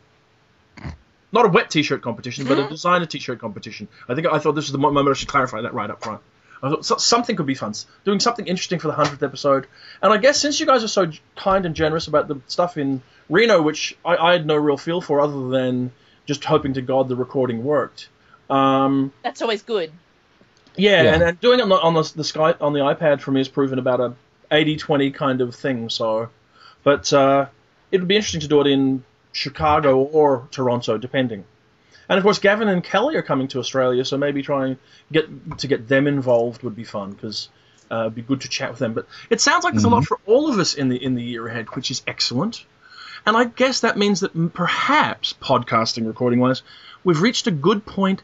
Not 1.33 1.45
a 1.45 1.49
wet 1.49 1.69
T-shirt 1.69 2.01
competition, 2.01 2.45
but 2.47 2.57
a 2.57 2.69
designer 2.69 3.05
T-shirt 3.05 3.39
competition. 3.39 3.89
I 4.07 4.15
think 4.15 4.27
I 4.27 4.39
thought 4.39 4.53
this 4.53 4.65
was 4.65 4.71
the 4.71 4.77
moment 4.77 5.09
I 5.09 5.13
should 5.13 5.27
clarify 5.27 5.61
that 5.61 5.73
right 5.73 5.89
up 5.89 6.01
front. 6.03 6.21
I 6.63 6.69
thought 6.69 6.85
so, 6.85 6.97
something 6.97 7.35
could 7.35 7.45
be 7.45 7.55
fun, 7.55 7.73
doing 8.05 8.19
something 8.19 8.47
interesting 8.47 8.79
for 8.79 8.87
the 8.87 8.93
hundredth 8.93 9.21
episode. 9.21 9.67
And 10.01 10.13
I 10.13 10.17
guess 10.17 10.39
since 10.39 10.59
you 10.59 10.65
guys 10.65 10.83
are 10.83 10.87
so 10.87 11.11
kind 11.35 11.65
and 11.65 11.75
generous 11.75 12.07
about 12.07 12.27
the 12.27 12.39
stuff 12.47 12.77
in 12.77 13.01
Reno, 13.29 13.61
which 13.61 13.97
I, 14.05 14.15
I 14.15 14.31
had 14.31 14.45
no 14.45 14.55
real 14.55 14.77
feel 14.77 15.01
for 15.01 15.19
other 15.19 15.49
than 15.49 15.91
just 16.25 16.43
hoping 16.43 16.73
to 16.75 16.81
God 16.81 17.09
the 17.09 17.15
recording 17.15 17.63
worked. 17.63 18.09
Um, 18.49 19.11
That's 19.23 19.41
always 19.41 19.61
good. 19.61 19.91
Yeah, 20.77 21.03
Yeah. 21.03 21.13
And, 21.13 21.23
and 21.23 21.39
doing 21.39 21.59
it 21.59 21.63
on 21.63 21.69
the 21.69 21.79
on 21.79 21.93
the, 21.93 22.11
the 22.15 22.23
Sky 22.23 22.53
on 22.59 22.73
the 22.73 22.79
iPad 22.79 23.21
for 23.21 23.31
me 23.31 23.39
has 23.39 23.47
proven 23.47 23.79
about 23.79 23.99
a 23.99 24.15
80-20 24.51 25.13
kind 25.13 25.41
of 25.41 25.55
thing. 25.55 25.89
So, 25.89 26.29
but 26.83 27.11
uh, 27.11 27.47
it 27.91 27.99
would 27.99 28.07
be 28.07 28.15
interesting 28.15 28.41
to 28.41 28.47
do 28.47 28.61
it 28.61 28.67
in 28.67 29.03
Chicago 29.31 29.99
or 29.99 30.47
Toronto, 30.51 30.97
depending. 30.97 31.43
And 32.09 32.17
of 32.17 32.23
course, 32.23 32.39
Gavin 32.39 32.69
and 32.69 32.83
Kelly 32.83 33.15
are 33.17 33.21
coming 33.21 33.49
to 33.49 33.59
Australia, 33.59 34.05
so 34.05 34.17
maybe 34.17 34.41
trying 34.41 34.77
get 35.11 35.59
to 35.59 35.67
get 35.67 35.87
them 35.87 36.07
involved 36.07 36.63
would 36.63 36.75
be 36.75 36.85
fun 36.85 37.11
because 37.11 37.49
uh, 37.91 38.01
it'd 38.01 38.15
be 38.15 38.21
good 38.21 38.41
to 38.41 38.49
chat 38.49 38.69
with 38.69 38.79
them. 38.79 38.93
But 38.93 39.07
it 39.29 39.41
sounds 39.41 39.63
like 39.63 39.73
there's 39.73 39.83
a 39.83 39.89
lot 39.89 40.05
for 40.05 40.19
all 40.25 40.49
of 40.49 40.59
us 40.59 40.73
in 40.73 40.89
the 40.89 41.03
in 41.03 41.15
the 41.15 41.23
year 41.23 41.47
ahead, 41.47 41.67
which 41.75 41.91
is 41.91 42.01
excellent. 42.07 42.65
And 43.25 43.35
I 43.35 43.43
guess 43.43 43.81
that 43.81 43.97
means 43.97 44.21
that 44.21 44.53
perhaps 44.53 45.33
podcasting, 45.33 46.07
recording 46.07 46.39
wise, 46.39 46.61
we've 47.03 47.21
reached 47.21 47.47
a 47.47 47.51
good 47.51 47.85
point 47.85 48.21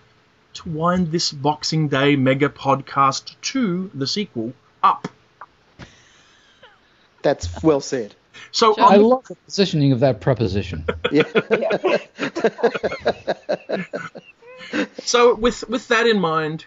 to 0.56 0.70
wind 0.70 1.12
this 1.12 1.32
Boxing 1.32 1.88
Day 1.88 2.16
mega 2.16 2.50
podcast 2.50 3.36
to 3.42 3.90
the 3.94 4.08
sequel 4.08 4.54
up. 4.82 5.08
That's 7.22 7.64
well 7.64 7.82
said. 7.82 8.16
So 8.52 8.76
I 8.78 8.98
the- 8.98 9.04
love 9.04 9.26
the 9.26 9.36
positioning 9.36 9.92
of 9.92 10.00
that 10.02 10.22
preposition. 10.22 10.86
Yeah. 11.12 11.24
so 15.00 15.36
with 15.36 15.68
with 15.70 15.88
that 15.88 16.08
in 16.08 16.20
mind, 16.20 16.66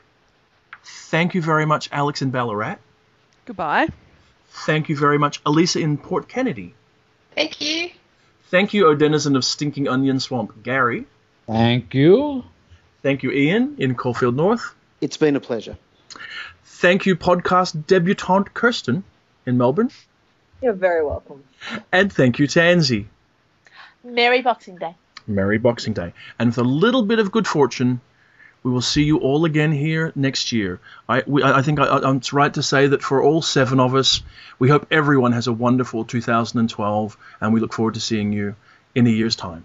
thank 0.85 1.35
you 1.35 1.43
very 1.43 1.67
much, 1.67 1.89
Alex 1.93 2.23
in 2.23 2.31
Ballarat. 2.31 2.77
Goodbye. 3.45 3.89
Thank 4.65 4.89
you 4.89 4.97
very 4.97 5.19
much, 5.19 5.43
Alisa 5.45 5.81
in 5.81 5.99
Port 5.99 6.29
Kennedy. 6.29 6.75
Thank 7.35 7.61
you. 7.61 7.91
Thank 8.51 8.75
you, 8.75 8.87
O 8.87 8.95
denizen 8.95 9.37
of 9.37 9.45
Stinking 9.45 9.89
Onion 9.89 10.21
Swamp, 10.21 10.63
Gary. 10.63 11.05
Thank 11.47 11.95
you. 11.95 12.45
Thank 13.07 13.23
you, 13.23 13.31
Ian 13.31 13.77
in 13.79 13.95
Caulfield 13.95 14.35
North. 14.35 14.75
it's 15.01 15.17
been 15.17 15.37
a 15.37 15.41
pleasure. 15.41 15.79
Thank 16.65 17.07
you, 17.07 17.15
podcast 17.15 17.87
debutante 17.87 18.53
Kirstyn 18.53 19.05
in 19.47 19.57
Melbourne. 19.57 19.93
You're 20.61 20.73
very 20.73 21.07
welcome. 21.07 21.45
And 21.93 22.13
thank 22.13 22.41
you, 22.41 22.49
Tansy. 22.49 23.07
Merry 24.03 24.43
Boxing 24.43 24.79
Day. 24.79 24.97
Merry 25.29 25.57
Boxing 25.57 25.93
Day. 25.93 26.15
And 26.41 26.49
with 26.49 26.59
a 26.59 26.65
little 26.65 27.05
bit 27.05 27.21
of 27.21 27.31
good 27.31 27.47
fortune, 27.47 28.01
we 28.65 28.73
will 28.73 28.83
see 28.83 29.05
you 29.05 29.19
all 29.19 29.45
again 29.45 29.71
here 29.71 30.11
next 30.17 30.51
year. 30.51 30.81
I, 31.09 31.23
we, 31.29 31.45
I 31.45 31.59
I 31.59 31.63
think 31.63 31.79
I, 31.79 31.85
I, 31.85 32.17
it's 32.17 32.33
right 32.33 32.55
to 32.55 32.63
say 32.65 32.89
that 32.89 33.05
for 33.05 33.23
all 33.23 33.41
seven 33.41 33.79
of 33.79 33.95
us, 33.95 34.21
we 34.59 34.69
hope 34.69 34.89
everyone 34.91 35.31
has 35.31 35.47
a 35.47 35.53
wonderful 35.53 36.05
2012, 36.05 37.17
and 37.41 37.55
we 37.55 37.61
look 37.61 37.73
forward 37.73 37.95
to 37.95 38.01
seeing 38.01 38.33
you 38.33 38.57
in 38.97 39.07
a 39.07 39.11
year's 39.11 39.37
time. 39.37 39.63